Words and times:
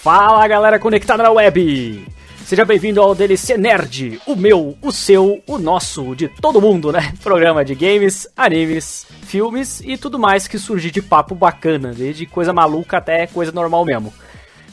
Fala 0.00 0.46
galera 0.46 0.78
conectada 0.78 1.24
na 1.24 1.30
web! 1.32 2.06
Seja 2.44 2.64
bem-vindo 2.64 3.02
ao 3.02 3.16
DLC 3.16 3.58
Nerd, 3.58 4.22
o 4.28 4.36
meu, 4.36 4.78
o 4.80 4.92
seu, 4.92 5.42
o 5.44 5.58
nosso, 5.58 6.14
de 6.14 6.28
todo 6.28 6.60
mundo, 6.60 6.92
né? 6.92 7.12
Programa 7.20 7.64
de 7.64 7.74
games, 7.74 8.28
animes, 8.36 9.04
filmes 9.22 9.80
e 9.80 9.98
tudo 9.98 10.16
mais 10.16 10.46
que 10.46 10.56
surge 10.56 10.92
de 10.92 11.02
papo 11.02 11.34
bacana, 11.34 11.92
desde 11.92 12.26
coisa 12.26 12.52
maluca 12.52 12.98
até 12.98 13.26
coisa 13.26 13.50
normal 13.50 13.84
mesmo. 13.84 14.14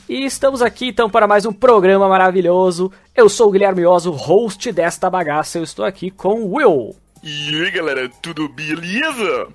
E 0.08 0.24
estamos 0.26 0.62
aqui 0.62 0.90
então 0.90 1.10
para 1.10 1.28
mais 1.28 1.44
um 1.44 1.52
programa 1.52 2.08
maravilhoso. 2.08 2.92
Eu 3.16 3.28
sou 3.28 3.50
o 3.50 3.52
Guilherme 3.52 3.84
Oso, 3.84 4.12
host 4.12 4.72
desta 4.72 5.10
bagaça. 5.10 5.58
Eu 5.58 5.64
estou 5.64 5.86
aqui 5.86 6.12
com 6.12 6.44
o 6.44 6.58
Will. 6.58 6.96
E 7.24 7.64
aí 7.64 7.72
galera, 7.72 8.08
tudo 8.22 8.48
beleza? 8.48 9.48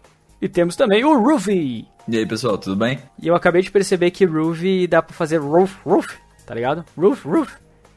E 0.43 0.49
temos 0.49 0.75
também 0.75 1.05
o 1.05 1.17
Ruby. 1.17 1.87
E 2.11 2.19
aí 2.19 2.27
pessoal, 2.27 2.59
tudo 2.59 2.75
bem? 2.75 2.99
E 3.23 3.29
eu 3.29 3.37
acabei 3.37 3.63
de 3.63 3.71
perceber 3.71 4.11
que 4.11 4.25
Ruby 4.25 4.89
dá 4.89 5.01
pra 5.01 5.15
fazer 5.15 5.37
roof, 5.37 5.77
roof, 5.85 6.17
tá 6.45 6.53
ligado? 6.53 6.85
Roof, 6.99 7.25
roof. 7.25 7.53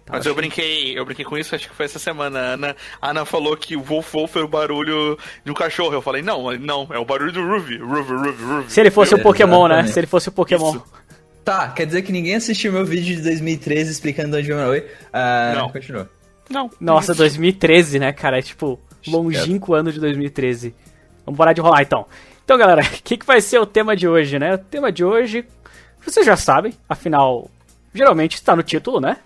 Tá, 0.05 0.13
Mas 0.13 0.25
eu 0.27 0.35
brinquei, 0.35 0.95
eu 0.95 1.03
brinquei 1.03 1.25
com 1.25 1.35
isso, 1.35 1.55
acho 1.55 1.67
que 1.67 1.73
foi 1.73 1.87
essa 1.87 1.97
semana. 1.97 2.39
A 2.39 2.53
Ana, 2.53 2.75
a 3.01 3.09
Ana 3.09 3.25
falou 3.25 3.57
que 3.57 3.75
o 3.75 3.81
Wolf 3.81 4.13
Wolf 4.13 4.35
era 4.35 4.45
o 4.45 4.47
barulho 4.47 5.17
de 5.43 5.49
um 5.49 5.55
cachorro. 5.55 5.93
Eu 5.95 6.01
falei, 6.01 6.21
não, 6.21 6.51
não, 6.59 6.87
é 6.91 6.99
o 6.99 7.05
barulho 7.05 7.31
do 7.31 7.41
Ruby. 7.41 7.77
Ruby, 7.77 8.11
Ruby, 8.11 8.43
Ruby. 8.43 8.71
Se 8.71 8.81
ele 8.81 8.91
fosse 8.91 9.15
o 9.15 9.19
Pokémon, 9.19 9.67
né? 9.67 9.87
Se 9.87 9.99
ele 9.99 10.05
fosse 10.05 10.29
o 10.29 10.31
Pokémon. 10.31 10.75
Isso. 10.75 10.83
Tá, 11.43 11.69
quer 11.69 11.87
dizer 11.87 12.03
que 12.03 12.11
ninguém 12.11 12.35
assistiu 12.35 12.71
meu 12.71 12.85
vídeo 12.85 13.15
de 13.15 13.23
2013 13.23 13.91
explicando 13.91 14.37
onde 14.37 14.51
eu 14.51 14.57
Oi? 14.57 14.79
Uh, 14.79 15.55
não. 15.55 15.69
Continua. 15.69 16.09
Não. 16.51 16.69
Nossa, 16.79 17.15
2013, 17.15 17.97
né, 17.97 18.11
cara? 18.11 18.37
É 18.37 18.41
tipo, 18.43 18.79
longínquo 19.07 19.73
ano 19.73 19.91
de 19.91 19.99
2013. 19.99 20.75
Vamos 21.25 21.37
parar 21.37 21.53
de 21.53 21.61
rolar 21.61 21.81
então. 21.81 22.05
Então, 22.43 22.57
galera, 22.57 22.81
o 22.81 22.85
que, 23.03 23.17
que 23.17 23.25
vai 23.25 23.41
ser 23.41 23.59
o 23.59 23.65
tema 23.65 23.95
de 23.95 24.07
hoje, 24.07 24.37
né? 24.37 24.55
O 24.55 24.57
tema 24.57 24.91
de 24.91 25.03
hoje, 25.03 25.45
vocês 26.05 26.25
já 26.25 26.35
sabem, 26.35 26.73
afinal, 26.87 27.49
geralmente 27.93 28.35
está 28.35 28.55
no 28.55 28.63
título, 28.63 28.99
né? 28.99 29.17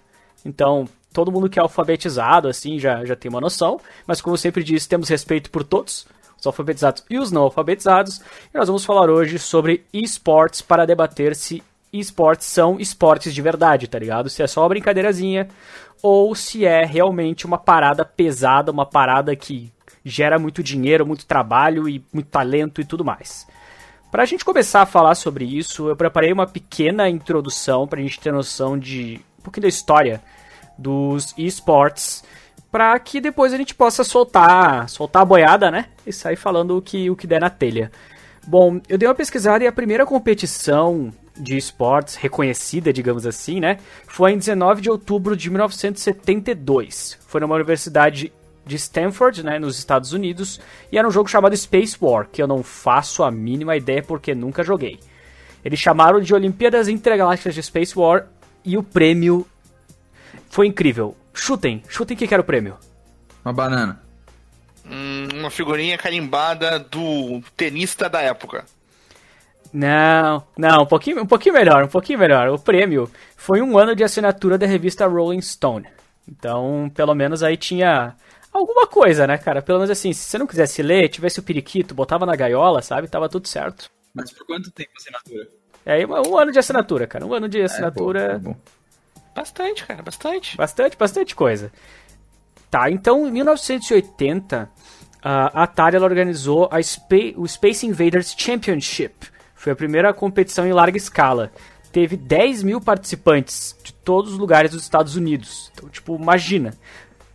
Então, 0.45 0.87
todo 1.11 1.31
mundo 1.31 1.49
que 1.49 1.59
é 1.59 1.61
alfabetizado, 1.61 2.47
assim, 2.47 2.79
já, 2.79 3.03
já 3.03 3.15
tem 3.15 3.29
uma 3.29 3.41
noção. 3.41 3.79
Mas, 4.05 4.21
como 4.21 4.35
eu 4.35 4.37
sempre 4.37 4.63
disse, 4.63 4.87
temos 4.87 5.09
respeito 5.09 5.49
por 5.49 5.63
todos, 5.63 6.07
os 6.39 6.45
alfabetizados 6.45 7.03
e 7.09 7.17
os 7.17 7.31
não 7.31 7.43
alfabetizados. 7.43 8.21
E 8.53 8.57
nós 8.57 8.67
vamos 8.67 8.85
falar 8.85 9.09
hoje 9.09 9.39
sobre 9.39 9.83
esportes 9.91 10.61
para 10.61 10.85
debater 10.85 11.35
se 11.35 11.63
esportes 11.91 12.47
são 12.47 12.79
esportes 12.79 13.33
de 13.33 13.41
verdade, 13.41 13.87
tá 13.87 13.97
ligado? 13.97 14.29
Se 14.29 14.43
é 14.43 14.47
só 14.47 14.61
uma 14.61 14.69
brincadeirazinha 14.69 15.47
ou 16.03 16.35
se 16.35 16.65
é 16.65 16.85
realmente 16.85 17.45
uma 17.45 17.57
parada 17.57 18.05
pesada, 18.05 18.71
uma 18.71 18.85
parada 18.85 19.35
que 19.35 19.71
gera 20.09 20.39
muito 20.39 20.63
dinheiro, 20.63 21.05
muito 21.05 21.25
trabalho 21.25 21.87
e 21.87 22.03
muito 22.13 22.29
talento 22.29 22.81
e 22.81 22.85
tudo 22.85 23.03
mais. 23.03 23.47
Para 24.09 24.23
a 24.23 24.25
gente 24.25 24.45
começar 24.45 24.81
a 24.81 24.85
falar 24.85 25.15
sobre 25.15 25.45
isso, 25.45 25.89
eu 25.89 25.95
preparei 25.95 26.31
uma 26.31 26.47
pequena 26.47 27.09
introdução 27.09 27.87
para 27.87 27.99
a 27.99 28.01
gente 28.01 28.19
ter 28.19 28.31
noção 28.31 28.79
de 28.79 29.19
um 29.39 29.41
pouquinho 29.43 29.63
da 29.63 29.67
história 29.67 30.21
dos 30.77 31.33
esportes, 31.37 32.23
para 32.71 32.97
que 32.99 33.19
depois 33.19 33.53
a 33.53 33.57
gente 33.57 33.75
possa 33.75 34.03
soltar, 34.03 34.87
soltar 34.89 35.23
a 35.23 35.25
boiada, 35.25 35.69
né? 35.69 35.87
E 36.05 36.13
sair 36.13 36.35
falando 36.35 36.77
o 36.77 36.81
que, 36.81 37.09
o 37.09 37.15
que 37.15 37.27
der 37.27 37.41
na 37.41 37.49
telha. 37.49 37.91
Bom, 38.45 38.79
eu 38.87 38.97
dei 38.97 39.07
uma 39.07 39.15
pesquisada 39.15 39.63
e 39.63 39.67
a 39.67 39.71
primeira 39.71 40.05
competição 40.05 41.11
de 41.35 41.57
esportes 41.57 42.15
reconhecida, 42.15 42.93
digamos 42.93 43.25
assim, 43.25 43.59
né? 43.59 43.77
Foi 44.07 44.31
em 44.31 44.37
19 44.37 44.81
de 44.81 44.89
outubro 44.89 45.35
de 45.35 45.49
1972. 45.49 47.17
Foi 47.27 47.41
numa 47.41 47.55
universidade 47.55 48.31
de 48.67 48.75
Stanford, 48.75 49.43
né, 49.43 49.57
nos 49.57 49.79
Estados 49.79 50.13
Unidos, 50.13 50.59
e 50.91 50.97
era 50.97 51.07
um 51.07 51.11
jogo 51.11 51.29
chamado 51.29 51.55
Space 51.55 51.97
War, 51.99 52.27
que 52.31 52.41
eu 52.41 52.47
não 52.47 52.61
faço 52.61 53.23
a 53.23 53.31
mínima 53.31 53.75
ideia 53.75 54.03
porque 54.03 54.35
nunca 54.35 54.63
joguei. 54.63 54.99
Eles 55.63 55.79
chamaram 55.79 56.19
de 56.19 56.33
Olimpíadas 56.33 56.87
Intergalácticas 56.87 57.55
de 57.55 57.63
Space 57.63 57.97
War 57.97 58.27
e 58.63 58.77
o 58.77 58.83
prêmio 58.83 59.47
foi 60.49 60.67
incrível. 60.67 61.15
Chutem, 61.33 61.83
chutem 61.87 62.15
o 62.15 62.17
que 62.19 62.33
era 62.33 62.41
o 62.41 62.45
prêmio. 62.45 62.77
Uma 63.43 63.53
banana. 63.53 64.01
Hum, 64.85 65.27
uma 65.33 65.49
figurinha 65.49 65.97
carimbada 65.97 66.79
do 66.79 67.41
tenista 67.55 68.09
da 68.09 68.21
época. 68.21 68.65
Não, 69.73 70.43
não, 70.57 70.83
um 70.83 70.85
pouquinho, 70.85 71.21
um 71.21 71.25
pouquinho 71.25 71.55
melhor, 71.55 71.83
um 71.83 71.87
pouquinho 71.87 72.19
melhor. 72.19 72.47
O 72.49 72.59
prêmio 72.59 73.11
foi 73.35 73.61
um 73.61 73.77
ano 73.77 73.95
de 73.95 74.03
assinatura 74.03 74.57
da 74.57 74.65
revista 74.65 75.05
Rolling 75.05 75.41
Stone. 75.41 75.85
Então, 76.27 76.91
pelo 76.93 77.13
menos 77.13 77.43
aí 77.43 77.57
tinha 77.57 78.15
alguma 78.51 78.87
coisa, 78.87 79.27
né, 79.27 79.37
cara? 79.37 79.61
Pelo 79.61 79.79
menos 79.79 79.91
assim, 79.91 80.13
se 80.13 80.29
você 80.29 80.37
não 80.37 80.47
quisesse 80.47 80.81
ler, 80.81 81.09
tivesse 81.09 81.39
o 81.39 81.43
periquito, 81.43 81.95
botava 81.95 82.25
na 82.25 82.35
gaiola, 82.35 82.81
sabe? 82.81 83.07
Tava 83.07 83.29
tudo 83.29 83.47
certo. 83.47 83.89
Mas 84.13 84.31
por 84.31 84.45
quanto 84.45 84.71
tempo 84.71 84.91
a 84.95 84.99
assinatura? 84.99 85.47
É, 85.85 86.05
um 86.05 86.37
ano 86.37 86.51
de 86.51 86.59
assinatura, 86.59 87.07
cara. 87.07 87.25
Um 87.25 87.33
ano 87.33 87.47
de 87.47 87.61
assinatura. 87.61 88.19
É, 88.19 88.37
bom, 88.39 88.51
é 88.51 88.53
bom. 88.53 88.55
Bastante, 89.35 89.85
cara, 89.85 90.01
bastante. 90.01 90.57
Bastante, 90.57 90.97
bastante 90.97 91.35
coisa. 91.35 91.71
Tá, 92.69 92.89
então 92.89 93.27
em 93.27 93.31
1980, 93.31 94.69
a 95.21 95.63
Atari 95.63 95.95
ela 95.95 96.05
organizou 96.05 96.67
a 96.71 96.81
Spa 96.81 97.33
o 97.35 97.47
Space 97.47 97.85
Invaders 97.85 98.35
Championship. 98.37 99.13
Foi 99.55 99.71
a 99.71 99.75
primeira 99.75 100.13
competição 100.13 100.65
em 100.65 100.73
larga 100.73 100.97
escala. 100.97 101.51
Teve 101.91 102.17
10 102.17 102.63
mil 102.63 102.81
participantes 102.81 103.75
de 103.83 103.93
todos 103.93 104.33
os 104.33 104.37
lugares 104.37 104.71
dos 104.71 104.83
Estados 104.83 105.15
Unidos. 105.15 105.71
Então, 105.73 105.89
tipo, 105.89 106.15
imagina. 106.15 106.73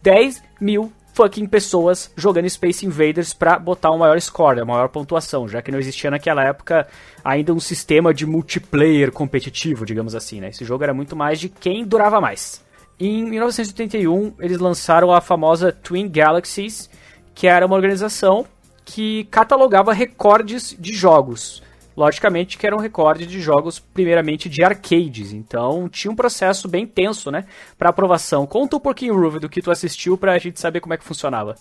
10 0.03 0.43
mil 0.61 0.93
fucking 1.13 1.47
pessoas 1.47 2.11
jogando 2.17 2.49
Space 2.49 2.85
Invaders 2.85 3.33
para 3.33 3.59
botar 3.59 3.91
o 3.91 3.95
um 3.95 3.99
maior 3.99 4.21
score, 4.21 4.61
a 4.61 4.65
maior 4.65 4.89
pontuação, 4.89 5.47
já 5.49 5.61
que 5.61 5.71
não 5.71 5.79
existia 5.79 6.11
naquela 6.11 6.45
época 6.45 6.87
ainda 7.25 7.53
um 7.53 7.61
sistema 7.61 8.13
de 8.13 8.27
multiplayer 8.27 9.13
competitivo, 9.13 9.85
digamos 9.85 10.15
assim, 10.15 10.41
né? 10.41 10.49
Esse 10.49 10.65
jogo 10.65 10.85
era 10.85 10.95
muito 10.95 11.15
mais 11.15 11.39
de 11.39 11.49
quem 11.49 11.85
durava 11.85 12.21
mais. 12.21 12.65
Em 12.99 13.25
1981, 13.25 14.35
eles 14.39 14.59
lançaram 14.59 15.13
a 15.13 15.21
famosa 15.21 15.73
Twin 15.73 16.09
Galaxies, 16.09 16.89
que 17.35 17.47
era 17.47 17.67
uma 17.67 17.75
organização 17.75 18.47
que 18.85 19.25
catalogava 19.25 19.93
recordes 19.93 20.77
de 20.79 20.93
jogos. 20.93 21.63
Logicamente 21.97 22.57
que 22.57 22.67
era 22.67 22.75
um 22.75 22.81
recorde 22.81 23.27
de 23.27 23.41
jogos, 23.41 23.79
primeiramente 23.79 24.49
de 24.49 24.65
arcades, 24.65 25.33
então 25.33 25.89
tinha 25.89 26.11
um 26.11 26.17
processo 26.17 26.69
bem 26.69 26.87
tenso, 26.87 27.31
né, 27.31 27.45
para 27.79 27.91
aprovação. 27.91 28.47
Conta 28.47 28.77
um 28.77 28.81
pouquinho, 28.81 29.15
Ruve, 29.15 29.39
do 29.39 29.49
que 29.49 29.61
tu 29.61 29.71
assistiu 29.71 30.17
pra 30.17 30.39
gente 30.39 30.61
saber 30.61 30.81
como 30.81 30.95
é 30.95 30.97
que 30.97 31.05
funcionava. 31.05 31.55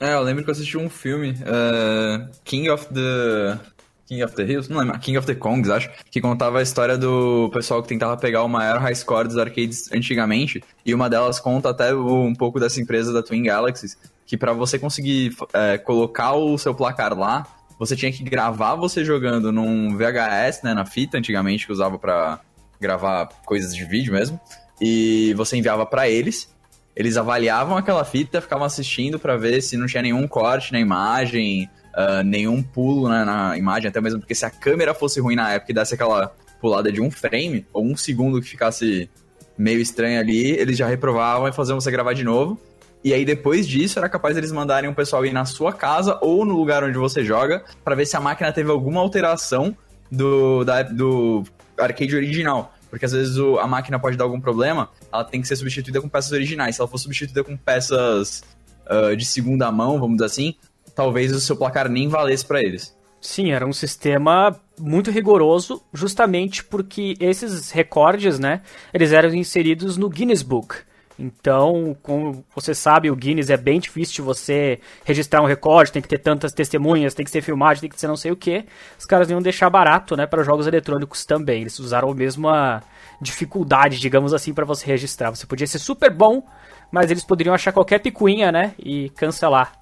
É, 0.00 0.14
eu 0.14 0.22
lembro 0.22 0.44
que 0.44 0.50
eu 0.50 0.52
assisti 0.52 0.76
um 0.76 0.90
filme, 0.90 1.30
uh, 1.30 2.30
King 2.44 2.70
of 2.70 2.86
the... 2.92 3.58
King 4.06 4.22
of 4.22 4.36
the 4.36 4.44
Hills? 4.44 4.70
Não 4.70 4.78
lembro, 4.78 4.98
King 5.00 5.18
of 5.18 5.26
the 5.26 5.34
Kongs, 5.34 5.68
acho, 5.68 5.90
que 6.10 6.20
contava 6.20 6.60
a 6.60 6.62
história 6.62 6.96
do 6.96 7.50
pessoal 7.52 7.82
que 7.82 7.88
tentava 7.88 8.16
pegar 8.16 8.44
o 8.44 8.48
maior 8.48 8.78
high 8.78 8.94
score 8.94 9.26
dos 9.26 9.36
arcades 9.36 9.90
antigamente, 9.92 10.62
e 10.84 10.94
uma 10.94 11.10
delas 11.10 11.40
conta 11.40 11.70
até 11.70 11.92
um 11.92 12.32
pouco 12.32 12.60
dessa 12.60 12.80
empresa 12.80 13.12
da 13.12 13.22
Twin 13.22 13.42
Galaxies, 13.42 13.98
que 14.24 14.36
para 14.36 14.52
você 14.52 14.78
conseguir 14.78 15.34
é, 15.52 15.76
colocar 15.76 16.34
o 16.34 16.56
seu 16.56 16.72
placar 16.72 17.18
lá, 17.18 17.46
você 17.78 17.94
tinha 17.94 18.12
que 18.12 18.22
gravar 18.22 18.74
você 18.74 19.04
jogando 19.04 19.52
num 19.52 19.96
VHS, 19.96 20.62
né, 20.62 20.74
na 20.74 20.84
fita 20.84 21.18
antigamente 21.18 21.66
que 21.66 21.72
usava 21.72 21.98
para 21.98 22.40
gravar 22.80 23.28
coisas 23.44 23.74
de 23.74 23.84
vídeo 23.84 24.12
mesmo, 24.12 24.40
e 24.80 25.34
você 25.34 25.56
enviava 25.56 25.86
para 25.86 26.08
eles. 26.08 26.54
Eles 26.94 27.16
avaliavam 27.16 27.76
aquela 27.76 28.04
fita, 28.04 28.40
ficavam 28.40 28.64
assistindo 28.64 29.18
para 29.18 29.36
ver 29.36 29.60
se 29.60 29.76
não 29.76 29.86
tinha 29.86 30.02
nenhum 30.02 30.26
corte 30.26 30.72
na 30.72 30.80
imagem, 30.80 31.68
uh, 31.94 32.22
nenhum 32.22 32.62
pulo 32.62 33.08
né, 33.08 33.22
na 33.24 33.56
imagem, 33.56 33.88
até 33.88 34.00
mesmo 34.00 34.20
porque 34.20 34.34
se 34.34 34.46
a 34.46 34.50
câmera 34.50 34.94
fosse 34.94 35.20
ruim 35.20 35.36
na 35.36 35.52
época 35.52 35.72
e 35.72 35.74
desse 35.74 35.94
aquela 35.94 36.34
pulada 36.58 36.90
de 36.90 37.00
um 37.02 37.10
frame, 37.10 37.66
ou 37.72 37.84
um 37.84 37.96
segundo 37.96 38.40
que 38.40 38.48
ficasse 38.48 39.10
meio 39.58 39.80
estranho 39.80 40.18
ali, 40.18 40.50
eles 40.52 40.76
já 40.76 40.86
reprovavam 40.86 41.48
e 41.48 41.52
faziam 41.52 41.78
você 41.78 41.90
gravar 41.90 42.14
de 42.14 42.24
novo. 42.24 42.58
E 43.04 43.12
aí, 43.12 43.24
depois 43.24 43.68
disso, 43.68 43.98
era 43.98 44.08
capaz 44.08 44.34
deles 44.34 44.50
mandarem 44.50 44.90
um 44.90 44.94
pessoal 44.94 45.24
ir 45.24 45.32
na 45.32 45.44
sua 45.44 45.72
casa 45.72 46.18
ou 46.20 46.44
no 46.44 46.56
lugar 46.56 46.82
onde 46.82 46.98
você 46.98 47.24
joga 47.24 47.64
para 47.84 47.94
ver 47.94 48.06
se 48.06 48.16
a 48.16 48.20
máquina 48.20 48.52
teve 48.52 48.70
alguma 48.70 49.00
alteração 49.00 49.76
do, 50.10 50.64
da, 50.64 50.82
do 50.82 51.44
arcade 51.78 52.14
original. 52.16 52.74
Porque 52.90 53.04
às 53.04 53.12
vezes 53.12 53.36
o, 53.36 53.58
a 53.58 53.66
máquina 53.66 53.98
pode 53.98 54.16
dar 54.16 54.24
algum 54.24 54.40
problema, 54.40 54.90
ela 55.12 55.24
tem 55.24 55.40
que 55.40 55.48
ser 55.48 55.56
substituída 55.56 56.00
com 56.00 56.08
peças 56.08 56.32
originais. 56.32 56.76
Se 56.76 56.80
ela 56.80 56.88
for 56.88 56.98
substituída 56.98 57.44
com 57.44 57.56
peças 57.56 58.42
uh, 58.86 59.16
de 59.16 59.24
segunda 59.24 59.70
mão, 59.70 59.98
vamos 59.98 60.16
dizer 60.16 60.26
assim, 60.26 60.54
talvez 60.94 61.32
o 61.32 61.40
seu 61.40 61.56
placar 61.56 61.88
nem 61.88 62.08
valesse 62.08 62.44
para 62.44 62.60
eles. 62.60 62.96
Sim, 63.20 63.50
era 63.50 63.66
um 63.66 63.72
sistema 63.72 64.58
muito 64.78 65.10
rigoroso, 65.10 65.82
justamente 65.92 66.62
porque 66.62 67.16
esses 67.18 67.70
recordes, 67.70 68.38
né, 68.38 68.62
eles 68.94 69.12
eram 69.12 69.34
inseridos 69.34 69.96
no 69.96 70.08
Guinness 70.08 70.42
Book. 70.42 70.76
Então, 71.18 71.96
como 72.02 72.44
você 72.54 72.74
sabe, 72.74 73.10
o 73.10 73.16
Guinness 73.16 73.48
é 73.48 73.56
bem 73.56 73.80
difícil 73.80 74.16
de 74.16 74.22
você 74.22 74.80
registrar 75.04 75.40
um 75.40 75.46
recorde, 75.46 75.90
tem 75.90 76.02
que 76.02 76.08
ter 76.08 76.18
tantas 76.18 76.52
testemunhas, 76.52 77.14
tem 77.14 77.24
que 77.24 77.30
ser 77.30 77.40
filmagem, 77.40 77.80
tem 77.80 77.90
que 77.90 77.98
ser 77.98 78.06
não 78.06 78.16
sei 78.16 78.32
o 78.32 78.36
que. 78.36 78.66
Os 78.98 79.06
caras 79.06 79.30
iam 79.30 79.40
deixar 79.40 79.70
barato, 79.70 80.14
né, 80.16 80.26
para 80.26 80.42
jogos 80.42 80.66
eletrônicos 80.66 81.24
também. 81.24 81.62
Eles 81.62 81.78
usaram 81.78 82.10
a 82.10 82.14
mesma 82.14 82.82
dificuldade, 83.20 83.98
digamos 83.98 84.34
assim, 84.34 84.52
para 84.52 84.66
você 84.66 84.86
registrar. 84.86 85.30
Você 85.30 85.46
podia 85.46 85.66
ser 85.66 85.78
super 85.78 86.10
bom, 86.10 86.42
mas 86.90 87.10
eles 87.10 87.24
poderiam 87.24 87.54
achar 87.54 87.72
qualquer 87.72 88.00
picuinha, 88.00 88.52
né, 88.52 88.74
e 88.78 89.08
cancelar 89.10 89.72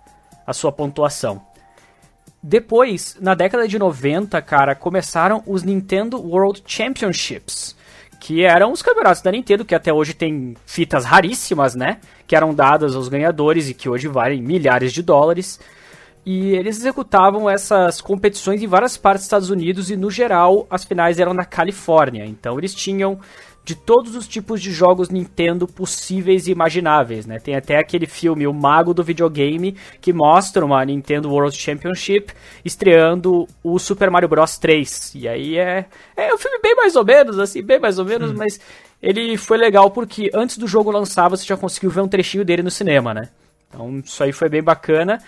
a 0.46 0.52
sua 0.52 0.70
pontuação. 0.70 1.42
Depois, 2.40 3.16
na 3.20 3.34
década 3.34 3.66
de 3.66 3.78
90, 3.78 4.40
cara, 4.42 4.74
começaram 4.74 5.42
os 5.46 5.62
Nintendo 5.62 6.20
World 6.20 6.62
Championships 6.66 7.74
que 8.24 8.42
eram 8.42 8.72
os 8.72 8.80
campeonatos 8.80 9.20
da 9.20 9.30
Nintendo, 9.30 9.66
que 9.66 9.74
até 9.74 9.92
hoje 9.92 10.14
tem 10.14 10.56
fitas 10.64 11.04
raríssimas, 11.04 11.74
né? 11.74 11.98
Que 12.26 12.34
eram 12.34 12.54
dadas 12.54 12.96
aos 12.96 13.06
ganhadores 13.06 13.68
e 13.68 13.74
que 13.74 13.86
hoje 13.86 14.08
valem 14.08 14.40
milhares 14.40 14.94
de 14.94 15.02
dólares. 15.02 15.60
E 16.24 16.54
eles 16.54 16.78
executavam 16.78 17.50
essas 17.50 18.00
competições 18.00 18.62
em 18.62 18.66
várias 18.66 18.96
partes 18.96 19.24
dos 19.24 19.26
Estados 19.26 19.50
Unidos 19.50 19.90
e, 19.90 19.96
no 19.96 20.10
geral, 20.10 20.66
as 20.70 20.84
finais 20.84 21.18
eram 21.18 21.34
na 21.34 21.44
Califórnia. 21.44 22.24
Então, 22.24 22.56
eles 22.56 22.74
tinham 22.74 23.20
de 23.64 23.74
todos 23.74 24.14
os 24.14 24.28
tipos 24.28 24.60
de 24.60 24.70
jogos 24.70 25.08
Nintendo 25.08 25.66
possíveis 25.66 26.46
e 26.46 26.52
imagináveis, 26.52 27.24
né? 27.24 27.38
Tem 27.38 27.56
até 27.56 27.78
aquele 27.78 28.06
filme 28.06 28.46
O 28.46 28.52
Mago 28.52 28.92
do 28.92 29.02
Videogame 29.02 29.74
que 30.00 30.12
mostra 30.12 30.64
uma 30.64 30.84
Nintendo 30.84 31.30
World 31.30 31.56
Championship 31.56 32.34
estreando 32.62 33.48
o 33.62 33.78
Super 33.78 34.10
Mario 34.10 34.28
Bros 34.28 34.58
3. 34.58 35.14
E 35.14 35.26
aí 35.26 35.56
é 35.56 35.86
é 36.14 36.34
um 36.34 36.38
filme 36.38 36.58
bem 36.62 36.76
mais 36.76 36.94
ou 36.94 37.04
menos, 37.04 37.38
assim, 37.38 37.62
bem 37.62 37.80
mais 37.80 37.98
ou 37.98 38.04
menos, 38.04 38.32
hum. 38.32 38.34
mas 38.36 38.60
ele 39.02 39.36
foi 39.38 39.56
legal 39.56 39.90
porque 39.90 40.30
antes 40.34 40.58
do 40.58 40.66
jogo 40.66 40.90
lançar 40.90 41.28
você 41.28 41.44
já 41.44 41.56
conseguiu 41.56 41.90
ver 41.90 42.02
um 42.02 42.08
trechinho 42.08 42.44
dele 42.44 42.62
no 42.62 42.70
cinema, 42.70 43.14
né? 43.14 43.30
Então 43.68 43.98
isso 44.04 44.22
aí 44.22 44.32
foi 44.32 44.50
bem 44.50 44.62
bacana. 44.62 45.18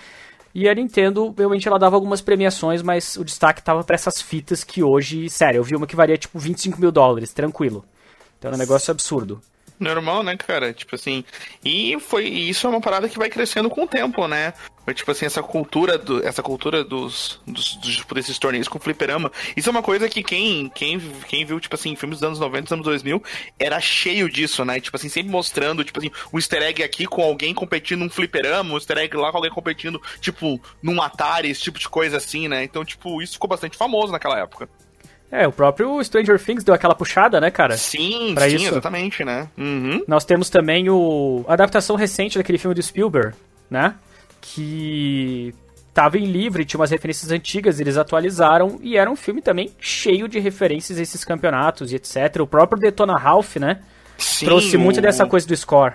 E 0.55 0.69
a 0.71 0.75
Nintendo, 0.75 1.35
realmente, 1.37 1.69
ela 1.69 1.79
dava 1.79 1.97
algumas 1.97 2.23
premiações, 2.23 2.81
mas 2.81 3.17
o 3.17 3.25
destaque 3.25 3.62
tava 3.62 3.85
para 3.85 3.94
essas 3.94 4.23
fitas 4.23 4.65
que 4.65 4.83
hoje, 4.83 5.29
sério, 5.29 5.59
eu 5.59 5.62
vi 5.62 5.77
uma 5.77 5.87
que 5.87 5.94
varia 5.94 6.17
tipo 6.17 6.38
25 6.38 6.81
mil 6.81 6.91
dólares, 6.91 7.31
tranquilo. 7.31 7.85
Então 8.46 8.52
é 8.52 8.54
um 8.54 8.58
negócio 8.58 8.93
absurdo. 8.93 9.43
Normal, 9.78 10.22
né, 10.22 10.37
cara? 10.37 10.72
Tipo 10.72 10.94
assim. 10.94 11.25
E 11.64 11.98
foi 12.00 12.26
isso 12.26 12.66
é 12.66 12.70
uma 12.70 12.81
parada 12.81 13.08
que 13.08 13.19
vai 13.19 13.28
crescendo 13.28 13.69
com 13.69 13.82
o 13.82 13.88
tempo, 13.88 14.26
né? 14.28 14.54
Tipo 14.94 15.10
assim, 15.10 15.26
essa 15.26 15.43
cultura, 15.43 15.98
do, 15.98 16.25
essa 16.25 16.44
cultura 16.44 16.84
dos, 16.84 17.40
dos, 17.44 17.75
dos 17.75 17.96
tipo, 17.96 18.14
desses 18.14 18.38
torneios 18.38 18.69
com 18.69 18.78
fliperama. 18.78 19.32
Isso 19.56 19.69
é 19.69 19.72
uma 19.72 19.82
coisa 19.82 20.08
que 20.08 20.22
quem, 20.22 20.70
quem, 20.70 20.98
quem 21.26 21.44
viu, 21.44 21.58
tipo 21.58 21.75
assim, 21.75 21.96
filmes 21.96 22.20
dos 22.20 22.26
anos 22.26 22.38
90, 22.38 22.72
anos 22.72 22.84
2000, 22.87 23.22
era 23.58 23.81
cheio 23.81 24.31
disso, 24.31 24.64
né? 24.64 24.81
Tipo 24.81 24.96
assim, 24.96 25.08
sempre 25.08 25.32
mostrando, 25.32 25.84
tipo 25.84 25.99
assim, 25.99 26.12
um 26.32 26.38
easter 26.38 26.62
egg 26.62 26.84
aqui 26.84 27.04
com 27.04 27.20
alguém 27.20 27.52
competindo 27.52 27.99
num 27.99 28.08
fliperama, 28.08 28.72
um 28.72 28.76
easter 28.76 28.96
egg 28.99 29.16
lá 29.16 29.32
com 29.32 29.38
alguém 29.38 29.50
competindo, 29.50 30.00
tipo, 30.20 30.60
num 30.81 31.02
Atari, 31.02 31.50
esse 31.50 31.62
tipo 31.62 31.81
de 31.81 31.88
coisa 31.88 32.16
assim, 32.16 32.46
né? 32.46 32.62
Então, 32.62 32.84
tipo, 32.84 33.20
isso 33.20 33.34
ficou 33.34 33.50
bastante 33.50 33.76
famoso 33.76 34.12
naquela 34.12 34.38
época. 34.38 34.69
É, 35.31 35.46
o 35.46 35.52
próprio 35.52 36.02
Stranger 36.05 36.38
Things 36.43 36.62
deu 36.62 36.75
aquela 36.75 36.94
puxada, 36.94 37.40
né, 37.40 37.50
cara? 37.50 37.76
Sim, 37.76 38.32
pra 38.34 38.49
sim, 38.49 38.56
isso. 38.56 38.69
exatamente, 38.69 39.25
né? 39.25 39.49
Uhum. 39.58 40.05
Nós 40.06 40.25
temos 40.25 40.49
também 40.49 40.88
o 40.88 41.44
a 41.49 41.55
adaptação 41.55 41.96
recente 41.96 42.38
daquele 42.38 42.58
filme 42.58 42.75
do 42.75 42.82
Spielberg, 42.82 43.34
né? 43.69 43.94
Que 44.40 45.52
tava 45.93 46.19
em 46.19 46.26
livro 46.26 46.62
e 46.62 46.64
tinha 46.64 46.78
umas 46.78 46.90
referências 46.90 47.32
antigas, 47.32 47.81
eles 47.81 47.96
atualizaram 47.96 48.78
e 48.82 48.96
era 48.96 49.11
um 49.11 49.17
filme 49.17 49.43
também 49.43 49.73
cheio 49.81 50.28
de 50.28 50.38
referências 50.38 50.99
a 50.99 51.02
esses 51.02 51.25
campeonatos 51.25 51.90
e 51.90 51.96
etc. 51.96 52.40
O 52.40 52.46
próprio 52.46 52.78
Detona 52.78 53.17
Ralph, 53.17 53.56
né? 53.56 53.81
Sim, 54.19 54.46
trouxe 54.46 54.76
o... 54.76 54.81
muito 54.81 55.00
dessa 55.00 55.26
coisa 55.26 55.46
do 55.46 55.56
score. 55.56 55.94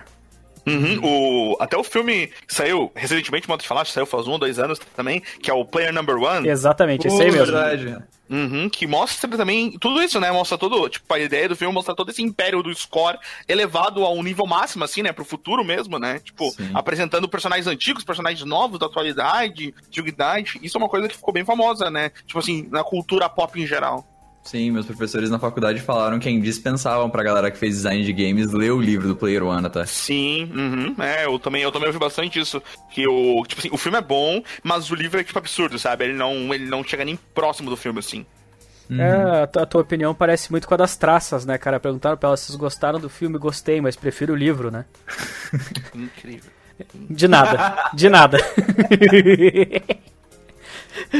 Uhum, 0.66 1.00
o, 1.02 1.56
até 1.60 1.76
o 1.76 1.82
filme 1.82 2.28
que 2.46 2.54
saiu 2.54 2.90
recentemente, 2.94 3.46
como 3.46 3.58
tu 3.58 3.64
falaste, 3.64 3.92
saiu 3.92 4.06
faz 4.06 4.28
um, 4.28 4.38
dois 4.38 4.58
anos 4.58 4.78
também, 4.94 5.20
que 5.40 5.50
é 5.50 5.54
o 5.54 5.64
Player 5.64 5.92
Number 5.92 6.16
One. 6.16 6.48
Exatamente, 6.48 7.08
esse 7.08 7.20
aí 7.20 7.32
mesmo. 7.32 7.46
Verdade. 7.46 7.96
Uhum, 8.32 8.70
que 8.70 8.86
mostra 8.86 9.30
também 9.36 9.72
tudo 9.78 10.02
isso, 10.02 10.18
né? 10.18 10.32
Mostra 10.32 10.56
todo, 10.56 10.88
tipo, 10.88 11.12
a 11.12 11.18
ideia 11.18 11.50
do 11.50 11.54
filme 11.54 11.74
mostra 11.74 11.94
todo 11.94 12.10
esse 12.10 12.22
império 12.22 12.62
do 12.62 12.74
score 12.74 13.18
elevado 13.46 14.06
a 14.06 14.10
um 14.10 14.22
nível 14.22 14.46
máximo, 14.46 14.84
assim, 14.84 15.02
né? 15.02 15.12
Pro 15.12 15.22
futuro 15.22 15.62
mesmo, 15.62 15.98
né? 15.98 16.18
Tipo, 16.18 16.50
Sim. 16.50 16.70
apresentando 16.72 17.28
personagens 17.28 17.66
antigos, 17.66 18.04
personagens 18.04 18.42
novos, 18.42 18.78
da 18.78 18.86
atualidade, 18.86 19.74
antiguidade. 19.86 20.58
Isso 20.62 20.78
é 20.78 20.80
uma 20.80 20.88
coisa 20.88 21.08
que 21.08 21.14
ficou 21.14 21.34
bem 21.34 21.44
famosa, 21.44 21.90
né? 21.90 22.10
Tipo 22.26 22.38
assim, 22.38 22.66
na 22.70 22.82
cultura 22.82 23.28
pop 23.28 23.60
em 23.60 23.66
geral. 23.66 24.08
Sim, 24.42 24.72
meus 24.72 24.86
professores 24.86 25.30
na 25.30 25.38
faculdade 25.38 25.80
falaram 25.80 26.18
que 26.18 26.28
é 26.28 26.32
indispensável 26.32 27.08
pra 27.08 27.22
galera 27.22 27.50
que 27.50 27.56
fez 27.56 27.76
design 27.76 28.04
de 28.04 28.12
games 28.12 28.52
ler 28.52 28.72
o 28.72 28.80
livro 28.80 29.06
do 29.06 29.14
Player 29.14 29.44
One 29.44 29.66
até. 29.66 29.86
Sim, 29.86 30.50
uhum, 30.52 31.02
é, 31.02 31.26
eu 31.26 31.38
também, 31.38 31.62
eu 31.62 31.70
também 31.70 31.86
ouvi 31.86 31.98
bastante 31.98 32.40
isso. 32.40 32.60
Que 32.90 33.06
o, 33.06 33.44
tipo 33.46 33.60
assim, 33.60 33.70
o 33.72 33.78
filme 33.78 33.98
é 33.98 34.02
bom, 34.02 34.42
mas 34.62 34.90
o 34.90 34.96
livro 34.96 35.20
é 35.20 35.24
tipo 35.24 35.38
absurdo, 35.38 35.78
sabe? 35.78 36.04
Ele 36.04 36.14
não, 36.14 36.52
ele 36.52 36.66
não 36.66 36.82
chega 36.82 37.04
nem 37.04 37.16
próximo 37.32 37.70
do 37.70 37.76
filme, 37.76 38.00
assim. 38.00 38.26
Uhum. 38.90 39.00
É, 39.00 39.42
a, 39.42 39.44
a 39.44 39.66
tua 39.66 39.80
opinião 39.80 40.12
parece 40.12 40.50
muito 40.50 40.66
com 40.66 40.74
a 40.74 40.76
das 40.76 40.96
traças, 40.96 41.46
né, 41.46 41.56
cara? 41.56 41.78
Perguntaram 41.78 42.16
pra 42.16 42.30
elas 42.30 42.40
se 42.40 42.56
gostaram 42.56 42.98
do 42.98 43.08
filme, 43.08 43.38
gostei, 43.38 43.80
mas 43.80 43.94
prefiro 43.94 44.32
o 44.32 44.36
livro, 44.36 44.72
né? 44.72 44.84
Incrível. 45.94 46.50
De 47.08 47.28
nada, 47.28 47.90
de 47.94 48.08
nada. 48.08 48.38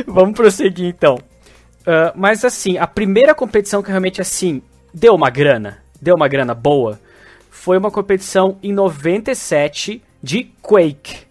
Vamos 0.06 0.34
prosseguir 0.34 0.86
então. 0.86 1.18
Uh, 1.82 2.12
mas 2.14 2.44
assim, 2.44 2.78
a 2.78 2.86
primeira 2.86 3.34
competição 3.34 3.82
que 3.82 3.90
realmente 3.90 4.20
assim 4.20 4.62
deu 4.94 5.14
uma 5.14 5.30
grana, 5.30 5.82
deu 6.00 6.14
uma 6.14 6.28
grana 6.28 6.54
boa, 6.54 7.00
foi 7.50 7.76
uma 7.76 7.90
competição 7.90 8.56
em 8.62 8.72
97 8.72 10.02
de 10.22 10.44
Quake. 10.62 11.26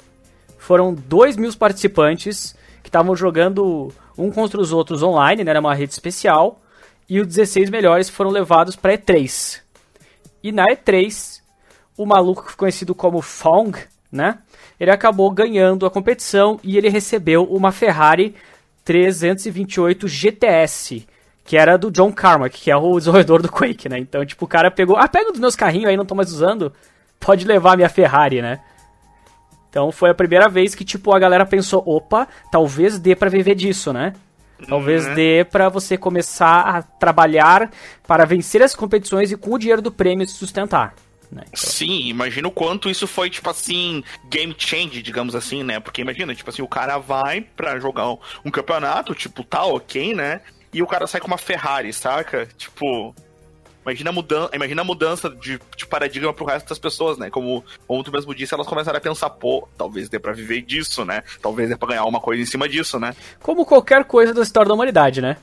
Foram 0.57 0.94
2 0.94 1.38
mil 1.38 1.53
participantes 1.56 2.56
que 2.83 2.89
estavam 2.89 3.15
jogando 3.15 3.92
um 4.18 4.30
contra 4.30 4.59
os 4.59 4.71
outros 4.71 5.01
online, 5.01 5.44
né, 5.44 5.51
era 5.51 5.59
uma 5.59 5.74
rede 5.74 5.94
especial, 5.94 6.62
e 7.09 7.19
os 7.19 7.27
16 7.27 7.69
melhores 7.69 8.09
foram 8.09 8.30
levados 8.30 8.75
para 8.75 8.97
E3. 8.97 9.62
E 10.44 10.51
na 10.51 10.65
E3, 10.68 11.42
o 11.97 12.06
maluco 12.06 12.56
conhecido 12.57 12.94
como 12.94 13.21
Fong, 13.21 13.77
né, 14.12 14.39
ele 14.80 14.92
acabou 14.92 15.30
ganhando 15.31 15.86
a 15.86 15.92
competição 15.92 16.59
e 16.63 16.77
ele 16.77 16.89
recebeu 16.89 17.44
uma 17.44 17.71
Ferrari 17.71 18.36
328 18.92 20.06
GTS, 20.06 21.08
que 21.46 21.56
era 21.56 21.78
do 21.78 21.90
John 21.90 22.12
Carmack, 22.12 22.60
que 22.60 22.70
é 22.70 22.76
o 22.76 22.92
desenvolvedor 23.00 23.42
do 23.42 23.50
Quake, 23.50 23.88
né? 23.88 23.98
Então, 23.98 24.26
tipo, 24.26 24.44
o 24.44 24.48
cara 24.48 24.70
pegou, 24.70 24.98
ah, 24.98 25.08
pega 25.08 25.30
um 25.30 25.32
dos 25.32 25.40
meus 25.40 25.56
carrinhos 25.56 25.88
aí, 25.88 25.96
não 25.96 26.06
tô 26.06 26.14
mais 26.14 26.30
usando, 26.30 26.74
pode 27.18 27.48
levar 27.48 27.74
a 27.74 27.76
minha 27.78 27.88
Ferrari, 27.88 28.42
né? 28.42 28.60
Então 29.70 29.94
foi 29.94 30.10
a 30.10 30.14
primeira 30.14 30.50
vez 30.50 30.76
que, 30.76 30.84
tipo, 30.84 31.14
a 31.14 31.20
galera 31.20 31.46
pensou, 31.46 31.82
opa, 31.86 32.28
talvez 32.52 33.00
dê 33.00 33.16
para 33.16 33.30
viver 33.30 33.56
disso, 33.56 33.94
né? 33.94 34.12
Talvez 34.68 35.08
uhum. 35.08 35.16
dê 35.16 35.48
para 35.50 35.70
você 35.70 35.98
começar 35.98 36.60
a 36.60 36.82
trabalhar 36.82 37.72
para 38.06 38.26
vencer 38.26 38.62
as 38.62 38.76
competições 38.76 39.32
e 39.32 39.38
com 39.38 39.54
o 39.54 39.58
dinheiro 39.58 39.82
do 39.82 39.92
prêmio 39.92 40.28
se 40.28 40.34
sustentar. 40.34 40.94
Né? 41.31 41.44
Então... 41.48 41.69
Sim, 41.69 42.07
imagina 42.07 42.48
o 42.48 42.51
quanto 42.51 42.89
isso 42.89 43.07
foi, 43.07 43.30
tipo 43.30 43.50
assim, 43.50 44.04
game 44.30 44.54
change, 44.57 45.01
digamos 45.01 45.33
assim, 45.33 45.63
né? 45.63 45.80
Porque 45.80 46.01
imagina, 46.01 46.36
tipo 46.36 46.50
assim, 46.50 46.62
o 46.62 46.68
cara 46.68 46.98
vai 46.98 47.42
pra 47.42 47.80
jogar 47.80 48.11
um 48.44 48.52
campeonato, 48.52 49.16
tipo, 49.16 49.44
tá 49.44 49.64
ok, 49.64 50.14
né? 50.14 50.42
E 50.73 50.81
o 50.81 50.88
cara 50.88 51.07
sai 51.07 51.21
com 51.21 51.28
uma 51.28 51.38
Ferrari, 51.38 51.92
saca? 51.94 52.47
Tipo, 52.57 53.16
imagina 53.85 54.09
a, 54.09 54.14
mudan 54.14 54.50
imagina 54.54 54.81
a 54.81 54.85
mudança 54.85 55.30
de, 55.30 55.59
de, 55.76 55.85
paradigma 55.85 56.33
pro 56.33 56.45
resto 56.45 56.69
das 56.69 56.80
pessoas, 56.80 57.18
né? 57.18 57.30
Como, 57.30 57.64
como 57.88 58.04
tu 58.04 58.11
mesmo 58.11 58.33
disse, 58.33 58.54
elas 58.54 58.68
começaram 58.68 58.97
a 58.97 59.02
pensar, 59.02 59.30
pô, 59.30 59.68
talvez 59.78 60.07
dê 60.07 60.19
pra 60.19 60.33
viver 60.33 60.61
disso, 60.61 61.04
né? 61.04 61.23
Talvez 61.42 61.69
dê 61.69 61.76
pra 61.76 61.90
ganhar 61.90 62.06
uma 62.06 62.19
coisa 62.19 62.42
em 62.42 62.45
cima 62.45 62.69
disso, 62.69 63.00
né? 63.00 63.16
Como 63.42 63.66
qualquer 63.66 64.06
coisa 64.06 64.33
da 64.33 64.42
história 64.42 64.69
da 64.69 64.73
humanidade, 64.73 65.21
né? 65.21 65.38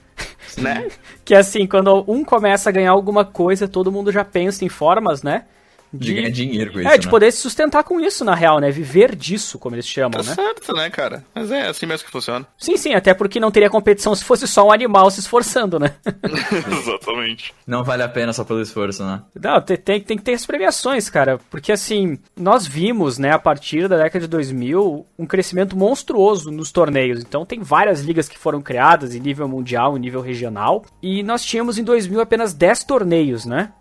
né? 0.56 0.88
que 1.24 1.34
assim, 1.34 1.66
quando 1.66 2.04
um 2.06 2.24
começa 2.24 2.70
a 2.70 2.72
ganhar 2.72 2.92
alguma 2.92 3.24
coisa, 3.24 3.68
todo 3.68 3.92
mundo 3.92 4.10
já 4.10 4.24
pensa 4.24 4.64
em 4.64 4.68
formas, 4.68 5.22
né? 5.22 5.44
De, 5.92 6.06
de 6.06 6.14
ganhar 6.14 6.30
dinheiro 6.30 6.72
com 6.72 6.78
é, 6.78 6.82
isso. 6.82 6.90
É, 6.92 6.98
de 6.98 7.06
né? 7.06 7.10
poder 7.10 7.32
se 7.32 7.38
sustentar 7.38 7.82
com 7.84 8.00
isso, 8.00 8.24
na 8.24 8.34
real, 8.34 8.58
né? 8.58 8.70
Viver 8.70 9.14
disso, 9.14 9.58
como 9.58 9.74
eles 9.74 9.86
chamam, 9.86 10.22
tá 10.22 10.28
né? 10.28 10.34
certo, 10.34 10.72
né, 10.74 10.90
cara? 10.90 11.24
Mas 11.34 11.50
é 11.50 11.68
assim 11.68 11.86
mesmo 11.86 12.06
que 12.06 12.12
funciona. 12.12 12.46
Sim, 12.58 12.76
sim, 12.76 12.94
até 12.94 13.14
porque 13.14 13.40
não 13.40 13.50
teria 13.50 13.70
competição 13.70 14.14
se 14.14 14.24
fosse 14.24 14.46
só 14.46 14.66
um 14.66 14.72
animal 14.72 15.10
se 15.10 15.20
esforçando, 15.20 15.78
né? 15.78 15.94
Exatamente. 16.80 17.54
Não 17.66 17.84
vale 17.84 18.02
a 18.02 18.08
pena 18.08 18.32
só 18.32 18.44
pelo 18.44 18.60
esforço, 18.60 19.04
né? 19.04 19.22
Não, 19.40 19.60
tem, 19.60 19.76
tem, 19.76 20.00
tem 20.00 20.16
que 20.16 20.22
ter 20.22 20.34
as 20.34 20.46
premiações, 20.46 21.08
cara. 21.08 21.38
Porque, 21.50 21.72
assim, 21.72 22.18
nós 22.36 22.66
vimos, 22.66 23.18
né, 23.18 23.32
a 23.32 23.38
partir 23.38 23.88
da 23.88 23.96
década 23.96 24.20
de 24.20 24.28
2000, 24.28 25.06
um 25.18 25.26
crescimento 25.26 25.76
monstruoso 25.76 26.50
nos 26.50 26.70
torneios. 26.70 27.20
Então, 27.20 27.46
tem 27.46 27.60
várias 27.60 28.00
ligas 28.00 28.28
que 28.28 28.38
foram 28.38 28.60
criadas 28.60 29.14
em 29.14 29.20
nível 29.20 29.48
mundial, 29.48 29.96
em 29.96 30.00
nível 30.00 30.20
regional. 30.20 30.84
E 31.02 31.22
nós 31.22 31.44
tínhamos 31.44 31.78
em 31.78 31.84
2000 31.84 32.20
apenas 32.20 32.52
10 32.52 32.84
torneios, 32.84 33.44
né? 33.44 33.72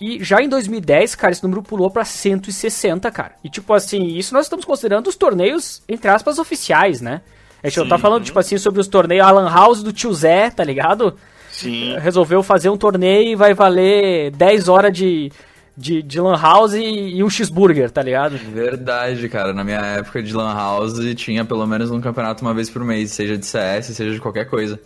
E 0.00 0.24
já 0.24 0.40
em 0.40 0.48
2010, 0.48 1.14
cara, 1.14 1.32
esse 1.32 1.42
número 1.42 1.62
pulou 1.62 1.90
pra 1.90 2.04
160, 2.04 3.10
cara. 3.10 3.32
E 3.44 3.50
tipo 3.50 3.74
assim, 3.74 4.16
isso 4.16 4.32
nós 4.32 4.46
estamos 4.46 4.64
considerando 4.64 5.08
os 5.08 5.16
torneios, 5.16 5.82
entre 5.88 6.10
aspas, 6.10 6.38
oficiais, 6.38 7.00
né? 7.00 7.20
A 7.62 7.68
gente 7.68 7.80
não 7.80 7.88
tá 7.88 7.98
falando, 7.98 8.24
tipo 8.24 8.38
assim, 8.38 8.56
sobre 8.56 8.80
os 8.80 8.88
torneios 8.88 9.26
Alan 9.26 9.50
House 9.50 9.82
do 9.82 9.92
tio 9.92 10.12
Zé, 10.14 10.50
tá 10.50 10.64
ligado? 10.64 11.14
Sim. 11.52 11.96
Resolveu 11.98 12.42
fazer 12.42 12.70
um 12.70 12.76
torneio 12.78 13.32
e 13.32 13.36
vai 13.36 13.52
valer 13.52 14.30
10 14.30 14.68
horas 14.68 14.92
de, 14.96 15.30
de, 15.76 16.02
de 16.02 16.20
Lan 16.20 16.40
House 16.40 16.72
e, 16.72 17.16
e 17.16 17.22
um 17.22 17.28
cheeseburger, 17.28 17.90
tá 17.90 18.02
ligado? 18.02 18.38
Verdade, 18.38 19.28
cara. 19.28 19.52
Na 19.52 19.62
minha 19.62 19.80
época 19.80 20.22
de 20.22 20.32
Lan 20.32 20.54
House 20.54 20.98
tinha 21.16 21.44
pelo 21.44 21.66
menos 21.66 21.90
um 21.90 22.00
campeonato 22.00 22.42
uma 22.42 22.54
vez 22.54 22.70
por 22.70 22.82
mês, 22.82 23.10
seja 23.10 23.36
de 23.36 23.44
CS, 23.44 23.86
seja 23.86 24.12
de 24.12 24.20
qualquer 24.20 24.46
coisa. 24.46 24.80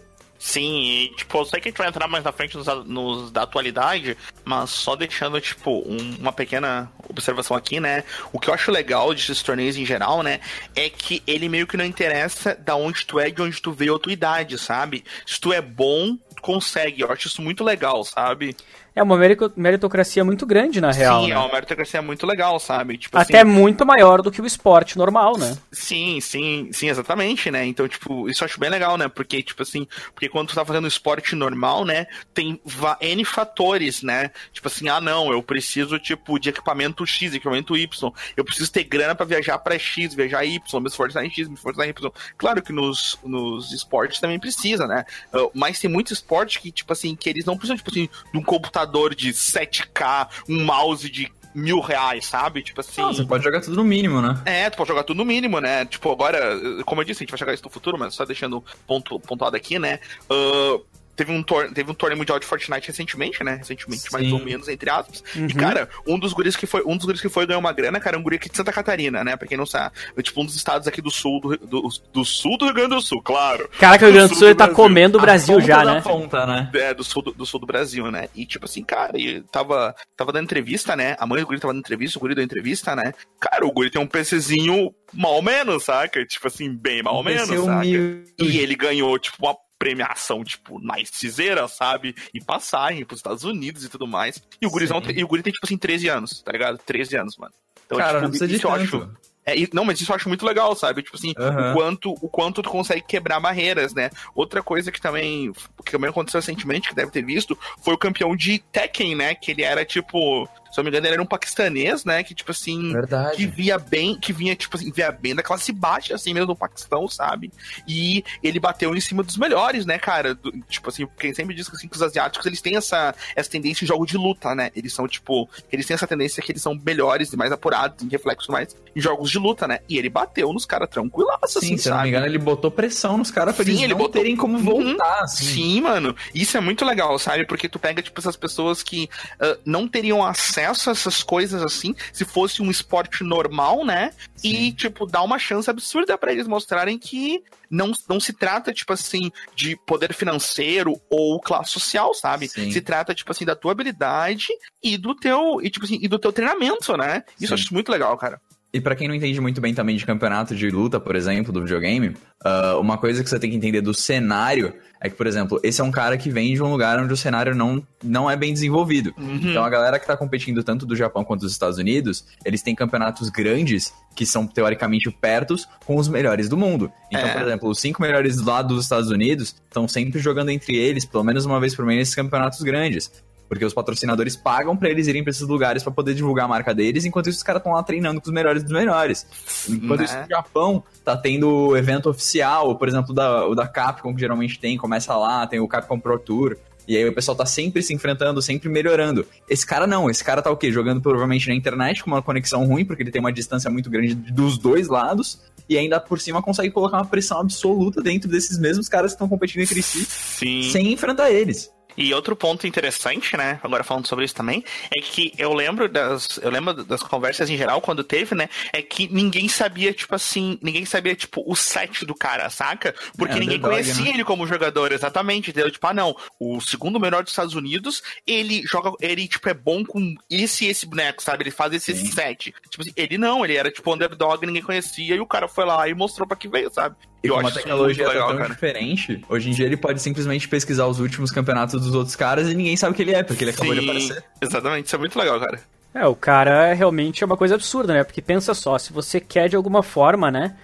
Sim, 0.44 0.84
e, 0.84 1.08
tipo, 1.16 1.38
eu 1.38 1.46
sei 1.46 1.58
que 1.58 1.68
a 1.68 1.70
gente 1.70 1.78
vai 1.78 1.88
entrar 1.88 2.06
mais 2.06 2.22
na 2.22 2.30
frente 2.30 2.54
nos, 2.54 2.66
nos 2.84 3.30
da 3.32 3.44
atualidade, 3.44 4.14
mas 4.44 4.68
só 4.68 4.94
deixando, 4.94 5.40
tipo, 5.40 5.82
um, 5.88 6.16
uma 6.20 6.34
pequena 6.34 6.92
observação 7.08 7.56
aqui, 7.56 7.80
né? 7.80 8.04
O 8.30 8.38
que 8.38 8.50
eu 8.50 8.54
acho 8.54 8.70
legal 8.70 9.14
desses 9.14 9.42
torneios 9.42 9.78
em 9.78 9.86
geral, 9.86 10.22
né? 10.22 10.40
É 10.76 10.90
que 10.90 11.22
ele 11.26 11.48
meio 11.48 11.66
que 11.66 11.78
não 11.78 11.84
interessa 11.84 12.54
da 12.54 12.76
onde 12.76 13.06
tu 13.06 13.18
é, 13.18 13.30
de 13.30 13.40
onde 13.40 13.60
tu 13.60 13.72
veio 13.72 13.96
a 13.96 13.98
tua 13.98 14.12
idade, 14.12 14.58
sabe? 14.58 15.02
Se 15.26 15.40
tu 15.40 15.50
é 15.50 15.62
bom, 15.62 16.18
consegue. 16.42 17.00
Eu 17.00 17.10
acho 17.10 17.26
isso 17.26 17.40
muito 17.40 17.64
legal, 17.64 18.04
sabe? 18.04 18.54
É 18.96 19.02
uma 19.02 19.18
meritocracia 19.56 20.24
muito 20.24 20.46
grande, 20.46 20.80
na 20.80 20.92
real. 20.92 21.22
Sim, 21.22 21.30
né? 21.30 21.34
é 21.34 21.38
uma 21.38 21.52
meritocracia 21.52 22.00
muito 22.00 22.24
legal, 22.24 22.60
sabe? 22.60 22.96
Tipo, 22.96 23.18
Até 23.18 23.40
assim, 23.40 23.50
muito 23.50 23.84
maior 23.84 24.22
do 24.22 24.30
que 24.30 24.40
o 24.40 24.46
esporte 24.46 24.96
normal, 24.96 25.36
né? 25.36 25.58
Sim, 25.72 26.20
sim, 26.20 26.68
sim, 26.72 26.88
exatamente, 26.88 27.50
né? 27.50 27.66
Então, 27.66 27.88
tipo, 27.88 28.28
isso 28.28 28.44
eu 28.44 28.46
acho 28.46 28.60
bem 28.60 28.70
legal, 28.70 28.96
né? 28.96 29.08
Porque, 29.08 29.42
tipo 29.42 29.60
assim, 29.62 29.88
porque 30.14 30.28
quando 30.28 30.48
tu 30.48 30.54
tá 30.54 30.64
fazendo 30.64 30.86
esporte 30.86 31.34
normal, 31.34 31.84
né? 31.84 32.06
Tem 32.32 32.60
N 33.00 33.24
fatores, 33.24 34.00
né? 34.00 34.30
Tipo 34.52 34.68
assim, 34.68 34.88
ah, 34.88 35.00
não, 35.00 35.32
eu 35.32 35.42
preciso, 35.42 35.98
tipo, 35.98 36.38
de 36.38 36.50
equipamento 36.50 37.04
X, 37.04 37.34
equipamento 37.34 37.76
Y. 37.76 38.12
Eu 38.36 38.44
preciso 38.44 38.70
ter 38.70 38.84
grana 38.84 39.16
para 39.16 39.26
viajar 39.26 39.58
para 39.58 39.76
X, 39.76 40.14
viajar 40.14 40.44
Y, 40.44 40.80
me 40.80 40.86
esforçar 40.86 41.24
em 41.24 41.30
X, 41.30 41.48
me 41.48 41.54
esforçar 41.54 41.84
em 41.84 41.90
Y. 41.90 42.12
Claro 42.38 42.62
que 42.62 42.72
nos, 42.72 43.18
nos 43.24 43.72
esportes 43.72 44.20
também 44.20 44.38
precisa, 44.38 44.86
né? 44.86 45.04
Uh, 45.32 45.50
mas 45.52 45.80
tem 45.80 45.90
muito 45.90 46.12
esporte 46.12 46.60
que, 46.60 46.70
tipo 46.70 46.92
assim, 46.92 47.16
que 47.16 47.28
eles 47.28 47.44
não 47.44 47.56
precisam, 47.56 47.76
tipo 47.76 47.90
assim, 47.90 48.08
de 48.32 48.38
um 48.38 48.42
computador 48.42 48.83
de 49.14 49.30
7K, 49.32 50.28
um 50.48 50.64
mouse 50.64 51.08
de 51.08 51.30
mil 51.54 51.80
reais, 51.80 52.26
sabe? 52.26 52.62
Tipo 52.62 52.80
assim. 52.80 53.00
Não, 53.00 53.12
você 53.12 53.24
pode 53.24 53.44
jogar 53.44 53.60
tudo 53.60 53.76
no 53.76 53.84
mínimo, 53.84 54.20
né? 54.20 54.40
É, 54.44 54.68
tu 54.68 54.76
pode 54.76 54.88
jogar 54.88 55.04
tudo 55.04 55.18
no 55.18 55.24
mínimo, 55.24 55.60
né? 55.60 55.84
Tipo, 55.86 56.10
agora, 56.10 56.58
como 56.84 57.00
eu 57.00 57.04
disse, 57.04 57.22
a 57.22 57.22
gente 57.22 57.30
vai 57.30 57.38
chegar 57.38 57.54
isso 57.54 57.64
no 57.64 57.70
futuro, 57.70 57.96
mas 57.96 58.14
só 58.14 58.24
deixando 58.24 58.62
ponto, 58.86 59.20
pontuado 59.20 59.56
aqui, 59.56 59.78
né? 59.78 60.00
Uh, 60.28 60.84
teve 61.16 61.32
um, 61.32 61.42
teve 61.42 61.90
um 61.90 61.94
torneio 61.94 62.18
mundial 62.18 62.38
de 62.38 62.46
Fortnite 62.46 62.88
recentemente, 62.88 63.42
né? 63.42 63.56
Recentemente, 63.56 64.02
Sim. 64.02 64.08
mais 64.12 64.32
ou 64.32 64.38
menos, 64.38 64.68
entre 64.68 64.90
aspas. 64.90 65.22
Uhum. 65.34 65.46
E, 65.46 65.54
cara, 65.54 65.88
um 66.06 66.18
dos 66.18 66.32
guris 66.32 66.56
que 66.56 66.66
foi, 66.66 66.82
um 66.84 66.96
dos 66.96 67.06
guris 67.06 67.20
que 67.20 67.28
foi 67.28 67.46
ganhou 67.46 67.60
uma 67.60 67.72
grana, 67.72 68.00
cara, 68.00 68.16
é 68.16 68.18
um 68.18 68.22
guri 68.22 68.36
aqui 68.36 68.48
de 68.48 68.56
Santa 68.56 68.72
Catarina, 68.72 69.24
né? 69.24 69.36
Pra 69.36 69.46
quem 69.46 69.56
não 69.56 69.66
sabe. 69.66 69.94
É, 70.16 70.22
tipo, 70.22 70.40
um 70.40 70.44
dos 70.44 70.56
estados 70.56 70.86
aqui 70.88 71.00
do 71.00 71.10
sul, 71.10 71.40
do, 71.40 71.56
do, 71.56 71.88
do 72.12 72.24
sul 72.24 72.58
do 72.58 72.66
Rio 72.66 72.74
Grande 72.74 72.94
do 72.94 73.00
Sul, 73.00 73.22
claro. 73.22 73.68
Caraca, 73.78 74.04
o 74.04 74.08
Rio 74.08 74.18
Grande 74.18 74.32
do 74.32 74.38
Sul, 74.38 74.48
ele 74.48 74.54
tá 74.54 74.66
Brasil. 74.66 74.84
comendo 74.84 75.18
o 75.18 75.20
Brasil 75.20 75.60
já, 75.60 75.84
né? 75.84 76.00
Ponta, 76.00 76.46
né? 76.46 76.70
É, 76.74 76.94
do 76.94 77.04
sul 77.04 77.22
do, 77.22 77.32
do, 77.32 77.46
sul 77.46 77.60
do 77.60 77.66
Brasil, 77.66 78.10
né? 78.10 78.28
E, 78.34 78.44
tipo 78.46 78.64
assim, 78.64 78.82
cara, 78.82 79.18
ele 79.18 79.42
tava, 79.50 79.94
tava 80.16 80.32
dando 80.32 80.44
entrevista, 80.44 80.96
né? 80.96 81.16
A 81.18 81.26
mãe 81.26 81.40
do 81.40 81.46
guri 81.46 81.60
tava 81.60 81.72
dando 81.72 81.80
entrevista, 81.80 82.18
o 82.18 82.20
guri 82.20 82.34
deu 82.34 82.44
entrevista, 82.44 82.94
né? 82.94 83.12
Cara, 83.40 83.66
o 83.66 83.72
guri 83.72 83.90
tem 83.90 84.00
um 84.00 84.06
PCzinho 84.06 84.94
mal 85.12 85.40
menos, 85.42 85.84
saca? 85.84 86.24
Tipo 86.24 86.48
assim, 86.48 86.74
bem 86.74 87.02
mal 87.02 87.22
menos, 87.22 87.48
saca? 87.48 87.86
E 87.86 88.58
ele 88.58 88.74
ganhou, 88.74 89.18
tipo, 89.18 89.36
uma 89.40 89.56
premiação, 89.78 90.42
tipo, 90.44 90.80
nicezeira, 90.80 91.66
sabe? 91.68 92.14
E 92.32 92.40
passagem 92.40 93.04
pros 93.04 93.18
Estados 93.18 93.44
Unidos 93.44 93.84
e 93.84 93.88
tudo 93.88 94.06
mais. 94.06 94.42
E 94.60 94.66
o, 94.66 94.70
gurizão, 94.70 95.02
e 95.14 95.22
o 95.24 95.28
guri 95.28 95.42
tem, 95.42 95.52
tipo 95.52 95.66
assim, 95.66 95.76
13 95.76 96.08
anos, 96.08 96.42
tá 96.42 96.52
ligado? 96.52 96.78
13 96.78 97.16
anos, 97.16 97.36
mano. 97.36 97.52
Então, 97.86 97.98
Cara, 97.98 98.12
tipo, 98.12 98.22
não 98.22 98.30
precisa 98.30 98.48
de 98.48 98.58
tanto. 98.58 98.74
Acho, 98.74 99.10
é, 99.46 99.54
não, 99.74 99.84
mas 99.84 100.00
isso 100.00 100.10
eu 100.10 100.16
acho 100.16 100.28
muito 100.28 100.46
legal, 100.46 100.74
sabe? 100.74 101.02
Tipo 101.02 101.16
assim, 101.16 101.34
uhum. 101.38 101.70
o, 101.70 101.74
quanto, 101.74 102.10
o 102.12 102.28
quanto 102.28 102.62
tu 102.62 102.70
consegue 102.70 103.02
quebrar 103.02 103.38
barreiras, 103.40 103.92
né? 103.92 104.10
Outra 104.34 104.62
coisa 104.62 104.90
que 104.90 105.00
também, 105.00 105.52
que 105.84 105.92
também 105.92 106.08
aconteceu 106.08 106.40
recentemente, 106.40 106.88
que 106.88 106.94
deve 106.94 107.10
ter 107.10 107.24
visto, 107.24 107.58
foi 107.82 107.92
o 107.92 107.98
campeão 107.98 108.34
de 108.34 108.58
Tekken, 108.58 109.14
né? 109.14 109.34
Que 109.34 109.50
ele 109.50 109.62
era, 109.62 109.84
tipo, 109.84 110.48
se 110.74 110.78
não 110.78 110.84
me 110.84 110.90
engano, 110.90 111.06
ele 111.06 111.14
era 111.14 111.22
um 111.22 111.26
paquistanês, 111.26 112.04
né? 112.04 112.24
Que, 112.24 112.34
tipo 112.34 112.50
assim, 112.50 112.92
Verdade. 112.92 113.36
que 113.36 113.46
via 113.46 113.78
bem, 113.78 114.18
que 114.18 114.32
vinha, 114.32 114.56
tipo 114.56 114.76
assim, 114.76 114.90
via 114.90 115.12
bem 115.12 115.32
da 115.32 115.42
classe 115.42 115.70
baixa, 115.70 116.16
assim 116.16 116.34
mesmo, 116.34 116.48
do 116.48 116.56
Paquistão, 116.56 117.06
sabe? 117.06 117.52
E 117.86 118.24
ele 118.42 118.58
bateu 118.58 118.94
em 118.94 119.00
cima 119.00 119.22
dos 119.22 119.36
melhores, 119.36 119.86
né, 119.86 119.98
cara? 119.98 120.34
Do, 120.34 120.50
tipo 120.68 120.88
assim, 120.88 121.06
quem 121.16 121.32
sempre 121.32 121.54
diz 121.54 121.68
que, 121.68 121.76
assim, 121.76 121.86
que 121.86 121.94
os 121.94 122.02
asiáticos, 122.02 122.44
eles 122.44 122.60
têm 122.60 122.76
essa, 122.76 123.14
essa 123.36 123.48
tendência 123.48 123.84
em 123.84 123.86
jogo 123.86 124.04
de 124.04 124.16
luta, 124.16 124.52
né? 124.52 124.72
Eles 124.74 124.92
são, 124.92 125.06
tipo, 125.06 125.48
eles 125.70 125.86
têm 125.86 125.94
essa 125.94 126.08
tendência 126.08 126.42
que 126.42 126.50
eles 126.50 126.62
são 126.62 126.74
melhores 126.84 127.32
e 127.32 127.36
mais 127.36 127.52
apurados, 127.52 128.04
em 128.04 128.08
reflexo 128.08 128.50
mais, 128.50 128.74
em 128.96 129.00
jogos 129.00 129.30
de 129.30 129.38
luta, 129.38 129.68
né? 129.68 129.78
E 129.88 129.96
ele 129.96 130.10
bateu 130.10 130.52
nos 130.52 130.66
caras 130.66 130.90
tranquilaço, 130.90 131.58
assim, 131.58 131.76
se 131.76 131.84
sabe? 131.84 131.96
não 131.96 132.02
me 132.02 132.08
engano, 132.08 132.26
ele 132.26 132.38
botou 132.38 132.68
pressão 132.68 133.16
nos 133.16 133.30
caras 133.30 133.54
pra 133.54 133.64
Sim, 133.64 133.70
eles 133.70 133.82
ele 133.84 133.92
não 133.92 133.98
botou... 133.98 134.20
terem 134.20 134.34
como 134.34 134.56
uhum. 134.56 134.64
voltar, 134.64 135.20
assim. 135.20 135.44
Sim, 135.44 135.80
mano. 135.82 136.16
Isso 136.34 136.56
é 136.56 136.60
muito 136.60 136.84
legal, 136.84 137.16
sabe? 137.16 137.46
Porque 137.46 137.68
tu 137.68 137.78
pega, 137.78 138.02
tipo, 138.02 138.20
essas 138.20 138.34
pessoas 138.34 138.82
que 138.82 139.08
uh, 139.40 139.56
não 139.64 139.86
teriam 139.86 140.24
acesso 140.24 140.63
acesso 140.66 140.90
a 140.90 140.92
essas 140.92 141.22
coisas 141.22 141.62
assim, 141.62 141.94
se 142.12 142.24
fosse 142.24 142.62
um 142.62 142.70
esporte 142.70 143.24
normal, 143.24 143.84
né? 143.84 144.12
Sim. 144.36 144.48
E, 144.48 144.72
tipo, 144.72 145.06
dá 145.06 145.22
uma 145.22 145.38
chance 145.38 145.68
absurda 145.70 146.18
para 146.18 146.32
eles 146.32 146.46
mostrarem 146.46 146.98
que 146.98 147.42
não, 147.70 147.92
não 148.08 148.20
se 148.20 148.32
trata, 148.32 148.72
tipo 148.72 148.92
assim, 148.92 149.30
de 149.54 149.76
poder 149.86 150.12
financeiro 150.12 151.00
ou 151.10 151.40
classe 151.40 151.72
social, 151.72 152.14
sabe? 152.14 152.48
Sim. 152.48 152.70
Se 152.70 152.80
trata, 152.80 153.14
tipo 153.14 153.30
assim, 153.30 153.44
da 153.44 153.56
tua 153.56 153.72
habilidade 153.72 154.48
e 154.82 154.96
do 154.96 155.14
teu, 155.14 155.60
e, 155.62 155.70
tipo 155.70 155.84
assim, 155.84 155.98
e 156.00 156.08
do 156.08 156.18
teu 156.18 156.32
treinamento, 156.32 156.96
né? 156.96 157.24
Isso 157.38 157.48
Sim. 157.48 157.52
eu 157.52 157.54
acho 157.54 157.74
muito 157.74 157.90
legal, 157.90 158.16
cara. 158.16 158.40
E 158.74 158.80
para 158.80 158.96
quem 158.96 159.06
não 159.06 159.14
entende 159.14 159.40
muito 159.40 159.60
bem 159.60 159.72
também 159.72 159.94
de 159.94 160.04
campeonato 160.04 160.52
de 160.52 160.68
luta, 160.68 160.98
por 160.98 161.14
exemplo, 161.14 161.52
do 161.52 161.62
videogame, 161.62 162.08
uh, 162.08 162.80
uma 162.80 162.98
coisa 162.98 163.22
que 163.22 163.30
você 163.30 163.38
tem 163.38 163.48
que 163.48 163.54
entender 163.54 163.80
do 163.80 163.94
cenário 163.94 164.74
é 165.00 165.08
que, 165.08 165.14
por 165.14 165.28
exemplo, 165.28 165.60
esse 165.62 165.80
é 165.80 165.84
um 165.84 165.92
cara 165.92 166.18
que 166.18 166.28
vem 166.28 166.54
de 166.54 166.60
um 166.60 166.68
lugar 166.72 166.98
onde 166.98 167.12
o 167.12 167.16
cenário 167.16 167.54
não, 167.54 167.86
não 168.02 168.28
é 168.28 168.36
bem 168.36 168.52
desenvolvido. 168.52 169.14
Uhum. 169.16 169.38
Então 169.44 169.62
a 169.62 169.70
galera 169.70 169.96
que 170.00 170.04
tá 170.04 170.16
competindo 170.16 170.64
tanto 170.64 170.84
do 170.84 170.96
Japão 170.96 171.22
quanto 171.22 171.42
dos 171.42 171.52
Estados 171.52 171.78
Unidos, 171.78 172.24
eles 172.44 172.62
têm 172.62 172.74
campeonatos 172.74 173.28
grandes 173.28 173.94
que 174.16 174.26
são 174.26 174.44
teoricamente 174.44 175.08
pertos 175.08 175.68
com 175.86 175.94
os 175.94 176.08
melhores 176.08 176.48
do 176.48 176.56
mundo. 176.56 176.90
Então, 177.12 177.28
é. 177.28 177.32
por 177.32 177.42
exemplo, 177.42 177.68
os 177.68 177.78
cinco 177.78 178.02
melhores 178.02 178.42
lá 178.42 178.60
dos 178.60 178.82
Estados 178.82 179.08
Unidos 179.08 179.54
estão 179.68 179.86
sempre 179.86 180.18
jogando 180.18 180.50
entre 180.50 180.76
eles, 180.76 181.04
pelo 181.04 181.22
menos 181.22 181.44
uma 181.44 181.60
vez 181.60 181.76
por 181.76 181.86
mês, 181.86 181.98
nesses 181.98 182.14
campeonatos 182.16 182.60
grandes. 182.62 183.08
Porque 183.48 183.64
os 183.64 183.74
patrocinadores 183.74 184.36
pagam 184.36 184.76
para 184.76 184.88
eles 184.88 185.06
irem 185.06 185.22
para 185.22 185.30
esses 185.30 185.46
lugares 185.46 185.82
para 185.82 185.92
poder 185.92 186.14
divulgar 186.14 186.46
a 186.46 186.48
marca 186.48 186.74
deles, 186.74 187.04
enquanto 187.04 187.28
isso 187.28 187.38
os 187.38 187.42
caras 187.42 187.60
estão 187.60 187.72
lá 187.72 187.82
treinando 187.82 188.20
com 188.20 188.26
os 188.26 188.32
melhores 188.32 188.62
dos 188.62 188.72
melhores. 188.72 189.26
Enquanto 189.68 190.00
né? 190.00 190.04
isso 190.06 190.16
no 190.16 190.28
Japão 190.28 190.82
tá 191.04 191.16
tendo 191.16 191.76
evento 191.76 192.08
oficial, 192.08 192.76
por 192.76 192.88
exemplo, 192.88 193.14
da, 193.14 193.46
o 193.46 193.54
da 193.54 193.66
Capcom, 193.66 194.14
que 194.14 194.20
geralmente 194.20 194.58
tem, 194.58 194.76
começa 194.76 195.14
lá, 195.16 195.46
tem 195.46 195.60
o 195.60 195.68
Capcom 195.68 195.98
Pro 195.98 196.18
Tour. 196.18 196.56
E 196.86 196.96
aí 196.96 197.08
o 197.08 197.14
pessoal 197.14 197.36
tá 197.36 197.46
sempre 197.46 197.82
se 197.82 197.94
enfrentando, 197.94 198.42
sempre 198.42 198.68
melhorando. 198.68 199.26
Esse 199.48 199.66
cara 199.66 199.86
não, 199.86 200.10
esse 200.10 200.22
cara 200.22 200.42
tá 200.42 200.50
o 200.50 200.56
quê? 200.56 200.70
Jogando 200.70 201.00
provavelmente 201.00 201.48
na 201.48 201.54
internet 201.54 202.02
com 202.02 202.10
uma 202.10 202.22
conexão 202.22 202.64
ruim, 202.66 202.84
porque 202.84 203.02
ele 203.02 203.10
tem 203.10 203.20
uma 203.20 203.32
distância 203.32 203.70
muito 203.70 203.88
grande 203.88 204.14
dos 204.14 204.58
dois 204.58 204.88
lados, 204.88 205.40
e 205.68 205.78
ainda 205.78 205.98
por 205.98 206.20
cima 206.20 206.42
consegue 206.42 206.70
colocar 206.70 206.98
uma 206.98 207.06
pressão 207.06 207.40
absoluta 207.40 208.02
dentro 208.02 208.28
desses 208.28 208.58
mesmos 208.58 208.88
caras 208.88 209.12
que 209.12 209.16
estão 209.16 209.28
competindo 209.28 209.62
entre 209.62 209.82
si, 209.82 210.04
Sim. 210.04 210.62
sem 210.70 210.92
enfrentar 210.92 211.30
eles. 211.30 211.72
E 211.96 212.12
outro 212.12 212.34
ponto 212.34 212.66
interessante, 212.66 213.36
né? 213.36 213.60
Agora 213.62 213.84
falando 213.84 214.06
sobre 214.06 214.24
isso 214.24 214.34
também, 214.34 214.64
é 214.94 215.00
que 215.00 215.32
eu 215.38 215.52
lembro 215.52 215.88
das. 215.88 216.38
Eu 216.42 216.50
lembro 216.50 216.84
das 216.84 217.02
conversas 217.02 217.48
em 217.48 217.56
geral, 217.56 217.80
quando 217.80 218.02
teve, 218.02 218.34
né? 218.34 218.48
É 218.72 218.82
que 218.82 219.08
ninguém 219.12 219.48
sabia, 219.48 219.92
tipo 219.92 220.14
assim, 220.14 220.58
ninguém 220.60 220.84
sabia, 220.84 221.14
tipo, 221.14 221.42
o 221.46 221.54
set 221.54 222.04
do 222.04 222.14
cara, 222.14 222.50
saca? 222.50 222.94
Porque 223.16 223.36
é, 223.36 223.40
ninguém 223.40 223.60
conhecia 223.60 224.04
né? 224.04 224.10
ele 224.10 224.24
como 224.24 224.46
jogador, 224.46 224.92
exatamente. 224.92 225.50
Entendeu? 225.50 225.70
Tipo, 225.70 225.86
ah, 225.86 225.94
não, 225.94 226.16
o 226.40 226.60
segundo 226.60 226.98
melhor 226.98 227.22
dos 227.22 227.32
Estados 227.32 227.54
Unidos, 227.54 228.02
ele 228.26 228.62
joga. 228.66 228.92
Ele, 229.00 229.28
tipo, 229.28 229.48
é 229.48 229.54
bom 229.54 229.84
com 229.84 230.14
esse 230.28 230.64
e 230.64 230.68
esse 230.68 230.86
boneco, 230.86 231.22
sabe? 231.22 231.44
Ele 231.44 231.50
faz 231.50 231.72
esse 231.72 231.94
Sim. 231.94 232.10
set. 232.10 232.54
Tipo 232.68 232.82
assim, 232.82 232.92
ele 232.96 233.18
não, 233.18 233.44
ele 233.44 233.56
era, 233.56 233.70
tipo, 233.70 233.92
underdog, 233.92 234.44
ninguém 234.46 234.62
conhecia, 234.62 235.14
e 235.14 235.20
o 235.20 235.26
cara 235.26 235.48
foi 235.48 235.64
lá 235.64 235.88
e 235.88 235.94
mostrou 235.94 236.26
pra 236.26 236.36
que 236.36 236.48
veio, 236.48 236.72
sabe? 236.72 236.96
E 237.24 237.28
eu 237.28 237.36
como 237.36 237.48
a 237.48 237.50
tecnologia 237.50 238.04
tá 238.04 238.12
tão 238.12 238.36
cara. 238.36 238.48
diferente, 238.50 239.24
hoje 239.30 239.48
em 239.48 239.52
dia 239.54 239.64
ele 239.64 239.78
pode 239.78 240.00
simplesmente 240.02 240.46
pesquisar 240.46 240.86
os 240.86 241.00
últimos 241.00 241.30
campeonatos 241.30 241.80
dos 241.80 241.94
outros 241.94 242.14
caras 242.14 242.50
e 242.50 242.54
ninguém 242.54 242.76
sabe 242.76 242.92
o 242.92 242.94
que 242.94 243.00
ele 243.00 243.14
é, 243.14 243.22
porque 243.22 243.42
ele 243.44 243.50
acabou 243.50 243.74
Sim, 243.74 243.80
de 243.80 243.86
aparecer. 243.86 244.24
Exatamente, 244.42 244.86
isso 244.86 244.94
é 244.94 244.98
muito 244.98 245.18
legal, 245.18 245.40
cara. 245.40 245.58
É, 245.94 246.06
o 246.06 246.14
cara 246.14 246.66
é 246.66 246.74
realmente 246.74 247.24
é 247.24 247.26
uma 247.26 247.36
coisa 247.36 247.54
absurda, 247.54 247.94
né? 247.94 248.04
Porque 248.04 248.20
pensa 248.20 248.52
só, 248.52 248.76
se 248.76 248.92
você 248.92 249.20
quer 249.20 249.48
de 249.48 249.56
alguma 249.56 249.82
forma, 249.82 250.30
né, 250.30 250.54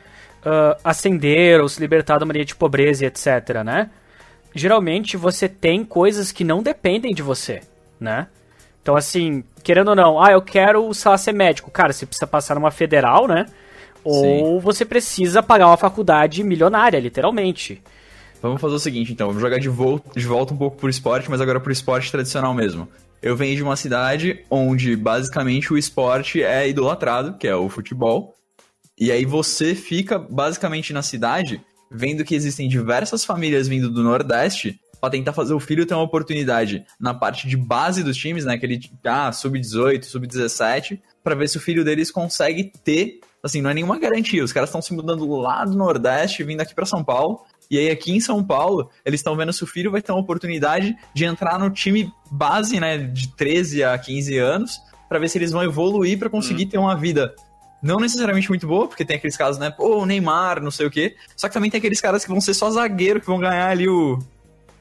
uh, 0.41 0.79
ascender 0.85 1.63
ou 1.63 1.69
se 1.69 1.81
libertar 1.81 2.19
da 2.19 2.27
maneira 2.27 2.45
de 2.45 2.55
pobreza 2.55 3.05
e 3.05 3.07
etc, 3.07 3.63
né? 3.65 3.89
Geralmente 4.55 5.17
você 5.17 5.49
tem 5.49 5.83
coisas 5.83 6.31
que 6.31 6.45
não 6.45 6.63
dependem 6.63 7.15
de 7.15 7.23
você, 7.23 7.63
né? 7.99 8.27
Então, 8.83 8.97
assim, 8.97 9.45
querendo 9.63 9.89
ou 9.89 9.97
não, 9.97 10.23
ah, 10.23 10.33
eu 10.33 10.43
quero, 10.43 10.93
sei 10.93 11.11
lá, 11.11 11.17
ser 11.17 11.33
médico. 11.33 11.71
Cara, 11.71 11.93
você 11.93 12.05
precisa 12.05 12.27
passar 12.27 12.55
numa 12.55 12.71
federal, 12.71 13.27
né? 13.27 13.47
Ou 14.05 14.23
Sim. 14.23 14.59
você 14.61 14.85
precisa 14.85 15.43
pagar 15.43 15.67
uma 15.67 15.77
faculdade 15.77 16.43
milionária, 16.43 16.99
literalmente. 16.99 17.83
Vamos 18.43 18.61
fazer 18.61 18.75
o 18.75 18.79
seguinte, 18.79 19.13
então. 19.13 19.29
Vamos 19.29 19.43
jogar 19.43 19.59
de 19.59 19.69
volta, 19.69 20.19
de 20.19 20.27
volta 20.27 20.55
um 20.55 20.57
pouco 20.57 20.77
pro 20.79 20.89
esporte, 20.89 21.31
mas 21.31 21.41
agora 21.41 21.61
pro 21.61 21.73
esporte 21.73 22.11
tradicional 22.11 22.55
mesmo. 22.55 22.89
Eu 23.23 23.37
venho 23.37 23.55
de 23.55 23.63
uma 23.63 23.77
cidade 23.77 24.45
onde, 24.51 24.97
basicamente, 24.97 25.73
o 25.73 25.77
esporte 25.77 26.43
é 26.43 26.67
idolatrado, 26.67 27.37
que 27.37 27.47
é 27.47 27.55
o 27.55 27.69
futebol. 27.69 28.35
E 28.99 29.13
aí 29.13 29.27
você 29.27 29.75
fica, 29.75 30.19
basicamente, 30.19 30.93
na 30.93 31.03
cidade, 31.03 31.61
vendo 31.91 32.25
que 32.25 32.35
existem 32.35 32.69
diversas 32.69 33.25
famílias 33.25 33.69
vindo 33.69 33.91
do 33.91 34.03
Nordeste 34.03 34.81
para 35.01 35.11
tentar 35.11 35.33
fazer 35.33 35.55
o 35.55 35.61
filho 35.61 35.87
ter 35.87 35.95
uma 35.95 36.03
oportunidade 36.03 36.85
na 36.99 37.15
parte 37.15 37.49
de 37.49 37.57
base 37.57 38.03
dos 38.03 38.17
times, 38.17 38.45
né? 38.45 38.55
Aquele, 38.55 38.81
ah, 39.05 39.33
sub-18, 39.33 40.03
sub-17, 40.05 41.01
para 41.25 41.35
ver 41.35 41.49
se 41.49 41.57
o 41.57 41.61
filho 41.61 41.85
deles 41.85 42.11
consegue 42.11 42.73
ter 42.85 43.21
assim, 43.43 43.61
não 43.61 43.71
é 43.71 43.75
nenhuma 43.75 43.99
garantia. 43.99 44.45
Os 44.45 44.53
caras 44.53 44.69
estão 44.69 44.83
se 44.83 44.93
mudando 44.93 45.27
lá 45.37 45.65
do 45.65 45.77
Nordeste, 45.77 46.45
vindo 46.45 46.61
aqui 46.61 46.75
para 46.75 46.87
São 46.87 47.03
Paulo. 47.03 47.41
E 47.71 47.79
aí, 47.79 47.91
aqui 47.91 48.13
em 48.13 48.21
São 48.21 48.43
Paulo, 48.43 48.91
eles 49.05 49.21
estão 49.21 49.37
vendo 49.37 49.53
se 49.53 49.63
o 49.63 49.67
filho 49.67 49.91
vai 49.91 50.03
ter 50.03 50.11
uma 50.11 50.21
oportunidade 50.21 50.97
de 51.15 51.25
entrar 51.25 51.59
no 51.59 51.71
time 51.71 52.13
base, 52.31 52.81
né, 52.81 52.99
de 52.99 53.29
13 53.37 53.85
a 53.85 53.97
15 53.97 54.39
anos, 54.39 54.81
para 55.09 55.19
ver 55.19 55.29
se 55.29 55.39
eles 55.39 55.53
vão 55.53 55.63
evoluir 55.63 56.19
para 56.19 56.29
conseguir 56.29 56.65
hum. 56.65 56.69
ter 56.69 56.79
uma 56.79 56.97
vida 56.97 57.35
não 57.83 57.99
necessariamente 57.99 58.49
muito 58.49 58.67
boa, 58.67 58.87
porque 58.87 59.05
tem 59.05 59.17
aqueles 59.17 59.37
casos, 59.37 59.59
né, 59.59 59.71
pô, 59.71 60.05
Neymar, 60.05 60.61
não 60.63 60.71
sei 60.71 60.87
o 60.87 60.91
quê. 60.91 61.17
Só 61.37 61.49
que 61.49 61.55
também 61.55 61.71
tem 61.71 61.79
aqueles 61.79 62.01
caras 62.01 62.25
que 62.25 62.31
vão 62.31 62.41
ser 62.41 62.55
só 62.55 62.71
zagueiro, 62.71 63.21
que 63.21 63.27
vão 63.27 63.39
ganhar 63.39 63.71
ali 63.71 63.89
o, 63.89 64.19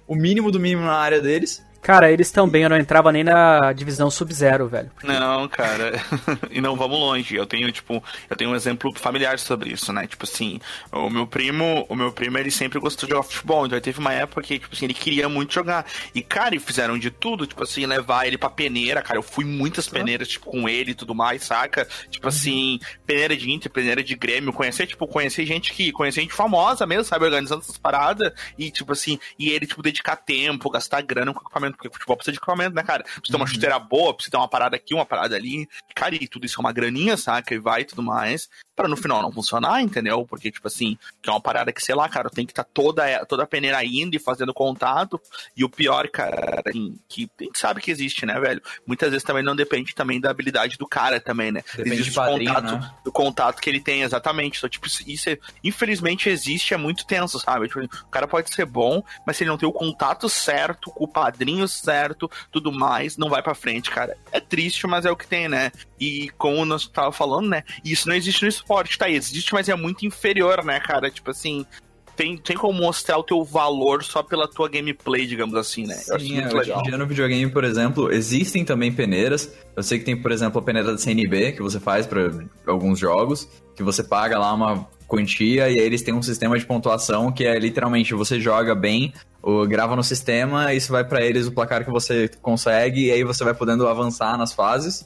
o 0.07 0.15
mínimo 0.15 0.51
do 0.51 0.59
mínimo 0.59 0.81
na 0.81 0.95
área 0.95 1.21
deles. 1.21 1.63
Cara, 1.81 2.11
eles 2.11 2.31
também, 2.31 2.63
eu 2.63 2.69
não 2.69 2.77
entrava 2.77 3.11
nem 3.11 3.23
na 3.23 3.71
divisão 3.73 4.11
Sub-Zero, 4.11 4.67
velho. 4.67 4.91
Não, 5.03 5.47
cara. 5.47 5.93
e 6.51 6.59
não 6.59 6.75
vamos 6.75 6.99
longe. 6.99 7.35
Eu 7.35 7.45
tenho, 7.45 7.71
tipo, 7.71 8.03
eu 8.29 8.35
tenho 8.35 8.51
um 8.51 8.55
exemplo 8.55 8.91
familiar 8.95 9.39
sobre 9.39 9.71
isso, 9.71 9.91
né? 9.93 10.05
Tipo 10.05 10.25
assim, 10.25 10.59
o 10.91 11.09
meu 11.09 11.25
primo, 11.25 11.85
o 11.87 11.95
meu 11.95 12.11
primo, 12.11 12.37
ele 12.37 12.51
sempre 12.51 12.79
gostou 12.79 13.07
de 13.07 13.15
jogar 13.15 13.23
futebol. 13.23 13.65
Então 13.65 13.79
teve 13.79 13.99
uma 13.99 14.13
época 14.13 14.41
que, 14.41 14.59
tipo 14.59 14.75
assim, 14.75 14.85
ele 14.85 14.93
queria 14.93 15.29
muito 15.29 15.53
jogar. 15.53 15.85
E, 16.13 16.21
cara, 16.21 16.55
e 16.55 16.59
fizeram 16.59 16.97
de 16.97 17.09
tudo, 17.09 17.47
tipo 17.47 17.63
assim, 17.63 17.85
levar 17.85 18.27
ele 18.27 18.37
pra 18.37 18.49
peneira, 18.49 19.01
cara. 19.01 19.17
Eu 19.17 19.23
fui 19.23 19.45
muitas 19.45 19.87
peneiras, 19.87 20.27
tipo, 20.27 20.51
com 20.51 20.67
ele 20.67 20.91
e 20.91 20.95
tudo 20.95 21.15
mais, 21.15 21.43
saca? 21.43 21.87
Tipo 22.09 22.27
uhum. 22.27 22.29
assim, 22.29 22.79
peneira 23.05 23.35
de 23.35 23.49
Inter, 23.49 23.71
peneira 23.71 24.03
de 24.03 24.15
Grêmio. 24.15 24.51
Conhecer, 24.51 24.85
tipo, 24.85 25.07
conhecer 25.07 25.45
gente 25.45 25.73
que. 25.73 25.91
Conhecer 25.91 26.21
gente 26.21 26.33
famosa 26.33 26.85
mesmo, 26.85 27.05
sabe? 27.05 27.25
Organizando 27.25 27.61
essas 27.61 27.77
paradas. 27.77 28.33
E, 28.57 28.69
tipo 28.69 28.91
assim, 28.91 29.17
e 29.37 29.49
ele, 29.49 29.65
tipo, 29.65 29.81
dedicar 29.81 30.17
tempo, 30.17 30.69
gastar 30.69 31.01
grana 31.01 31.33
com 31.33 31.39
equipamento 31.39 31.68
equipamento, 31.69 31.77
porque 31.77 31.89
futebol 31.89 32.17
precisa 32.17 32.31
de 32.31 32.37
equipamento, 32.37 32.75
né, 32.75 32.83
cara? 32.83 33.03
Precisa 33.03 33.21
ter 33.27 33.35
uma 33.35 33.45
uhum. 33.45 33.47
chuteira 33.47 33.79
boa, 33.79 34.13
precisa 34.13 34.31
ter 34.31 34.37
uma 34.37 34.47
parada 34.47 34.75
aqui, 34.75 34.93
uma 34.93 35.05
parada 35.05 35.35
ali. 35.35 35.67
Cara, 35.95 36.15
e 36.15 36.27
tudo 36.27 36.45
isso 36.45 36.59
é 36.59 36.61
uma 36.61 36.71
graninha, 36.71 37.17
saca? 37.17 37.53
E 37.53 37.59
vai 37.59 37.81
e 37.81 37.85
tudo 37.85 38.03
mais 38.03 38.49
para 38.79 38.87
no 38.87 38.95
final 38.95 39.21
não 39.21 39.29
funcionar, 39.29 39.81
entendeu? 39.81 40.25
Porque, 40.25 40.49
tipo 40.49 40.65
assim, 40.65 40.97
que 41.21 41.29
é 41.29 41.33
uma 41.33 41.41
parada 41.41 41.69
que, 41.73 41.83
sei 41.83 41.93
lá, 41.93 42.07
cara, 42.07 42.29
tem 42.29 42.45
que 42.45 42.53
estar 42.53 42.63
tá 42.63 42.69
toda, 42.73 43.25
toda 43.25 43.43
a 43.43 43.47
peneira 43.47 43.83
indo 43.83 44.15
e 44.15 44.19
fazendo 44.19 44.53
contato. 44.53 45.19
E 45.55 45.65
o 45.65 45.69
pior, 45.69 46.07
cara, 46.07 46.63
que 47.09 47.29
a 47.37 47.43
gente 47.43 47.59
sabe 47.59 47.81
que 47.81 47.91
existe, 47.91 48.25
né, 48.25 48.39
velho? 48.39 48.61
Muitas 48.87 49.09
vezes 49.09 49.25
também 49.25 49.43
não 49.43 49.53
depende 49.53 49.93
também 49.93 50.21
da 50.21 50.31
habilidade 50.31 50.77
do 50.77 50.87
cara 50.87 51.19
também, 51.19 51.51
né? 51.51 51.61
Depende 51.75 51.95
existe 51.95 52.11
do 52.11 52.15
padrinho, 52.15 52.53
contato, 52.53 52.71
né? 52.71 52.91
do 53.03 53.11
contato 53.11 53.61
que 53.61 53.69
ele 53.69 53.81
tem, 53.81 54.03
exatamente. 54.03 54.59
Então, 54.59 54.69
tipo, 54.69 54.87
isso 54.87 55.29
é, 55.29 55.37
infelizmente 55.61 56.29
existe, 56.29 56.73
é 56.73 56.77
muito 56.77 57.05
tenso, 57.05 57.37
sabe? 57.37 57.67
Tipo, 57.67 57.81
o 57.81 58.09
cara 58.09 58.29
pode 58.29 58.49
ser 58.53 58.65
bom, 58.65 59.03
mas 59.27 59.35
se 59.35 59.43
ele 59.43 59.49
não 59.49 59.57
tem 59.57 59.67
o 59.67 59.73
contato 59.73 60.29
certo, 60.29 60.89
com 60.91 61.03
o 61.03 61.07
padrinho 61.07 61.58
certo, 61.67 62.29
tudo 62.51 62.71
mais, 62.71 63.17
não 63.17 63.29
vai 63.29 63.41
para 63.41 63.55
frente, 63.55 63.89
cara. 63.89 64.17
É 64.31 64.39
triste, 64.39 64.87
mas 64.87 65.05
é 65.05 65.11
o 65.11 65.15
que 65.15 65.27
tem, 65.27 65.47
né? 65.47 65.71
E 65.99 66.29
como 66.37 66.65
nós 66.65 66.87
tava 66.87 67.11
falando, 67.11 67.49
né? 67.49 67.63
Isso 67.83 68.07
não 68.07 68.15
existe 68.15 68.43
no 68.43 68.49
esporte, 68.49 68.97
tá? 68.97 69.09
Existe, 69.09 69.53
mas 69.53 69.69
é 69.69 69.75
muito 69.75 70.05
inferior, 70.05 70.63
né, 70.63 70.79
cara? 70.79 71.09
Tipo 71.09 71.31
assim, 71.31 71.65
tem, 72.19 72.37
tem 72.37 72.57
como 72.57 72.77
mostrar 72.77 73.17
o 73.17 73.23
teu 73.23 73.45
valor 73.45 74.03
só 74.03 74.21
pela 74.21 74.45
tua 74.45 74.67
gameplay, 74.67 75.25
digamos 75.25 75.55
assim, 75.55 75.87
né? 75.87 75.95
Eu 76.09 76.19
Sim, 76.19 76.37
é, 76.37 76.53
hoje 76.53 76.73
em 76.73 76.83
dia 76.83 76.97
no 76.97 77.07
videogame, 77.07 77.49
por 77.49 77.63
exemplo, 77.63 78.11
existem 78.11 78.65
também 78.65 78.91
peneiras. 78.91 79.53
Eu 79.73 79.81
sei 79.81 79.99
que 79.99 80.03
tem, 80.03 80.21
por 80.21 80.29
exemplo, 80.29 80.59
a 80.59 80.61
peneira 80.61 80.91
da 80.91 80.97
CNB, 80.97 81.53
que 81.53 81.61
você 81.61 81.79
faz 81.79 82.05
para 82.05 82.29
alguns 82.67 82.99
jogos, 82.99 83.47
que 83.73 83.81
você 83.81 84.03
paga 84.03 84.37
lá 84.37 84.53
uma 84.53 84.85
quantia 85.07 85.69
e 85.69 85.79
aí 85.79 85.85
eles 85.85 86.01
têm 86.01 86.13
um 86.13 86.21
sistema 86.21 86.59
de 86.59 86.65
pontuação 86.65 87.31
que 87.31 87.45
é 87.45 87.57
literalmente 87.57 88.13
você 88.13 88.37
joga 88.37 88.75
bem, 88.75 89.13
ou 89.41 89.65
grava 89.67 89.95
no 89.95 90.03
sistema, 90.03 90.73
isso 90.73 90.91
vai 90.91 91.03
para 91.03 91.23
eles 91.23 91.47
o 91.47 91.51
placar 91.51 91.85
que 91.85 91.91
você 91.91 92.29
consegue 92.41 93.07
e 93.07 93.11
aí 93.11 93.23
você 93.23 93.43
vai 93.43 93.53
podendo 93.53 93.87
avançar 93.87 94.37
nas 94.37 94.53
fases. 94.53 95.05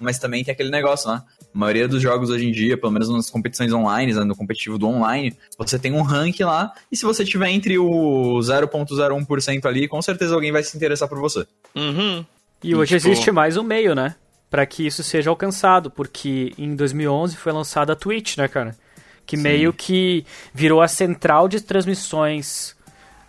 Mas 0.00 0.18
também 0.18 0.42
tem 0.42 0.52
aquele 0.52 0.70
negócio, 0.70 1.08
né? 1.10 1.22
A 1.54 1.58
maioria 1.58 1.86
dos 1.86 2.02
jogos 2.02 2.28
hoje 2.28 2.48
em 2.48 2.50
dia, 2.50 2.76
pelo 2.76 2.92
menos 2.92 3.08
nas 3.08 3.30
competições 3.30 3.72
online, 3.72 4.12
né, 4.12 4.24
no 4.24 4.34
competitivo 4.34 4.76
do 4.76 4.88
online, 4.88 5.36
você 5.56 5.78
tem 5.78 5.92
um 5.92 6.02
rank 6.02 6.40
lá, 6.40 6.72
e 6.90 6.96
se 6.96 7.04
você 7.04 7.24
tiver 7.24 7.48
entre 7.50 7.78
o 7.78 8.40
0.01% 8.40 9.64
ali, 9.66 9.86
com 9.86 10.02
certeza 10.02 10.34
alguém 10.34 10.50
vai 10.50 10.64
se 10.64 10.76
interessar 10.76 11.08
por 11.08 11.20
você. 11.20 11.46
Uhum. 11.76 12.26
E 12.60 12.74
hoje 12.74 12.96
tipo... 12.96 13.08
existe 13.08 13.30
mais 13.30 13.56
um 13.56 13.62
meio, 13.62 13.94
né? 13.94 14.16
Para 14.50 14.66
que 14.66 14.84
isso 14.84 15.04
seja 15.04 15.30
alcançado, 15.30 15.92
porque 15.92 16.52
em 16.58 16.74
2011 16.74 17.36
foi 17.36 17.52
lançada 17.52 17.92
a 17.92 17.96
Twitch, 17.96 18.36
né, 18.36 18.48
cara? 18.48 18.76
Que 19.24 19.36
Sim. 19.36 19.44
meio 19.44 19.72
que 19.72 20.26
virou 20.52 20.82
a 20.82 20.88
central 20.88 21.46
de 21.46 21.60
transmissões 21.60 22.74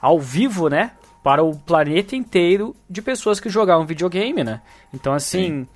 ao 0.02 0.20
vivo, 0.20 0.70
né? 0.70 0.92
Para 1.24 1.44
o 1.44 1.56
planeta 1.56 2.16
inteiro 2.16 2.76
de 2.90 3.02
pessoas 3.02 3.40
que 3.40 3.50
jogavam 3.50 3.86
videogame, 3.86 4.44
né? 4.44 4.62
Então, 4.94 5.14
assim, 5.14 5.66
Sim 5.66 5.68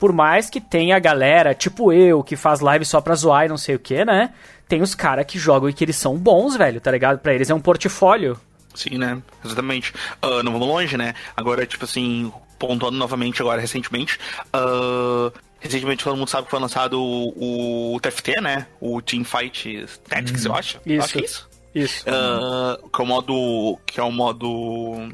por 0.00 0.14
mais 0.14 0.48
que 0.48 0.62
tenha 0.62 0.96
a 0.96 0.98
galera, 0.98 1.54
tipo 1.54 1.92
eu, 1.92 2.24
que 2.24 2.34
faz 2.34 2.60
live 2.60 2.86
só 2.86 3.02
pra 3.02 3.14
zoar 3.14 3.44
e 3.44 3.48
não 3.50 3.58
sei 3.58 3.74
o 3.74 3.78
que, 3.78 4.02
né? 4.02 4.32
Tem 4.66 4.80
os 4.80 4.94
caras 4.94 5.26
que 5.26 5.38
jogam 5.38 5.68
e 5.68 5.74
que 5.74 5.84
eles 5.84 5.96
são 5.96 6.16
bons, 6.16 6.56
velho, 6.56 6.80
tá 6.80 6.90
ligado? 6.90 7.18
Pra 7.18 7.34
eles 7.34 7.50
é 7.50 7.54
um 7.54 7.60
portfólio. 7.60 8.40
Sim, 8.74 8.96
né? 8.96 9.20
Exatamente. 9.44 9.92
Uh, 10.24 10.42
não 10.42 10.52
vamos 10.52 10.66
longe, 10.66 10.96
né? 10.96 11.12
Agora, 11.36 11.66
tipo 11.66 11.84
assim, 11.84 12.32
pontuando 12.58 12.96
novamente 12.96 13.42
agora, 13.42 13.60
recentemente, 13.60 14.18
uh, 14.56 15.30
Recentemente 15.60 16.02
todo 16.02 16.16
mundo 16.16 16.28
sabe 16.28 16.44
que 16.44 16.50
foi 16.50 16.58
lançado 16.58 16.98
o, 16.98 17.94
o 17.94 18.00
TFT, 18.00 18.40
né? 18.40 18.66
O 18.80 19.02
Team 19.02 19.24
Fight 19.24 19.86
Tactics, 20.08 20.46
hum, 20.46 20.48
eu 20.48 20.54
acho. 20.54 20.80
Isso. 20.86 21.04
acho 21.04 21.12
que 21.12 21.18
é 21.18 21.24
isso. 21.24 21.49
Isso. 21.74 22.04
Uh, 22.08 22.88
que 22.88 23.00
é 23.00 23.04
o 23.04 23.06
modo. 23.06 23.78
Que 23.86 24.00
é 24.00 24.02
o 24.02 24.12
modo 24.12 25.10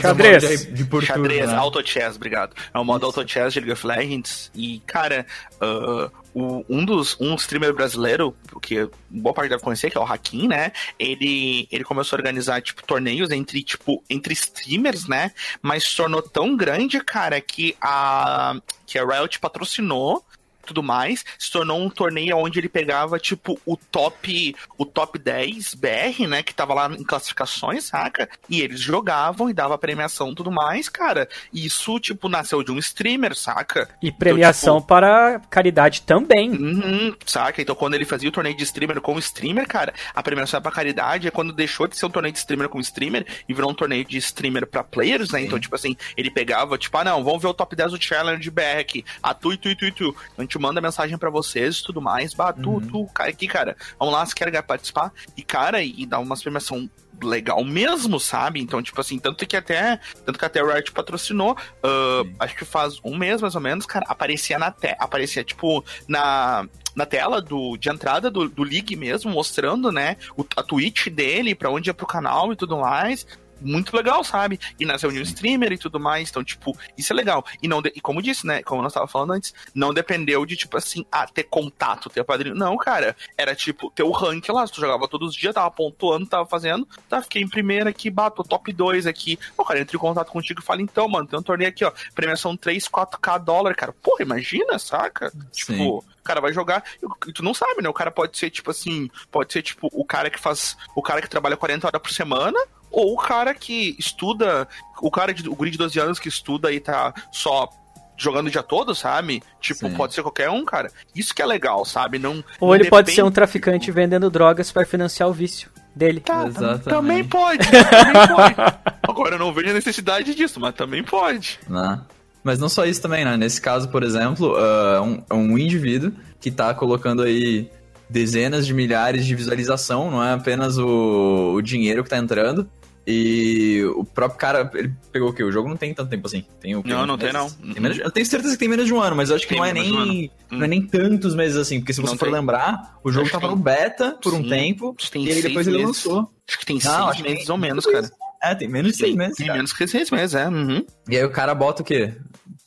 xadrez. 0.00 0.42
De, 0.42 0.72
de 0.72 0.84
portura, 0.84 1.14
xadrez, 1.14 1.48
né? 1.48 1.56
auto 1.56 1.86
chess, 1.86 2.16
obrigado. 2.16 2.54
É 2.72 2.78
o 2.78 2.84
modo 2.84 3.06
auto 3.06 3.26
chess 3.28 3.52
de 3.52 3.60
League 3.60 3.72
of 3.72 3.86
Legends. 3.86 4.50
E, 4.54 4.80
cara, 4.86 5.26
uh, 5.60 6.10
o, 6.34 6.64
um 6.68 6.84
dos 6.84 7.16
um 7.20 7.34
streamer 7.34 7.72
brasileiro, 7.72 8.36
que 8.60 8.88
boa 9.10 9.34
parte 9.34 9.50
deve 9.50 9.62
conhecer, 9.62 9.90
que 9.90 9.98
é 9.98 10.00
o 10.00 10.04
Hakim, 10.04 10.48
né? 10.48 10.72
Ele, 10.98 11.68
ele 11.70 11.84
começou 11.84 12.16
a 12.16 12.20
organizar, 12.20 12.60
tipo, 12.62 12.82
torneios 12.84 13.30
entre, 13.30 13.62
tipo, 13.62 14.02
entre 14.08 14.32
streamers, 14.32 15.06
né? 15.06 15.32
Mas 15.60 15.84
se 15.84 15.96
tornou 15.96 16.22
tão 16.22 16.56
grande, 16.56 17.00
cara, 17.00 17.40
que 17.40 17.76
a, 17.80 18.56
que 18.86 18.98
a 18.98 19.04
Riot 19.04 19.38
patrocinou 19.38 20.24
tudo 20.64 20.82
mais, 20.82 21.24
se 21.38 21.50
tornou 21.50 21.80
um 21.80 21.90
torneio 21.90 22.36
onde 22.36 22.58
ele 22.58 22.68
pegava, 22.68 23.18
tipo, 23.18 23.60
o 23.64 23.76
top, 23.76 24.54
o 24.78 24.84
top 24.84 25.18
10 25.18 25.74
BR, 25.74 26.26
né, 26.28 26.42
que 26.42 26.54
tava 26.54 26.74
lá 26.74 26.88
em 26.88 27.04
classificações, 27.04 27.84
saca? 27.84 28.28
E 28.48 28.60
eles 28.60 28.80
jogavam 28.80 29.48
e 29.48 29.54
dava 29.54 29.78
premiação 29.78 30.32
e 30.32 30.34
tudo 30.34 30.50
mais, 30.50 30.88
cara. 30.88 31.28
Isso, 31.52 31.98
tipo, 32.00 32.28
nasceu 32.28 32.62
de 32.62 32.72
um 32.72 32.78
streamer, 32.78 33.36
saca? 33.36 33.88
E 34.02 34.10
premiação 34.10 34.74
então, 34.74 34.80
tipo, 34.80 34.88
para 34.88 35.40
caridade 35.50 36.02
também. 36.02 36.50
Uhum, 36.50 37.14
saca? 37.26 37.60
Então, 37.60 37.74
quando 37.74 37.94
ele 37.94 38.04
fazia 38.04 38.28
o 38.28 38.32
torneio 38.32 38.56
de 38.56 38.64
streamer 38.64 39.00
com 39.00 39.18
streamer, 39.18 39.66
cara, 39.66 39.92
a 40.14 40.22
premiação 40.22 40.58
é 40.58 40.60
pra 40.60 40.70
caridade 40.70 41.28
é 41.28 41.30
quando 41.30 41.52
deixou 41.52 41.86
de 41.86 41.96
ser 41.96 42.06
um 42.06 42.10
torneio 42.10 42.32
de 42.32 42.38
streamer 42.38 42.68
com 42.68 42.80
streamer 42.80 43.26
e 43.48 43.54
virou 43.54 43.70
um 43.70 43.74
torneio 43.74 44.04
de 44.04 44.16
streamer 44.18 44.66
pra 44.66 44.84
players, 44.84 45.30
né? 45.30 45.42
Então, 45.42 45.58
tipo 45.58 45.74
assim, 45.74 45.96
ele 46.16 46.30
pegava, 46.30 46.76
tipo, 46.78 46.96
ah, 46.96 47.04
não, 47.04 47.22
vamos 47.22 47.42
ver 47.42 47.48
o 47.48 47.54
top 47.54 47.74
10 47.74 47.92
do 47.92 48.02
Challenge 48.02 48.50
BR 48.50 48.80
aqui. 48.80 49.04
Ah, 49.22 49.34
tu 49.34 49.52
e 49.52 49.56
tu 49.56 49.68
e 49.68 49.76
tu 49.76 49.86
e 49.86 49.92
tu. 49.92 50.16
Então, 50.32 50.44
a 50.44 50.44
gente 50.54 50.58
manda 50.58 50.80
mensagem 50.80 51.18
para 51.18 51.30
vocês 51.30 51.78
e 51.78 51.84
tudo 51.84 52.00
mais. 52.00 52.34
Bah, 52.34 52.52
tu, 52.52 52.70
uhum. 52.70 52.80
tu, 52.80 53.06
cara, 53.06 53.30
aqui, 53.30 53.46
cara, 53.46 53.76
vamos 53.98 54.14
lá, 54.14 54.24
se 54.24 54.34
quer 54.34 54.62
participar. 54.62 55.12
E, 55.36 55.42
cara, 55.42 55.82
e 55.82 56.06
dá 56.06 56.18
uma 56.18 56.36
premiação 56.36 56.88
legal 57.22 57.62
mesmo, 57.64 58.18
sabe? 58.18 58.60
Então, 58.60 58.82
tipo 58.82 59.00
assim, 59.00 59.18
tanto 59.18 59.46
que 59.46 59.56
até, 59.56 60.00
tanto 60.24 60.38
que 60.38 60.44
até 60.44 60.62
o 60.62 60.72
Riot 60.72 60.92
patrocinou, 60.92 61.52
uh, 61.52 62.34
acho 62.40 62.56
que 62.56 62.64
faz 62.64 63.00
um 63.04 63.16
mês 63.16 63.40
mais 63.40 63.54
ou 63.54 63.60
menos, 63.60 63.86
cara, 63.86 64.04
aparecia 64.08 64.58
na 64.58 64.70
te 64.70 64.94
aparecia 64.98 65.44
tipo 65.44 65.84
na 66.08 66.68
na 66.94 67.04
tela 67.04 67.40
do, 67.40 67.76
de 67.76 67.88
entrada 67.88 68.30
do, 68.30 68.48
do 68.48 68.62
League 68.62 68.94
mesmo, 68.94 69.30
mostrando, 69.30 69.90
né, 69.90 70.16
o, 70.36 70.44
a 70.56 70.62
Twitch 70.62 71.08
dele, 71.08 71.52
para 71.52 71.68
onde 71.68 71.90
ia 71.90 71.94
pro 71.94 72.06
canal 72.06 72.52
e 72.52 72.56
tudo 72.56 72.76
mais 72.78 73.26
muito 73.60 73.96
legal, 73.96 74.22
sabe? 74.24 74.58
E 74.78 74.84
nas 74.84 75.02
reuniões 75.02 75.28
streamer 75.28 75.72
e 75.72 75.78
tudo 75.78 76.00
mais. 76.00 76.30
Então, 76.30 76.44
tipo, 76.44 76.76
isso 76.96 77.12
é 77.12 77.16
legal. 77.16 77.44
E 77.62 77.68
não, 77.68 77.80
de... 77.80 77.92
e 77.94 78.00
como 78.00 78.22
disse, 78.22 78.46
né? 78.46 78.62
Como 78.62 78.82
nós 78.82 78.92
tava 78.92 79.06
falando 79.06 79.32
antes, 79.32 79.54
não 79.74 79.92
dependeu 79.92 80.44
de, 80.46 80.56
tipo 80.56 80.76
assim, 80.76 81.04
ah, 81.10 81.26
ter 81.26 81.44
contato, 81.44 82.10
ter 82.10 82.24
padrinho. 82.24 82.54
Não, 82.54 82.76
cara. 82.76 83.16
Era 83.36 83.54
tipo, 83.54 83.90
ter 83.90 84.02
o 84.02 84.10
rank 84.10 84.48
lá. 84.48 84.66
Tu 84.66 84.80
jogava 84.80 85.08
todos 85.08 85.30
os 85.30 85.34
dias, 85.34 85.54
tava 85.54 85.70
pontuando, 85.70 86.26
tava 86.26 86.46
fazendo. 86.46 86.86
Tá, 87.08 87.22
fiquei 87.22 87.42
em 87.42 87.48
primeira 87.48 87.90
aqui, 87.90 88.10
bato 88.10 88.42
top 88.42 88.72
2 88.72 89.06
aqui. 89.06 89.38
O 89.56 89.64
cara 89.64 89.80
entra 89.80 89.96
em 89.96 90.00
contato 90.00 90.30
contigo 90.30 90.60
e 90.60 90.64
fala, 90.64 90.82
então, 90.82 91.08
mano, 91.08 91.26
tem 91.26 91.38
um 91.38 91.42
torneio 91.42 91.70
aqui, 91.70 91.84
ó. 91.84 91.92
Premiação 92.14 92.56
3, 92.56 92.88
4k 92.88 93.38
dólar, 93.38 93.74
cara. 93.74 93.92
Porra, 93.92 94.22
imagina, 94.22 94.78
saca? 94.78 95.30
Sim. 95.30 95.74
Tipo, 95.74 95.98
o 95.98 96.22
cara 96.24 96.40
vai 96.40 96.52
jogar 96.52 96.82
e 97.26 97.32
tu 97.32 97.42
não 97.42 97.52
sabe, 97.52 97.82
né? 97.82 97.88
O 97.88 97.92
cara 97.92 98.10
pode 98.10 98.36
ser, 98.38 98.50
tipo 98.50 98.70
assim, 98.70 99.10
pode 99.30 99.52
ser, 99.52 99.62
tipo, 99.62 99.88
o 99.92 100.04
cara 100.04 100.30
que 100.30 100.40
faz. 100.40 100.76
O 100.94 101.02
cara 101.02 101.20
que 101.20 101.28
trabalha 101.28 101.56
40 101.56 101.86
horas 101.86 102.00
por 102.00 102.10
semana, 102.10 102.58
ou 102.94 103.14
o 103.14 103.16
cara 103.16 103.54
que 103.54 103.96
estuda, 103.98 104.68
o 105.00 105.10
cara 105.10 105.34
de, 105.34 105.48
o 105.48 105.54
guri 105.54 105.70
de 105.70 105.78
12 105.78 105.98
anos 105.98 106.18
que 106.18 106.28
estuda 106.28 106.72
e 106.72 106.80
tá 106.80 107.12
só 107.32 107.68
jogando 108.16 108.46
o 108.46 108.50
dia 108.50 108.62
todo, 108.62 108.94
sabe? 108.94 109.42
Tipo, 109.60 109.88
Sim. 109.88 109.94
pode 109.94 110.14
ser 110.14 110.22
qualquer 110.22 110.50
um, 110.50 110.64
cara. 110.64 110.90
Isso 111.14 111.34
que 111.34 111.42
é 111.42 111.46
legal, 111.46 111.84
sabe? 111.84 112.18
Não. 112.18 112.44
Ou 112.60 112.68
não 112.68 112.74
ele 112.74 112.88
pode 112.88 113.12
ser 113.12 113.22
um 113.22 113.30
traficante 113.30 113.90
vendendo 113.90 114.30
drogas 114.30 114.70
para 114.70 114.86
financiar 114.86 115.28
o 115.28 115.32
vício 115.32 115.70
dele. 115.94 116.20
Tá, 116.20 116.48
também 116.84 117.24
pode, 117.24 117.68
também 117.70 118.26
pode. 118.34 118.54
Agora 119.02 119.34
eu 119.34 119.38
não 119.38 119.52
vejo 119.52 119.70
a 119.70 119.74
necessidade 119.74 120.34
disso, 120.34 120.60
mas 120.60 120.74
também 120.74 121.02
pode. 121.02 121.58
Não. 121.68 121.82
Né? 121.82 122.00
Mas 122.42 122.58
não 122.58 122.68
só 122.68 122.84
isso 122.84 123.00
também, 123.00 123.24
né? 123.24 123.38
Nesse 123.38 123.58
caso, 123.58 123.88
por 123.88 124.02
exemplo, 124.02 124.52
uh, 124.52 125.02
um, 125.02 125.22
um 125.32 125.58
indivíduo 125.58 126.12
que 126.38 126.50
tá 126.50 126.74
colocando 126.74 127.22
aí 127.22 127.70
dezenas 128.08 128.66
de 128.66 128.74
milhares 128.74 129.24
de 129.24 129.34
visualização, 129.34 130.10
não 130.10 130.22
é 130.22 130.34
apenas 130.34 130.76
o, 130.76 131.54
o 131.54 131.62
dinheiro 131.62 132.04
que 132.04 132.10
tá 132.10 132.18
entrando. 132.18 132.68
E 133.06 133.84
o 133.96 134.04
próprio 134.04 134.38
cara, 134.38 134.70
ele 134.74 134.92
pegou 135.12 135.28
o 135.28 135.32
quê? 135.32 135.44
O 135.44 135.52
jogo 135.52 135.68
não 135.68 135.76
tem 135.76 135.92
tanto 135.92 136.08
tempo 136.08 136.26
assim. 136.26 136.44
Tem 136.58 136.74
o 136.74 136.82
quê? 136.82 136.88
Não, 136.88 137.06
não 137.06 137.18
tem 137.18 137.32
não. 137.32 137.50
Tem 137.50 137.80
menos, 137.80 137.98
eu 137.98 138.10
tenho 138.10 138.24
certeza 138.24 138.54
que 138.54 138.58
tem 138.58 138.68
menos 138.68 138.86
de 138.86 138.94
um 138.94 139.00
ano, 139.00 139.14
mas 139.14 139.28
eu 139.28 139.36
acho 139.36 139.46
que 139.46 139.54
não 139.54 139.64
é, 139.64 139.74
nem, 139.74 140.30
não 140.50 140.64
é 140.64 140.66
nem 140.66 140.80
tantos 140.80 141.34
meses 141.34 141.56
assim. 141.56 141.80
Porque 141.80 141.92
se 141.92 142.00
você 142.00 142.12
não 142.12 142.18
for 142.18 142.26
tem. 142.26 142.34
lembrar, 142.34 142.98
o 143.04 143.12
jogo 143.12 143.26
acho 143.26 143.32
tava 143.32 143.48
no 143.48 143.56
beta 143.56 144.18
por 144.22 144.32
Sim. 144.32 144.38
um 144.38 144.48
tempo. 144.48 144.96
E 145.14 145.32
aí 145.32 145.42
depois 145.42 145.66
ele 145.66 145.84
lançou. 145.84 146.30
Acho 146.48 146.58
que 146.58 146.66
tem 146.66 146.78
não, 146.82 147.12
seis 147.12 147.22
meses 147.22 147.48
ou 147.48 147.58
menos, 147.58 147.84
cara. 147.84 148.10
É, 148.42 148.54
tem 148.54 148.68
menos 148.68 148.92
de 148.92 148.98
seis 148.98 149.14
meses. 149.14 149.36
Tem 149.36 149.46
cara. 149.46 149.58
menos 149.58 149.72
que 149.72 149.86
seis 149.86 150.10
meses, 150.10 150.34
é. 150.34 150.48
Uhum. 150.48 150.84
E 151.08 151.16
aí 151.16 151.24
o 151.24 151.30
cara 151.30 151.54
bota 151.54 151.82
o 151.82 151.84
quê? 151.84 152.14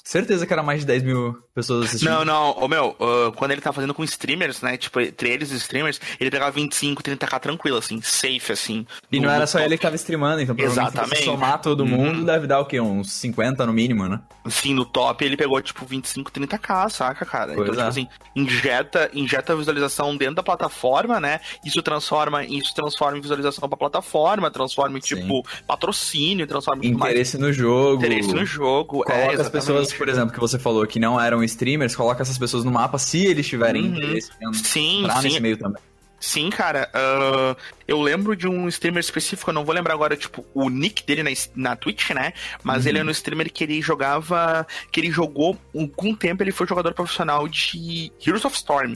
Certeza 0.04 0.46
que 0.46 0.54
era 0.54 0.64
mais 0.64 0.82
de 0.82 0.86
10 0.86 1.04
mil 1.04 1.38
pessoas 1.58 1.86
assistindo. 1.88 2.10
Não, 2.10 2.24
não, 2.24 2.52
ô 2.64 2.68
meu, 2.68 2.96
uh, 3.00 3.32
quando 3.36 3.50
ele 3.52 3.62
tá 3.62 3.74
fazendo 3.74 3.92
com 3.92 4.04
streamers, 4.04 4.62
né? 4.62 4.78
Tipo, 4.78 5.00
entre 5.00 5.30
eles 5.30 5.52
e 5.52 5.56
streamers, 5.56 6.00
ele 6.20 6.30
pegava 6.30 6.52
25, 6.52 7.02
30k 7.02 7.40
tranquilo, 7.40 7.78
assim, 7.78 8.00
safe, 8.02 8.52
assim. 8.52 8.86
E 9.12 9.20
não 9.20 9.32
era 9.32 9.48
só 9.48 9.58
top. 9.58 9.68
ele 9.68 9.76
que 9.78 9.82
tava 9.82 9.96
streamando, 9.96 10.42
então 10.42 10.56
se 10.56 10.62
Exatamente. 10.62 11.18
você 11.18 11.24
somar 11.26 11.60
todo 11.60 11.82
Uhum. 11.82 11.88
mundo, 11.88 12.26
deve 12.26 12.46
dar 12.46 12.60
o 12.60 12.66
quê? 12.66 12.80
Uns 12.80 13.12
50 13.14 13.66
no 13.66 13.74
mínimo, 13.74 14.08
né? 14.08 14.20
Sim, 14.48 14.76
no 14.76 14.86
top 14.86 15.26
ele 15.26 15.36
pegou, 15.36 15.60
tipo, 15.62 15.84
25, 15.84 16.32
30k, 16.32 16.90
saca, 16.92 17.26
cara? 17.26 17.54
Pois 17.56 17.70
então, 17.70 17.72
tipo 17.74 17.82
é. 17.82 17.88
assim, 17.88 18.08
injeta, 18.36 19.10
injeta 19.14 19.54
a 19.54 19.56
visualização 19.56 20.16
dentro 20.16 20.36
da 20.36 20.44
plataforma, 20.44 21.20
né? 21.20 21.40
Isso 21.66 21.82
transforma, 21.82 22.46
isso 22.46 22.74
transforma 22.76 23.18
em 23.18 23.22
visualização 23.22 23.68
pra 23.68 23.78
plataforma, 23.78 24.52
transforma 24.52 24.98
em, 24.98 25.02
Sim. 25.02 25.16
tipo, 25.16 25.44
patrocínio, 25.66 26.46
transforma 26.46 26.86
em 26.86 26.92
tudo 26.92 27.00
mais. 27.00 27.12
Interesse 27.14 27.38
no 27.38 27.52
jogo. 27.52 28.06
Interesse 28.06 28.34
no 28.34 28.46
jogo. 28.46 29.04
Coloca 29.04 29.14
é, 29.14 29.34
as 29.42 29.50
pessoas, 29.50 29.92
por 29.92 30.08
exemplo, 30.08 30.32
que 30.34 30.40
você 30.40 30.60
falou 30.60 30.86
que 30.86 31.00
não 31.00 31.20
eram 31.20 31.44
streamers, 31.48 31.96
coloca 31.96 32.22
essas 32.22 32.38
pessoas 32.38 32.64
no 32.64 32.72
mapa 32.72 32.98
se 32.98 33.26
eles 33.26 33.48
tiverem 33.48 33.84
Uhum. 33.84 33.96
interesse 33.98 34.32
em 34.42 34.54
Sim, 34.54 35.00
entrar 35.02 35.22
sim. 35.22 35.28
nesse 35.30 35.40
meio 35.42 35.58
também. 35.58 35.82
Sim, 36.20 36.50
cara. 36.50 36.90
ah, 36.96 37.56
eu 37.88 38.02
lembro 38.02 38.36
de 38.36 38.48
um 38.48 38.68
streamer 38.68 39.02
específico, 39.02 39.52
eu 39.52 39.54
não 39.54 39.64
vou 39.64 39.74
lembrar 39.76 39.94
agora, 39.94 40.18
tipo, 40.18 40.44
o 40.54 40.68
nick 40.68 41.06
dele 41.06 41.22
na, 41.22 41.30
na 41.56 41.76
Twitch, 41.76 42.10
né? 42.10 42.34
Mas 42.64 42.84
Uhum. 42.84 42.90
ele 42.90 43.00
é 43.00 43.04
um 43.04 43.10
streamer 43.12 43.52
que 43.54 43.64
ele 43.64 43.80
jogava. 43.84 44.66
Que 44.92 45.00
ele 45.00 45.12
jogou. 45.12 45.56
Um, 45.76 45.88
com 45.88 46.12
o 46.12 46.16
tempo 46.16 46.42
ele 46.42 46.52
foi 46.52 46.66
jogador 46.66 46.94
profissional 46.96 47.48
de 47.48 48.12
Heroes 48.26 48.46
of 48.46 48.56
Storm. 48.56 48.96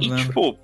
E, 0.00 0.08
lembro. 0.08 0.16
tipo. 0.16 0.58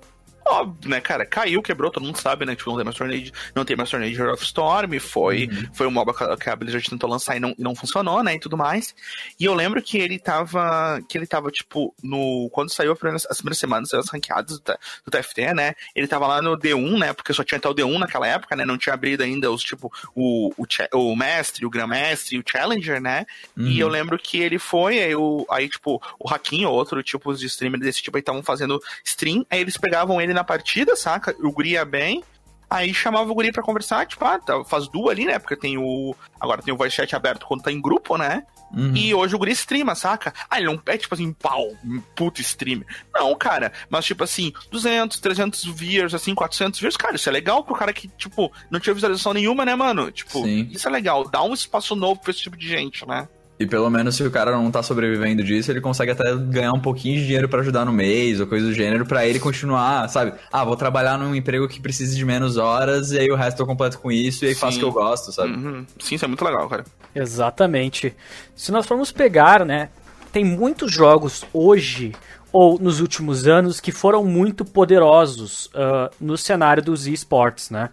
Óbvio, 0.49 0.89
né, 0.89 0.99
cara? 0.99 1.25
Caiu, 1.25 1.61
quebrou, 1.61 1.91
todo 1.91 2.03
mundo 2.03 2.17
sabe, 2.19 2.45
né? 2.45 2.55
Tipo, 2.55 2.71
não 2.71 2.77
tem 2.77 2.85
mais 2.85 2.97
torneio 2.97 3.21
de, 3.21 3.31
não 3.55 3.63
tem 3.65 3.75
mais 3.77 3.89
torneio 3.89 4.11
de 4.11 4.19
Heroes 4.19 4.33
of 4.35 4.43
Storm. 4.43 4.99
Foi, 4.99 5.47
Uhum. 5.51 5.69
foi 5.73 5.87
um 5.87 5.91
MOBA 5.91 6.37
que- 6.37 6.49
a 6.49 6.55
Blizzard 6.55 6.89
tentou 6.89 7.09
lançar 7.09 7.37
e 7.37 7.39
não, 7.39 7.53
e 7.57 7.61
não 7.61 7.75
funcionou, 7.75 8.23
né? 8.23 8.35
E 8.35 8.39
tudo 8.39 8.57
mais. 8.57 8.95
E 9.39 9.45
eu 9.45 9.53
lembro 9.53 9.81
que 9.81 9.97
ele 9.97 10.17
tava. 10.17 10.99
Que 11.07 11.17
ele 11.17 11.27
tava, 11.27 11.51
tipo, 11.51 11.93
no. 12.01 12.49
Quando 12.51 12.71
saiu 12.71 12.95
primeira- 12.95 13.23
as 13.29 13.37
primeiras 13.37 13.59
semanas, 13.59 13.93
as 13.93 14.09
ranqueadas 14.09 14.59
do, 14.59 14.73
do 15.05 15.11
TFT, 15.11 15.53
né? 15.53 15.73
Ele 15.95 16.07
tava 16.07 16.25
lá 16.27 16.41
no 16.41 16.57
D1, 16.57 16.97
né? 16.97 17.13
Porque 17.13 17.33
só 17.33 17.43
tinha 17.43 17.57
até 17.57 17.69
o 17.69 17.73
D1 17.73 17.99
naquela 17.99 18.25
época, 18.27 18.55
né? 18.55 18.65
Não 18.65 18.77
tinha 18.77 18.93
abrido 18.93 19.23
ainda 19.23 19.51
os, 19.51 19.61
tipo, 19.61 19.91
o, 20.15 20.51
o, 20.57 20.65
o 21.11 21.15
Mestre, 21.15 21.65
o 21.65 21.69
Grandmestre 21.69 22.37
e 22.37 22.39
o 22.39 22.43
Challenger, 22.49 22.99
né? 23.01 23.25
Uhum. 23.55 23.67
E 23.67 23.79
eu 23.79 23.87
lembro 23.87 24.17
que 24.17 24.39
ele 24.39 24.57
foi, 24.57 24.99
aí, 24.99 25.15
o, 25.15 25.45
aí 25.49 25.69
tipo, 25.69 26.01
o 26.19 26.29
Hakim 26.33 26.65
ou 26.65 26.73
outro 26.73 27.03
tipo 27.03 27.33
de 27.35 27.45
streamer 27.45 27.79
desse 27.79 28.01
tipo 28.01 28.17
aí 28.17 28.21
estavam 28.21 28.41
fazendo 28.41 28.79
stream, 29.03 29.45
aí 29.49 29.59
eles 29.59 29.77
pegavam 29.77 30.19
ele 30.21 30.33
na 30.39 30.43
partida, 30.43 30.95
saca? 30.95 31.35
O 31.39 31.51
guri 31.51 31.71
ia 31.71 31.85
bem, 31.85 32.23
aí 32.69 32.93
chamava 32.93 33.29
o 33.29 33.35
guri 33.35 33.51
pra 33.51 33.63
conversar, 33.63 34.05
tipo, 34.05 34.23
ah, 34.23 34.39
tá, 34.39 34.63
faz 34.63 34.87
duas 34.87 35.11
ali, 35.11 35.25
né? 35.25 35.39
Porque 35.39 35.55
tem 35.55 35.77
o. 35.77 36.15
Agora 36.39 36.61
tem 36.61 36.73
o 36.73 36.77
voice 36.77 36.95
chat 36.95 37.15
aberto 37.15 37.45
quando 37.45 37.63
tá 37.63 37.71
em 37.71 37.81
grupo, 37.81 38.17
né? 38.17 38.43
Uhum. 38.71 38.95
E 38.95 39.13
hoje 39.13 39.35
o 39.35 39.39
guri 39.39 39.51
streama, 39.51 39.95
saca? 39.95 40.31
Ah, 40.49 40.57
ele 40.57 40.67
não 40.67 40.79
é 40.85 40.97
tipo 40.97 41.13
assim, 41.15 41.33
pau, 41.33 41.75
puto 42.15 42.39
streamer. 42.39 42.85
Não, 43.13 43.35
cara, 43.35 43.73
mas 43.89 44.05
tipo 44.05 44.23
assim, 44.23 44.53
200, 44.69 45.19
300 45.19 45.65
viewers, 45.65 46.13
assim, 46.13 46.35
400 46.35 46.79
viewers, 46.79 46.95
cara, 46.95 47.15
isso 47.15 47.27
é 47.27 47.31
legal 47.31 47.63
pro 47.63 47.75
cara 47.75 47.91
que, 47.91 48.07
tipo, 48.09 48.51
não 48.69 48.79
tinha 48.79 48.93
visualização 48.93 49.33
nenhuma, 49.33 49.65
né, 49.65 49.75
mano? 49.75 50.11
Tipo, 50.11 50.43
Sim. 50.43 50.69
isso 50.71 50.87
é 50.87 50.91
legal, 50.91 51.27
dá 51.27 51.41
um 51.43 51.53
espaço 51.53 51.95
novo 51.95 52.21
pra 52.21 52.31
esse 52.31 52.41
tipo 52.41 52.55
de 52.55 52.67
gente, 52.67 53.07
né? 53.07 53.27
E 53.59 53.67
pelo 53.67 53.89
menos 53.89 54.15
se 54.15 54.23
o 54.23 54.31
cara 54.31 54.51
não 54.51 54.71
tá 54.71 54.81
sobrevivendo 54.81 55.43
disso, 55.43 55.69
ele 55.69 55.81
consegue 55.81 56.11
até 56.11 56.33
ganhar 56.33 56.71
um 56.71 56.79
pouquinho 56.79 57.19
de 57.19 57.25
dinheiro 57.25 57.49
pra 57.49 57.59
ajudar 57.59 57.83
no 57.83 57.91
mês 57.91 58.39
ou 58.39 58.47
coisa 58.47 58.65
do 58.65 58.73
gênero, 58.73 59.05
pra 59.05 59.27
ele 59.27 59.37
continuar, 59.37 60.07
sabe? 60.07 60.31
Ah, 60.49 60.63
vou 60.63 60.77
trabalhar 60.77 61.17
num 61.17 61.35
emprego 61.35 61.67
que 61.67 61.81
precise 61.81 62.15
de 62.15 62.23
menos 62.23 62.55
horas 62.55 63.11
e 63.11 63.19
aí 63.19 63.29
o 63.29 63.35
resto 63.35 63.61
eu 63.61 63.67
completo 63.67 63.99
com 63.99 64.09
isso 64.09 64.45
e 64.45 64.47
aí 64.47 64.55
faço 64.55 64.71
o 64.71 64.73
Sim. 64.75 64.79
que 64.79 64.85
eu 64.85 64.91
gosto, 64.93 65.33
sabe? 65.33 65.51
Uhum. 65.51 65.85
Sim, 65.99 66.15
isso 66.15 66.23
é 66.23 66.27
muito 66.29 66.45
legal, 66.45 66.69
cara. 66.69 66.85
Exatamente. 67.13 68.15
Se 68.55 68.71
nós 68.71 68.85
formos 68.85 69.11
pegar, 69.11 69.65
né, 69.65 69.89
tem 70.31 70.45
muitos 70.45 70.89
jogos 70.89 71.43
hoje 71.51 72.13
ou 72.51 72.79
nos 72.79 73.01
últimos 73.01 73.45
anos 73.45 73.79
que 73.79 73.91
foram 73.91 74.23
muito 74.23 74.63
poderosos 74.63 75.69
ah, 75.75 76.09
no 76.19 76.37
cenário 76.37 76.81
dos 76.81 77.07
esportes, 77.07 77.69
né? 77.69 77.89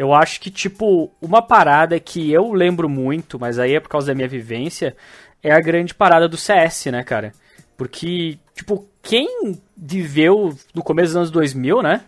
Eu 0.00 0.14
acho 0.14 0.40
que, 0.40 0.50
tipo, 0.50 1.12
uma 1.20 1.42
parada 1.42 2.00
que 2.00 2.32
eu 2.32 2.54
lembro 2.54 2.88
muito, 2.88 3.38
mas 3.38 3.58
aí 3.58 3.74
é 3.74 3.80
por 3.80 3.90
causa 3.90 4.06
da 4.06 4.14
minha 4.14 4.26
vivência, 4.26 4.96
é 5.42 5.52
a 5.52 5.60
grande 5.60 5.92
parada 5.92 6.26
do 6.26 6.38
CS, 6.38 6.86
né, 6.86 7.04
cara? 7.04 7.32
Porque, 7.76 8.38
tipo, 8.54 8.88
quem 9.02 9.60
viveu 9.76 10.56
no 10.74 10.82
começo 10.82 11.08
dos 11.08 11.16
anos 11.16 11.30
2000, 11.30 11.82
né? 11.82 12.00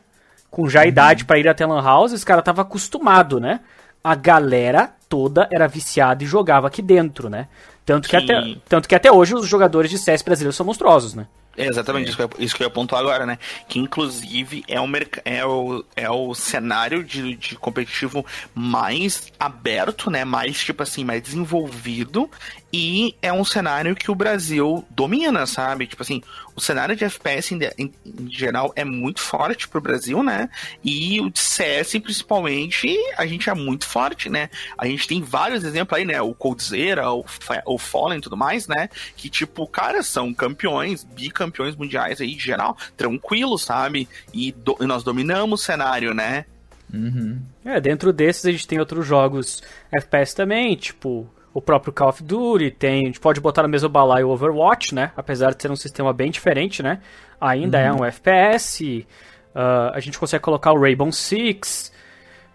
Com 0.50 0.70
já 0.70 0.86
idade 0.86 1.26
pra 1.26 1.38
ir 1.38 1.46
até 1.46 1.66
Lan 1.66 1.82
House, 1.82 2.14
esse 2.14 2.24
cara 2.24 2.40
tava 2.40 2.62
acostumado, 2.62 3.38
né? 3.38 3.60
A 4.02 4.14
galera 4.14 4.90
toda 5.06 5.46
era 5.52 5.68
viciada 5.68 6.24
e 6.24 6.26
jogava 6.26 6.68
aqui 6.68 6.80
dentro, 6.80 7.28
né? 7.28 7.46
Tanto 7.84 8.08
que, 8.08 8.18
Sim. 8.18 8.24
até, 8.24 8.56
tanto 8.70 8.88
que 8.88 8.94
até 8.94 9.12
hoje 9.12 9.34
os 9.34 9.46
jogadores 9.46 9.90
de 9.90 9.98
CS 9.98 10.22
brasileiros 10.22 10.56
são 10.56 10.64
monstruosos, 10.64 11.12
né? 11.12 11.26
É 11.56 11.66
exatamente 11.66 12.08
isso 12.08 12.16
que, 12.16 12.22
eu, 12.22 12.30
isso 12.38 12.56
que 12.56 12.62
eu 12.62 12.66
ia 12.66 12.72
pontuar 12.72 13.02
agora, 13.02 13.26
né? 13.26 13.38
Que 13.68 13.78
inclusive 13.78 14.64
é 14.66 14.80
o, 14.80 14.86
é 15.24 15.44
o, 15.44 15.84
é 15.94 16.10
o 16.10 16.34
cenário 16.34 17.04
de, 17.04 17.36
de 17.36 17.56
competitivo 17.56 18.24
mais 18.54 19.30
aberto, 19.38 20.10
né? 20.10 20.24
Mais, 20.24 20.58
tipo 20.64 20.82
assim, 20.82 21.04
mais 21.04 21.22
desenvolvido. 21.22 22.30
E 22.72 23.14
é 23.20 23.30
um 23.30 23.44
cenário 23.44 23.94
que 23.94 24.10
o 24.10 24.14
Brasil 24.14 24.82
domina, 24.88 25.44
sabe? 25.44 25.86
Tipo 25.86 26.02
assim, 26.02 26.22
o 26.56 26.60
cenário 26.60 26.96
de 26.96 27.04
FPS 27.04 27.54
em, 27.54 27.58
em- 27.78 27.92
em 28.06 28.30
geral 28.30 28.72
é 28.74 28.82
muito 28.82 29.20
forte 29.20 29.68
pro 29.68 29.78
Brasil, 29.80 30.22
né? 30.22 30.48
E 30.82 31.20
o 31.20 31.28
de 31.28 31.38
CS, 31.38 31.98
principalmente, 31.98 32.88
a 33.18 33.26
gente 33.26 33.50
é 33.50 33.54
muito 33.54 33.86
forte, 33.86 34.30
né? 34.30 34.48
A 34.78 34.86
gente 34.86 35.06
tem 35.06 35.20
vários 35.22 35.64
exemplos 35.64 35.98
aí, 35.98 36.06
né? 36.06 36.20
O 36.22 36.32
Coldzera, 36.34 37.10
o, 37.12 37.24
o 37.66 37.76
Fallen 37.78 38.18
e 38.18 38.22
tudo 38.22 38.38
mais, 38.38 38.66
né? 38.66 38.88
Que, 39.16 39.28
tipo, 39.28 39.66
cara, 39.66 40.02
são 40.02 40.32
campeões, 40.32 41.04
bicampeões 41.04 41.76
mundiais 41.76 42.22
aí, 42.22 42.32
em 42.34 42.38
geral, 42.40 42.76
tranquilo, 42.96 43.58
sabe? 43.58 44.08
E, 44.32 44.50
do- 44.52 44.78
e 44.80 44.86
nós 44.86 45.02
dominamos 45.04 45.60
o 45.60 45.62
cenário, 45.62 46.14
né? 46.14 46.46
Uhum. 46.92 47.38
É, 47.64 47.80
dentro 47.80 48.12
desses 48.12 48.44
a 48.46 48.50
gente 48.50 48.66
tem 48.66 48.78
outros 48.78 49.06
jogos 49.06 49.62
FPS 49.92 50.34
também, 50.34 50.74
tipo 50.76 51.28
o 51.54 51.60
próprio 51.60 51.92
Call 51.92 52.08
of 52.08 52.22
Duty, 52.22 52.70
tem, 52.70 53.02
a 53.02 53.06
gente 53.06 53.20
pode 53.20 53.40
botar 53.40 53.62
no 53.62 53.68
mesmo 53.68 53.88
balaio 53.88 54.28
o 54.28 54.30
Overwatch, 54.30 54.94
né? 54.94 55.12
Apesar 55.16 55.54
de 55.54 55.60
ser 55.60 55.70
um 55.70 55.76
sistema 55.76 56.12
bem 56.12 56.30
diferente, 56.30 56.82
né? 56.82 57.00
Ainda 57.40 57.78
é 57.78 57.92
um 57.92 58.04
FPS. 58.04 59.06
ah, 59.54 59.92
a 59.94 60.00
gente 60.00 60.18
consegue 60.18 60.42
colocar 60.42 60.72
o 60.72 60.80
Rainbow 60.80 61.12
Six, 61.12 61.92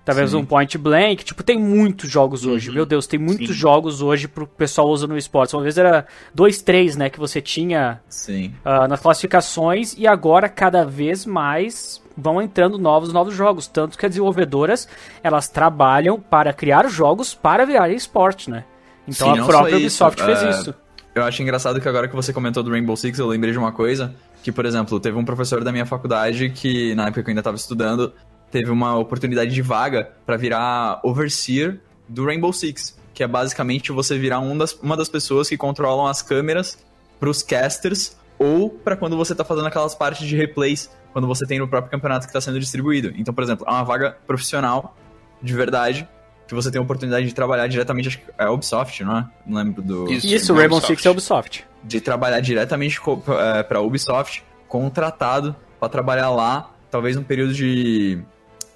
talvez 0.04 0.32
Sim. 0.32 0.38
um 0.38 0.46
Point 0.46 0.78
Blank. 0.80 1.24
Tipo, 1.24 1.44
tem 1.44 1.60
muitos 1.60 2.10
jogos 2.10 2.44
hoje. 2.44 2.70
Uhum. 2.70 2.76
Meu 2.76 2.86
Deus, 2.88 3.06
tem 3.06 3.20
muitos 3.20 3.50
Sim. 3.50 3.54
jogos 3.54 4.02
hoje 4.02 4.28
pro 4.28 4.48
pessoal 4.48 4.88
usa 4.88 5.06
no 5.06 5.16
esportes. 5.16 5.54
Uma 5.54 5.62
vez 5.62 5.78
era 5.78 6.08
dois, 6.34 6.60
três, 6.60 6.96
né? 6.96 7.08
Que 7.08 7.20
você 7.20 7.40
tinha 7.40 8.02
Sim. 8.10 8.56
ah, 8.66 8.88
nas 8.88 9.00
classificações 9.00 9.94
e 9.96 10.08
agora 10.08 10.50
cada 10.50 10.84
vez 10.84 11.24
mais 11.24 12.02
vão 12.18 12.42
entrando 12.42 12.80
novos 12.80 13.14
novos 13.14 13.36
jogos, 13.36 13.68
tanto 13.68 13.96
que 13.96 14.04
as 14.04 14.10
desenvolvedoras 14.10 14.88
elas 15.22 15.48
trabalham 15.48 16.20
para 16.20 16.52
criar 16.52 16.90
jogos 16.90 17.36
para 17.36 17.64
virar 17.64 17.92
esporte, 17.92 18.50
né? 18.50 18.66
Então 19.08 19.34
Sim, 19.34 19.40
a 19.40 19.46
própria 19.46 19.78
isso, 19.78 20.04
Ubisoft 20.06 20.24
fez 20.24 20.44
é, 20.44 20.50
isso. 20.50 20.76
Eu 21.16 21.24
acho 21.24 21.42
engraçado 21.42 21.82
que 21.82 21.88
agora 21.88 22.08
que 22.08 22.16
você 22.16 22.32
comentou 22.32 22.62
do 22.62 22.70
Rainbow 22.70 22.96
Six, 22.96 23.18
eu 23.18 23.28
lembrei 23.28 23.52
de 23.52 23.58
uma 23.58 23.72
coisa, 23.72 24.14
que, 24.44 24.52
por 24.52 24.66
exemplo, 24.66 25.00
teve 25.00 25.18
um 25.18 25.26
professor 25.26 25.64
da 25.64 25.72
minha 25.72 25.86
faculdade 25.86 26.50
que, 26.52 26.94
na 26.94 27.08
época 27.08 27.24
que 27.24 27.30
eu 27.30 27.32
ainda 27.32 27.42
estava 27.42 27.58
estudando, 27.58 28.14
teve 28.52 28.70
uma 28.70 28.98
oportunidade 28.98 29.52
de 29.52 29.62
vaga 29.62 30.12
pra 30.26 30.38
virar 30.38 31.00
overseer 31.04 31.80
do 32.08 32.26
Rainbow 32.26 32.54
Six, 32.54 32.98
que 33.14 33.24
é 33.24 33.28
basicamente 33.28 33.92
você 33.92 34.18
virar 34.18 34.40
um 34.40 34.56
das, 34.58 34.74
uma 34.74 34.96
das 34.96 35.10
pessoas 35.10 35.50
que 35.50 35.58
controlam 35.58 36.06
as 36.06 36.22
câmeras 36.22 36.78
pros 37.20 37.42
casters 37.42 38.16
ou 38.38 38.70
pra 38.70 38.96
quando 38.96 39.18
você 39.18 39.34
tá 39.34 39.44
fazendo 39.44 39.68
aquelas 39.68 39.96
partes 39.96 40.28
de 40.28 40.36
replays, 40.36 40.90
quando 41.12 41.28
você 41.28 41.46
tem 41.46 41.58
no 41.58 41.68
próprio 41.68 41.90
campeonato 41.90 42.28
que 42.28 42.34
tá 42.34 42.40
sendo 42.40 42.60
distribuído. 42.60 43.12
Então, 43.18 43.34
por 43.34 43.44
exemplo, 43.44 43.66
é 43.68 43.72
uma 43.72 43.84
vaga 43.84 44.16
profissional, 44.28 44.96
de 45.42 45.54
verdade, 45.54 46.08
que 46.48 46.54
você 46.56 46.72
tem 46.72 46.80
a 46.80 46.82
oportunidade 46.82 47.26
de 47.28 47.34
trabalhar 47.34 47.68
diretamente, 47.68 48.08
acho 48.08 48.18
que 48.20 48.26
é 48.38 48.44
a 48.46 48.52
Ubisoft, 48.52 49.04
não 49.04 49.18
é? 49.18 49.26
Não 49.46 49.58
lembro 49.64 49.82
do 49.82 50.12
Isso. 50.12 50.26
Isso, 50.28 50.52
o 50.54 50.56
da 50.56 50.62
Rainbow 50.62 50.78
Ubisoft. 50.78 50.96
Six 50.98 51.06
é 51.06 51.10
Ubisoft. 51.10 51.66
de 51.84 52.02
trabalhar 52.02 52.40
diretamente 52.40 53.00
co- 53.02 53.22
eh, 53.28 53.64
pra 53.64 53.82
Ubisoft, 53.82 54.44
contratado 54.68 55.56
pra 55.80 55.90
trabalhar 55.90 56.30
lá, 56.30 56.72
talvez 56.90 57.18
um 57.18 57.24
período 57.24 57.54
de. 57.54 58.18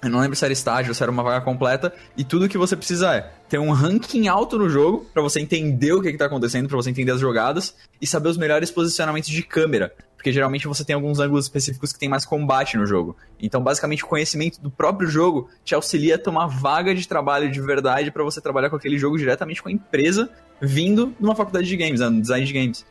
Eu 0.02 0.10
não 0.10 0.18
lembro 0.18 0.34
se 0.34 0.44
era 0.44 0.52
estágio 0.52 0.90
ou 0.90 0.94
se 0.96 1.02
era 1.02 1.12
uma 1.12 1.22
vaga 1.22 1.40
completa, 1.44 1.92
e 2.16 2.24
tudo 2.24 2.48
que 2.48 2.58
você 2.58 2.76
precisa 2.76 3.14
é 3.14 3.30
ter 3.48 3.58
um 3.58 3.70
ranking 3.70 4.26
alto 4.26 4.58
no 4.58 4.68
jogo, 4.68 5.06
pra 5.14 5.22
você 5.22 5.38
entender 5.40 5.92
o 5.92 6.02
que, 6.02 6.10
que 6.10 6.18
tá 6.18 6.26
acontecendo, 6.26 6.66
pra 6.68 6.76
você 6.76 6.90
entender 6.90 7.12
as 7.12 7.20
jogadas, 7.20 7.76
e 8.00 8.06
saber 8.06 8.28
os 8.28 8.36
melhores 8.36 8.68
posicionamentos 8.68 9.30
de 9.30 9.42
câmera. 9.44 9.94
Porque 10.22 10.32
geralmente 10.32 10.68
você 10.68 10.84
tem 10.84 10.94
alguns 10.94 11.18
ângulos 11.18 11.46
específicos 11.46 11.92
que 11.92 11.98
tem 11.98 12.08
mais 12.08 12.24
combate 12.24 12.76
no 12.76 12.86
jogo. 12.86 13.16
Então, 13.40 13.60
basicamente, 13.60 14.04
o 14.04 14.06
conhecimento 14.06 14.60
do 14.60 14.70
próprio 14.70 15.08
jogo 15.08 15.50
te 15.64 15.74
auxilia 15.74 16.14
a 16.14 16.18
tomar 16.18 16.46
vaga 16.46 16.94
de 16.94 17.08
trabalho 17.08 17.50
de 17.50 17.60
verdade 17.60 18.12
pra 18.12 18.22
você 18.22 18.40
trabalhar 18.40 18.70
com 18.70 18.76
aquele 18.76 18.96
jogo 18.96 19.18
diretamente 19.18 19.60
com 19.60 19.68
a 19.68 19.72
empresa, 19.72 20.30
vindo 20.60 21.12
numa 21.18 21.34
faculdade 21.34 21.66
de 21.66 21.76
games, 21.76 21.98
né, 21.98 22.08
no 22.08 22.20
design 22.20 22.46
de 22.46 22.52
games. 22.52 22.86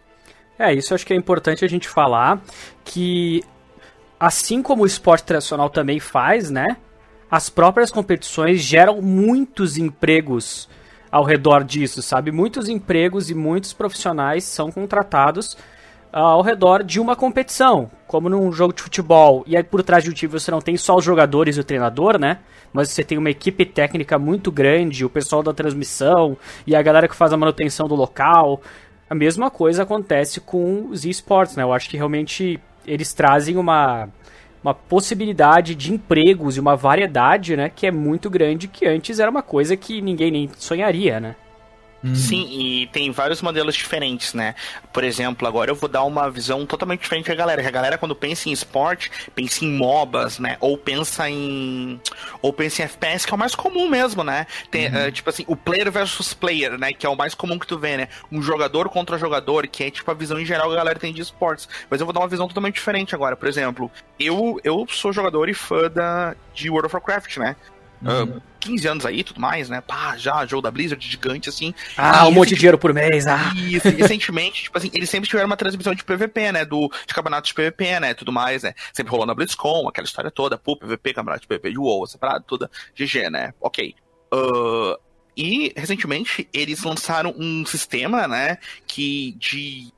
É, 0.60 0.74
isso 0.74 0.92
eu 0.92 0.96
acho 0.96 1.06
que 1.06 1.14
é 1.14 1.16
importante 1.16 1.64
a 1.64 1.70
gente 1.70 1.88
falar 1.88 2.42
que 2.84 3.42
assim 4.20 4.62
como 4.62 4.84
o 4.84 4.86
esporte 4.86 5.24
tradicional 5.24 5.70
também 5.70 6.02
faz, 6.02 6.52
né? 6.52 6.76
as 7.32 7.50
próprias 7.50 7.90
competições 7.90 8.60
geram 8.60 9.02
muitos 9.02 9.78
empregos 9.78 10.68
ao 11.10 11.24
redor 11.24 11.64
disso, 11.64 12.02
sabe? 12.02 12.30
Muitos 12.30 12.68
empregos 12.68 13.30
e 13.30 13.34
muitos 13.34 13.72
profissionais 13.72 14.44
são 14.44 14.70
contratados 14.70 15.58
ao 16.12 16.42
redor 16.42 16.84
de 16.84 17.00
uma 17.00 17.16
competição, 17.16 17.90
como 18.08 18.30
num 18.30 18.52
jogo 18.52 18.74
de 18.74 18.82
futebol. 18.82 19.44
E 19.48 19.56
aí 19.56 19.64
por 19.64 19.82
trás 19.84 20.04
do 20.04 20.14
time 20.14 20.32
você 20.32 20.52
não 20.52 20.62
tem 20.62 20.76
só 20.78 20.96
os 20.96 21.06
jogadores 21.06 21.58
e 21.58 21.60
o 21.60 21.64
treinador, 21.64 22.20
né? 22.20 22.40
Mas 22.74 22.90
você 22.90 23.04
tem 23.04 23.18
uma 23.18 23.30
equipe 23.30 23.66
técnica 23.66 24.18
muito 24.18 24.52
grande, 24.52 25.06
o 25.06 25.10
pessoal 25.10 25.44
da 25.44 25.54
transmissão 25.54 26.38
e 26.66 26.76
a 26.76 26.82
galera 26.82 27.08
que 27.08 27.16
faz 27.16 27.32
a 27.34 27.38
manutenção 27.38 27.88
do 27.88 27.96
local. 27.96 28.62
A 29.10 29.16
mesma 29.16 29.50
coisa 29.50 29.84
acontece 29.84 30.40
com 30.40 30.88
os 30.90 31.06
esportes, 31.06 31.56
né? 31.56 31.64
Eu 31.64 31.74
acho 31.74 31.90
que 31.90 31.98
realmente 31.98 32.60
eles 32.86 33.14
trazem 33.14 33.58
uma 33.58 34.10
uma 34.64 34.74
possibilidade 34.76 35.74
de 35.74 35.92
empregos 35.92 36.56
e 36.56 36.60
uma 36.60 36.76
variedade, 36.76 37.58
né, 37.58 37.68
que 37.68 37.88
é 37.88 37.92
muito 37.92 38.30
grande, 38.30 38.68
que 38.68 38.86
antes 38.86 39.20
era 39.20 39.32
uma 39.32 39.42
coisa 39.42 39.76
que 39.76 40.02
ninguém 40.02 40.30
nem 40.30 40.50
sonharia, 40.56 41.20
né? 41.20 41.36
Uhum. 42.04 42.16
Sim, 42.16 42.48
e 42.50 42.88
tem 42.88 43.12
vários 43.12 43.42
modelos 43.42 43.76
diferentes, 43.76 44.34
né? 44.34 44.56
Por 44.92 45.04
exemplo, 45.04 45.48
agora 45.48 45.70
eu 45.70 45.76
vou 45.76 45.88
dar 45.88 46.04
uma 46.04 46.30
visão 46.30 46.66
totalmente 46.66 47.02
diferente 47.02 47.28
da 47.28 47.36
galera. 47.36 47.66
A 47.66 47.72
galera, 47.72 47.98
quando 47.98 48.16
pensa 48.16 48.50
em 48.50 48.52
esporte, 48.52 49.12
pensa 49.36 49.64
em 49.64 49.72
MOBAs, 49.72 50.40
né? 50.40 50.58
Ou 50.60 50.78
pensa 50.78 51.30
em. 51.30 52.02
Ou 52.42 52.52
pensa 52.52 52.82
em 52.82 52.86
FPS, 52.86 53.26
que 53.26 53.34
é 53.34 53.36
o 53.36 53.40
mais 53.40 53.54
comum 53.54 53.88
mesmo, 53.88 54.24
né? 54.24 54.48
Tem, 54.72 54.88
uhum. 54.88 55.08
uh, 55.08 55.12
tipo 55.12 55.30
assim, 55.30 55.44
o 55.48 55.56
player 55.56 55.92
versus 55.92 56.34
player, 56.34 56.78
né? 56.78 56.92
Que 56.92 57.06
é 57.06 57.10
o 57.10 57.16
mais 57.16 57.36
comum 57.36 57.60
que 57.60 57.68
tu 57.68 57.78
vê, 57.78 57.98
né? 57.98 58.08
Um 58.32 58.42
jogador 58.42 58.90
contra 58.90 59.18
jogador, 59.18 59.68
que 59.68 59.84
é 59.84 59.92
tipo 59.92 60.10
a 60.10 60.16
visão 60.16 60.40
em 60.40 60.46
geral 60.46 60.68
que 60.68 60.74
a 60.74 60.78
galera 60.78 61.00
tem 61.00 61.14
de 61.14 61.22
esportes. 61.22 61.70
Mas 61.90 62.00
eu 62.00 62.06
vou 62.06 62.14
dar 62.14 62.22
uma 62.22 62.28
visão 62.28 62.48
totalmente 62.48 62.76
diferente 62.76 63.14
agora. 63.14 63.36
Por 63.36 63.48
exemplo, 63.48 63.92
eu, 64.20 64.60
eu 64.64 64.88
sou 64.90 65.14
jogador 65.14 65.50
e 65.50 65.54
fã 65.54 65.90
da, 65.90 66.36
de 66.54 66.70
World 66.70 66.88
of 66.88 66.96
Warcraft, 66.96 67.38
né? 67.38 67.56
Uhum. 68.02 68.38
Uh, 68.38 68.42
15 68.62 68.88
anos 68.88 69.06
aí 69.06 69.24
tudo 69.24 69.40
mais, 69.40 69.70
né? 69.70 69.82
Pá, 69.82 70.16
já, 70.18 70.46
jogo 70.46 70.62
da 70.62 70.72
Blizzard 70.72 71.06
gigante, 71.06 71.50
assim. 71.50 71.74
Ah, 71.98 72.28
um 72.28 72.32
monte 72.32 72.50
de 72.50 72.56
dinheiro 72.56 72.78
por 72.78 72.94
mês, 72.94 73.26
ah. 73.28 73.52
Isso, 73.56 73.90
recentemente, 73.90 74.64
tipo 74.64 74.78
assim, 74.78 74.92
eles 74.94 75.10
sempre 75.10 75.30
tiveram 75.30 75.48
uma 75.48 75.58
transmissão 75.58 75.94
de 75.94 76.04
PVP, 76.04 76.52
né? 76.52 76.66
Do, 76.66 76.92
de 77.06 77.14
campeonatos 77.14 77.50
de 77.50 77.54
PVP, 77.54 78.00
né? 78.00 78.14
Tudo 78.14 78.32
mais, 78.32 78.64
né? 78.64 78.74
Sempre 78.94 79.12
rolou 79.12 79.26
na 79.26 79.34
BlizzCon, 79.34 79.88
aquela 79.88 80.06
história 80.06 80.32
toda, 80.32 80.58
pô, 80.58 80.76
PVP, 80.78 81.14
campeonato 81.14 81.42
de 81.42 81.48
PVP 81.48 81.72
de 81.72 81.80
WoW, 81.80 82.06
separado, 82.08 82.46
tudo, 82.48 82.70
GG, 82.96 83.30
né? 83.30 83.54
Ok. 83.60 83.96
Uh, 84.34 84.98
e, 85.36 85.74
recentemente, 85.76 86.48
eles 86.54 86.84
lançaram 86.84 87.34
um 87.38 87.66
sistema, 87.66 88.28
né? 88.28 88.58
Que 88.86 89.36
de 89.40 89.92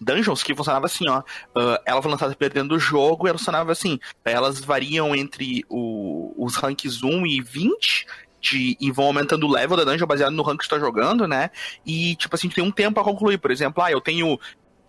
dungeons 0.00 0.42
que 0.42 0.54
funcionava 0.54 0.86
assim, 0.86 1.08
ó. 1.08 1.20
Uh, 1.20 1.78
ela 1.84 2.02
foi 2.02 2.10
lançada 2.10 2.34
perdendo 2.34 2.74
o 2.74 2.78
jogo 2.78 3.26
e 3.26 3.28
ela 3.28 3.38
funcionava 3.38 3.72
assim. 3.72 3.98
Elas 4.24 4.60
variam 4.60 5.14
entre 5.14 5.64
o, 5.68 6.34
os 6.36 6.56
ranks 6.56 7.02
1 7.02 7.26
e 7.26 7.40
20. 7.40 8.06
De, 8.38 8.76
e 8.78 8.92
vão 8.92 9.06
aumentando 9.06 9.46
o 9.46 9.50
level 9.50 9.76
da 9.76 9.84
dungeon 9.84 10.06
baseado 10.06 10.32
no 10.32 10.42
rank 10.42 10.58
que 10.58 10.64
você 10.64 10.70
tá 10.70 10.78
jogando, 10.78 11.26
né? 11.26 11.50
E, 11.84 12.14
tipo 12.16 12.36
assim, 12.36 12.48
tem 12.48 12.62
um 12.62 12.70
tempo 12.70 13.00
a 13.00 13.04
concluir. 13.04 13.38
Por 13.38 13.50
exemplo, 13.50 13.82
ah, 13.82 13.90
eu 13.90 14.00
tenho 14.00 14.38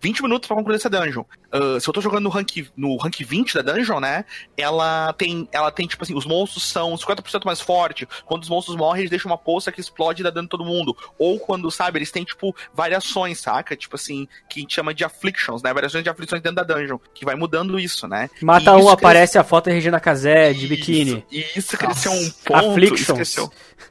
20 0.01 0.21
minutos 0.21 0.47
para 0.47 0.55
concluir 0.55 0.75
essa 0.75 0.89
dungeon. 0.89 1.23
Uh, 1.53 1.79
se 1.79 1.88
eu 1.88 1.93
tô 1.93 2.01
jogando 2.01 2.23
no 2.23 2.29
rank, 2.29 2.67
no 2.75 2.97
rank 2.97 3.21
20 3.21 3.55
da 3.55 3.62
dungeon, 3.62 3.99
né? 3.99 4.25
Ela 4.55 5.13
tem, 5.13 5.47
ela 5.51 5.71
tem, 5.71 5.88
tipo 5.88 6.03
assim, 6.03 6.13
os 6.13 6.25
monstros 6.25 6.63
são 6.63 6.93
50% 6.95 7.45
mais 7.45 7.62
fortes. 7.62 8.07
Quando 8.25 8.43
os 8.43 8.49
monstros 8.49 8.75
morrem, 8.75 9.01
eles 9.01 9.10
deixam 9.10 9.31
uma 9.31 9.38
poça 9.38 9.71
que 9.71 9.81
explode 9.81 10.21
e 10.21 10.23
dá 10.23 10.29
dano 10.29 10.45
em 10.45 10.49
todo 10.49 10.65
mundo. 10.65 10.95
Ou 11.17 11.39
quando, 11.39 11.69
sabe, 11.71 11.99
eles 11.99 12.12
têm, 12.12 12.23
tipo, 12.23 12.55
variações, 12.73 13.39
saca? 13.39 13.75
Tipo 13.75 13.95
assim, 13.95 14.27
que 14.49 14.60
a 14.60 14.62
gente 14.62 14.75
chama 14.75 14.93
de 14.93 15.03
afflictions, 15.03 15.63
né? 15.63 15.73
Variações 15.73 16.03
de 16.03 16.10
afflictions 16.10 16.41
dentro 16.41 16.57
da 16.57 16.75
dungeon, 16.75 16.99
que 17.13 17.25
vai 17.25 17.36
mudando 17.36 17.79
isso, 17.79 18.07
né? 18.07 18.29
Mata 18.41 18.75
um, 18.75 18.89
aparece 18.89 19.38
a 19.38 19.43
foto 19.43 19.65
da 19.65 19.71
Regina 19.71 19.99
Casé 19.99 20.53
de 20.53 20.67
biquíni. 20.67 21.25
Isso 21.31 21.77
cresceu 21.77 22.12
um 22.12 22.29
ponto. 22.29 22.69
Afflictions. 22.71 23.36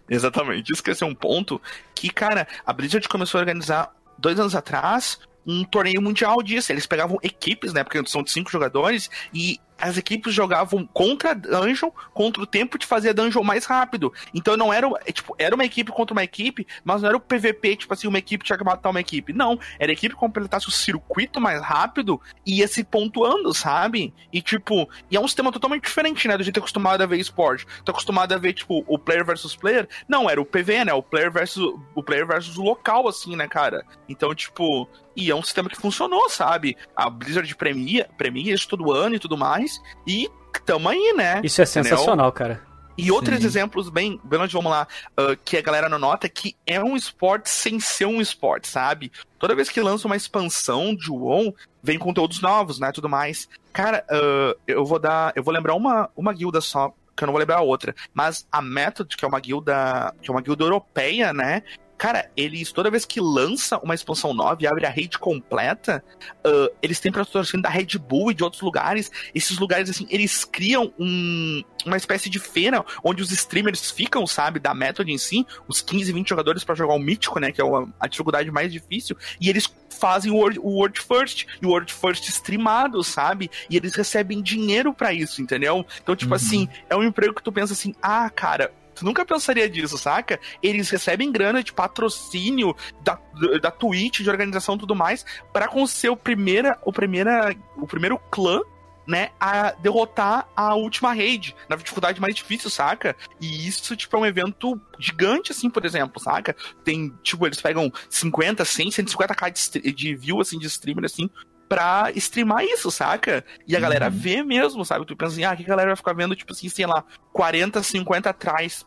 exatamente, 0.08 0.72
isso 0.72 0.82
cresceu 0.82 1.06
um 1.08 1.14
ponto 1.14 1.60
que, 1.94 2.10
cara, 2.10 2.46
a 2.64 2.72
Blizzard 2.72 3.08
começou 3.08 3.38
a 3.38 3.40
organizar 3.40 3.92
dois 4.18 4.38
anos 4.38 4.54
atrás 4.54 5.18
um 5.46 5.64
torneio 5.64 6.02
mundial 6.02 6.42
disso. 6.42 6.72
Eles 6.72 6.86
pegavam 6.86 7.18
equipes, 7.22 7.72
né? 7.72 7.84
Porque 7.84 8.02
são 8.06 8.22
de 8.22 8.30
cinco 8.30 8.50
jogadores, 8.50 9.10
e 9.32 9.60
as 9.78 9.96
equipes 9.96 10.32
jogavam 10.32 10.86
contra 10.86 11.30
a 11.30 11.34
dungeon, 11.34 11.90
contra 12.12 12.42
o 12.42 12.46
tempo 12.46 12.78
de 12.78 12.86
fazer 12.86 13.10
a 13.10 13.12
dungeon 13.12 13.42
mais 13.42 13.64
rápido. 13.66 14.12
Então 14.34 14.56
não 14.56 14.72
era, 14.72 14.88
é, 15.04 15.12
tipo, 15.12 15.34
era 15.38 15.54
uma 15.54 15.64
equipe 15.64 15.92
contra 15.92 16.12
uma 16.12 16.24
equipe, 16.24 16.66
mas 16.84 17.02
não 17.02 17.08
era 17.08 17.16
o 17.16 17.20
PVP, 17.20 17.76
tipo 17.76 17.92
assim, 17.92 18.08
uma 18.08 18.18
equipe 18.18 18.44
tinha 18.44 18.56
que 18.56 18.64
matar 18.64 18.90
uma 18.90 19.00
equipe. 19.00 19.32
Não, 19.32 19.58
era 19.78 19.92
a 19.92 19.94
equipe 19.94 20.14
que 20.14 20.20
completasse 20.20 20.68
o 20.68 20.72
circuito 20.72 21.40
mais 21.40 21.60
rápido 21.60 22.20
e 22.44 22.58
ia 22.58 22.68
se 22.68 22.82
pontuando, 22.82 23.52
sabe? 23.52 24.14
E 24.32 24.40
tipo, 24.40 24.88
e 25.10 25.16
é 25.16 25.20
um 25.20 25.28
sistema 25.28 25.52
totalmente 25.52 25.84
diferente, 25.84 26.26
né, 26.26 26.36
do 26.36 26.44
jeito 26.44 26.58
acostumado 26.58 27.02
a 27.02 27.06
ver 27.06 27.18
esporte. 27.18 27.66
Tô 27.84 27.92
acostumado 27.92 28.32
a 28.32 28.38
ver, 28.38 28.54
tipo, 28.54 28.84
o 28.86 28.98
player 28.98 29.24
versus 29.24 29.54
player. 29.54 29.88
Não, 30.08 30.28
era 30.28 30.40
o 30.40 30.46
PV, 30.46 30.86
né, 30.86 30.94
o 30.94 31.02
player 31.02 31.30
versus 31.30 31.74
o 31.94 32.02
player 32.02 32.26
versus 32.26 32.56
local, 32.56 33.08
assim, 33.08 33.36
né, 33.36 33.46
cara? 33.46 33.84
Então, 34.08 34.34
tipo, 34.34 34.88
e 35.16 35.30
é 35.30 35.34
um 35.34 35.42
sistema 35.42 35.68
que 35.68 35.76
funcionou, 35.76 36.28
sabe? 36.28 36.76
A 36.94 37.08
Blizzard 37.08 37.54
premia, 37.56 38.08
premia 38.16 38.54
isso 38.54 38.68
todo 38.68 38.92
ano 38.92 39.14
e 39.14 39.18
tudo 39.18 39.36
mais 39.36 39.65
mais. 39.66 39.82
E 40.06 40.30
tamo 40.64 40.88
aí, 40.88 41.12
né? 41.16 41.40
Isso 41.44 41.60
é 41.60 41.66
sensacional, 41.66 42.30
cara. 42.32 42.62
E 42.98 43.12
outros 43.12 43.40
Sim. 43.40 43.46
exemplos 43.46 43.90
bem, 43.90 44.18
bem 44.24 44.40
onde 44.40 44.54
vamos 44.54 44.70
lá, 44.70 44.88
uh, 45.20 45.36
que 45.44 45.58
a 45.58 45.60
galera 45.60 45.86
não 45.86 45.98
nota 45.98 46.30
que 46.30 46.56
é 46.66 46.82
um 46.82 46.96
esporte 46.96 47.50
sem 47.50 47.78
ser 47.78 48.06
um 48.06 48.22
esporte, 48.22 48.68
sabe? 48.68 49.12
Toda 49.38 49.54
vez 49.54 49.68
que 49.68 49.82
lança 49.82 50.06
uma 50.06 50.16
expansão 50.16 50.94
de 50.94 51.10
WoW, 51.10 51.54
vem 51.82 51.98
conteúdos 51.98 52.40
novos, 52.40 52.80
né, 52.80 52.90
tudo 52.92 53.06
mais. 53.06 53.50
Cara, 53.70 54.02
uh, 54.10 54.58
eu 54.66 54.82
vou 54.86 54.98
dar, 54.98 55.30
eu 55.36 55.42
vou 55.42 55.52
lembrar 55.52 55.74
uma, 55.74 56.08
uma 56.16 56.32
guilda 56.32 56.62
só, 56.62 56.90
que 57.14 57.22
eu 57.22 57.26
não 57.26 57.32
vou 57.32 57.38
lembrar 57.38 57.58
a 57.58 57.62
outra, 57.62 57.94
mas 58.14 58.46
a 58.50 58.62
Method, 58.62 59.14
que 59.14 59.26
é 59.26 59.28
uma 59.28 59.40
guilda, 59.40 60.14
que 60.22 60.30
é 60.30 60.32
uma 60.32 60.40
guilda 60.40 60.64
europeia, 60.64 61.34
né, 61.34 61.62
Cara, 61.98 62.30
eles, 62.36 62.72
toda 62.72 62.90
vez 62.90 63.04
que 63.04 63.20
lança 63.20 63.78
uma 63.78 63.94
expansão 63.94 64.34
nova 64.34 64.62
e 64.62 64.66
abre 64.66 64.84
a 64.84 64.90
rede 64.90 65.18
completa, 65.18 66.04
uh, 66.46 66.74
eles 66.82 67.00
têm 67.00 67.10
patrocínio 67.10 67.62
da 67.62 67.70
Red 67.70 67.98
Bull 67.98 68.30
e 68.30 68.34
de 68.34 68.44
outros 68.44 68.60
lugares. 68.60 69.10
Esses 69.34 69.58
lugares, 69.58 69.88
assim, 69.88 70.06
eles 70.10 70.44
criam 70.44 70.92
um, 70.98 71.62
uma 71.86 71.96
espécie 71.96 72.28
de 72.28 72.38
feira 72.38 72.84
onde 73.02 73.22
os 73.22 73.30
streamers 73.32 73.90
ficam, 73.90 74.26
sabe, 74.26 74.60
da 74.60 74.74
Method 74.74 75.10
em 75.10 75.18
si, 75.18 75.46
os 75.66 75.80
15, 75.80 76.12
20 76.12 76.28
jogadores 76.28 76.64
para 76.64 76.74
jogar 76.74 76.94
o 76.94 76.98
Mítico, 76.98 77.40
né, 77.40 77.50
que 77.50 77.62
é 77.62 77.64
a 77.98 78.06
dificuldade 78.06 78.50
mais 78.50 78.72
difícil, 78.72 79.16
e 79.40 79.48
eles 79.48 79.72
fazem 79.98 80.30
o 80.30 80.36
World, 80.36 80.58
o 80.58 80.68
World 80.68 81.00
First, 81.00 81.46
e 81.62 81.66
o 81.66 81.70
World 81.70 81.92
First 81.92 82.28
streamado, 82.28 83.02
sabe? 83.02 83.50
E 83.70 83.76
eles 83.76 83.94
recebem 83.94 84.42
dinheiro 84.42 84.92
para 84.92 85.12
isso, 85.12 85.40
entendeu? 85.40 85.86
Então, 86.02 86.14
tipo 86.14 86.32
uhum. 86.32 86.36
assim, 86.36 86.68
é 86.90 86.96
um 86.96 87.02
emprego 87.02 87.34
que 87.34 87.42
tu 87.42 87.50
pensa 87.50 87.72
assim, 87.72 87.94
ah, 88.02 88.28
cara, 88.28 88.70
Tu 88.96 89.04
nunca 89.04 89.24
pensaria 89.24 89.68
disso, 89.68 89.98
saca? 89.98 90.40
Eles 90.62 90.88
recebem 90.88 91.30
grana 91.30 91.62
de 91.62 91.72
patrocínio 91.72 92.74
da, 93.02 93.20
da 93.60 93.70
Twitch, 93.70 94.20
de 94.20 94.30
organização 94.30 94.74
e 94.74 94.78
tudo 94.78 94.94
mais, 94.94 95.24
para 95.52 95.70
ser 95.86 96.08
o, 96.08 96.16
primeira, 96.16 96.78
o, 96.84 96.92
primeira, 96.92 97.54
o 97.76 97.86
primeiro 97.86 98.18
clã 98.30 98.60
né, 99.06 99.30
a 99.38 99.70
derrotar 99.72 100.48
a 100.56 100.74
última 100.74 101.14
raid 101.14 101.54
na 101.68 101.76
dificuldade 101.76 102.20
mais 102.20 102.34
difícil, 102.34 102.68
saca? 102.68 103.14
E 103.40 103.68
isso, 103.68 103.94
tipo, 103.94 104.16
é 104.16 104.20
um 104.20 104.26
evento 104.26 104.80
gigante, 104.98 105.52
assim, 105.52 105.70
por 105.70 105.84
exemplo, 105.84 106.20
saca? 106.20 106.56
Tem, 106.82 107.12
tipo, 107.22 107.46
eles 107.46 107.60
pegam 107.60 107.92
50, 108.10 108.64
100, 108.64 108.88
150k 108.88 109.80
de, 109.80 109.92
de 109.92 110.14
view, 110.16 110.40
assim, 110.40 110.58
de 110.58 110.66
streamer, 110.66 111.04
assim, 111.04 111.30
pra 111.68 112.10
streamar 112.14 112.64
isso, 112.64 112.90
saca? 112.90 113.44
E 113.66 113.76
a 113.76 113.80
galera 113.80 114.06
uhum. 114.06 114.12
vê 114.12 114.42
mesmo, 114.42 114.84
sabe? 114.84 115.04
Tu 115.04 115.16
pensa 115.16 115.32
assim, 115.32 115.44
ah, 115.44 115.56
que 115.56 115.64
a 115.64 115.66
galera 115.66 115.88
vai 115.88 115.96
ficar 115.96 116.12
vendo, 116.12 116.36
tipo 116.36 116.52
assim, 116.52 116.68
sei 116.68 116.86
lá, 116.86 117.04
40, 117.32 117.82
50 117.82 118.30
atrás, 118.30 118.84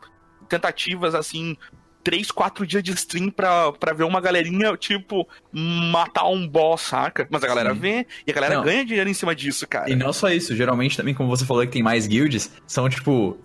tentativas, 0.47 1.13
assim, 1.13 1.57
3, 2.03 2.31
4 2.31 2.65
dias 2.65 2.83
de 2.83 2.93
stream 2.93 3.29
pra, 3.29 3.71
pra 3.73 3.93
ver 3.93 4.03
uma 4.03 4.21
galerinha, 4.21 4.75
tipo, 4.77 5.27
matar 5.53 6.27
um 6.27 6.47
boss, 6.47 6.81
saca? 6.81 7.27
Mas 7.29 7.43
a 7.43 7.47
galera 7.47 7.73
Sim. 7.73 7.79
vê 7.79 8.07
e 8.25 8.31
a 8.31 8.33
galera 8.33 8.55
não. 8.55 8.63
ganha 8.63 8.85
dinheiro 8.85 9.09
em 9.09 9.13
cima 9.13 9.35
disso, 9.35 9.67
cara. 9.67 9.89
E 9.89 9.95
não 9.95 10.13
só 10.13 10.29
isso, 10.29 10.55
geralmente 10.55 10.95
também, 10.95 11.13
como 11.13 11.29
você 11.29 11.45
falou 11.45 11.65
que 11.65 11.71
tem 11.71 11.83
mais 11.83 12.07
guilds, 12.07 12.51
são, 12.65 12.89
tipo, 12.89 13.37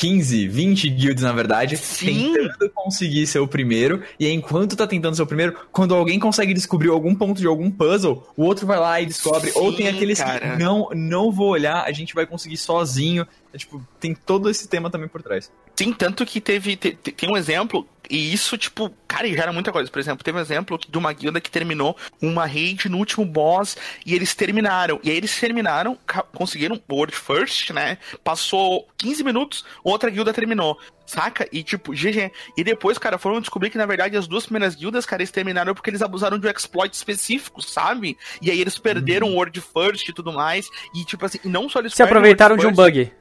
15, 0.00 0.48
20 0.48 0.88
guilds, 0.88 1.22
na 1.22 1.30
verdade, 1.30 1.76
Sim. 1.76 2.32
tentando 2.32 2.70
conseguir 2.70 3.26
ser 3.26 3.38
o 3.38 3.46
primeiro. 3.46 4.02
E 4.18 4.26
enquanto 4.30 4.74
tá 4.74 4.86
tentando 4.86 5.14
ser 5.14 5.20
o 5.20 5.26
primeiro, 5.26 5.54
quando 5.70 5.94
alguém 5.94 6.18
consegue 6.18 6.54
descobrir 6.54 6.88
algum 6.88 7.14
ponto 7.14 7.38
de 7.38 7.46
algum 7.46 7.70
puzzle, 7.70 8.26
o 8.34 8.44
outro 8.44 8.66
vai 8.66 8.78
lá 8.78 8.98
e 8.98 9.04
descobre. 9.04 9.50
Sim, 9.50 9.58
Ou 9.58 9.76
tem 9.76 9.88
aqueles 9.88 10.18
cara. 10.18 10.56
que 10.56 10.62
não, 10.62 10.88
não 10.94 11.30
vou 11.30 11.50
olhar, 11.50 11.84
a 11.84 11.92
gente 11.92 12.14
vai 12.14 12.24
conseguir 12.24 12.56
sozinho. 12.56 13.28
É, 13.52 13.58
tipo, 13.58 13.86
tem 14.00 14.14
todo 14.14 14.48
esse 14.48 14.66
tema 14.68 14.88
também 14.88 15.06
por 15.06 15.22
trás. 15.22 15.52
Sim, 15.76 15.92
tanto 15.92 16.24
que 16.24 16.40
teve. 16.40 16.76
Te, 16.76 16.92
tem 16.92 17.28
um 17.28 17.36
exemplo, 17.36 17.86
e 18.10 18.32
isso, 18.32 18.58
tipo, 18.58 18.90
cara, 19.06 19.28
gera 19.28 19.52
muita 19.52 19.70
coisa. 19.70 19.90
Por 19.90 20.00
exemplo, 20.00 20.24
teve 20.24 20.36
um 20.36 20.40
exemplo 20.40 20.78
de 20.88 20.98
uma 20.98 21.12
guilda 21.12 21.40
que 21.40 21.50
terminou 21.50 21.96
uma 22.20 22.44
raid 22.44 22.88
no 22.88 22.98
último 22.98 23.24
boss 23.24 23.76
e 24.04 24.14
eles 24.14 24.34
terminaram. 24.34 24.98
E 25.04 25.10
aí 25.10 25.16
eles 25.16 25.38
terminaram, 25.38 25.96
conseguiram 26.34 26.80
World 26.90 27.14
First, 27.14 27.70
né? 27.70 27.98
Passou 28.24 28.88
15 28.98 29.22
minutos, 29.22 29.64
outra 29.84 30.10
guilda 30.10 30.32
terminou. 30.32 30.76
Saca? 31.06 31.48
E 31.52 31.62
tipo, 31.62 31.92
GG. 31.92 32.30
E 32.56 32.64
depois, 32.64 32.98
cara, 32.98 33.18
foram 33.18 33.40
descobrir 33.40 33.70
que 33.70 33.78
na 33.78 33.86
verdade 33.86 34.16
as 34.16 34.28
duas 34.28 34.44
primeiras 34.44 34.74
guildas, 34.74 35.06
cara, 35.06 35.22
eles 35.22 35.30
terminaram 35.30 35.74
porque 35.74 35.90
eles 35.90 36.02
abusaram 36.02 36.38
de 36.38 36.46
um 36.46 36.50
exploit 36.50 36.92
específico, 36.92 37.62
sabe? 37.62 38.16
E 38.40 38.50
aí 38.50 38.60
eles 38.60 38.78
perderam 38.78 39.28
o 39.28 39.30
uhum. 39.30 39.36
World 39.36 39.60
First 39.60 40.08
e 40.08 40.12
tudo 40.12 40.32
mais. 40.32 40.68
E 40.94 41.04
tipo 41.04 41.24
assim, 41.24 41.38
não 41.44 41.68
só 41.68 41.80
eles 41.80 41.94
se 41.94 42.02
aproveitaram 42.02 42.56
de 42.56 42.66
um 42.66 42.72
bug. 42.72 43.12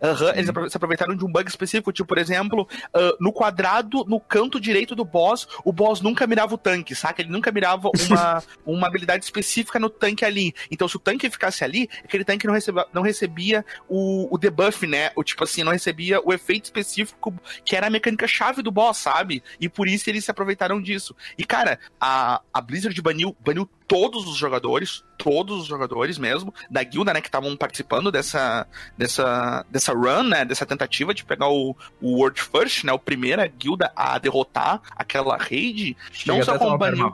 Uhum, 0.00 0.28
eles 0.30 0.46
se 0.70 0.76
aproveitaram 0.76 1.16
de 1.16 1.24
um 1.24 1.30
bug 1.30 1.48
específico, 1.48 1.92
tipo, 1.92 2.08
por 2.08 2.18
exemplo, 2.18 2.68
uh, 2.94 3.16
no 3.20 3.32
quadrado, 3.32 4.04
no 4.04 4.20
canto 4.20 4.60
direito 4.60 4.94
do 4.94 5.04
boss, 5.04 5.46
o 5.64 5.72
boss 5.72 6.00
nunca 6.00 6.26
mirava 6.26 6.54
o 6.54 6.58
tanque, 6.58 6.94
saca? 6.94 7.22
Ele 7.22 7.30
nunca 7.30 7.50
mirava 7.50 7.90
uma, 8.08 8.42
uma 8.64 8.86
habilidade 8.86 9.24
específica 9.24 9.78
no 9.78 9.90
tanque 9.90 10.24
ali. 10.24 10.54
Então, 10.70 10.88
se 10.88 10.96
o 10.96 11.00
tanque 11.00 11.28
ficasse 11.30 11.64
ali, 11.64 11.88
aquele 12.04 12.24
tanque 12.24 12.46
não 12.46 12.54
recebia, 12.54 12.86
não 12.92 13.02
recebia 13.02 13.64
o, 13.88 14.32
o 14.34 14.38
debuff, 14.38 14.86
né? 14.86 15.10
O 15.16 15.24
tipo 15.24 15.44
assim, 15.44 15.62
não 15.62 15.72
recebia 15.72 16.20
o 16.24 16.32
efeito 16.32 16.64
específico 16.64 17.34
que 17.64 17.76
era 17.76 17.86
a 17.86 17.90
mecânica 17.90 18.26
chave 18.26 18.62
do 18.62 18.70
boss, 18.70 18.98
sabe? 18.98 19.42
E 19.60 19.68
por 19.68 19.88
isso 19.88 20.08
eles 20.08 20.24
se 20.24 20.30
aproveitaram 20.30 20.80
disso. 20.80 21.14
E, 21.36 21.44
cara, 21.44 21.78
a, 22.00 22.40
a 22.52 22.60
Blizzard 22.60 23.00
baniu, 23.02 23.36
baniu 23.40 23.68
todos 23.86 24.26
os 24.26 24.36
jogadores, 24.36 25.02
todos 25.18 25.62
os 25.62 25.66
jogadores 25.66 26.16
mesmo, 26.16 26.54
da 26.70 26.82
guilda, 26.82 27.12
né, 27.12 27.20
que 27.20 27.28
estavam 27.28 27.54
participando 27.56 28.10
dessa, 28.10 28.66
dessa, 28.96 29.66
dessa 29.68 29.92
run, 29.92 30.22
né, 30.22 30.44
dessa 30.44 30.64
tentativa 30.64 31.12
de 31.12 31.24
pegar 31.24 31.48
o, 31.48 31.76
o 32.00 32.18
World 32.18 32.40
First, 32.40 32.84
né, 32.84 32.92
o 32.92 32.98
primeira 32.98 33.46
guilda 33.46 33.92
a 33.94 34.16
derrotar 34.18 34.80
aquela 34.96 35.36
raid. 35.36 35.96
Chega 36.12 36.38
não 36.38 36.44
só 36.44 36.56
com 36.56 36.78
baniu... 36.78 37.12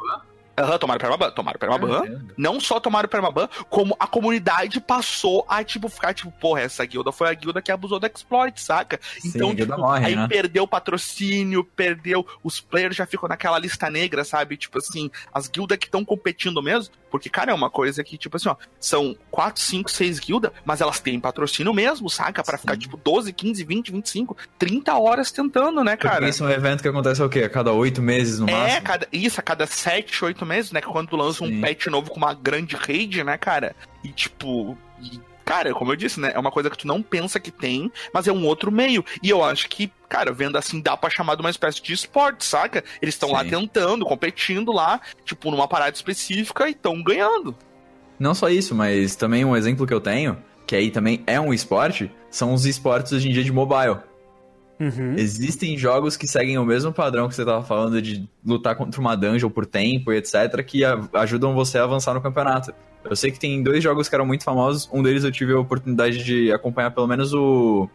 Aham, 0.56 0.78
tomaram 0.78 1.00
permaban, 1.00 1.30
tomaram 1.32 1.58
permaban. 1.58 2.04
É, 2.04 2.18
não 2.36 2.60
só 2.60 2.78
tomaram 2.78 3.08
permaban, 3.08 3.48
como 3.68 3.96
a 3.98 4.06
comunidade 4.06 4.80
passou 4.80 5.44
a, 5.48 5.64
tipo, 5.64 5.88
ficar, 5.88 6.14
tipo, 6.14 6.30
porra, 6.30 6.60
essa 6.60 6.84
guilda 6.84 7.10
foi 7.10 7.28
a 7.28 7.34
guilda 7.34 7.60
que 7.60 7.72
abusou 7.72 7.98
do 7.98 8.06
exploit, 8.06 8.60
saca? 8.60 9.00
Sim, 9.18 9.32
então, 9.34 9.54
tipo, 9.54 9.76
morre, 9.76 10.06
aí 10.06 10.14
né? 10.14 10.28
perdeu 10.28 10.62
o 10.62 10.68
patrocínio, 10.68 11.64
perdeu, 11.64 12.24
os 12.42 12.60
players 12.60 12.94
já 12.94 13.04
ficam 13.04 13.28
naquela 13.28 13.58
lista 13.58 13.90
negra, 13.90 14.22
sabe? 14.22 14.56
Tipo 14.56 14.78
assim, 14.78 15.10
as 15.32 15.48
guildas 15.48 15.76
que 15.76 15.86
estão 15.86 16.04
competindo 16.04 16.62
mesmo, 16.62 16.94
porque, 17.14 17.30
cara, 17.30 17.52
é 17.52 17.54
uma 17.54 17.70
coisa 17.70 18.02
que, 18.02 18.18
tipo 18.18 18.36
assim, 18.36 18.48
ó, 18.48 18.56
são 18.80 19.16
4, 19.30 19.62
5, 19.62 19.88
6 19.88 20.18
guildas, 20.18 20.50
mas 20.64 20.80
elas 20.80 20.98
têm 20.98 21.20
patrocínio 21.20 21.72
mesmo, 21.72 22.10
saca? 22.10 22.42
Pra 22.42 22.56
Sim. 22.56 22.62
ficar, 22.62 22.76
tipo, 22.76 22.96
12, 22.96 23.32
15, 23.32 23.62
20, 23.64 23.92
25, 23.92 24.36
30 24.58 24.98
horas 24.98 25.30
tentando, 25.30 25.84
né, 25.84 25.96
cara? 25.96 26.16
Porque 26.16 26.30
isso 26.30 26.42
é 26.42 26.48
um 26.48 26.50
evento 26.50 26.82
que 26.82 26.88
acontece 26.88 27.22
o 27.22 27.28
quê? 27.28 27.44
A 27.44 27.48
cada 27.48 27.72
8 27.72 28.02
meses 28.02 28.40
no 28.40 28.50
é, 28.50 28.52
máximo? 28.52 28.78
É, 28.78 28.80
cada, 28.80 29.08
isso, 29.12 29.38
a 29.38 29.44
cada 29.44 29.64
7, 29.64 30.24
8 30.24 30.44
meses, 30.44 30.72
né? 30.72 30.80
Quando 30.80 31.14
lança 31.14 31.46
Sim. 31.46 31.56
um 31.56 31.60
patch 31.60 31.86
novo 31.86 32.10
com 32.10 32.16
uma 32.16 32.34
grande 32.34 32.74
raid, 32.74 33.22
né, 33.22 33.38
cara? 33.38 33.76
E 34.02 34.08
tipo. 34.08 34.76
E, 35.00 35.20
cara, 35.44 35.72
como 35.74 35.92
eu 35.92 35.96
disse, 35.96 36.18
né? 36.18 36.32
É 36.34 36.38
uma 36.38 36.50
coisa 36.50 36.70
que 36.70 36.78
tu 36.78 36.86
não 36.86 37.02
pensa 37.02 37.38
que 37.38 37.50
tem, 37.50 37.90
mas 38.12 38.26
é 38.26 38.32
um 38.32 38.44
outro 38.46 38.72
meio. 38.72 39.04
E 39.22 39.30
eu 39.30 39.44
acho 39.44 39.68
que, 39.68 39.90
cara, 40.08 40.32
vendo 40.32 40.56
assim, 40.56 40.80
dá 40.80 40.96
pra 40.96 41.10
chamar 41.10 41.34
de 41.34 41.40
uma 41.40 41.50
espécie 41.50 41.82
de 41.82 41.92
esporte, 41.92 42.44
saca? 42.44 42.82
Eles 43.00 43.14
estão 43.14 43.30
lá 43.30 43.44
tentando, 43.44 44.04
competindo 44.04 44.72
lá, 44.72 45.00
tipo, 45.24 45.50
numa 45.50 45.68
parada 45.68 45.94
específica 45.94 46.68
e 46.68 46.72
estão 46.72 47.02
ganhando. 47.02 47.54
Não 48.18 48.34
só 48.34 48.48
isso, 48.48 48.74
mas 48.74 49.16
também 49.16 49.44
um 49.44 49.56
exemplo 49.56 49.86
que 49.86 49.94
eu 49.94 50.00
tenho, 50.00 50.36
que 50.66 50.74
aí 50.74 50.90
também 50.90 51.22
é 51.26 51.40
um 51.40 51.52
esporte, 51.52 52.10
são 52.30 52.54
os 52.54 52.64
esportes 52.64 53.12
hoje 53.12 53.28
em 53.28 53.32
dia 53.32 53.44
de 53.44 53.52
mobile. 53.52 53.98
Uhum. 54.80 55.14
Existem 55.16 55.78
jogos 55.78 56.16
que 56.16 56.26
seguem 56.26 56.58
o 56.58 56.64
mesmo 56.64 56.92
padrão 56.92 57.28
que 57.28 57.34
você 57.34 57.42
estava 57.42 57.62
falando 57.62 58.02
de 58.02 58.28
lutar 58.44 58.74
contra 58.74 59.00
uma 59.00 59.16
dungeon 59.16 59.48
por 59.48 59.66
tempo 59.66 60.12
e 60.12 60.16
etc, 60.16 60.62
que 60.66 60.82
ajudam 61.12 61.54
você 61.54 61.78
a 61.78 61.84
avançar 61.84 62.14
no 62.14 62.20
campeonato. 62.20 62.74
Eu 63.04 63.16
sei 63.16 63.30
que 63.30 63.38
tem 63.38 63.62
dois 63.62 63.82
jogos 63.82 64.08
que 64.08 64.14
eram 64.14 64.26
muito 64.26 64.44
famosos, 64.44 64.88
um 64.92 65.02
deles 65.02 65.24
eu 65.24 65.32
tive 65.32 65.52
a 65.52 65.58
oportunidade 65.58 66.24
de 66.24 66.52
acompanhar 66.52 66.90
pelo 66.90 67.06
menos 67.06 67.32
o 67.32 67.88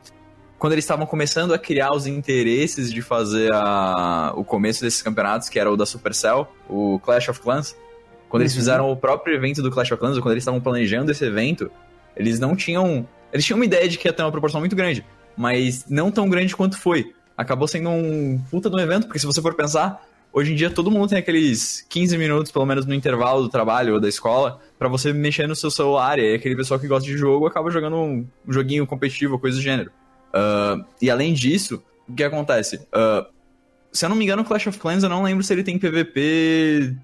quando 0.58 0.74
eles 0.74 0.84
estavam 0.84 1.06
começando 1.06 1.54
a 1.54 1.58
criar 1.58 1.94
os 1.94 2.06
interesses 2.06 2.92
de 2.92 3.02
fazer 3.02 3.50
a... 3.54 4.34
o 4.36 4.44
começo 4.44 4.82
desses 4.82 5.02
campeonatos, 5.02 5.48
que 5.48 5.58
era 5.58 5.72
o 5.72 5.78
da 5.78 5.86
Supercell, 5.86 6.50
o 6.68 7.00
Clash 7.00 7.30
of 7.30 7.40
Clans. 7.40 7.78
Quando 8.28 8.42
uhum. 8.42 8.44
eles 8.44 8.54
fizeram 8.54 8.92
o 8.92 8.96
próprio 8.98 9.34
evento 9.34 9.62
do 9.62 9.72
Clash 9.72 9.94
of 9.94 10.00
Clans, 10.00 10.18
ou 10.18 10.22
quando 10.22 10.34
eles 10.34 10.42
estavam 10.42 10.60
planejando 10.60 11.12
esse 11.12 11.24
evento, 11.24 11.72
eles 12.14 12.42
não 12.42 12.58
tinham. 12.58 13.08
Eles 13.32 13.46
tinham 13.46 13.58
uma 13.58 13.64
ideia 13.64 13.88
de 13.88 13.98
que 13.98 14.06
ia 14.06 14.12
ter 14.12 14.22
uma 14.22 14.32
proporção 14.32 14.60
muito 14.60 14.76
grande 14.76 15.06
mas 15.40 15.86
não 15.88 16.12
tão 16.12 16.30
grande 16.30 16.54
quanto 16.54 16.78
foi. 16.78 17.14
Acabou 17.38 17.66
sendo 17.66 17.90
um 17.90 18.38
puta 18.52 18.70
de 18.70 18.76
um 18.76 18.80
evento, 18.80 19.06
porque 19.06 19.20
se 19.20 19.26
você 19.26 19.42
for 19.42 19.56
pensar, 19.56 20.06
hoje 20.32 20.54
em 20.54 20.56
dia 20.56 20.70
todo 20.70 20.92
mundo 20.92 21.10
tem 21.10 21.18
aqueles 21.18 21.86
15 21.90 22.18
minutos, 22.18 22.52
pelo 22.52 22.66
menos 22.66 22.86
no 22.86 22.94
intervalo 22.94 23.44
do 23.44 23.50
trabalho 23.50 23.96
ou 23.96 24.00
da 24.00 24.08
escola, 24.08 24.60
para 24.78 24.88
você 24.88 25.12
mexer 25.12 25.48
no 25.48 25.56
seu 25.56 25.72
celular, 25.72 26.20
e 26.20 26.36
aquele 26.36 26.56
pessoal 26.56 26.80
que 26.80 26.88
gosta 26.88 27.08
de 27.08 27.18
jogo 27.18 27.48
acaba 27.48 27.70
jogando 27.72 27.96
um 27.98 28.28
joguinho 28.48 28.86
competitivo, 28.88 29.40
coisa 29.40 29.58
do 29.58 29.64
gênero. 29.64 29.92
Uh, 30.30 30.86
e 31.02 31.10
além 31.10 31.34
disso, 31.34 31.84
o 32.08 32.14
que 32.14 32.24
acontece? 32.24 32.78
Uh, 32.78 33.26
se 33.92 34.06
eu 34.06 34.10
não 34.10 34.16
me 34.16 34.24
engano, 34.24 34.46
Clash 34.46 34.68
of 34.68 34.80
Clans, 34.80 35.04
eu 35.04 35.10
não 35.10 35.24
lembro 35.24 35.44
se 35.44 35.52
ele 35.52 35.64
tem 35.64 35.80
PVP 35.80 36.96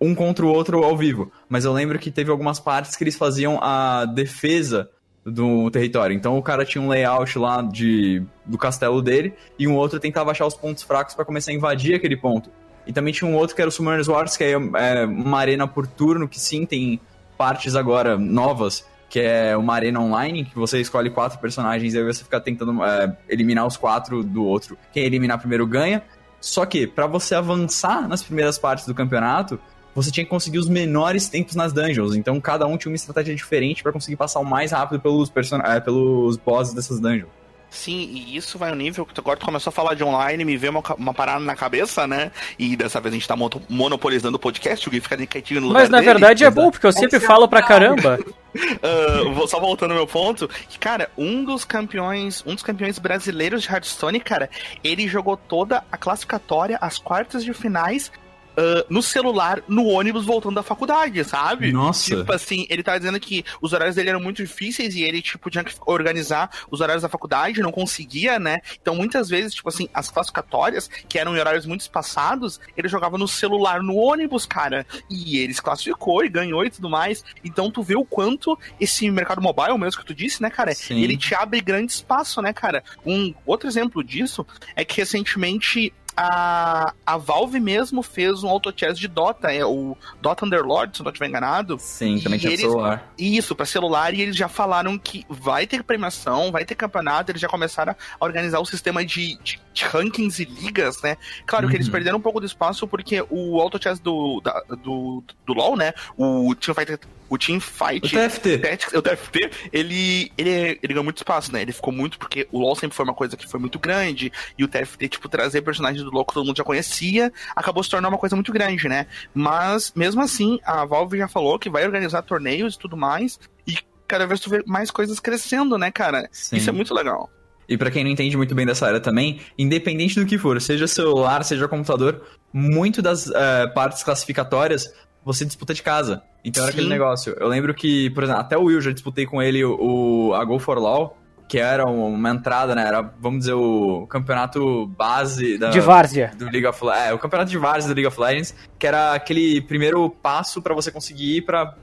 um 0.00 0.14
contra 0.14 0.46
o 0.46 0.48
outro 0.48 0.84
ao 0.84 0.96
vivo, 0.96 1.32
mas 1.48 1.64
eu 1.64 1.72
lembro 1.72 1.98
que 1.98 2.10
teve 2.10 2.30
algumas 2.30 2.60
partes 2.60 2.94
que 2.94 3.02
eles 3.02 3.16
faziam 3.16 3.58
a 3.60 4.04
defesa 4.04 4.88
do 5.30 5.70
território. 5.70 6.14
Então 6.14 6.36
o 6.38 6.42
cara 6.42 6.64
tinha 6.64 6.82
um 6.82 6.88
layout 6.88 7.38
lá 7.38 7.62
de, 7.62 8.22
do 8.44 8.58
castelo 8.58 9.02
dele 9.02 9.34
e 9.58 9.66
um 9.66 9.74
outro 9.76 10.00
tentava 10.00 10.30
achar 10.30 10.46
os 10.46 10.54
pontos 10.54 10.82
fracos 10.82 11.14
para 11.14 11.24
começar 11.24 11.50
a 11.50 11.54
invadir 11.54 11.94
aquele 11.94 12.16
ponto. 12.16 12.50
E 12.86 12.92
também 12.92 13.12
tinha 13.12 13.30
um 13.30 13.36
outro 13.36 13.54
que 13.54 13.60
era 13.60 13.68
o 13.68 13.72
Summoners 13.72 14.08
Wars, 14.08 14.36
que 14.36 14.44
é, 14.44 14.52
é 14.52 15.04
uma 15.04 15.38
arena 15.38 15.68
por 15.68 15.86
turno, 15.86 16.26
que 16.26 16.40
sim, 16.40 16.64
tem 16.64 16.98
partes 17.36 17.76
agora 17.76 18.16
novas, 18.16 18.86
que 19.10 19.20
é 19.20 19.56
uma 19.56 19.74
arena 19.74 20.00
online, 20.00 20.44
que 20.44 20.54
você 20.56 20.80
escolhe 20.80 21.10
quatro 21.10 21.38
personagens 21.38 21.94
e 21.94 21.98
aí 21.98 22.04
você 22.04 22.24
fica 22.24 22.40
tentando 22.40 22.82
é, 22.82 23.16
eliminar 23.28 23.66
os 23.66 23.76
quatro 23.76 24.24
do 24.24 24.44
outro. 24.44 24.76
Quem 24.92 25.04
eliminar 25.04 25.38
primeiro 25.38 25.66
ganha. 25.66 26.02
Só 26.40 26.64
que, 26.64 26.86
para 26.86 27.06
você 27.06 27.34
avançar 27.34 28.08
nas 28.08 28.22
primeiras 28.22 28.58
partes 28.58 28.86
do 28.86 28.94
campeonato, 28.94 29.58
você 30.02 30.10
tinha 30.10 30.24
que 30.24 30.30
conseguir 30.30 30.58
os 30.58 30.68
menores 30.68 31.28
tempos 31.28 31.54
nas 31.54 31.72
dungeons. 31.72 32.14
Então 32.14 32.40
cada 32.40 32.66
um 32.66 32.76
tinha 32.76 32.90
uma 32.90 32.96
estratégia 32.96 33.34
diferente 33.34 33.82
para 33.82 33.92
conseguir 33.92 34.16
passar 34.16 34.40
o 34.40 34.44
mais 34.44 34.72
rápido 34.72 35.00
pelos, 35.00 35.30
person... 35.30 35.58
É, 35.58 35.80
pelos 35.80 36.36
bosses 36.36 36.74
dessas 36.74 37.00
dungeons. 37.00 37.38
Sim, 37.70 38.08
e 38.10 38.36
isso 38.36 38.58
vai 38.58 38.70
no 38.70 38.76
nível 38.76 39.04
que 39.04 39.20
agora 39.20 39.38
tu 39.38 39.44
começou 39.44 39.70
a 39.70 39.72
falar 39.72 39.94
de 39.94 40.02
online, 40.02 40.42
me 40.44 40.56
veio 40.56 40.70
uma, 40.70 40.82
uma 40.96 41.12
parada 41.12 41.40
na 41.40 41.54
cabeça, 41.54 42.06
né? 42.06 42.32
E 42.58 42.74
dessa 42.74 42.98
vez 43.00 43.12
a 43.12 43.18
gente 43.18 43.28
tá 43.28 43.36
monopolizando 43.68 44.36
o 44.36 44.40
podcast, 44.40 44.88
o 44.88 44.90
Gui 44.90 45.00
fica 45.00 45.16
quietinho 45.26 45.60
no 45.60 45.68
lugar 45.68 45.80
Mas 45.80 45.90
na 45.90 45.98
dele. 45.98 46.12
verdade 46.12 46.44
é 46.44 46.50
bom, 46.50 46.70
porque 46.70 46.86
eu 46.86 46.92
sempre 46.92 47.20
falo 47.20 47.46
pra 47.46 47.62
caramba. 47.62 48.18
uh, 48.56 49.46
só 49.46 49.60
voltando 49.60 49.90
ao 49.90 49.98
meu 49.98 50.06
ponto, 50.06 50.48
que, 50.68 50.78
cara, 50.78 51.10
um 51.16 51.44
dos 51.44 51.64
campeões, 51.64 52.42
um 52.46 52.54
dos 52.54 52.62
campeões 52.62 52.98
brasileiros 52.98 53.62
de 53.62 53.68
Hearthstone, 53.68 54.18
cara, 54.18 54.48
ele 54.82 55.06
jogou 55.06 55.36
toda 55.36 55.84
a 55.92 55.96
classificatória, 55.98 56.78
as 56.80 56.98
quartas 56.98 57.44
de 57.44 57.52
finais 57.52 58.10
uh, 58.58 58.84
no 58.90 59.02
celular, 59.02 59.62
no 59.68 59.86
ônibus, 59.86 60.26
voltando 60.26 60.56
da 60.56 60.62
faculdade, 60.62 61.22
sabe? 61.24 61.72
Nossa. 61.72 62.16
Tipo 62.16 62.32
assim, 62.32 62.66
ele 62.68 62.82
tá 62.82 62.98
dizendo 62.98 63.20
que 63.20 63.44
os 63.62 63.72
horários 63.72 63.94
dele 63.94 64.10
eram 64.10 64.20
muito 64.20 64.42
difíceis 64.42 64.94
e 64.96 65.02
ele, 65.02 65.22
tipo, 65.22 65.48
tinha 65.48 65.62
que 65.62 65.74
organizar 65.86 66.50
os 66.70 66.80
horários 66.80 67.02
da 67.02 67.08
faculdade, 67.08 67.62
não 67.62 67.70
conseguia, 67.70 68.38
né? 68.38 68.58
Então, 68.80 68.94
muitas 68.94 69.28
vezes, 69.28 69.54
tipo 69.54 69.68
assim, 69.68 69.88
as 69.94 70.10
classificatórias, 70.10 70.88
que 71.08 71.18
eram 71.18 71.36
em 71.36 71.38
horários 71.40 71.66
muito 71.66 71.82
espaçados, 71.82 72.60
ele 72.76 72.88
jogava 72.88 73.16
no 73.16 73.28
celular, 73.28 73.82
no 73.82 73.96
ônibus, 73.96 74.44
cara. 74.44 74.84
E 75.08 75.38
ele 75.38 75.54
se 75.54 75.62
classificou 75.62 76.24
e 76.24 76.28
ganhou 76.28 76.64
e 76.64 76.70
tudo 76.70 76.90
mais. 76.90 77.24
Então, 77.44 77.70
tu 77.70 77.82
vê 77.82 77.96
o 77.96 78.04
quanto 78.04 78.58
esse 78.80 79.08
mercado 79.10 79.40
mobile, 79.40 79.78
mesmo 79.78 80.00
que 80.00 80.06
tu 80.06 80.14
disse, 80.14 80.42
né, 80.42 80.50
cara? 80.50 80.74
Sim. 80.74 81.00
Ele 81.00 81.16
te 81.16 81.34
abre 81.34 81.60
grande 81.60 81.92
espaço, 81.92 82.42
né, 82.42 82.52
cara? 82.52 82.82
Um 83.06 83.32
outro 83.46 83.68
exemplo 83.68 84.02
disso 84.02 84.46
é 84.74 84.84
que 84.84 84.96
recentemente 84.96 85.92
a, 86.20 86.92
a 87.06 87.16
Valve 87.16 87.60
mesmo 87.60 88.02
fez 88.02 88.42
um 88.42 88.48
auto-chess 88.48 88.98
de 88.98 89.06
Dota, 89.06 89.52
é 89.52 89.64
o 89.64 89.96
Dota 90.20 90.44
Underlord, 90.44 90.96
se 90.96 91.02
não 91.04 91.12
estiver 91.12 91.28
enganado. 91.28 91.78
Sim, 91.78 92.18
também 92.18 92.40
tinha 92.40 92.50
eles, 92.50 92.62
celular. 92.62 93.12
Isso, 93.16 93.54
para 93.54 93.64
celular, 93.64 94.12
e 94.12 94.22
eles 94.22 94.34
já 94.34 94.48
falaram 94.48 94.98
que 94.98 95.24
vai 95.28 95.64
ter 95.64 95.84
premiação, 95.84 96.50
vai 96.50 96.64
ter 96.64 96.74
campeonato, 96.74 97.30
eles 97.30 97.40
já 97.40 97.46
começaram 97.46 97.94
a 98.18 98.24
organizar 98.24 98.58
o 98.58 98.66
sistema 98.66 99.04
de, 99.04 99.38
de, 99.44 99.60
de 99.72 99.84
rankings 99.84 100.42
e 100.42 100.44
ligas, 100.44 101.00
né? 101.02 101.16
Claro 101.46 101.66
uhum. 101.66 101.70
que 101.70 101.76
eles 101.76 101.86
uhum. 101.86 101.92
perderam 101.92 102.18
um 102.18 102.22
pouco 102.22 102.40
do 102.40 102.46
espaço 102.46 102.88
porque 102.88 103.24
o 103.30 103.60
auto-chess 103.60 104.00
do, 104.00 104.42
do, 104.82 105.22
do 105.46 105.54
LoL, 105.54 105.76
né? 105.76 105.92
O 106.16 106.52
Teamfighter 106.56 106.98
o 107.28 107.38
Team 107.38 107.60
Fight. 107.60 108.06
O 108.06 108.08
TFT. 108.08 108.60
O 108.96 109.02
TFT, 109.02 109.50
ele, 109.72 110.32
ele, 110.36 110.78
ele 110.82 110.92
ganhou 110.94 111.04
muito 111.04 111.18
espaço, 111.18 111.52
né? 111.52 111.62
Ele 111.62 111.72
ficou 111.72 111.92
muito, 111.92 112.18
porque 112.18 112.48
o 112.50 112.58
LoL 112.58 112.74
sempre 112.76 112.96
foi 112.96 113.04
uma 113.04 113.14
coisa 113.14 113.36
que 113.36 113.46
foi 113.46 113.60
muito 113.60 113.78
grande, 113.78 114.32
e 114.56 114.64
o 114.64 114.68
TFT, 114.68 115.08
tipo, 115.08 115.28
trazer 115.28 115.62
personagens 115.62 116.02
do 116.02 116.10
LoL 116.10 116.24
que 116.24 116.34
todo 116.34 116.46
mundo 116.46 116.56
já 116.56 116.64
conhecia, 116.64 117.32
acabou 117.54 117.82
se 117.82 117.90
tornando 117.90 118.14
uma 118.14 118.20
coisa 118.20 118.36
muito 118.36 118.52
grande, 118.52 118.88
né? 118.88 119.06
Mas, 119.34 119.92
mesmo 119.94 120.20
assim, 120.22 120.58
a 120.64 120.84
Valve 120.84 121.18
já 121.18 121.28
falou 121.28 121.58
que 121.58 121.70
vai 121.70 121.84
organizar 121.84 122.22
torneios 122.22 122.74
e 122.74 122.78
tudo 122.78 122.96
mais, 122.96 123.38
e 123.66 123.76
cada 124.06 124.26
vez 124.26 124.40
tu 124.40 124.50
vê 124.50 124.62
mais 124.66 124.90
coisas 124.90 125.20
crescendo, 125.20 125.76
né, 125.76 125.90
cara? 125.90 126.28
Sim. 126.32 126.56
Isso 126.56 126.70
é 126.70 126.72
muito 126.72 126.94
legal. 126.94 127.30
E 127.68 127.76
para 127.76 127.90
quem 127.90 128.02
não 128.02 128.10
entende 128.10 128.34
muito 128.34 128.54
bem 128.54 128.64
dessa 128.64 128.86
área 128.86 128.98
também, 128.98 129.40
independente 129.58 130.18
do 130.18 130.24
que 130.24 130.38
for, 130.38 130.58
seja 130.60 130.86
celular, 130.86 131.44
seja 131.44 131.68
computador, 131.68 132.22
muito 132.50 133.02
das 133.02 133.26
uh, 133.26 133.32
partes 133.74 134.02
classificatórias 134.02 134.90
você 135.28 135.44
disputa 135.44 135.74
de 135.74 135.82
casa. 135.82 136.22
Então 136.42 136.62
era 136.62 136.72
Sim. 136.72 136.78
aquele 136.78 136.88
negócio. 136.90 137.36
Eu 137.38 137.48
lembro 137.48 137.74
que, 137.74 138.08
por 138.10 138.24
exemplo, 138.24 138.40
até 138.40 138.56
o 138.56 138.62
Will 138.62 138.80
já 138.80 138.90
disputei 138.90 139.26
com 139.26 139.42
ele 139.42 139.62
o, 139.62 140.32
a 140.34 140.42
Go 140.42 140.58
for 140.58 140.78
Law, 140.78 141.18
que 141.46 141.58
era 141.58 141.84
uma 141.84 142.30
entrada, 142.30 142.74
né? 142.74 142.86
Era, 142.86 143.02
vamos 143.20 143.40
dizer, 143.40 143.52
o 143.52 144.06
campeonato 144.06 144.86
base 144.86 145.58
da, 145.58 145.68
de 145.68 145.80
Várzea. 145.80 146.32
do 146.34 146.46
League 146.46 146.66
of 146.66 146.80
É, 146.88 147.12
o 147.12 147.18
campeonato 147.18 147.50
de 147.50 147.58
Várzea 147.58 147.88
do 147.88 147.94
League 147.94 148.06
of 148.06 148.18
Legends, 148.18 148.54
que 148.78 148.86
era 148.86 149.12
aquele 149.12 149.60
primeiro 149.60 150.08
passo 150.08 150.62
para 150.62 150.74
você 150.74 150.90
conseguir 150.90 151.36
ir 151.36 151.42
pra 151.42 151.74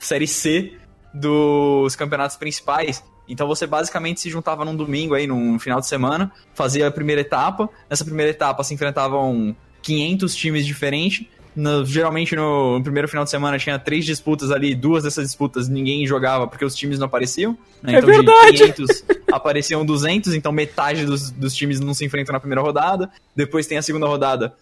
série 0.00 0.26
C 0.26 0.72
dos 1.14 1.94
campeonatos 1.94 2.36
principais. 2.36 3.04
Então 3.28 3.46
você 3.46 3.68
basicamente 3.68 4.20
se 4.20 4.28
juntava 4.28 4.64
num 4.64 4.74
domingo 4.74 5.14
aí, 5.14 5.28
num 5.28 5.60
final 5.60 5.78
de 5.78 5.86
semana, 5.86 6.32
fazia 6.54 6.88
a 6.88 6.90
primeira 6.90 7.20
etapa. 7.20 7.70
Nessa 7.88 8.04
primeira 8.04 8.32
etapa 8.32 8.64
se 8.64 8.74
enfrentavam 8.74 9.54
500 9.80 10.34
times 10.34 10.66
diferentes. 10.66 11.28
No, 11.60 11.84
geralmente 11.84 12.34
no, 12.34 12.78
no, 12.78 12.82
primeiro 12.82 13.06
final 13.06 13.24
de 13.24 13.30
semana 13.30 13.58
tinha 13.58 13.78
três 13.78 14.06
disputas 14.06 14.50
ali, 14.50 14.74
duas 14.74 15.04
dessas 15.04 15.26
disputas 15.26 15.68
ninguém 15.68 16.06
jogava 16.06 16.46
porque 16.46 16.64
os 16.64 16.74
times 16.74 16.98
não 16.98 17.06
apareciam. 17.06 17.56
Né? 17.82 17.94
É 17.94 17.98
então 17.98 18.08
verdade. 18.08 18.52
de 18.52 18.72
500 18.72 19.04
apareciam 19.30 19.84
200, 19.84 20.34
então 20.34 20.52
metade 20.52 21.04
dos, 21.04 21.30
dos 21.30 21.54
times 21.54 21.78
não 21.78 21.92
se 21.92 22.04
enfrentam 22.04 22.32
na 22.32 22.40
primeira 22.40 22.62
rodada. 22.62 23.10
Depois 23.36 23.66
tem 23.66 23.76
a 23.76 23.82
segunda 23.82 24.06
rodada. 24.06 24.54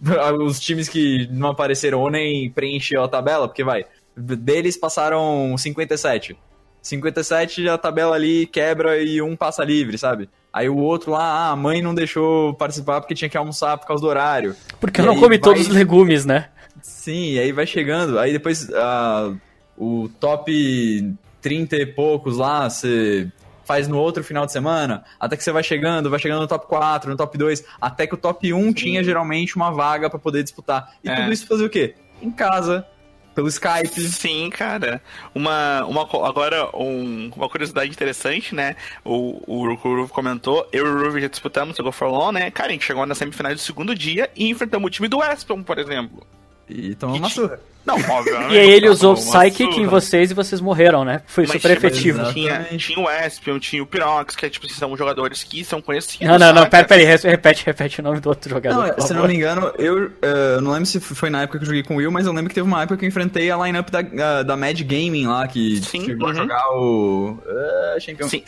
Os 0.44 0.60
times 0.60 0.88
que 0.88 1.28
não 1.30 1.50
apareceram 1.50 2.00
ou 2.00 2.10
nem 2.10 2.50
preencheram 2.50 3.04
a 3.04 3.08
tabela, 3.08 3.48
porque 3.48 3.64
vai, 3.64 3.84
deles 4.16 4.76
passaram 4.76 5.56
57. 5.56 6.36
57 6.82 7.68
a 7.68 7.78
tabela 7.78 8.14
ali 8.14 8.46
quebra 8.46 9.02
e 9.02 9.20
um 9.22 9.34
passa 9.34 9.64
livre, 9.64 9.96
sabe? 9.96 10.28
Aí 10.54 10.68
o 10.68 10.76
outro 10.76 11.10
lá, 11.10 11.48
ah, 11.48 11.50
a 11.50 11.56
mãe 11.56 11.82
não 11.82 11.92
deixou 11.92 12.54
participar 12.54 13.00
porque 13.00 13.12
tinha 13.12 13.28
que 13.28 13.36
almoçar 13.36 13.76
por 13.76 13.88
causa 13.88 14.00
do 14.00 14.08
horário. 14.08 14.54
Porque 14.78 15.00
eu 15.00 15.04
não 15.04 15.16
come 15.16 15.30
vai... 15.30 15.38
todos 15.38 15.62
os 15.62 15.68
legumes, 15.74 16.24
né? 16.24 16.48
Sim, 16.80 17.32
e 17.32 17.40
aí 17.40 17.50
vai 17.50 17.66
chegando. 17.66 18.20
Aí 18.20 18.32
depois 18.32 18.68
uh, 18.68 19.36
o 19.76 20.08
top 20.20 21.12
30 21.42 21.74
e 21.74 21.86
poucos 21.86 22.36
lá, 22.36 22.70
você 22.70 23.28
faz 23.64 23.88
no 23.88 23.98
outro 23.98 24.22
final 24.22 24.46
de 24.46 24.52
semana, 24.52 25.02
até 25.18 25.36
que 25.36 25.42
você 25.42 25.50
vai 25.50 25.64
chegando, 25.64 26.08
vai 26.08 26.20
chegando 26.20 26.42
no 26.42 26.46
top 26.46 26.68
4, 26.68 27.10
no 27.10 27.16
top 27.16 27.36
2, 27.36 27.64
até 27.80 28.06
que 28.06 28.14
o 28.14 28.18
top 28.18 28.52
1 28.52 28.62
Sim. 28.62 28.72
tinha 28.74 29.02
geralmente 29.02 29.56
uma 29.56 29.72
vaga 29.72 30.08
para 30.08 30.20
poder 30.20 30.44
disputar. 30.44 30.92
E 31.02 31.08
é. 31.08 31.16
tudo 31.16 31.32
isso 31.32 31.48
fazer 31.48 31.64
o 31.64 31.70
quê? 31.70 31.96
Em 32.22 32.30
casa, 32.30 32.86
pelo 33.34 33.48
Skype. 33.48 34.00
Sim, 34.00 34.50
cara. 34.50 35.02
Uma, 35.34 35.84
uma 35.84 36.02
agora 36.26 36.68
um, 36.76 37.30
uma 37.34 37.48
curiosidade 37.48 37.90
interessante, 37.90 38.54
né? 38.54 38.76
O, 39.04 39.42
o, 39.46 39.62
o 39.68 39.74
Ruve 39.74 40.12
comentou, 40.12 40.66
eu 40.72 40.86
e 40.86 40.88
o 40.88 41.04
Ruve 41.04 41.20
já 41.20 41.28
disputamos 41.28 41.78
o 41.78 41.82
Go 41.82 41.92
for 41.92 42.08
Long, 42.08 42.32
né? 42.32 42.50
Cara, 42.50 42.68
a 42.68 42.72
gente 42.72 42.84
chegou 42.84 43.04
na 43.06 43.14
semifinal 43.14 43.52
do 43.52 43.58
segundo 43.58 43.94
dia 43.94 44.30
e 44.36 44.48
enfrentamos 44.48 44.86
o 44.86 44.90
time 44.90 45.08
do 45.08 45.18
Weston, 45.18 45.62
por 45.62 45.78
exemplo. 45.78 46.26
E 46.68 46.94
tomou 46.94 47.16
uma 47.16 47.28
surra. 47.28 47.60
Não, 47.84 47.96
obviamente. 47.96 48.54
E 48.54 48.58
aí 48.58 48.70
ele 48.70 48.88
usou 48.88 49.14
Psychic 49.14 49.78
em 49.78 49.86
vocês 49.86 50.30
e 50.30 50.34
vocês 50.34 50.60
morreram, 50.60 51.04
né? 51.04 51.22
Foi 51.26 51.44
mas, 51.46 51.52
super 51.52 51.76
efetivo. 51.76 52.32
Tinha, 52.32 52.64
tinha 52.78 52.98
o 52.98 53.10
Espion, 53.10 53.58
tinha 53.58 53.82
o 53.82 53.86
Pirox, 53.86 54.34
que 54.34 54.46
é, 54.46 54.50
tipo, 54.50 54.68
são 54.72 54.96
jogadores 54.96 55.44
que 55.44 55.64
são 55.64 55.82
conhecidos. 55.82 56.26
Não, 56.26 56.38
não, 56.38 56.52
não, 56.52 56.66
pera, 56.66 56.86
pera 56.86 57.02
aí, 57.02 57.06
repete, 57.06 57.66
repete 57.66 58.00
o 58.00 58.02
nome 58.02 58.20
do 58.20 58.28
outro 58.28 58.48
jogador. 58.48 58.94
Não, 58.96 59.06
se 59.06 59.12
não 59.12 59.26
me 59.26 59.34
engano, 59.34 59.72
eu 59.78 60.06
uh, 60.06 60.60
não 60.62 60.72
lembro 60.72 60.86
se 60.86 60.98
foi 61.00 61.28
na 61.28 61.42
época 61.42 61.58
que 61.58 61.64
eu 61.64 61.66
joguei 61.66 61.82
com 61.82 61.94
o 61.94 61.96
Will, 61.98 62.10
mas 62.10 62.26
eu 62.26 62.32
lembro 62.32 62.48
que 62.48 62.54
teve 62.54 62.66
uma 62.66 62.82
época 62.82 62.96
que 62.96 63.04
eu 63.04 63.08
enfrentei 63.08 63.50
a 63.50 63.56
lineup 63.58 63.90
da, 63.90 64.00
uh, 64.00 64.44
da 64.44 64.56
Mad 64.56 64.80
Gaming 64.80 65.26
lá, 65.26 65.46
que 65.46 65.82
Sim, 65.82 66.04
chegou 66.04 66.28
uhum. 66.28 66.32
a 66.32 66.34
jogar 66.34 66.68
o. 66.70 67.38
Uh, 67.44 68.00
Shenkan. 68.00 68.28
Sim. 68.28 68.42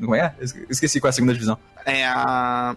Como 0.00 0.14
é? 0.14 0.34
Eu 0.38 0.66
esqueci 0.70 1.00
qual 1.00 1.08
é 1.08 1.10
a 1.10 1.12
segunda 1.12 1.32
divisão. 1.32 1.58
É 1.84 2.06
a. 2.06 2.76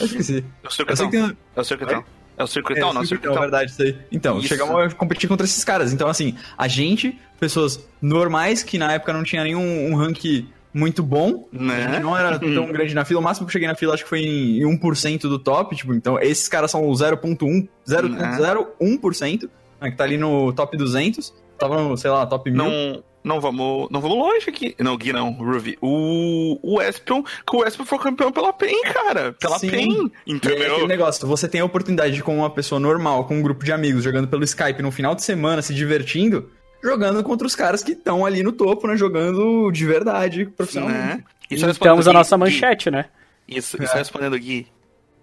Eu 0.00 0.06
esqueci. 0.06 0.44
Eu 0.62 0.70
sei 0.70 0.84
que 0.84 1.10
tem... 1.10 1.36
Eu 1.56 1.64
sei 1.64 1.76
que 1.76 1.86
tem... 1.86 2.04
É 2.42 2.44
o 2.44 2.48
circuitão, 2.48 2.90
é, 2.90 2.92
não? 2.92 3.00
É 3.00 3.04
o 3.04 3.06
circuitão, 3.06 3.40
verdade, 3.40 3.70
isso 3.70 3.82
aí. 3.82 3.96
Então, 4.10 4.38
isso. 4.38 4.48
chegamos 4.48 4.74
a 4.74 4.90
competir 4.90 5.28
contra 5.28 5.46
esses 5.46 5.64
caras. 5.64 5.92
Então, 5.92 6.08
assim, 6.08 6.36
a 6.56 6.68
gente, 6.68 7.18
pessoas 7.38 7.86
normais, 8.00 8.62
que 8.62 8.78
na 8.78 8.92
época 8.92 9.12
não 9.12 9.22
tinha 9.22 9.42
nenhum 9.44 9.92
um 9.92 9.96
rank 9.96 10.46
muito 10.74 11.02
bom, 11.02 11.48
né? 11.52 12.00
não 12.00 12.16
era 12.16 12.38
tão 12.40 12.66
grande 12.72 12.94
na 12.94 13.04
fila. 13.04 13.20
O 13.20 13.22
máximo 13.22 13.46
que 13.46 13.50
eu 13.50 13.52
cheguei 13.52 13.68
na 13.68 13.74
fila 13.74 13.94
acho 13.94 14.04
que 14.04 14.08
foi 14.08 14.20
em 14.20 14.60
1% 14.62 15.20
do 15.22 15.38
top. 15.38 15.76
Tipo, 15.76 15.94
então, 15.94 16.18
esses 16.18 16.48
caras 16.48 16.70
são 16.70 16.88
o 16.88 16.92
0.1, 16.92 17.68
0.01%, 17.86 19.50
né, 19.80 19.90
que 19.90 19.96
tá 19.96 20.04
ali 20.04 20.16
no 20.16 20.52
top 20.52 20.76
200. 20.76 21.41
Tava 21.62 21.80
no, 21.80 21.96
sei 21.96 22.10
lá, 22.10 22.26
top 22.26 22.50
1000. 22.50 22.64
Não, 22.64 23.04
não 23.22 23.40
vamos, 23.40 23.88
não 23.88 24.00
vamos 24.00 24.18
longe 24.18 24.50
aqui. 24.50 24.74
Não, 24.80 24.96
Gui 24.96 25.12
não, 25.12 25.30
Ruby. 25.30 25.78
O, 25.80 26.58
o 26.60 26.82
Espion, 26.82 27.22
que 27.22 27.56
o 27.56 27.64
Espion 27.64 27.84
foi 27.84 28.00
campeão 28.00 28.32
pela 28.32 28.52
PEN, 28.52 28.82
cara. 28.92 29.32
Pela 29.34 29.60
Sim. 29.60 29.70
PEN, 29.70 30.12
entendeu? 30.26 30.60
É 30.60 30.66
aquele 30.72 30.88
negócio, 30.88 31.24
você 31.28 31.46
tem 31.46 31.60
a 31.60 31.64
oportunidade 31.64 32.14
de, 32.14 32.22
com 32.22 32.36
uma 32.36 32.50
pessoa 32.50 32.80
normal, 32.80 33.26
com 33.26 33.36
um 33.36 33.42
grupo 33.42 33.64
de 33.64 33.70
amigos, 33.70 34.02
jogando 34.02 34.26
pelo 34.26 34.42
Skype 34.42 34.82
no 34.82 34.90
final 34.90 35.14
de 35.14 35.22
semana, 35.22 35.62
se 35.62 35.72
divertindo, 35.72 36.50
jogando 36.82 37.22
contra 37.22 37.46
os 37.46 37.54
caras 37.54 37.80
que 37.84 37.92
estão 37.92 38.26
ali 38.26 38.42
no 38.42 38.50
topo, 38.50 38.88
né? 38.88 38.96
Jogando 38.96 39.70
de 39.70 39.86
verdade, 39.86 40.46
profissionalmente. 40.46 41.18
Né? 41.18 41.24
Isso 41.48 41.64
então, 41.64 41.96
a 41.96 42.12
nossa 42.12 42.36
manchete, 42.36 42.90
Gui. 42.90 42.96
né? 42.96 43.04
Isso, 43.46 43.80
isso 43.80 43.94
é. 43.94 43.98
respondendo, 43.98 44.36
Gui. 44.36 44.66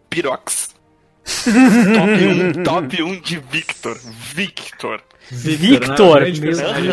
Pirox. 0.10 0.79
Top 1.96 2.60
1 2.60 2.64
top 2.64 3.04
um 3.04 3.20
de 3.20 3.40
Victor. 3.40 3.98
Victor. 4.34 5.02
Victor! 5.32 6.24
Victor, 6.26 6.26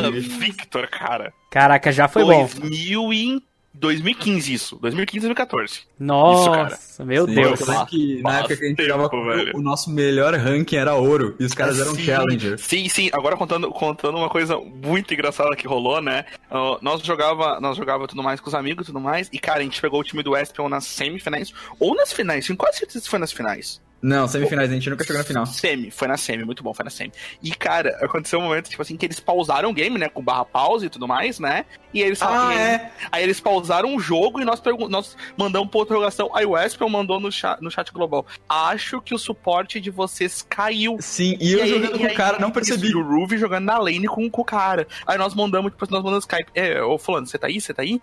né? 0.02 0.10
Victor, 0.10 0.88
cara. 0.88 1.32
Caraca, 1.50 1.90
já 1.90 2.06
foi 2.06 2.24
2000 2.24 3.00
bom. 3.00 3.12
E 3.12 3.42
2015 3.78 4.52
isso. 4.52 4.78
2015 4.80 5.26
2014. 5.26 5.80
Nossa, 5.98 6.74
isso, 6.74 7.04
meu 7.04 7.26
Sim, 7.26 7.34
Deus. 7.34 7.60
Que, 7.88 8.22
na 8.22 8.38
época 8.38 8.56
que 8.56 8.64
a 8.64 8.68
gente 8.68 8.84
jogava 8.84 9.10
o 9.54 9.60
nosso 9.60 9.90
melhor 9.90 10.34
ranking 10.34 10.76
era 10.76 10.94
ouro 10.94 11.36
e 11.38 11.44
os 11.44 11.52
caras 11.52 11.78
eram 11.78 11.94
sim, 11.94 12.02
challenger. 12.02 12.58
Sim, 12.58 12.88
sim. 12.88 13.10
Agora 13.12 13.36
contando, 13.36 13.70
contando 13.70 14.16
uma 14.16 14.28
coisa 14.28 14.58
muito 14.58 15.12
engraçada 15.12 15.54
que 15.54 15.66
rolou, 15.66 16.00
né? 16.00 16.24
Uh, 16.50 16.78
nós 16.80 17.02
jogava, 17.02 17.60
nós 17.60 17.76
jogava 17.76 18.06
tudo 18.06 18.22
mais 18.22 18.40
com 18.40 18.48
os 18.48 18.54
amigos 18.54 18.84
e 18.84 18.86
tudo 18.86 19.00
mais. 19.00 19.28
E 19.32 19.38
cara, 19.38 19.60
a 19.60 19.62
gente 19.62 19.80
pegou 19.80 20.00
o 20.00 20.04
time 20.04 20.22
do 20.22 20.36
Espion 20.36 20.68
nas 20.68 20.84
semifinais 20.84 21.52
ou 21.78 21.94
nas 21.94 22.12
finais. 22.12 22.46
Tenho 22.46 22.56
quase 22.56 22.78
certeza 22.78 23.04
que 23.04 23.10
foi 23.10 23.18
nas 23.18 23.32
finais. 23.32 23.80
Não, 24.06 24.28
semifinais, 24.28 24.70
a 24.70 24.72
gente 24.72 24.88
nunca 24.88 25.02
chegou 25.02 25.18
na 25.18 25.24
final. 25.24 25.46
Semi, 25.46 25.90
foi 25.90 26.06
na 26.06 26.16
semi, 26.16 26.44
muito 26.44 26.62
bom, 26.62 26.72
foi 26.72 26.84
na 26.84 26.90
semi. 26.90 27.12
E, 27.42 27.50
cara, 27.50 27.98
aconteceu 28.00 28.38
um 28.38 28.42
momento, 28.42 28.70
tipo 28.70 28.80
assim, 28.80 28.96
que 28.96 29.04
eles 29.04 29.18
pausaram 29.18 29.70
o 29.70 29.74
game, 29.74 29.98
né, 29.98 30.08
com 30.08 30.22
barra 30.22 30.44
pause 30.44 30.86
e 30.86 30.88
tudo 30.88 31.08
mais, 31.08 31.40
né? 31.40 31.64
E 31.92 32.02
eles 32.02 32.22
ah, 32.22 32.54
é. 32.54 32.92
Aí 33.10 33.24
eles 33.24 33.40
pausaram 33.40 33.96
o 33.96 33.98
jogo 33.98 34.40
e 34.40 34.44
nós, 34.44 34.62
nós 34.88 35.16
mandamos 35.36 35.70
por 35.70 35.82
interrogação. 35.82 36.30
Aí 36.36 36.46
o 36.46 36.56
Espion 36.56 36.88
mandou 36.88 37.18
no 37.18 37.32
chat, 37.32 37.60
no 37.60 37.68
chat 37.68 37.92
global. 37.92 38.24
Acho 38.48 39.00
que 39.00 39.12
o 39.12 39.18
suporte 39.18 39.80
de 39.80 39.90
vocês 39.90 40.46
caiu. 40.48 40.98
Sim, 41.00 41.36
e 41.40 41.52
eu 41.54 41.64
e 41.64 41.68
jogando 41.68 41.94
aí, 41.94 41.98
com 41.98 42.06
o 42.06 42.14
cara, 42.14 42.38
não 42.38 42.52
percebi. 42.52 42.90
E 42.90 42.94
o 42.94 43.02
Ruby 43.02 43.38
jogando 43.38 43.64
na 43.64 43.76
lane 43.76 44.06
com, 44.06 44.30
com 44.30 44.42
o 44.42 44.44
cara. 44.44 44.86
Aí 45.04 45.18
nós 45.18 45.34
mandamos, 45.34 45.72
tipo, 45.72 45.84
nós 45.90 46.04
mandamos 46.04 46.24
Skype. 46.24 46.50
É, 46.54 46.80
ô 46.80 46.96
fulano, 46.96 47.26
você 47.26 47.38
tá 47.38 47.48
aí? 47.48 47.60
Você 47.60 47.74
tá 47.74 47.82
aí? 47.82 48.00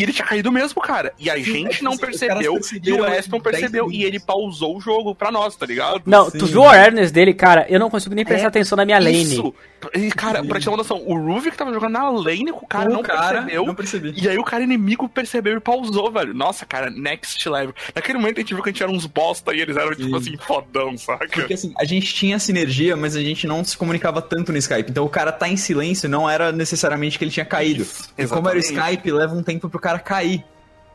E 0.00 0.02
ele 0.02 0.14
tinha 0.14 0.26
caído 0.26 0.50
mesmo, 0.50 0.80
cara. 0.80 1.12
E 1.18 1.28
a 1.28 1.34
Sim, 1.34 1.42
gente 1.42 1.80
é 1.80 1.82
não 1.82 1.94
percebeu, 1.94 2.58
e 2.82 2.92
o 2.92 3.02
Weston 3.02 3.38
percebeu, 3.38 3.92
e 3.92 4.02
ele 4.02 4.18
pausou 4.18 4.78
o 4.78 4.80
jogo 4.80 5.14
pra 5.14 5.30
nós, 5.30 5.54
tá 5.54 5.66
ligado? 5.66 6.00
Não, 6.06 6.30
Sim. 6.30 6.38
tu 6.38 6.46
viu 6.46 6.62
o 6.62 6.64
awareness 6.64 7.12
dele, 7.12 7.34
cara? 7.34 7.66
Eu 7.68 7.78
não 7.78 7.90
consigo 7.90 8.14
nem 8.14 8.24
prestar 8.24 8.46
é 8.46 8.48
atenção 8.48 8.76
na 8.76 8.86
minha 8.86 8.98
lane. 8.98 9.22
Isso. 9.22 9.54
E, 9.94 10.10
cara, 10.10 10.40
Sim. 10.40 10.48
pra 10.48 10.58
te 10.58 10.64
ter 10.64 10.70
uma 10.70 10.76
noção, 10.78 11.02
o 11.06 11.14
Ruby 11.14 11.50
que 11.50 11.56
tava 11.56 11.72
jogando 11.72 11.92
na 11.92 12.08
lane 12.08 12.50
com 12.50 12.64
o 12.64 12.68
cara 12.68 12.88
o 12.88 12.92
não 12.92 13.02
cara, 13.02 13.42
percebeu. 13.42 13.66
Não 13.66 13.74
percebi. 13.74 14.14
E 14.16 14.28
aí 14.28 14.38
o 14.38 14.44
cara 14.44 14.64
inimigo 14.64 15.08
percebeu 15.08 15.56
e 15.56 15.60
pausou, 15.60 16.10
velho. 16.10 16.32
Nossa, 16.32 16.64
cara, 16.64 16.90
next 16.90 17.46
level. 17.48 17.74
Naquele 17.94 18.18
momento 18.18 18.38
a 18.38 18.40
gente 18.40 18.54
viu 18.54 18.62
que 18.62 18.70
a 18.70 18.72
gente 18.72 18.82
era 18.82 18.92
uns 18.92 19.04
bosta 19.06 19.54
e 19.54 19.60
eles 19.60 19.76
eram, 19.76 19.94
tipo 19.94 20.16
assim, 20.16 20.36
fodão, 20.38 20.96
saca? 20.96 21.28
Porque 21.28 21.54
assim, 21.54 21.72
a 21.78 21.84
gente 21.84 22.12
tinha 22.14 22.38
sinergia, 22.38 22.96
mas 22.96 23.16
a 23.16 23.20
gente 23.20 23.46
não 23.46 23.62
se 23.64 23.76
comunicava 23.76 24.22
tanto 24.22 24.52
no 24.52 24.58
Skype. 24.58 24.90
Então 24.90 25.04
o 25.04 25.08
cara 25.08 25.32
tá 25.32 25.48
em 25.48 25.56
silêncio 25.56 26.08
não 26.08 26.28
era 26.28 26.52
necessariamente 26.52 27.18
que 27.18 27.24
ele 27.24 27.30
tinha 27.30 27.46
caído. 27.46 27.82
Isso, 27.82 28.10
e 28.16 28.26
como 28.26 28.48
era 28.48 28.56
o 28.56 28.60
Skype, 28.60 29.10
leva 29.10 29.34
um 29.34 29.42
tempo 29.42 29.68
pro 29.68 29.80
cara 29.80 29.89
cair. 29.98 30.44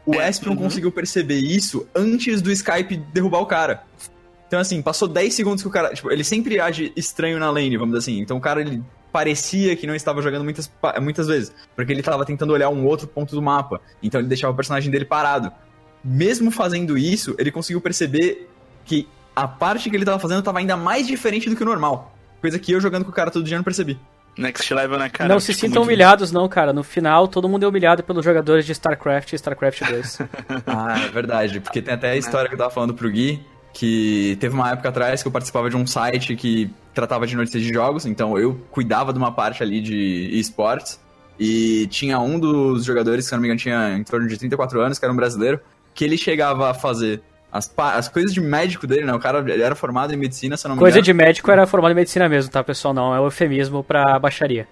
O 0.06 0.16
é, 0.16 0.30
Espion 0.30 0.52
uhum. 0.52 0.58
conseguiu 0.58 0.92
perceber 0.92 1.40
isso 1.40 1.88
antes 1.96 2.42
do 2.42 2.52
Skype 2.52 2.98
derrubar 3.12 3.40
o 3.40 3.46
cara. 3.46 3.84
Então, 4.48 4.60
assim, 4.60 4.82
passou 4.82 5.08
10 5.08 5.34
segundos 5.34 5.62
que 5.62 5.68
o 5.68 5.72
cara. 5.72 5.94
Tipo, 5.94 6.12
ele 6.12 6.24
sempre 6.24 6.60
age 6.60 6.94
estranho 6.96 7.40
na 7.40 7.50
lane, 7.50 7.76
vamos 7.78 7.96
dizer 7.96 8.12
assim. 8.12 8.22
Então, 8.22 8.38
o 8.38 8.42
cara, 8.42 8.62
ele 8.62 8.84
parecia 9.12 9.76
que 9.76 9.88
não 9.88 9.96
estava 9.96 10.22
jogando 10.22 10.44
muitas, 10.44 10.72
muitas 11.02 11.28
vezes. 11.28 11.52
Porque 11.76 11.92
ele 11.92 12.02
estava 12.02 12.24
tentando 12.24 12.54
olhar 12.54 12.70
um 12.70 12.86
outro 12.86 13.08
ponto 13.08 13.34
do 13.34 13.42
mapa. 13.42 13.82
Então, 14.04 14.22
ele 14.22 14.28
deixava 14.28 14.54
o 14.54 14.56
personagem 14.56 14.92
dele 14.92 15.06
parado. 15.06 15.52
Mesmo 16.04 16.52
fazendo 16.52 16.98
isso, 16.98 17.36
ele 17.40 17.52
conseguiu 17.52 17.82
perceber 17.82 18.48
que 18.86 19.08
a 19.36 19.48
parte 19.48 19.90
que 19.90 19.96
ele 19.96 20.04
estava 20.04 20.20
fazendo 20.20 20.40
estava 20.40 20.60
ainda 20.60 20.78
mais 20.78 21.08
diferente 21.08 21.50
do 21.50 21.56
que 21.56 21.64
o 21.64 21.66
normal. 21.66 22.16
Coisa 22.40 22.60
que 22.60 22.72
eu 22.72 22.80
jogando 22.80 23.04
com 23.04 23.12
o 23.12 23.14
cara 23.14 23.32
todo 23.32 23.44
dia 23.44 23.58
não 23.58 23.64
percebi. 23.64 24.00
Next 24.38 24.74
Level, 24.74 25.00
né, 25.00 25.10
cara? 25.10 25.30
Não 25.30 25.40
se 25.40 25.54
sintam 25.54 25.84
humilhados, 25.84 26.32
não, 26.32 26.48
cara. 26.50 26.74
No 26.74 26.84
final, 26.84 27.28
todo 27.28 27.48
mundo 27.48 27.64
é 27.64 27.68
humilhado 27.68 28.04
pelos 28.04 28.24
jogadores 28.24 28.66
de 28.66 28.74
StarCraft 28.74 29.34
e 29.34 29.36
StarCraft 29.36 29.82
2. 29.90 30.20
ah, 30.68 31.00
é 31.06 31.10
verdade. 31.10 31.60
Porque 31.60 31.82
tem 31.82 31.94
até 31.94 32.12
a 32.12 32.18
história 32.18 32.48
que 32.50 32.56
eu 32.56 32.60
tava 32.60 32.70
falando 32.70 32.94
pro 32.94 33.10
Gui, 33.10 33.42
que 33.74 34.38
teve 34.40 34.54
uma 34.54 34.72
época 34.72 34.90
atrás 34.90 35.22
que 35.22 35.28
eu 35.28 35.32
participava 35.32 35.70
de 35.70 35.78
um 35.78 35.88
site 35.88 36.36
que 36.36 36.70
tratava 36.94 37.26
de 37.28 37.36
notícias 37.36 37.62
de 37.64 37.74
jogos, 37.74 38.06
então 38.06 38.38
eu 38.38 38.60
cuidava 38.72 39.12
de 39.12 39.20
uma 39.20 39.32
parte 39.32 39.62
ali 39.62 39.82
de 39.82 40.30
esportes, 40.34 41.00
e 41.38 41.88
tinha 41.88 42.20
um 42.20 42.40
dos 42.40 42.86
jogadores, 42.86 43.26
que 43.26 43.30
se 43.30 43.36
não 43.36 43.42
me 43.42 43.48
engano 43.48 43.60
tinha 43.60 43.98
em 43.98 44.04
torno 44.04 44.28
de 44.28 44.38
34 44.38 44.80
anos, 44.80 44.98
que 44.98 45.06
era 45.06 45.14
um 45.14 45.18
brasileiro, 45.18 45.60
que 45.94 46.04
ele 46.04 46.18
chegava 46.18 46.70
a 46.70 46.74
fazer 46.74 47.22
as, 47.56 47.74
as 47.78 48.10
coisas 48.10 48.34
de 48.34 48.42
médico 48.42 48.86
dele, 48.86 49.06
né? 49.06 49.14
O 49.14 49.20
cara 49.20 49.40
ele 49.40 49.64
era 49.64 49.76
formado 49.76 50.14
em 50.14 50.18
medicina, 50.18 50.58
se 50.58 50.68
não 50.68 50.76
me 50.76 50.80
Coisa 50.80 51.02
de 51.02 51.14
médico 51.14 51.50
era 51.50 51.66
formado 51.66 51.94
em 51.94 51.96
medicina 51.96 52.28
mesmo, 52.28 52.52
tá, 52.52 52.62
pessoal? 52.62 52.94
Não, 52.94 53.16
é 53.16 53.20
o 53.20 53.26
eufemismo 53.26 53.82
pra 53.82 54.20
baixaria. 54.20 54.68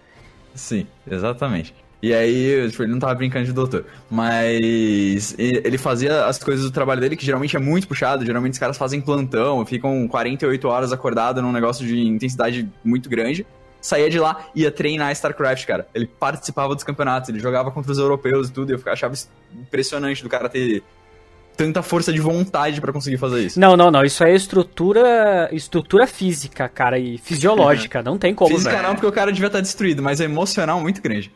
Sim, 0.53 0.86
exatamente. 1.09 1.73
E 2.01 2.13
aí, 2.13 2.69
tipo, 2.69 2.84
ele 2.84 2.91
não 2.91 2.99
tava 2.99 3.15
brincando 3.15 3.45
de 3.45 3.53
doutor. 3.53 3.86
Mas 4.11 5.34
ele 5.38 5.77
fazia 5.77 6.25
as 6.25 6.38
coisas 6.38 6.65
do 6.65 6.71
trabalho 6.71 6.99
dele, 6.99 7.15
que 7.15 7.25
geralmente 7.25 7.55
é 7.55 7.59
muito 7.59 7.88
puxado. 7.88 8.25
Geralmente 8.25 8.53
os 8.53 8.59
caras 8.59 8.77
fazem 8.77 8.99
plantão, 8.99 9.65
ficam 9.65 10.05
48 10.05 10.67
horas 10.67 10.91
acordados 10.91 11.41
num 11.41 11.53
negócio 11.53 11.88
de 11.88 11.97
intensidade 11.97 12.69
muito 12.84 13.09
grande. 13.09 13.47
saía 13.79 14.09
de 14.09 14.19
lá 14.19 14.47
ia 14.53 14.69
treinar 14.69 15.13
StarCraft, 15.13 15.65
cara. 15.65 15.88
Ele 15.95 16.05
participava 16.05 16.75
dos 16.75 16.84
campeonatos, 16.84 17.29
ele 17.29 17.39
jogava 17.39 17.71
contra 17.71 17.93
os 17.93 17.97
europeus 17.97 18.49
e 18.49 18.51
tudo, 18.51 18.73
e 18.73 18.75
eu 18.75 18.91
achava 18.91 19.13
impressionante 19.53 20.21
do 20.21 20.27
cara 20.27 20.49
ter 20.49 20.84
tanta 21.56 21.82
força 21.82 22.12
de 22.12 22.20
vontade 22.20 22.82
para 22.82 22.91
conseguir 22.91 23.18
fazer 23.18 23.45
isso. 23.45 23.60
Não, 23.60 23.78
não, 23.78 23.91
não. 23.91 24.04
Isso 24.04 24.24
é 24.24 24.34
estrutura, 24.34 25.49
estrutura 25.51 26.08
física, 26.08 26.68
cara, 26.68 26.97
e 26.99 27.18
fisiológica. 27.18 28.01
não 28.04 28.18
tem 28.18 28.34
como. 28.34 28.56
Física 28.56 28.82
não, 28.82 28.93
porque 28.93 29.08
o 29.08 29.12
cara 29.12 29.32
devia 29.32 29.47
estar 29.47 29.62
destruído, 29.62 30.01
mas 30.01 30.20
é 30.20 30.26
emocional 30.26 30.80
muito 30.80 31.01
grande. 31.01 31.32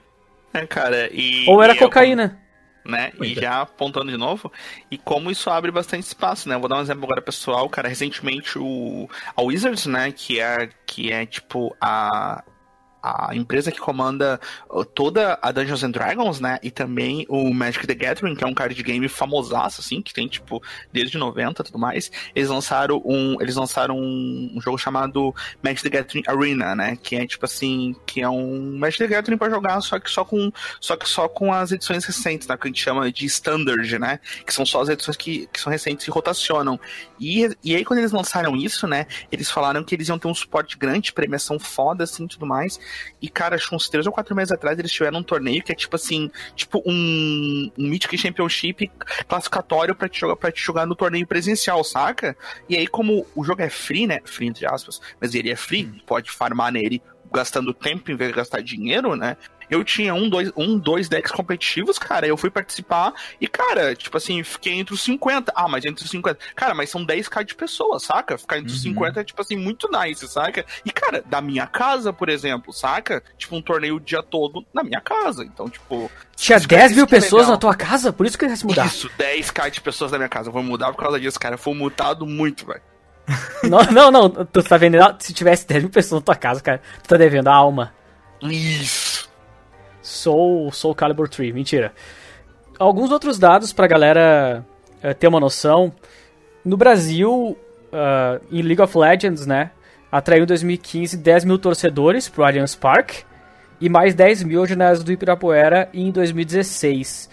É, 0.53 0.65
cara, 0.65 1.09
e. 1.11 1.45
Ou 1.47 1.61
era 1.61 1.74
e 1.74 1.78
cocaína. 1.78 2.39
Eu, 2.86 2.91
né? 2.91 3.11
E 3.22 3.36
já 3.36 3.61
apontando 3.61 4.11
de 4.11 4.18
novo, 4.18 4.51
e 4.89 4.97
como 4.97 5.30
isso 5.30 5.49
abre 5.49 5.70
bastante 5.72 6.03
espaço, 6.03 6.47
né? 6.47 6.55
Eu 6.55 6.59
vou 6.59 6.70
dar 6.70 6.78
um 6.78 6.82
exemplo 6.82 7.03
agora 7.03 7.22
pessoal, 7.22 7.68
cara. 7.70 7.89
Recentemente 7.89 8.57
o 8.57 9.09
a 9.36 9.41
Wizards, 9.41 9.86
né? 9.86 10.11
Que 10.11 10.39
é 10.39 10.70
que 10.86 11.11
é 11.11 11.26
tipo 11.26 11.76
a 11.82 12.43
a 13.29 13.35
empresa 13.35 13.71
que 13.71 13.79
comanda 13.79 14.39
uh, 14.69 14.83
toda 14.83 15.37
a 15.41 15.51
Dungeons 15.51 15.83
and 15.83 15.91
Dragons, 15.91 16.39
né? 16.39 16.59
E 16.61 16.71
também 16.71 17.25
o 17.29 17.53
Magic 17.53 17.85
the 17.85 17.93
Gathering, 17.93 18.35
que 18.35 18.43
é 18.43 18.47
um 18.47 18.53
card 18.53 18.81
game 18.83 19.07
famosaço, 19.07 19.81
assim, 19.81 20.01
que 20.01 20.13
tem, 20.13 20.27
tipo, 20.27 20.61
desde 20.91 21.17
90 21.17 21.61
e 21.61 21.65
tudo 21.65 21.79
mais. 21.79 22.11
Eles 22.35 22.49
lançaram 22.49 23.01
um. 23.05 23.41
Eles 23.41 23.55
lançaram 23.55 23.97
um, 23.97 24.59
jogo 24.61 24.77
chamado 24.77 25.33
Magic 25.63 25.83
the 25.83 25.89
Gathering 25.89 26.23
Arena, 26.27 26.75
né? 26.75 26.97
Que 27.01 27.15
é 27.15 27.25
tipo 27.25 27.45
assim, 27.45 27.95
que 28.05 28.21
é 28.21 28.29
um 28.29 28.77
Magic 28.77 28.97
the 28.97 29.07
Gathering 29.07 29.37
pra 29.37 29.49
jogar, 29.49 29.81
só 29.81 29.99
que 29.99 30.09
só 30.09 30.23
com. 30.23 30.51
Só 30.79 30.95
que 30.95 31.07
só 31.07 31.27
com 31.27 31.53
as 31.53 31.71
edições 31.71 32.05
recentes, 32.05 32.47
né? 32.47 32.57
Que 32.57 32.67
a 32.67 32.69
gente 32.69 32.81
chama 32.81 33.11
de 33.11 33.25
Standard, 33.25 33.99
né? 33.99 34.19
Que 34.45 34.53
são 34.53 34.65
só 34.65 34.81
as 34.81 34.89
edições 34.89 35.17
que, 35.17 35.47
que 35.47 35.59
são 35.59 35.71
recentes 35.71 36.07
e 36.07 36.11
rotacionam. 36.11 36.79
E, 37.19 37.49
e 37.63 37.75
aí, 37.75 37.83
quando 37.83 37.99
eles 37.99 38.11
lançaram 38.11 38.55
isso, 38.55 38.87
né? 38.87 39.07
Eles 39.31 39.49
falaram 39.49 39.83
que 39.83 39.95
eles 39.95 40.07
iam 40.07 40.19
ter 40.19 40.27
um 40.27 40.35
suporte 40.35 40.77
grande, 40.77 41.13
premiação 41.13 41.59
foda, 41.59 42.03
assim, 42.03 42.27
tudo 42.27 42.45
mais. 42.45 42.79
E, 43.21 43.29
cara, 43.29 43.55
acho 43.55 43.69
que 43.69 43.75
uns 43.75 43.89
3 43.89 44.05
ou 44.07 44.13
4 44.13 44.35
meses 44.35 44.51
atrás 44.51 44.77
eles 44.77 44.91
tiveram 44.91 45.19
um 45.19 45.23
torneio 45.23 45.63
que 45.63 45.71
é 45.71 45.75
tipo 45.75 45.95
assim, 45.95 46.29
tipo 46.55 46.81
um, 46.85 47.71
um 47.77 47.87
Mythic 47.87 48.17
Championship 48.17 48.91
classificatório 49.27 49.95
para 49.95 50.09
te 50.09 50.19
jogar 50.19 50.35
para 50.35 50.51
te 50.51 50.61
jogar 50.61 50.85
no 50.85 50.95
torneio 50.95 51.25
presencial, 51.25 51.83
saca? 51.83 52.35
E 52.69 52.75
aí, 52.75 52.87
como 52.87 53.25
o 53.35 53.43
jogo 53.43 53.61
é 53.61 53.69
free, 53.69 54.07
né? 54.07 54.19
Free 54.25 54.47
entre 54.47 54.65
aspas, 54.65 55.01
mas 55.19 55.33
ele 55.35 55.49
é 55.49 55.55
free, 55.55 55.85
hum. 55.85 55.99
pode 56.05 56.31
farmar 56.31 56.71
nele 56.71 57.01
gastando 57.31 57.73
tempo 57.73 58.11
em 58.11 58.15
vez 58.15 58.31
de 58.31 58.37
gastar 58.37 58.61
dinheiro, 58.61 59.15
né? 59.15 59.37
Eu 59.70 59.84
tinha 59.84 60.13
um, 60.13 60.30
dois, 60.30 60.51
um, 60.55 60.78
dois 60.78 61.09
decks 61.09 61.32
competitivos, 61.32 61.99
cara. 61.99 62.28
Eu 62.28 62.38
fui 62.38 62.49
participar 62.49 63.13
e, 63.39 63.47
cara, 63.47 63.95
tipo 63.95 64.15
assim, 64.18 64.43
fiquei 64.43 64.74
entre 64.74 64.93
os 64.93 65.01
50. 65.01 65.51
Ah, 65.55 65.68
mas 65.68 65.86
entre 65.86 66.03
os 66.03 66.09
50. 66.09 66.39
Cara, 66.55 66.74
mas 66.74 66.89
são 66.89 67.05
10k 67.05 67.43
de 67.43 67.55
pessoas, 67.55 68.03
saca? 68.03 68.38
Ficar 68.38 68.57
entre 68.57 68.72
os 68.72 68.86
uhum. 68.86 68.93
50 68.93 69.22
é, 69.22 69.24
tipo 69.24 69.41
assim, 69.41 69.57
muito 69.57 69.89
nice, 69.89 70.28
saca? 70.28 70.65
E, 70.86 70.91
cara, 70.91 71.24
da 71.26 71.41
minha 71.41 71.68
casa, 71.68 72.13
por 72.13 72.30
exemplo, 72.30 72.72
saca? 72.72 73.24
Tipo, 73.38 73.55
um 73.55 73.61
torneio 73.61 73.95
o 73.95 73.99
dia 73.99 74.24
todo 74.24 74.65
na 74.74 74.84
minha 74.84 75.01
casa. 75.01 75.43
Então, 75.43 75.70
tipo. 75.70 76.09
Tinha 76.36 76.59
10 76.59 76.95
mil 76.95 77.07
pessoas 77.07 77.43
legal. 77.43 77.51
na 77.51 77.57
tua 77.57 77.76
casa? 77.76 78.13
Por 78.13 78.26
isso 78.26 78.38
que 78.38 78.45
eu 78.45 78.49
ia 78.49 78.55
se 78.55 78.65
mudar. 78.65 78.86
Isso, 78.86 79.09
10k 79.18 79.72
de 79.72 79.82
pessoas 79.82 80.11
na 80.11 80.18
minha 80.18 80.30
casa. 80.30 80.49
Eu 80.49 80.53
vou 80.53 80.63
mudar 80.63 80.91
por 80.91 81.01
causa 81.01 81.20
disso, 81.20 81.39
cara. 81.39 81.57
Foi 81.57 81.74
mutado 81.74 82.26
muito, 82.26 82.65
velho. 82.65 82.82
não, 83.63 83.84
não, 83.91 84.11
não. 84.11 84.45
Tu 84.45 84.63
tá 84.63 84.78
vendendo. 84.78 85.15
Se 85.20 85.34
tivesse 85.34 85.68
10 85.68 85.84
mil 85.84 85.91
pessoas 85.91 86.22
na 86.22 86.26
tua 86.26 86.36
casa, 86.36 86.61
cara, 86.61 86.82
tu 87.03 87.09
tá 87.09 87.18
devendo 87.18 87.47
a 87.47 87.53
alma. 87.53 87.93
Isso. 88.41 89.06
Soul, 90.07 90.71
Soul 90.71 90.95
Calibur 90.95 91.27
3, 91.27 91.53
mentira. 91.53 91.93
Alguns 92.79 93.11
outros 93.11 93.37
dados 93.37 93.73
pra 93.73 93.87
galera 93.87 94.65
uh, 95.03 95.13
ter 95.13 95.27
uma 95.27 95.39
noção. 95.39 95.91
No 96.63 96.77
Brasil, 96.77 97.57
uh, 97.91 98.45
em 98.51 98.61
League 98.61 98.81
of 98.81 98.97
Legends, 98.97 99.45
né, 99.45 99.71
atraiu 100.11 100.43
em 100.43 100.47
2015 100.47 101.17
10 101.17 101.45
mil 101.45 101.59
torcedores 101.59 102.29
pro 102.29 102.45
Allianz 102.45 102.73
Park 102.73 103.23
e 103.81 103.89
mais 103.89 104.15
10 104.15 104.43
mil 104.43 104.65
ginásio 104.65 105.03
do 105.03 105.11
Ibirapuera 105.11 105.89
em 105.93 106.09
2016. 106.09 107.29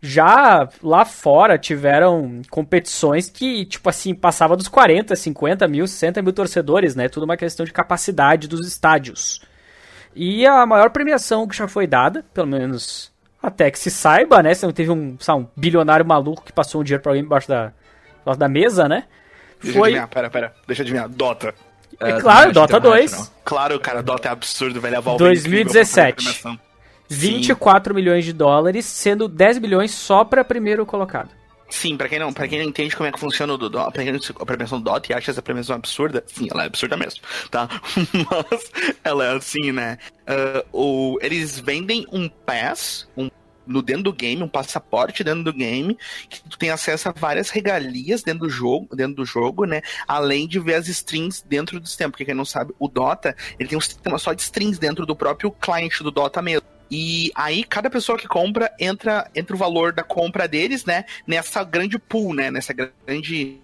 Já 0.00 0.68
lá 0.82 1.04
fora 1.04 1.58
tiveram 1.58 2.42
competições 2.50 3.28
que, 3.28 3.64
tipo 3.64 3.88
assim, 3.88 4.14
passava 4.14 4.56
dos 4.56 4.68
40, 4.68 5.14
50 5.14 5.66
mil, 5.68 5.86
60 5.86 6.22
mil 6.22 6.32
torcedores, 6.32 6.94
né? 6.94 7.08
Tudo 7.08 7.24
uma 7.24 7.36
questão 7.36 7.66
de 7.66 7.72
capacidade 7.72 8.46
dos 8.46 8.66
estádios. 8.66 9.40
E 10.14 10.46
a 10.46 10.66
maior 10.66 10.90
premiação 10.90 11.46
que 11.46 11.56
já 11.56 11.68
foi 11.68 11.86
dada, 11.86 12.24
pelo 12.34 12.46
menos 12.46 13.12
até 13.42 13.70
que 13.70 13.78
se 13.78 13.90
saiba, 13.90 14.42
né? 14.42 14.52
Se 14.54 14.66
não 14.66 14.72
teve 14.72 14.90
um, 14.90 15.16
sabe, 15.20 15.42
um 15.42 15.46
bilionário 15.56 16.04
maluco 16.04 16.42
que 16.44 16.52
passou 16.52 16.80
um 16.80 16.84
dinheiro 16.84 17.02
pra 17.02 17.12
alguém 17.12 17.24
embaixo 17.24 17.48
da, 17.48 17.72
embaixo 18.22 18.38
da 18.38 18.48
mesa, 18.48 18.88
né? 18.88 19.04
Deixa 19.62 19.78
foi... 19.78 19.88
adivinhar, 19.90 20.08
pera, 20.08 20.30
pera. 20.30 20.54
Deixa 20.66 20.82
eu 20.82 20.84
adivinhar. 20.84 21.08
Dota. 21.08 21.54
É, 22.00 22.10
é 22.10 22.20
claro, 22.20 22.52
Dota 22.52 22.78
2. 22.78 23.32
Claro, 23.44 23.80
cara, 23.80 24.02
Dota 24.02 24.28
é 24.28 24.32
absurdo, 24.32 24.80
velho. 24.80 24.98
A 24.98 25.00
Valve 25.00 25.18
2017. 25.18 26.58
24 27.08 27.92
Sim. 27.92 27.96
milhões 27.96 28.24
de 28.24 28.32
dólares, 28.32 28.84
sendo 28.84 29.28
10 29.28 29.58
milhões 29.58 29.92
só 29.92 30.24
para 30.24 30.44
primeiro 30.44 30.84
colocado. 30.84 31.30
Sim, 31.70 31.96
pra 31.96 32.08
quem 32.08 32.18
não, 32.18 32.32
para 32.32 32.48
quem 32.48 32.58
não 32.58 32.66
entende 32.66 32.96
como 32.96 33.08
é 33.08 33.12
que 33.12 33.20
funciona 33.20 33.52
o 33.52 33.58
Dota, 33.58 33.88
a 33.88 34.46
premiação 34.46 34.78
do 34.78 34.84
Dota 34.84 35.12
e 35.12 35.14
acha 35.14 35.30
essa 35.30 35.42
premiação 35.42 35.76
absurda, 35.76 36.24
sim, 36.26 36.48
ela 36.50 36.62
é 36.62 36.66
absurda 36.66 36.96
mesmo, 36.96 37.20
tá? 37.50 37.68
Mas 38.50 38.72
ela 39.04 39.24
é 39.24 39.36
assim, 39.36 39.70
né? 39.70 39.98
Uh, 40.22 40.66
o, 40.72 41.18
eles 41.20 41.58
vendem 41.60 42.06
um 42.10 42.28
pass, 42.28 43.06
um 43.16 43.28
no 43.68 43.82
dentro 43.82 44.04
do 44.04 44.12
game, 44.12 44.42
um 44.42 44.48
passaporte 44.48 45.22
dentro 45.22 45.44
do 45.44 45.52
game, 45.52 45.96
que 46.28 46.42
tu 46.48 46.58
tem 46.58 46.70
acesso 46.70 47.10
a 47.10 47.12
várias 47.12 47.50
regalias 47.50 48.22
dentro 48.22 48.46
do 48.46 48.50
jogo, 48.50 48.96
dentro 48.96 49.16
do 49.16 49.26
jogo, 49.26 49.66
né? 49.66 49.82
Além 50.06 50.48
de 50.48 50.58
ver 50.58 50.74
as 50.74 50.88
strings 50.88 51.44
dentro 51.46 51.78
do 51.78 51.86
sistema, 51.86 52.10
porque 52.10 52.24
quem 52.24 52.34
não 52.34 52.46
sabe, 52.46 52.72
o 52.78 52.88
Dota, 52.88 53.36
ele 53.58 53.68
tem 53.68 53.76
um 53.76 53.82
sistema 53.82 54.18
só 54.18 54.32
de 54.32 54.40
strings 54.40 54.78
dentro 54.78 55.04
do 55.04 55.14
próprio 55.14 55.50
client 55.50 56.00
do 56.00 56.10
Dota 56.10 56.40
mesmo. 56.40 56.66
E 56.90 57.30
aí, 57.34 57.64
cada 57.64 57.90
pessoa 57.90 58.18
que 58.18 58.26
compra 58.26 58.72
entra, 58.78 59.30
entra 59.34 59.54
o 59.54 59.58
valor 59.58 59.92
da 59.92 60.02
compra 60.02 60.48
deles, 60.48 60.84
né? 60.84 61.04
Nessa 61.26 61.62
grande 61.64 61.98
pool, 61.98 62.34
né? 62.34 62.50
Nessa 62.50 62.72
grande. 62.72 63.58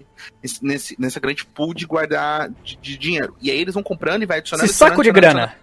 Nesse, 0.62 1.01
nessa 1.01 1.18
grande 1.18 1.45
pool 1.45 1.75
de 1.75 1.87
guardar 1.87 2.49
de, 2.62 2.77
de 2.77 2.97
dinheiro. 2.97 3.37
E 3.41 3.51
aí 3.51 3.59
eles 3.59 3.75
vão 3.75 3.83
comprando 3.83 4.22
e 4.22 4.27
vai 4.27 4.39
adicionando. 4.39 4.66
Esse 4.66 4.75
saco 4.75 5.03
de 5.03 5.11
grana. 5.11 5.57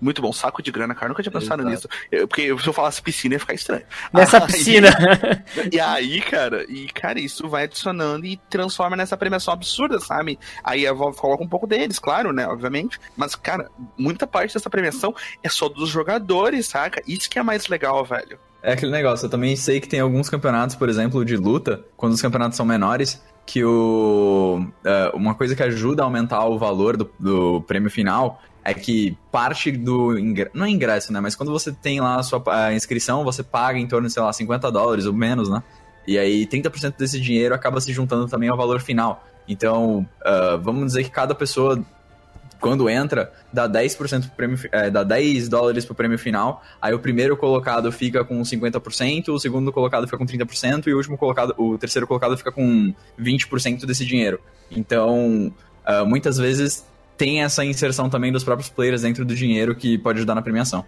Muito 0.00 0.20
bom, 0.20 0.32
saco 0.32 0.62
de 0.62 0.70
grana, 0.70 0.94
cara. 0.94 1.08
Nunca 1.08 1.22
tinha 1.22 1.32
pensado 1.32 1.62
Exato. 1.62 1.74
nisso. 1.74 1.88
Eu, 2.10 2.28
porque 2.28 2.56
se 2.58 2.66
eu 2.66 2.72
falasse 2.72 3.00
piscina 3.00 3.34
ia 3.34 3.40
ficar 3.40 3.54
estranho. 3.54 3.84
Nessa 4.12 4.38
aí, 4.44 4.46
piscina. 4.46 4.88
e 5.72 5.80
aí, 5.80 6.20
cara, 6.20 6.64
e 6.68 6.86
cara, 6.88 7.18
isso 7.18 7.48
vai 7.48 7.64
adicionando 7.64 8.26
e 8.26 8.36
transforma 8.50 8.96
nessa 8.96 9.16
premiação 9.16 9.54
absurda, 9.54 9.98
sabe? 10.00 10.38
Aí 10.62 10.86
a 10.86 10.92
Valve 10.92 11.18
coloca 11.18 11.42
um 11.42 11.48
pouco 11.48 11.66
deles, 11.66 11.98
claro, 11.98 12.32
né? 12.32 12.46
Obviamente. 12.46 12.98
Mas, 13.16 13.34
cara, 13.34 13.70
muita 13.96 14.26
parte 14.26 14.54
dessa 14.54 14.70
premiação 14.70 15.14
é 15.42 15.48
só 15.48 15.68
dos 15.68 15.88
jogadores, 15.88 16.66
saca? 16.66 17.02
Isso 17.06 17.28
que 17.30 17.38
é 17.38 17.42
mais 17.42 17.68
legal, 17.68 18.04
velho. 18.04 18.38
É 18.62 18.72
aquele 18.72 18.90
negócio, 18.90 19.26
eu 19.26 19.30
também 19.30 19.54
sei 19.54 19.80
que 19.80 19.88
tem 19.88 20.00
alguns 20.00 20.28
campeonatos, 20.28 20.74
por 20.74 20.88
exemplo, 20.88 21.24
de 21.24 21.36
luta, 21.36 21.84
quando 21.96 22.14
os 22.14 22.20
campeonatos 22.20 22.56
são 22.56 22.66
menores, 22.66 23.22
que 23.46 23.64
o, 23.64 24.66
uh, 24.84 25.16
uma 25.16 25.34
coisa 25.36 25.54
que 25.54 25.62
ajuda 25.62 26.02
a 26.02 26.04
aumentar 26.04 26.44
o 26.46 26.58
valor 26.58 26.96
do, 26.96 27.08
do 27.18 27.60
prêmio 27.62 27.88
final 27.88 28.42
é 28.66 28.74
que 28.74 29.16
parte 29.30 29.70
do 29.70 30.18
ingresso, 30.18 30.50
não 30.52 30.66
é 30.66 30.70
ingresso, 30.70 31.12
né, 31.12 31.20
mas 31.20 31.36
quando 31.36 31.52
você 31.52 31.70
tem 31.70 32.00
lá 32.00 32.16
a 32.16 32.22
sua 32.24 32.42
a 32.46 32.74
inscrição, 32.74 33.22
você 33.22 33.44
paga 33.44 33.78
em 33.78 33.86
torno 33.86 34.08
de, 34.08 34.12
sei 34.12 34.20
lá, 34.20 34.32
50 34.32 34.72
dólares 34.72 35.06
ou 35.06 35.12
menos, 35.12 35.48
né? 35.48 35.62
E 36.04 36.18
aí 36.18 36.46
30% 36.46 36.96
desse 36.98 37.20
dinheiro 37.20 37.54
acaba 37.54 37.80
se 37.80 37.92
juntando 37.92 38.26
também 38.26 38.48
ao 38.48 38.56
valor 38.56 38.80
final. 38.80 39.24
Então, 39.48 40.06
uh, 40.20 40.58
vamos 40.60 40.86
dizer 40.86 41.04
que 41.04 41.10
cada 41.10 41.32
pessoa 41.32 41.80
quando 42.58 42.88
entra, 42.88 43.32
dá 43.52 43.68
10% 43.68 44.22
pro 44.22 44.30
prêmio, 44.30 44.58
é, 44.72 44.90
dá 44.90 45.04
10 45.04 45.48
dólares 45.48 45.84
pro 45.84 45.94
prêmio 45.94 46.18
final, 46.18 46.62
aí 46.80 46.94
o 46.94 46.98
primeiro 46.98 47.36
colocado 47.36 47.92
fica 47.92 48.24
com 48.24 48.40
50%, 48.40 49.28
o 49.28 49.38
segundo 49.38 49.70
colocado 49.70 50.06
fica 50.06 50.16
com 50.16 50.24
30% 50.26 50.86
e 50.86 50.94
o 50.94 50.96
último 50.96 51.18
colocado, 51.18 51.54
o 51.58 51.76
terceiro 51.76 52.06
colocado 52.06 52.36
fica 52.36 52.50
com 52.50 52.94
20% 53.20 53.84
desse 53.84 54.04
dinheiro. 54.06 54.40
Então, 54.70 55.52
uh, 55.86 56.06
muitas 56.06 56.38
vezes 56.38 56.84
tem 57.16 57.42
essa 57.42 57.64
inserção 57.64 58.08
também 58.08 58.32
dos 58.32 58.44
próprios 58.44 58.68
players 58.68 59.02
dentro 59.02 59.24
do 59.24 59.34
dinheiro 59.34 59.74
que 59.74 59.98
pode 59.98 60.18
ajudar 60.18 60.34
na 60.34 60.42
premiação. 60.42 60.84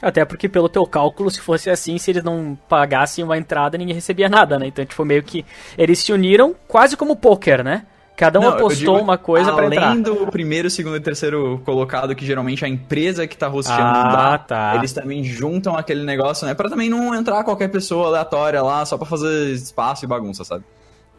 Até 0.00 0.24
porque, 0.24 0.48
pelo 0.48 0.68
teu 0.68 0.84
cálculo, 0.84 1.30
se 1.30 1.40
fosse 1.40 1.70
assim, 1.70 1.96
se 1.96 2.10
eles 2.10 2.24
não 2.24 2.58
pagassem 2.68 3.22
uma 3.22 3.38
entrada, 3.38 3.78
ninguém 3.78 3.94
recebia 3.94 4.28
nada, 4.28 4.58
né? 4.58 4.66
Então, 4.66 4.84
tipo, 4.84 5.04
meio 5.04 5.22
que 5.22 5.44
eles 5.78 6.00
se 6.00 6.12
uniram 6.12 6.56
quase 6.66 6.96
como 6.96 7.14
poker, 7.14 7.62
né? 7.62 7.86
Cada 8.16 8.38
um 8.38 8.42
não, 8.42 8.50
apostou 8.50 9.00
uma 9.00 9.16
coisa 9.16 9.52
para 9.52 9.66
entrar. 9.66 9.88
Além 9.90 10.02
do 10.02 10.26
primeiro, 10.26 10.68
segundo 10.68 10.96
e 10.96 11.00
terceiro 11.00 11.60
colocado, 11.64 12.14
que 12.14 12.26
geralmente 12.26 12.62
é 12.62 12.66
a 12.66 12.70
empresa 12.70 13.26
que 13.26 13.36
tá 13.36 13.48
rosteando 13.48 13.82
ah, 13.82 14.38
tá. 14.38 14.74
eles 14.76 14.92
também 14.92 15.24
juntam 15.24 15.76
aquele 15.76 16.04
negócio, 16.04 16.46
né? 16.46 16.54
Pra 16.54 16.68
também 16.68 16.90
não 16.90 17.14
entrar 17.14 17.42
qualquer 17.42 17.68
pessoa 17.68 18.08
aleatória 18.08 18.60
lá, 18.60 18.84
só 18.84 18.98
pra 18.98 19.06
fazer 19.06 19.52
espaço 19.52 20.04
e 20.04 20.08
bagunça, 20.08 20.44
sabe? 20.44 20.62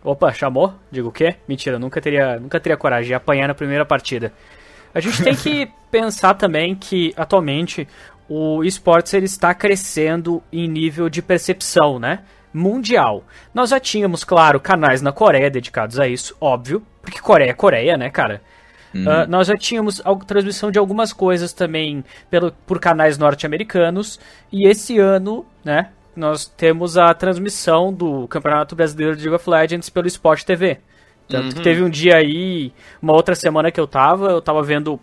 Opa, 0.03 0.33
chamou? 0.33 0.73
Digo 0.91 1.09
o 1.09 1.11
quê? 1.11 1.35
Mentira, 1.47 1.79
nunca 1.79 2.01
teria, 2.01 2.39
nunca 2.39 2.59
teria 2.59 2.77
coragem 2.77 3.07
de 3.07 3.13
apanhar 3.13 3.47
na 3.47 3.55
primeira 3.55 3.85
partida. 3.85 4.33
A 4.93 4.99
gente 4.99 5.23
tem 5.23 5.35
que 5.35 5.71
pensar 5.89 6.33
também 6.33 6.75
que, 6.75 7.13
atualmente, 7.15 7.87
o 8.27 8.63
esportes 8.63 9.13
ele 9.13 9.25
está 9.25 9.53
crescendo 9.53 10.43
em 10.51 10.67
nível 10.67 11.09
de 11.09 11.21
percepção, 11.21 11.99
né? 11.99 12.19
mundial. 12.53 13.23
Nós 13.53 13.71
já 13.71 13.79
tínhamos, 13.79 14.23
claro, 14.23 14.59
canais 14.59 15.01
na 15.01 15.11
Coreia 15.11 15.49
dedicados 15.49 15.99
a 15.99 16.07
isso, 16.07 16.35
óbvio, 16.39 16.83
porque 17.01 17.19
Coreia 17.19 17.49
é 17.49 17.53
Coreia, 17.53 17.97
né, 17.97 18.09
cara? 18.09 18.41
Uhum. 18.93 19.01
Uh, 19.01 19.27
nós 19.27 19.47
já 19.47 19.55
tínhamos 19.55 20.01
transmissão 20.27 20.69
de 20.69 20.77
algumas 20.77 21.11
coisas 21.11 21.51
também 21.51 22.05
pelo, 22.29 22.51
por 22.67 22.79
canais 22.79 23.17
norte-americanos. 23.17 24.19
E 24.51 24.67
esse 24.69 24.99
ano, 24.99 25.45
né, 25.65 25.89
nós 26.16 26.45
temos 26.45 26.97
a 26.97 27.14
transmissão 27.14 27.91
do 27.93 28.28
Campeonato 28.28 28.76
Brasileiro 28.76 29.16
de 29.16 29.24
League 29.24 29.36
of 29.36 29.49
Legends 29.49 29.89
pelo 29.89 30.07
Sport 30.07 30.43
TV. 30.43 30.80
Tanto 31.28 31.45
uhum. 31.45 31.51
que 31.51 31.61
teve 31.61 31.82
um 31.82 31.89
dia 31.89 32.18
aí, 32.18 32.74
uma 33.01 33.14
outra 33.14 33.36
semana 33.36 33.72
que 33.72 33.80
eu 33.80 33.88
tava, 33.88 34.32
eu 34.32 34.41
tava 34.41 34.61
vendo 34.61 34.99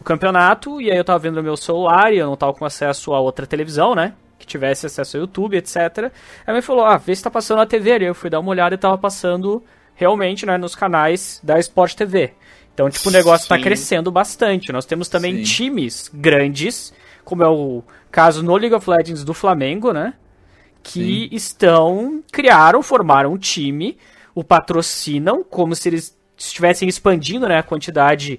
o 0.00 0.04
campeonato, 0.04 0.80
e 0.80 0.90
aí 0.90 0.96
eu 0.96 1.04
tava 1.04 1.18
vendo 1.18 1.36
no 1.36 1.42
meu 1.42 1.56
celular, 1.56 2.12
e 2.12 2.18
eu 2.18 2.26
não 2.26 2.36
tava 2.36 2.54
com 2.54 2.64
acesso 2.64 3.12
a 3.12 3.20
outra 3.20 3.46
televisão, 3.46 3.94
né? 3.94 4.14
Que 4.38 4.46
tivesse 4.46 4.86
acesso 4.86 5.16
ao 5.16 5.22
YouTube, 5.22 5.56
etc. 5.56 6.10
Aí 6.46 6.54
me 6.54 6.62
falou, 6.62 6.84
ah, 6.84 6.96
vê 6.96 7.14
se 7.14 7.22
tá 7.22 7.30
passando 7.30 7.58
na 7.58 7.66
TV. 7.66 7.92
Aí 7.92 8.04
eu 8.04 8.14
fui 8.14 8.30
dar 8.30 8.40
uma 8.40 8.50
olhada 8.50 8.74
e 8.74 8.78
tava 8.78 8.98
passando 8.98 9.62
realmente, 9.94 10.44
né, 10.44 10.58
nos 10.58 10.74
canais 10.74 11.40
da 11.42 11.58
Sport 11.58 11.94
TV. 11.94 12.32
Então, 12.72 12.90
tipo, 12.90 13.08
o 13.08 13.12
negócio 13.12 13.44
está 13.44 13.58
crescendo 13.58 14.10
bastante. 14.10 14.72
Nós 14.72 14.84
temos 14.84 15.08
também 15.08 15.36
Sim. 15.36 15.42
times 15.44 16.10
grandes, 16.12 16.92
como 17.24 17.44
é 17.44 17.48
o 17.48 17.82
caso 18.10 18.42
no 18.42 18.56
League 18.56 18.74
of 18.74 18.90
Legends 18.90 19.22
do 19.22 19.32
Flamengo, 19.32 19.92
né? 19.92 20.14
Que 20.84 21.28
Sim. 21.28 21.28
estão, 21.32 22.22
criaram, 22.30 22.82
formaram 22.82 23.32
um 23.32 23.38
time, 23.38 23.96
o 24.34 24.44
patrocinam, 24.44 25.42
como 25.42 25.74
se 25.74 25.88
eles 25.88 26.16
estivessem 26.36 26.88
expandindo 26.88 27.48
né, 27.48 27.58
a 27.58 27.62
quantidade 27.62 28.38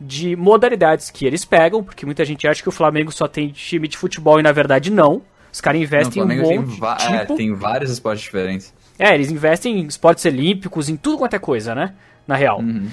de 0.00 0.34
modalidades 0.34 1.08
que 1.08 1.24
eles 1.24 1.44
pegam, 1.44 1.82
porque 1.84 2.04
muita 2.04 2.24
gente 2.24 2.46
acha 2.48 2.62
que 2.62 2.68
o 2.68 2.72
Flamengo 2.72 3.12
só 3.12 3.28
tem 3.28 3.48
time 3.48 3.86
de 3.86 3.96
futebol 3.96 4.40
e 4.40 4.42
na 4.42 4.52
verdade 4.52 4.90
não. 4.90 5.22
Os 5.52 5.60
caras 5.60 5.80
investem 5.80 6.24
não, 6.24 6.32
em 6.32 6.40
um 6.40 6.42
monte. 6.42 6.80
Tem, 6.80 7.18
tipo... 7.18 7.32
é, 7.32 7.36
tem 7.36 7.54
vários 7.54 7.92
esportes 7.92 8.24
diferentes. 8.24 8.74
É, 8.98 9.14
eles 9.14 9.30
investem 9.30 9.78
em 9.78 9.86
esportes 9.86 10.24
olímpicos, 10.24 10.88
em 10.88 10.96
tudo 10.96 11.18
quanto 11.18 11.34
é 11.34 11.38
coisa, 11.38 11.74
né? 11.74 11.94
Na 12.26 12.34
real. 12.34 12.58
Uhum. 12.58 12.88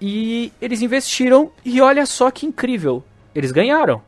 E 0.00 0.52
eles 0.60 0.82
investiram 0.82 1.52
e 1.64 1.80
olha 1.80 2.04
só 2.06 2.28
que 2.30 2.44
incrível. 2.44 3.04
Eles 3.32 3.52
ganharam. 3.52 4.02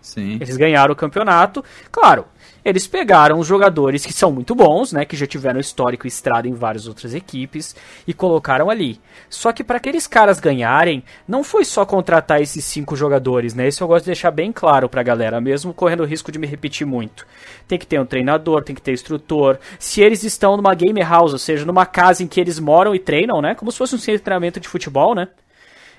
Sim. 0.00 0.38
Eles 0.40 0.56
ganharam 0.56 0.92
o 0.92 0.96
campeonato. 0.96 1.62
Claro, 1.92 2.26
eles 2.64 2.86
pegaram 2.86 3.38
os 3.38 3.46
jogadores 3.46 4.06
que 4.06 4.12
são 4.12 4.32
muito 4.32 4.54
bons, 4.54 4.92
né, 4.92 5.04
que 5.04 5.16
já 5.16 5.26
tiveram 5.26 5.60
histórico 5.60 6.06
e 6.06 6.08
estrada 6.08 6.48
em 6.48 6.54
várias 6.54 6.86
outras 6.86 7.14
equipes 7.14 7.76
e 8.06 8.14
colocaram 8.14 8.70
ali. 8.70 9.00
Só 9.28 9.52
que 9.52 9.62
para 9.62 9.76
aqueles 9.76 10.06
caras 10.06 10.40
ganharem, 10.40 11.04
não 11.28 11.44
foi 11.44 11.64
só 11.64 11.84
contratar 11.84 12.40
esses 12.40 12.64
cinco 12.64 12.96
jogadores, 12.96 13.54
né? 13.54 13.68
Isso 13.68 13.82
eu 13.82 13.88
gosto 13.88 14.04
de 14.04 14.10
deixar 14.10 14.30
bem 14.30 14.52
claro 14.52 14.88
pra 14.88 15.02
galera, 15.02 15.40
mesmo 15.40 15.74
correndo 15.74 16.00
o 16.00 16.06
risco 16.06 16.32
de 16.32 16.38
me 16.38 16.46
repetir 16.46 16.86
muito. 16.86 17.26
Tem 17.68 17.78
que 17.78 17.86
ter 17.86 18.00
um 18.00 18.06
treinador, 18.06 18.62
tem 18.62 18.74
que 18.74 18.82
ter 18.82 18.92
instrutor. 18.92 19.58
Se 19.78 20.00
eles 20.00 20.22
estão 20.22 20.56
numa 20.56 20.74
game 20.74 21.00
house, 21.02 21.32
ou 21.32 21.38
seja, 21.38 21.64
numa 21.64 21.84
casa 21.84 22.22
em 22.22 22.26
que 22.26 22.40
eles 22.40 22.58
moram 22.58 22.94
e 22.94 22.98
treinam, 22.98 23.42
né, 23.42 23.54
como 23.54 23.70
se 23.70 23.78
fosse 23.78 23.94
um 23.94 23.98
centro 23.98 24.18
de 24.18 24.24
treinamento 24.24 24.60
de 24.60 24.68
futebol, 24.68 25.14
né? 25.14 25.28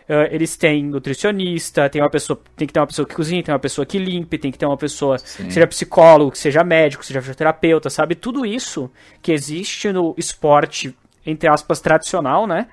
Uh, 0.07 0.29
eles 0.29 0.55
têm 0.55 0.83
nutricionista, 0.83 1.89
tem 1.89 1.99
uma 1.99 2.09
pessoa, 2.09 2.39
tem 2.55 2.67
que 2.67 2.73
ter 2.73 2.79
uma 2.79 2.85
pessoa 2.85 3.07
que 3.07 3.15
cozinhe, 3.15 3.41
tem 3.41 3.51
uma 3.51 3.59
pessoa 3.59 3.85
que 3.85 3.97
limpe, 3.97 4.37
tem 4.37 4.51
que 4.51 4.57
ter 4.57 4.67
uma 4.67 4.77
pessoa 4.77 5.17
Sim. 5.17 5.49
seja 5.49 5.65
psicólogo, 5.65 6.31
que 6.31 6.37
seja 6.37 6.63
médico, 6.63 7.01
que 7.01 7.07
seja 7.07 7.21
fisioterapeuta, 7.21 7.89
sabe? 7.89 8.13
Tudo 8.13 8.45
isso 8.45 8.91
que 9.21 9.31
existe 9.31 9.91
no 9.91 10.13
esporte, 10.15 10.95
entre 11.25 11.49
aspas, 11.49 11.79
tradicional, 11.79 12.45
né? 12.45 12.67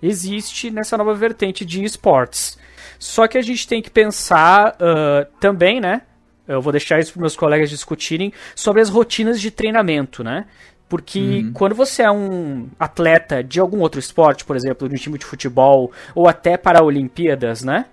Existe 0.00 0.70
nessa 0.70 0.96
nova 0.96 1.12
vertente 1.12 1.64
de 1.64 1.82
esportes. 1.82 2.56
Só 2.98 3.26
que 3.26 3.36
a 3.36 3.42
gente 3.42 3.66
tem 3.66 3.82
que 3.82 3.90
pensar 3.90 4.76
uh, 4.76 5.26
também, 5.40 5.80
né? 5.80 6.02
Eu 6.46 6.62
vou 6.62 6.70
deixar 6.70 7.00
isso 7.00 7.12
para 7.12 7.20
meus 7.20 7.34
colegas 7.34 7.68
discutirem 7.68 8.32
sobre 8.54 8.80
as 8.80 8.88
rotinas 8.88 9.40
de 9.40 9.50
treinamento, 9.50 10.22
né? 10.22 10.46
Porque 10.88 11.18
uhum. 11.18 11.52
quando 11.52 11.74
você 11.74 12.02
é 12.02 12.10
um 12.10 12.68
atleta 12.78 13.42
de 13.42 13.58
algum 13.58 13.80
outro 13.80 13.98
esporte, 13.98 14.44
por 14.44 14.54
exemplo, 14.54 14.88
de 14.88 14.94
um 14.94 14.98
time 14.98 15.18
de 15.18 15.24
futebol, 15.24 15.90
ou 16.14 16.28
até 16.28 16.56
para 16.56 16.84
Olimpíadas, 16.84 17.62
né? 17.62 17.86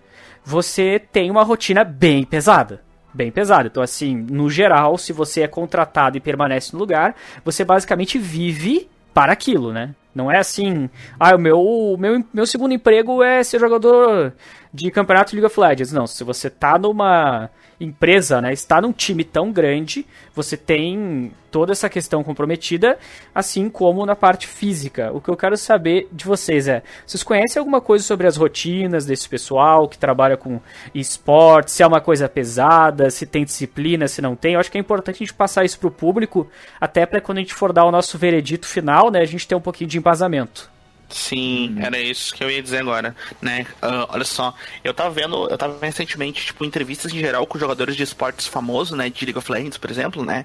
Você 0.45 1.01
tem 1.11 1.31
uma 1.31 1.43
rotina 1.43 1.83
bem 1.83 2.23
pesada. 2.23 2.81
Bem 3.13 3.31
pesada. 3.31 3.67
Então, 3.67 3.81
assim, 3.81 4.15
no 4.15 4.49
geral, 4.49 4.97
se 4.97 5.13
você 5.13 5.41
é 5.41 5.47
contratado 5.47 6.17
e 6.17 6.21
permanece 6.21 6.73
no 6.73 6.79
lugar, 6.79 7.15
você 7.43 7.63
basicamente 7.63 8.17
vive 8.17 8.89
para 9.13 9.31
aquilo, 9.31 9.71
né? 9.71 9.95
Não 10.13 10.31
é 10.31 10.37
assim, 10.37 10.89
ah, 11.19 11.35
o 11.35 11.39
meu, 11.39 11.95
meu, 11.97 12.23
meu 12.31 12.45
segundo 12.45 12.73
emprego 12.73 13.23
é 13.23 13.43
ser 13.43 13.59
jogador 13.59 14.33
de 14.73 14.89
campeonato 14.89 15.35
League 15.35 15.45
of 15.45 15.59
Legends. 15.59 15.91
Não, 15.93 16.07
se 16.07 16.23
você 16.23 16.49
tá 16.49 16.79
numa 16.79 17.49
empresa, 17.79 18.41
né, 18.41 18.53
está 18.53 18.81
num 18.81 18.91
time 18.91 19.23
tão 19.23 19.51
grande, 19.51 20.05
você 20.33 20.55
tem 20.55 21.31
toda 21.51 21.71
essa 21.71 21.89
questão 21.89 22.23
comprometida, 22.23 22.97
assim 23.35 23.69
como 23.69 24.05
na 24.05 24.15
parte 24.15 24.47
física. 24.47 25.11
O 25.13 25.21
que 25.21 25.29
eu 25.29 25.35
quero 25.35 25.57
saber 25.57 26.07
de 26.11 26.25
vocês 26.25 26.67
é, 26.67 26.81
vocês 27.05 27.21
conhecem 27.21 27.59
alguma 27.59 27.81
coisa 27.81 28.03
sobre 28.03 28.25
as 28.25 28.37
rotinas 28.37 29.05
desse 29.05 29.27
pessoal 29.27 29.87
que 29.87 29.97
trabalha 29.97 30.37
com 30.37 30.59
esportes, 30.95 31.73
se 31.73 31.83
é 31.83 31.87
uma 31.87 32.01
coisa 32.01 32.27
pesada, 32.27 33.11
se 33.11 33.25
tem 33.25 33.43
disciplina, 33.43 34.07
se 34.07 34.21
não 34.21 34.35
tem? 34.35 34.53
Eu 34.53 34.59
acho 34.59 34.71
que 34.71 34.77
é 34.77 34.81
importante 34.81 35.17
a 35.17 35.19
gente 35.19 35.33
passar 35.33 35.65
isso 35.65 35.77
para 35.77 35.89
o 35.89 35.91
público, 35.91 36.47
até 36.79 37.05
para 37.05 37.21
quando 37.21 37.39
a 37.39 37.41
gente 37.41 37.53
for 37.53 37.71
dar 37.71 37.85
o 37.85 37.91
nosso 37.91 38.17
veredito 38.17 38.65
final, 38.65 39.11
né, 39.11 39.19
a 39.19 39.25
gente 39.25 39.47
ter 39.47 39.55
um 39.55 39.61
pouquinho 39.61 39.89
de 39.89 39.97
embasamento. 39.97 40.73
Sim, 41.13 41.75
uhum. 41.75 41.85
era 41.85 41.99
isso 41.99 42.33
que 42.33 42.43
eu 42.43 42.49
ia 42.49 42.61
dizer 42.61 42.79
agora, 42.79 43.15
né? 43.39 43.67
Uh, 43.83 44.09
olha 44.09 44.23
só, 44.23 44.53
eu 44.83 44.93
tava 44.93 45.11
vendo, 45.11 45.47
eu 45.47 45.57
tava 45.57 45.77
recentemente, 45.79 46.47
tipo, 46.47 46.65
entrevistas 46.65 47.13
em 47.13 47.19
geral 47.19 47.45
com 47.45 47.59
jogadores 47.59 47.95
de 47.95 48.01
esportes 48.01 48.47
famosos, 48.47 48.97
né? 48.97 49.09
De 49.09 49.23
League 49.23 49.37
of 49.37 49.51
Legends, 49.51 49.77
por 49.77 49.91
exemplo, 49.91 50.25
né? 50.25 50.43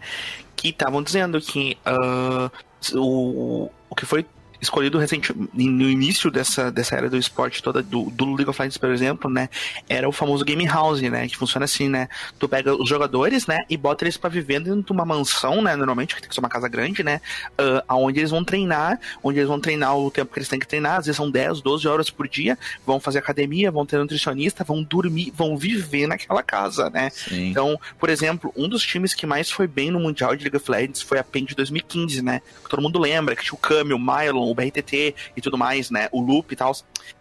Que 0.54 0.68
estavam 0.68 1.02
dizendo 1.02 1.40
que 1.40 1.78
uh, 1.86 2.50
o, 2.98 3.70
o 3.88 3.94
que 3.94 4.04
foi 4.04 4.26
escolhido 4.60 4.98
recente, 4.98 5.32
no 5.54 5.88
início 5.88 6.30
dessa, 6.30 6.70
dessa 6.70 6.96
era 6.96 7.08
do 7.08 7.16
esporte 7.16 7.62
toda, 7.62 7.82
do, 7.82 8.10
do 8.10 8.34
League 8.34 8.48
of 8.48 8.60
Legends, 8.60 8.78
por 8.78 8.90
exemplo, 8.90 9.30
né? 9.30 9.48
Era 9.88 10.08
o 10.08 10.12
famoso 10.12 10.44
Game 10.44 10.66
House, 10.66 11.00
né? 11.00 11.28
Que 11.28 11.36
funciona 11.36 11.64
assim, 11.64 11.88
né? 11.88 12.08
Tu 12.38 12.48
pega 12.48 12.74
os 12.74 12.88
jogadores, 12.88 13.46
né? 13.46 13.58
E 13.68 13.76
bota 13.76 14.04
eles 14.04 14.16
para 14.16 14.30
viver 14.30 14.60
dentro 14.60 14.82
de 14.82 14.92
uma 14.92 15.04
mansão, 15.04 15.62
né? 15.62 15.76
Normalmente, 15.76 16.14
que 16.14 16.20
tem 16.20 16.28
que 16.28 16.34
ser 16.34 16.40
uma 16.40 16.48
casa 16.48 16.68
grande, 16.68 17.02
né? 17.02 17.20
Uh, 17.58 17.94
onde 17.96 18.20
eles 18.20 18.30
vão 18.30 18.44
treinar, 18.44 18.98
onde 19.22 19.38
eles 19.38 19.48
vão 19.48 19.60
treinar 19.60 19.96
o 19.96 20.10
tempo 20.10 20.32
que 20.32 20.38
eles 20.38 20.48
têm 20.48 20.58
que 20.58 20.66
treinar, 20.66 20.98
às 20.98 21.06
vezes 21.06 21.16
são 21.16 21.30
10, 21.30 21.60
12 21.60 21.86
horas 21.88 22.10
por 22.10 22.28
dia, 22.28 22.58
vão 22.86 22.98
fazer 23.00 23.18
academia, 23.18 23.70
vão 23.70 23.86
ter 23.86 23.98
nutricionista, 23.98 24.64
vão 24.64 24.82
dormir, 24.82 25.32
vão 25.34 25.56
viver 25.56 26.06
naquela 26.06 26.42
casa, 26.42 26.90
né? 26.90 27.10
Sim. 27.10 27.50
Então, 27.50 27.78
por 27.98 28.10
exemplo, 28.10 28.52
um 28.56 28.68
dos 28.68 28.82
times 28.82 29.14
que 29.14 29.26
mais 29.26 29.50
foi 29.50 29.66
bem 29.66 29.90
no 29.90 30.00
Mundial 30.00 30.34
de 30.34 30.44
League 30.44 30.56
of 30.56 30.70
Legends 30.70 31.02
foi 31.02 31.18
a 31.18 31.24
PEN 31.24 31.44
de 31.44 31.54
2015, 31.54 32.22
né? 32.22 32.42
Que 32.64 32.70
todo 32.70 32.82
mundo 32.82 32.98
lembra, 32.98 33.36
que 33.36 33.44
tinha 33.44 33.54
o 33.54 33.58
Kami, 33.58 33.92
o 33.92 33.98
Mylon, 33.98 34.47
o 34.50 34.54
BRTT 34.54 35.14
e 35.36 35.40
tudo 35.40 35.58
mais, 35.58 35.90
né? 35.90 36.08
O 36.12 36.20
Loop 36.20 36.52
e 36.52 36.56
tal. 36.56 36.72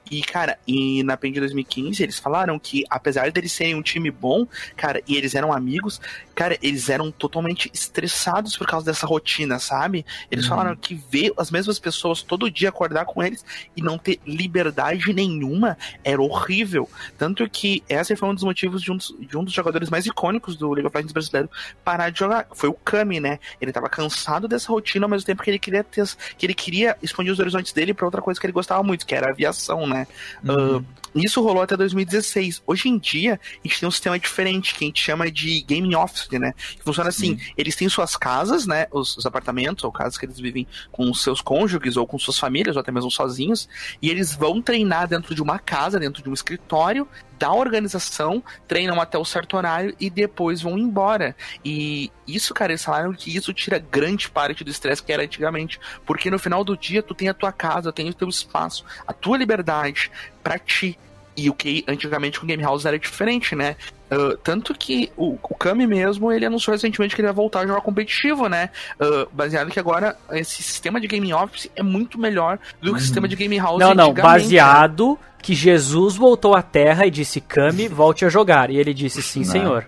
E, 0.10 0.22
cara, 0.22 0.58
e 0.68 1.04
na 1.04 1.18
PEN 1.18 1.32
de 1.32 1.40
2015 1.40 2.02
eles 2.02 2.20
falaram 2.20 2.58
que, 2.58 2.84
apesar 2.90 3.32
deles 3.32 3.52
serem 3.52 3.76
um 3.76 3.82
time 3.82 4.10
bom, 4.10 4.48
cara, 4.76 5.02
e 5.08 5.16
eles 5.16 5.36
eram 5.36 5.52
amigos, 5.52 6.00
cara, 6.36 6.58
eles 6.62 6.90
eram 6.90 7.12
totalmente 7.12 7.70
estressados 7.74 8.56
por 8.56 8.68
causa 8.68 8.86
dessa 8.86 9.08
rotina, 9.08 9.60
sabe? 9.60 10.06
Eles 10.32 10.46
uhum. 10.46 10.50
falaram 10.50 10.76
que 10.76 10.96
ver 10.96 11.34
as 11.38 11.52
mesmas 11.52 11.80
pessoas 11.80 12.22
todo 12.22 12.50
dia 12.50 12.70
acordar 12.70 13.06
com 13.06 13.24
eles 13.24 13.44
e 13.76 13.82
não 13.82 13.98
ter 13.98 14.20
liberdade 14.26 15.14
nenhuma 15.14 15.78
era 16.04 16.22
horrível. 16.22 16.90
Tanto 17.18 17.50
que 17.50 17.84
esse 17.90 18.16
foi 18.16 18.30
um 18.30 18.36
dos 18.36 18.44
motivos 18.44 18.82
de 18.82 18.92
um 18.92 18.98
dos, 18.98 19.16
de 19.20 19.38
um 19.38 19.44
dos 19.44 19.54
jogadores 19.54 19.90
mais 19.90 20.06
icônicos 20.06 20.56
do 20.56 20.72
League 20.72 20.88
of 20.88 20.96
Legends 20.96 21.14
brasileiro 21.14 21.50
parar 21.84 22.10
de 22.10 22.20
jogar. 22.20 22.48
Foi 22.54 22.70
o 22.70 22.74
Kami, 22.74 23.20
né? 23.20 23.40
Ele 23.60 23.72
tava 23.72 23.90
cansado 23.90 24.48
dessa 24.48 24.72
rotina 24.72 25.06
ao 25.06 25.10
mesmo 25.10 25.26
tempo 25.26 25.42
que 25.42 25.50
ele 25.50 25.60
queria 25.60 25.84
ter, 25.84 26.08
que 26.38 26.46
ele 26.46 26.54
queria 26.54 26.96
expandir 27.02 27.34
os 27.34 27.40
horizontes 27.40 27.74
dele 27.74 27.94
para 27.94 28.06
outra 28.06 28.22
coisa 28.22 28.40
que 28.40 28.46
ele 28.46 28.54
gostava 28.54 28.84
muito, 28.84 29.06
que 29.06 29.16
era 29.16 29.28
a 29.28 29.32
aviação, 29.32 29.88
né? 29.88 29.97
Né? 29.98 30.08
Uhum. 30.44 30.78
Uh, 30.78 30.86
isso 31.16 31.42
rolou 31.42 31.62
até 31.64 31.76
2016. 31.76 32.62
Hoje 32.66 32.90
em 32.90 32.98
dia, 32.98 33.40
a 33.44 33.68
gente 33.68 33.80
tem 33.80 33.90
um 33.90 33.92
sistema 33.92 34.20
diferente 34.20 34.76
que 34.76 34.84
a 34.84 34.88
gente 34.88 35.04
chama 35.04 35.32
de 35.32 35.62
gaming 35.62 35.96
office, 35.96 36.28
né? 36.32 36.54
Que 36.76 36.84
funciona 36.84 37.10
assim: 37.10 37.32
uhum. 37.32 37.40
eles 37.58 37.76
têm 37.76 37.90
suas 37.90 38.16
casas, 38.16 38.68
né? 38.68 38.88
Os, 38.92 39.18
os, 39.18 39.26
apartamentos 39.26 39.84
ou 39.84 39.92
casas 39.92 40.18
que 40.18 40.26
eles 40.26 40.40
vivem 40.40 40.68
com 40.92 41.14
seus 41.14 41.42
cônjuges 41.42 41.98
ou 41.98 42.06
com 42.06 42.20
suas 42.20 42.38
famílias 42.38 42.76
ou 42.76 42.82
até 42.82 42.92
mesmo 42.92 43.10
sozinhos, 43.10 43.68
e 44.02 44.10
eles 44.10 44.34
vão 44.34 44.62
treinar 44.62 45.08
dentro 45.08 45.34
de 45.34 45.42
uma 45.42 45.60
casa, 45.60 46.00
dentro 46.00 46.22
de 46.22 46.30
um 46.30 46.34
escritório, 46.34 47.08
da 47.38 47.52
organização, 47.52 48.44
treinam 48.68 49.00
até 49.00 49.18
o 49.18 49.26
certo 49.26 49.58
horário 49.58 49.96
e 50.00 50.10
depois 50.10 50.62
vão 50.62 50.78
embora. 50.78 51.36
E 51.64 52.12
isso, 52.28 52.54
cara, 52.54 52.72
eles 52.72 52.84
falaram 52.84 53.14
que 53.14 53.36
isso 53.36 53.54
tira 53.54 53.80
grande 53.80 54.30
parte 54.30 54.64
do 54.64 54.70
estresse 54.70 55.04
que 55.04 55.14
era 55.14 55.24
antigamente. 55.24 55.80
Porque 56.06 56.30
no 56.30 56.40
final 56.40 56.64
do 56.64 56.76
dia 56.76 57.04
tu 57.04 57.14
tem 57.14 57.30
a 57.30 57.34
tua 57.34 57.52
casa, 57.52 57.94
tem 57.94 58.10
o 58.10 58.14
teu 58.14 58.28
espaço, 58.28 58.86
a 59.06 59.14
tua 59.14 59.38
liberdade 59.38 60.12
para 60.44 60.58
ti. 60.58 60.98
E 61.36 61.50
o 61.50 61.54
que 61.54 61.86
antigamente 61.88 62.40
com 62.40 62.48
Game 62.48 62.64
House 62.64 62.86
era 62.86 62.98
diferente, 62.98 63.56
né? 63.56 63.76
Uh, 64.12 64.38
tanto 64.38 64.74
que 64.74 65.12
o, 65.18 65.38
o 65.42 65.56
Kami 65.56 65.86
mesmo, 65.86 66.32
ele 66.32 66.46
anunciou 66.46 66.74
recentemente 66.74 67.14
que 67.14 67.22
ele 67.22 67.28
vai 67.28 67.36
voltar 67.36 67.62
a 67.62 67.68
jogar 67.68 67.82
competitivo, 67.82 68.48
né? 68.48 68.70
Uh, 69.00 69.28
baseado 69.34 69.70
que 69.70 69.80
agora 69.80 70.16
esse 70.32 70.64
sistema 70.64 71.00
de 71.00 71.08
Game 71.08 71.34
Office 71.34 71.70
é 71.76 71.84
muito 71.84 72.18
melhor 72.18 72.58
do 72.82 72.92
que 72.92 72.98
o 72.98 73.02
sistema 73.02 73.28
de 73.28 73.36
Game 73.36 73.58
House 73.58 73.80
Não, 73.80 73.94
não, 73.94 74.14
baseado 74.14 75.12
né? 75.12 75.18
que 75.42 75.54
Jesus 75.54 76.16
voltou 76.16 76.56
à 76.56 76.62
Terra 76.62 77.06
e 77.06 77.12
disse, 77.12 77.42
Kami, 77.42 77.88
volte 77.88 78.24
a 78.26 78.30
jogar. 78.30 78.70
E 78.70 78.78
ele 78.78 78.94
disse, 78.94 79.22
sim, 79.22 79.42
não. 79.42 79.52
senhor. 79.52 79.88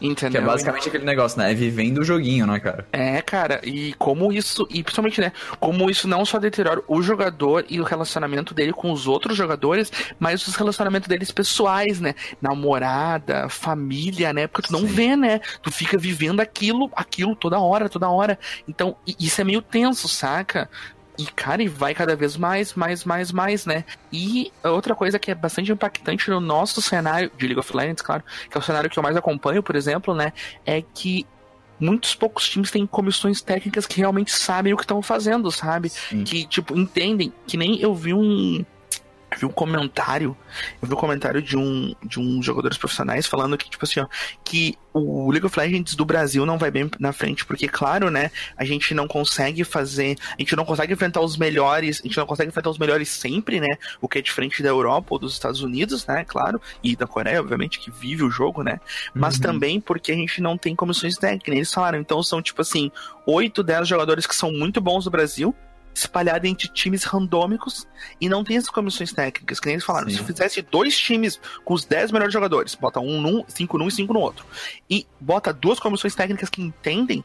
Entendeu? 0.00 0.40
Que 0.40 0.46
é 0.46 0.50
basicamente 0.50 0.88
aquele 0.88 1.04
negócio, 1.04 1.38
né? 1.38 1.50
É 1.52 1.54
vivendo 1.54 1.98
o 1.98 2.04
joguinho, 2.04 2.46
né, 2.46 2.58
cara? 2.58 2.86
É, 2.92 3.20
cara, 3.20 3.60
e 3.62 3.92
como 3.94 4.32
isso, 4.32 4.66
e 4.70 4.82
principalmente, 4.82 5.20
né, 5.20 5.32
como 5.58 5.90
isso 5.90 6.08
não 6.08 6.24
só 6.24 6.38
deteriora 6.38 6.82
o 6.88 7.02
jogador 7.02 7.64
e 7.68 7.80
o 7.80 7.84
relacionamento 7.84 8.54
dele 8.54 8.72
com 8.72 8.90
os 8.90 9.06
outros 9.06 9.36
jogadores, 9.36 9.92
mas 10.18 10.46
os 10.46 10.54
relacionamentos 10.54 11.08
deles 11.08 11.30
pessoais, 11.30 12.00
né? 12.00 12.14
Namorada, 12.40 13.48
família, 13.48 14.32
né? 14.32 14.46
Porque 14.46 14.68
tu 14.68 14.72
não 14.72 14.80
Sim. 14.80 14.86
vê, 14.86 15.16
né? 15.16 15.40
Tu 15.62 15.70
fica 15.70 15.98
vivendo 15.98 16.40
aquilo, 16.40 16.90
aquilo 16.94 17.36
toda 17.36 17.60
hora, 17.60 17.88
toda 17.88 18.08
hora. 18.08 18.38
Então, 18.66 18.96
isso 19.18 19.40
é 19.40 19.44
meio 19.44 19.62
tenso, 19.62 20.08
saca? 20.08 20.68
E, 21.20 21.26
cara, 21.26 21.62
e 21.62 21.68
vai 21.68 21.94
cada 21.94 22.16
vez 22.16 22.34
mais, 22.34 22.72
mais, 22.72 23.04
mais, 23.04 23.30
mais, 23.30 23.66
né? 23.66 23.84
E 24.10 24.50
outra 24.64 24.94
coisa 24.94 25.18
que 25.18 25.30
é 25.30 25.34
bastante 25.34 25.70
impactante 25.70 26.30
no 26.30 26.40
nosso 26.40 26.80
cenário 26.80 27.30
de 27.36 27.46
League 27.46 27.60
of 27.60 27.76
Legends, 27.76 28.00
claro, 28.00 28.22
que 28.50 28.56
é 28.56 28.58
o 28.58 28.62
cenário 28.62 28.88
que 28.88 28.98
eu 28.98 29.02
mais 29.02 29.16
acompanho, 29.16 29.62
por 29.62 29.76
exemplo, 29.76 30.14
né? 30.14 30.32
É 30.64 30.80
que 30.80 31.26
muitos 31.78 32.14
poucos 32.14 32.48
times 32.48 32.70
têm 32.70 32.86
comissões 32.86 33.42
técnicas 33.42 33.86
que 33.86 33.98
realmente 33.98 34.32
sabem 34.32 34.72
o 34.72 34.78
que 34.78 34.84
estão 34.84 35.02
fazendo, 35.02 35.50
sabe? 35.50 35.90
Sim. 35.90 36.24
Que, 36.24 36.46
tipo, 36.46 36.78
entendem. 36.78 37.30
Que 37.46 37.58
nem 37.58 37.78
eu 37.80 37.94
vi 37.94 38.14
um 38.14 38.64
eu 39.32 39.38
vi 39.38 39.46
um 39.46 39.50
comentário, 39.50 40.36
eu 40.82 40.88
vi 40.88 40.94
um 40.94 40.96
comentário 40.96 41.40
de 41.40 41.56
um 41.56 41.94
de 42.02 42.18
um 42.18 42.42
jogadores 42.42 42.76
profissionais 42.76 43.26
falando 43.26 43.56
que 43.56 43.70
tipo 43.70 43.84
assim, 43.84 44.00
ó, 44.00 44.06
que 44.44 44.76
o 44.92 45.30
League 45.30 45.46
of 45.46 45.58
Legends 45.58 45.94
do 45.94 46.04
Brasil 46.04 46.44
não 46.44 46.58
vai 46.58 46.70
bem 46.70 46.90
na 46.98 47.12
frente, 47.12 47.44
porque 47.44 47.68
claro, 47.68 48.10
né, 48.10 48.30
a 48.56 48.64
gente 48.64 48.92
não 48.92 49.06
consegue 49.06 49.62
fazer, 49.62 50.16
a 50.36 50.42
gente 50.42 50.56
não 50.56 50.64
consegue 50.64 50.92
enfrentar 50.92 51.20
os 51.20 51.36
melhores, 51.36 52.00
a 52.00 52.06
gente 52.06 52.16
não 52.16 52.26
consegue 52.26 52.48
enfrentar 52.48 52.70
os 52.70 52.78
melhores 52.78 53.08
sempre, 53.08 53.60
né? 53.60 53.68
O 54.00 54.08
que 54.08 54.18
é 54.18 54.22
diferente 54.22 54.62
da 54.62 54.68
Europa 54.68 55.08
ou 55.10 55.18
dos 55.18 55.32
Estados 55.32 55.62
Unidos, 55.62 56.06
né, 56.06 56.24
claro, 56.26 56.60
e 56.82 56.96
da 56.96 57.06
Coreia, 57.06 57.40
obviamente, 57.40 57.78
que 57.78 57.90
vive 57.90 58.24
o 58.24 58.30
jogo, 58.30 58.62
né? 58.62 58.80
Mas 59.14 59.36
uhum. 59.36 59.42
também 59.42 59.80
porque 59.80 60.10
a 60.12 60.16
gente 60.16 60.40
não 60.40 60.58
tem 60.58 60.74
comissões 60.74 61.16
técnicas, 61.16 61.54
eles 61.54 61.72
falaram, 61.72 62.00
então 62.00 62.22
são 62.22 62.42
tipo 62.42 62.62
assim, 62.62 62.90
8, 63.26 63.62
10 63.62 63.86
jogadores 63.86 64.26
que 64.26 64.34
são 64.34 64.52
muito 64.52 64.80
bons 64.80 65.04
no 65.04 65.10
Brasil, 65.10 65.54
espalhada 65.94 66.46
entre 66.46 66.68
times 66.68 67.04
randômicos 67.04 67.86
e 68.20 68.28
não 68.28 68.44
tem 68.44 68.56
essas 68.56 68.70
comissões 68.70 69.12
técnicas, 69.12 69.60
que 69.60 69.66
nem 69.66 69.74
eles 69.74 69.84
falaram. 69.84 70.08
Sim. 70.08 70.16
Se 70.16 70.24
fizesse 70.24 70.62
dois 70.62 70.96
times 70.96 71.40
com 71.64 71.74
os 71.74 71.84
10 71.84 72.12
melhores 72.12 72.32
jogadores, 72.32 72.74
bota 72.74 73.00
um 73.00 73.20
num, 73.20 73.44
cinco 73.48 73.76
num 73.78 73.88
e 73.88 73.90
cinco 73.90 74.12
no 74.12 74.20
outro, 74.20 74.44
e 74.88 75.06
bota 75.20 75.52
duas 75.52 75.78
comissões 75.78 76.14
técnicas 76.14 76.48
que 76.48 76.62
entendem, 76.62 77.24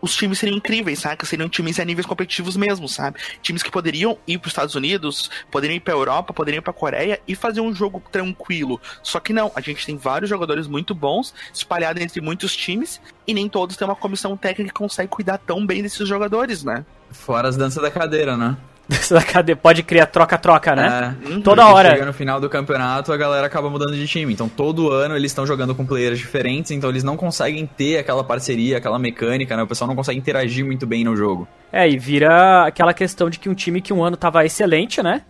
os 0.00 0.14
times 0.14 0.38
seriam 0.38 0.56
incríveis, 0.56 1.00
sabe? 1.00 1.26
Seriam 1.26 1.48
times 1.48 1.80
a 1.80 1.84
níveis 1.84 2.06
competitivos 2.06 2.56
mesmo, 2.56 2.88
sabe? 2.88 3.18
Times 3.42 3.62
que 3.62 3.70
poderiam 3.70 4.18
ir 4.26 4.38
para 4.38 4.46
os 4.46 4.52
Estados 4.52 4.74
Unidos, 4.74 5.30
poderiam 5.50 5.76
ir 5.76 5.80
para 5.80 5.94
Europa, 5.94 6.32
poderiam 6.32 6.60
ir 6.60 6.62
para 6.62 6.72
Coreia 6.72 7.20
e 7.26 7.34
fazer 7.34 7.60
um 7.60 7.74
jogo 7.74 8.02
tranquilo. 8.12 8.80
Só 9.02 9.18
que 9.18 9.32
não, 9.32 9.50
a 9.54 9.60
gente 9.60 9.84
tem 9.84 9.96
vários 9.96 10.28
jogadores 10.28 10.66
muito 10.66 10.94
bons 10.94 11.34
espalhados 11.52 12.02
entre 12.02 12.20
muitos 12.20 12.54
times 12.54 13.00
e 13.26 13.34
nem 13.34 13.48
todos 13.48 13.76
têm 13.76 13.86
uma 13.86 13.96
comissão 13.96 14.36
técnica 14.36 14.72
que 14.72 14.78
consegue 14.78 15.08
cuidar 15.08 15.38
tão 15.38 15.66
bem 15.66 15.82
desses 15.82 16.06
jogadores, 16.06 16.62
né? 16.62 16.84
Fora 17.10 17.48
as 17.48 17.56
danças 17.56 17.82
da 17.82 17.90
cadeira, 17.90 18.36
né? 18.36 18.56
Dança 18.88 19.16
da 19.16 19.22
cadeira, 19.22 19.60
pode 19.60 19.82
criar 19.82 20.06
troca-troca, 20.06 20.76
né? 20.76 21.16
É, 21.28 21.40
Toda 21.40 21.66
hora. 21.66 21.90
Chega 21.90 22.06
no 22.06 22.12
final 22.12 22.40
do 22.40 22.48
campeonato, 22.48 23.12
a 23.12 23.16
galera 23.16 23.44
acaba 23.44 23.68
mudando 23.68 23.96
de 23.96 24.06
time. 24.06 24.32
Então, 24.32 24.48
todo 24.48 24.92
ano 24.92 25.16
eles 25.16 25.32
estão 25.32 25.44
jogando 25.44 25.74
com 25.74 25.84
players 25.84 26.18
diferentes, 26.18 26.70
então 26.70 26.88
eles 26.88 27.02
não 27.02 27.16
conseguem 27.16 27.66
ter 27.66 27.98
aquela 27.98 28.22
parceria, 28.22 28.78
aquela 28.78 28.96
mecânica, 28.96 29.56
né? 29.56 29.64
O 29.64 29.66
pessoal 29.66 29.88
não 29.88 29.96
consegue 29.96 30.18
interagir 30.18 30.64
muito 30.64 30.86
bem 30.86 31.02
no 31.02 31.16
jogo. 31.16 31.48
É, 31.72 31.88
e 31.88 31.98
vira 31.98 32.64
aquela 32.64 32.94
questão 32.94 33.28
de 33.28 33.40
que 33.40 33.48
um 33.48 33.54
time 33.54 33.80
que 33.80 33.92
um 33.92 34.04
ano 34.04 34.16
tava 34.16 34.44
excelente, 34.46 35.02
né? 35.02 35.22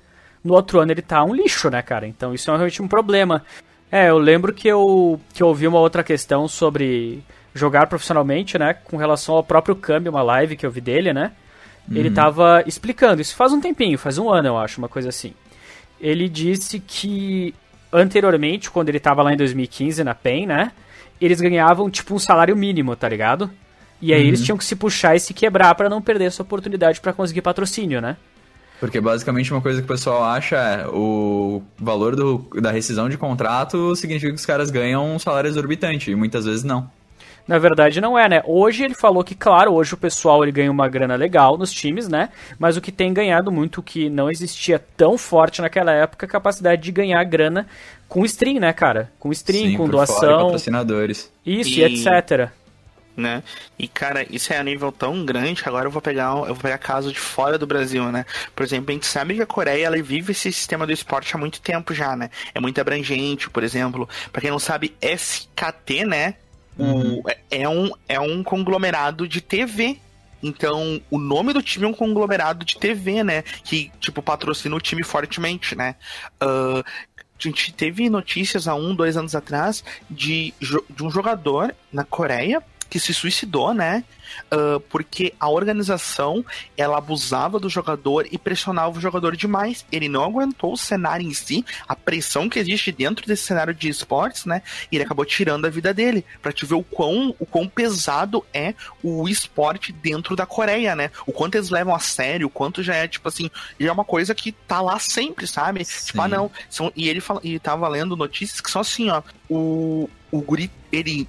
No 0.44 0.52
outro 0.52 0.78
ano 0.78 0.92
ele 0.92 1.02
tá 1.02 1.24
um 1.24 1.34
lixo, 1.34 1.70
né, 1.70 1.80
cara? 1.80 2.06
Então, 2.06 2.34
isso 2.34 2.50
é 2.50 2.54
realmente 2.54 2.82
um 2.82 2.88
problema. 2.88 3.42
É, 3.90 4.10
eu 4.10 4.18
lembro 4.18 4.52
que 4.52 4.68
eu, 4.68 5.18
que 5.32 5.42
eu 5.42 5.46
ouvi 5.46 5.66
uma 5.66 5.78
outra 5.78 6.04
questão 6.04 6.46
sobre 6.46 7.22
jogar 7.54 7.86
profissionalmente, 7.86 8.58
né? 8.58 8.74
Com 8.74 8.98
relação 8.98 9.34
ao 9.34 9.42
próprio 9.42 9.74
câmbio, 9.74 10.12
uma 10.12 10.22
live 10.22 10.56
que 10.56 10.66
eu 10.66 10.70
vi 10.70 10.82
dele, 10.82 11.14
né? 11.14 11.32
Ele 11.90 12.08
estava 12.08 12.56
uhum. 12.56 12.62
explicando, 12.66 13.22
isso 13.22 13.36
faz 13.36 13.52
um 13.52 13.60
tempinho, 13.60 13.96
faz 13.98 14.18
um 14.18 14.28
ano 14.28 14.48
eu 14.48 14.58
acho, 14.58 14.78
uma 14.78 14.88
coisa 14.88 15.08
assim. 15.08 15.32
Ele 16.00 16.28
disse 16.28 16.80
que 16.80 17.54
anteriormente, 17.92 18.70
quando 18.70 18.88
ele 18.88 18.98
estava 18.98 19.22
lá 19.22 19.32
em 19.32 19.36
2015 19.36 20.02
na 20.04 20.14
PEN, 20.14 20.46
né? 20.46 20.72
Eles 21.20 21.40
ganhavam 21.40 21.88
tipo 21.88 22.14
um 22.14 22.18
salário 22.18 22.56
mínimo, 22.56 22.94
tá 22.94 23.08
ligado? 23.08 23.50
E 24.02 24.12
aí 24.12 24.22
uhum. 24.22 24.28
eles 24.28 24.42
tinham 24.42 24.58
que 24.58 24.64
se 24.64 24.76
puxar 24.76 25.16
e 25.16 25.20
se 25.20 25.32
quebrar 25.32 25.74
para 25.74 25.88
não 25.88 26.02
perder 26.02 26.26
essa 26.26 26.42
oportunidade 26.42 27.00
para 27.00 27.12
conseguir 27.12 27.40
patrocínio, 27.40 28.00
né? 28.00 28.16
Porque 28.78 29.00
basicamente 29.00 29.50
uma 29.52 29.62
coisa 29.62 29.80
que 29.80 29.86
o 29.86 29.88
pessoal 29.88 30.22
acha 30.22 30.56
é 30.56 30.86
o 30.86 31.62
valor 31.78 32.14
do, 32.14 32.46
da 32.60 32.70
rescisão 32.70 33.08
de 33.08 33.16
contrato 33.16 33.96
significa 33.96 34.30
que 34.30 34.38
os 34.38 34.44
caras 34.44 34.70
ganham 34.70 35.14
um 35.14 35.18
salário 35.18 35.48
exorbitante, 35.48 36.10
e 36.10 36.14
muitas 36.14 36.44
vezes 36.44 36.62
não. 36.62 36.90
Na 37.46 37.58
verdade 37.58 38.00
não 38.00 38.18
é, 38.18 38.28
né? 38.28 38.42
Hoje 38.44 38.84
ele 38.84 38.94
falou 38.94 39.22
que, 39.22 39.34
claro, 39.34 39.72
hoje 39.72 39.94
o 39.94 39.96
pessoal 39.96 40.42
ele 40.42 40.52
ganha 40.52 40.70
uma 40.70 40.88
grana 40.88 41.14
legal 41.14 41.56
nos 41.56 41.72
times, 41.72 42.08
né? 42.08 42.30
Mas 42.58 42.76
o 42.76 42.80
que 42.80 42.90
tem 42.90 43.12
ganhado 43.12 43.52
muito, 43.52 43.82
que 43.82 44.10
não 44.10 44.30
existia 44.30 44.78
tão 44.96 45.16
forte 45.16 45.62
naquela 45.62 45.92
época, 45.92 46.26
é 46.26 46.28
a 46.28 46.30
capacidade 46.30 46.82
de 46.82 46.90
ganhar 46.90 47.22
grana 47.24 47.66
com 48.08 48.24
stream, 48.24 48.60
né, 48.60 48.72
cara? 48.72 49.10
Com 49.18 49.30
stream, 49.32 49.70
Sim, 49.70 49.76
com 49.76 49.88
doação. 49.88 50.16
Fora, 50.16 50.44
patrocinadores. 50.44 51.32
Isso, 51.44 51.70
e, 51.70 51.80
e 51.80 51.84
etc 51.84 52.50
né? 53.16 53.42
E 53.78 53.88
cara, 53.88 54.26
isso 54.30 54.52
é 54.52 54.58
a 54.58 54.62
nível 54.62 54.92
tão 54.92 55.24
grande 55.24 55.62
que 55.62 55.68
agora 55.68 55.86
eu 55.86 55.90
vou 55.90 56.02
pegar, 56.02 56.36
eu 56.36 56.54
vou 56.54 56.56
pegar 56.56 56.78
casos 56.78 57.12
de 57.12 57.18
fora 57.18 57.58
do 57.58 57.66
Brasil, 57.66 58.12
né? 58.12 58.26
Por 58.54 58.64
exemplo, 58.64 58.90
a 58.90 58.92
gente 58.92 59.06
sabe 59.06 59.34
que 59.34 59.42
a 59.42 59.46
Coreia 59.46 59.86
ela 59.86 60.00
vive 60.02 60.32
esse 60.32 60.52
sistema 60.52 60.86
do 60.86 60.92
esporte 60.92 61.34
há 61.34 61.38
muito 61.38 61.60
tempo 61.60 61.94
já, 61.94 62.14
né? 62.14 62.30
É 62.54 62.60
muito 62.60 62.80
abrangente, 62.80 63.48
por 63.48 63.64
exemplo, 63.64 64.08
para 64.30 64.42
quem 64.42 64.50
não 64.50 64.58
sabe, 64.58 64.94
SKT, 65.00 66.04
né? 66.04 66.34
Uhum. 66.78 67.20
O, 67.20 67.24
é, 67.50 67.68
um, 67.68 67.90
é 68.08 68.20
um 68.20 68.42
conglomerado 68.42 69.26
de 69.26 69.40
TV. 69.40 69.98
Então, 70.42 71.00
o 71.10 71.18
nome 71.18 71.52
do 71.52 71.62
time 71.62 71.86
é 71.86 71.88
um 71.88 71.94
conglomerado 71.94 72.64
de 72.64 72.76
TV, 72.76 73.24
né? 73.24 73.42
Que, 73.64 73.90
tipo, 73.98 74.22
patrocina 74.22 74.76
o 74.76 74.80
time 74.80 75.02
fortemente, 75.02 75.74
né? 75.74 75.96
Uh, 76.42 76.84
a 77.16 77.42
gente 77.42 77.72
teve 77.72 78.08
notícias 78.08 78.66
há 78.68 78.74
um, 78.74 78.94
dois 78.94 79.16
anos 79.16 79.34
atrás 79.34 79.84
de, 80.10 80.54
de 80.90 81.02
um 81.02 81.10
jogador 81.10 81.74
na 81.92 82.04
Coreia 82.04 82.62
que 82.88 82.98
se 82.98 83.12
suicidou, 83.12 83.74
né? 83.74 84.04
Uh, 84.52 84.80
porque 84.80 85.32
a 85.40 85.48
organização 85.48 86.44
ela 86.76 86.98
abusava 86.98 87.58
do 87.58 87.68
jogador 87.68 88.26
e 88.30 88.38
pressionava 88.38 88.96
o 88.96 89.00
jogador 89.00 89.36
demais. 89.36 89.84
Ele 89.90 90.08
não 90.08 90.24
aguentou 90.24 90.72
o 90.72 90.76
cenário 90.76 91.26
em 91.26 91.32
si, 91.32 91.64
a 91.88 91.94
pressão 91.94 92.48
que 92.48 92.58
existe 92.58 92.92
dentro 92.92 93.26
desse 93.26 93.44
cenário 93.44 93.74
de 93.74 93.88
esportes, 93.88 94.44
né? 94.44 94.62
E 94.90 94.96
ele 94.96 95.04
acabou 95.04 95.24
tirando 95.24 95.66
a 95.66 95.70
vida 95.70 95.92
dele. 95.94 96.24
Pra 96.42 96.52
te 96.52 96.66
ver 96.66 96.74
o 96.74 96.82
quão, 96.82 97.34
o 97.38 97.46
quão 97.46 97.68
pesado 97.68 98.44
é 98.52 98.74
o 99.02 99.28
esporte 99.28 99.92
dentro 99.92 100.36
da 100.36 100.46
Coreia, 100.46 100.94
né? 100.94 101.10
O 101.26 101.32
quanto 101.32 101.56
eles 101.56 101.70
levam 101.70 101.94
a 101.94 101.98
sério, 101.98 102.46
o 102.46 102.50
quanto 102.50 102.82
já 102.82 102.94
é, 102.94 103.08
tipo 103.08 103.28
assim, 103.28 103.50
já 103.78 103.88
é 103.88 103.92
uma 103.92 104.04
coisa 104.04 104.34
que 104.34 104.52
tá 104.52 104.80
lá 104.80 104.98
sempre, 104.98 105.46
sabe? 105.46 105.84
Sim. 105.84 106.06
Tipo, 106.06 106.22
ah, 106.22 106.28
não. 106.28 106.50
São, 106.68 106.92
e 106.94 107.08
ele 107.08 107.20
fala, 107.20 107.40
e 107.42 107.58
tava 107.58 107.88
lendo 107.88 108.16
notícias 108.16 108.60
que 108.60 108.70
são 108.70 108.80
assim, 108.80 109.10
ó. 109.10 109.22
O, 109.48 110.10
o 110.30 110.40
guri, 110.40 110.70
ele 110.90 111.28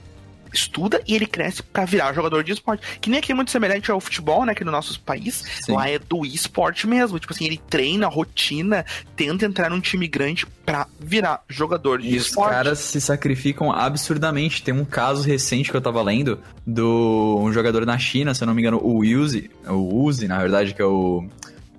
estuda 0.58 1.02
e 1.08 1.16
ele 1.16 1.26
cresce 1.26 1.64
para 1.64 1.86
virar 1.86 2.14
jogador 2.14 2.44
de 2.44 2.52
esporte. 2.52 3.00
Que 3.00 3.10
nem 3.10 3.20
aqui 3.20 3.32
é 3.32 3.36
muito 3.36 3.52
semelhante 3.52 3.92
ao 3.92 4.00
futebol, 4.00 4.46
né? 4.46 4.52
Aqui 4.52 4.64
no 4.64 4.72
nosso 4.72 5.00
país. 5.02 5.44
Sim. 5.62 5.74
Lá 5.74 5.90
é 5.90 6.00
do 6.00 6.26
esporte 6.26 6.88
mesmo. 6.88 7.20
Tipo 7.20 7.34
assim, 7.34 7.46
ele 7.46 7.62
treina, 7.70 8.08
rotina, 8.08 8.86
tenta 9.16 9.46
entrar 9.46 9.70
num 9.70 9.80
time 9.80 10.08
grande 10.08 10.46
pra 10.66 10.88
virar 11.00 11.44
jogador 11.48 12.02
de 12.02 12.10
e 12.10 12.16
esporte. 12.18 12.50
os 12.50 12.56
caras 12.56 12.80
se 12.80 13.00
sacrificam 13.00 13.72
absurdamente. 13.72 14.64
Tem 14.64 14.74
um 14.74 14.86
caso 14.86 15.24
recente 15.24 15.72
que 15.72 15.78
eu 15.78 15.82
tava 15.82 16.02
lendo 16.02 16.40
do 16.66 17.40
um 17.42 17.52
jogador 17.54 17.86
na 17.86 17.98
China, 17.98 18.34
se 18.34 18.44
eu 18.44 18.48
não 18.48 18.54
me 18.54 18.62
engano, 18.62 18.78
o 18.78 18.98
Uzi, 19.00 19.50
o 19.66 20.04
Uzi, 20.04 20.28
na 20.28 20.40
verdade, 20.40 20.74
que 20.74 20.82
é 20.82 20.86
o 20.86 21.26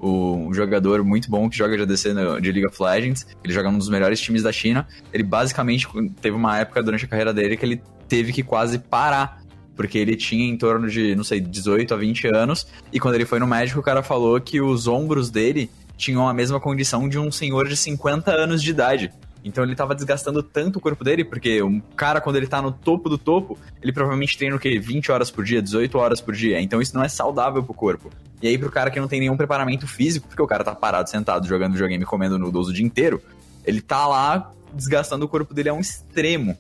um 0.01 0.53
jogador 0.55 1.03
muito 1.03 1.31
bom 1.31 1.49
que 1.49 1.57
joga 1.57 1.77
de 1.77 1.83
ADC 1.83 2.15
de 2.41 2.53
League 2.53 2.67
of 2.67 2.83
Legends. 2.83 3.27
Ele 3.43 3.53
joga 3.53 3.71
num 3.71 3.79
dos 3.79 3.89
melhores 3.89 4.21
times 4.21 4.43
da 4.43 4.53
China. 4.53 4.87
Ele 5.13 5.23
basicamente 5.23 5.89
teve 6.21 6.37
uma 6.37 6.59
época 6.59 6.83
durante 6.83 7.05
a 7.05 7.09
carreira 7.09 7.33
dele 7.33 7.57
que 7.57 7.65
ele 7.65 7.83
teve 8.09 8.33
que 8.33 8.43
quase 8.43 8.79
parar. 8.79 9.43
Porque 9.75 9.97
ele 9.97 10.17
tinha 10.17 10.45
em 10.45 10.57
torno 10.57 10.89
de, 10.89 11.15
não 11.15 11.23
sei, 11.23 11.41
18 11.41 11.95
a 11.95 11.97
20 11.97 12.27
anos. 12.35 12.67
E 12.93 12.99
quando 12.99 13.15
ele 13.15 13.25
foi 13.25 13.39
no 13.39 13.47
médico, 13.47 13.79
o 13.79 13.83
cara 13.83 14.03
falou 14.03 14.41
que 14.41 14.61
os 14.61 14.89
ombros 14.89 15.31
dele 15.31 15.71
tinham 15.97 16.29
a 16.29 16.35
mesma 16.35 16.59
condição 16.61 17.09
de 17.09 17.19
um 17.19 17.31
senhor 17.31 17.69
de 17.69 17.77
50 17.77 18.31
anos 18.31 18.63
de 18.63 18.71
idade. 18.71 19.13
Então 19.49 19.65
ele 19.65 19.75
tava 19.75 19.95
desgastando 19.95 20.43
tanto 20.43 20.77
o 20.77 20.81
corpo 20.81 21.03
dele, 21.03 21.25
porque 21.25 21.63
um 21.63 21.81
cara, 21.97 22.21
quando 22.21 22.37
ele 22.37 22.47
tá 22.47 22.61
no 22.61 22.71
topo 22.71 23.09
do 23.09 23.17
topo, 23.17 23.59
ele 23.83 23.93
provavelmente 23.93 24.37
treina 24.37 24.55
o 24.55 24.59
quê? 24.59 24.79
20 24.79 25.11
horas 25.11 25.31
por 25.31 25.45
dia, 25.45 25.63
18 25.63 25.99
horas 25.99 26.21
por 26.21 26.35
dia. 26.35 26.61
Então 26.61 26.81
isso 26.81 26.95
não 26.95 27.03
é 27.03 27.09
saudável 27.09 27.63
pro 27.63 27.75
corpo. 27.75 28.11
E 28.41 28.47
aí, 28.47 28.57
pro 28.57 28.71
cara 28.71 28.91
que 28.91 29.01
não 29.01 29.09
tem 29.09 29.19
nenhum 29.19 29.37
preparamento 29.37 29.87
físico, 29.87 30.29
porque 30.29 30.43
o 30.43 30.47
cara 30.47 30.63
tá 30.63 30.75
parado, 30.75 31.11
sentado, 31.11 31.49
jogando 31.49 31.73
videogame, 31.73 32.05
comendo 32.05 32.39
noodles 32.39 32.69
o 32.69 32.73
dia 32.73 32.85
inteiro, 32.85 33.21
ele 33.65 33.81
tá 33.81 34.07
lá 34.07 34.53
desgastando 34.73 35.25
o 35.25 35.29
corpo 35.29 35.53
dele 35.53 35.71
a 35.71 35.75
um 35.75 35.81
extremo. 35.81 36.57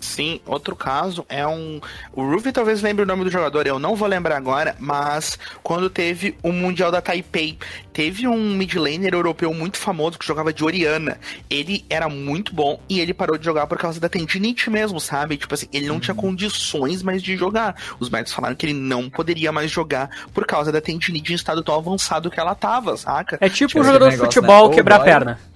Sim, 0.00 0.40
outro 0.46 0.74
caso 0.74 1.26
é 1.28 1.46
um. 1.46 1.78
O 2.12 2.22
Ruby 2.22 2.52
talvez 2.52 2.80
lembre 2.80 3.04
o 3.04 3.06
nome 3.06 3.22
do 3.22 3.30
jogador, 3.30 3.66
eu 3.66 3.78
não 3.78 3.94
vou 3.94 4.08
lembrar 4.08 4.36
agora, 4.36 4.74
mas 4.78 5.38
quando 5.62 5.90
teve 5.90 6.34
o 6.42 6.50
Mundial 6.52 6.90
da 6.90 7.02
Taipei, 7.02 7.58
teve 7.92 8.26
um 8.26 8.54
mid 8.54 8.74
laner 8.74 9.12
europeu 9.12 9.52
muito 9.52 9.76
famoso 9.76 10.18
que 10.18 10.26
jogava 10.26 10.54
de 10.54 10.64
Oriana. 10.64 11.18
Ele 11.50 11.84
era 11.90 12.08
muito 12.08 12.54
bom 12.54 12.80
e 12.88 12.98
ele 12.98 13.12
parou 13.12 13.36
de 13.36 13.44
jogar 13.44 13.66
por 13.66 13.76
causa 13.76 14.00
da 14.00 14.08
tendinite 14.08 14.70
mesmo, 14.70 14.98
sabe? 14.98 15.36
Tipo 15.36 15.52
assim, 15.52 15.66
ele 15.70 15.86
não 15.86 15.96
uhum. 15.96 16.00
tinha 16.00 16.14
condições 16.14 17.02
mais 17.02 17.22
de 17.22 17.36
jogar. 17.36 17.76
Os 18.00 18.08
médicos 18.08 18.32
falaram 18.32 18.56
que 18.56 18.64
ele 18.64 18.74
não 18.74 19.10
poderia 19.10 19.52
mais 19.52 19.70
jogar 19.70 20.08
por 20.32 20.46
causa 20.46 20.72
da 20.72 20.80
tendinite 20.80 21.32
em 21.32 21.36
estado 21.36 21.62
tão 21.62 21.74
avançado 21.74 22.30
que 22.30 22.40
ela 22.40 22.54
tava, 22.54 22.96
saca? 22.96 23.36
É 23.38 23.50
tipo, 23.50 23.68
tipo 23.68 23.80
um 23.80 23.84
jogador 23.84 24.10
de 24.10 24.16
futebol 24.16 24.70
né? 24.70 24.74
quebrar 24.74 24.96
a 24.96 25.00
perna. 25.00 25.49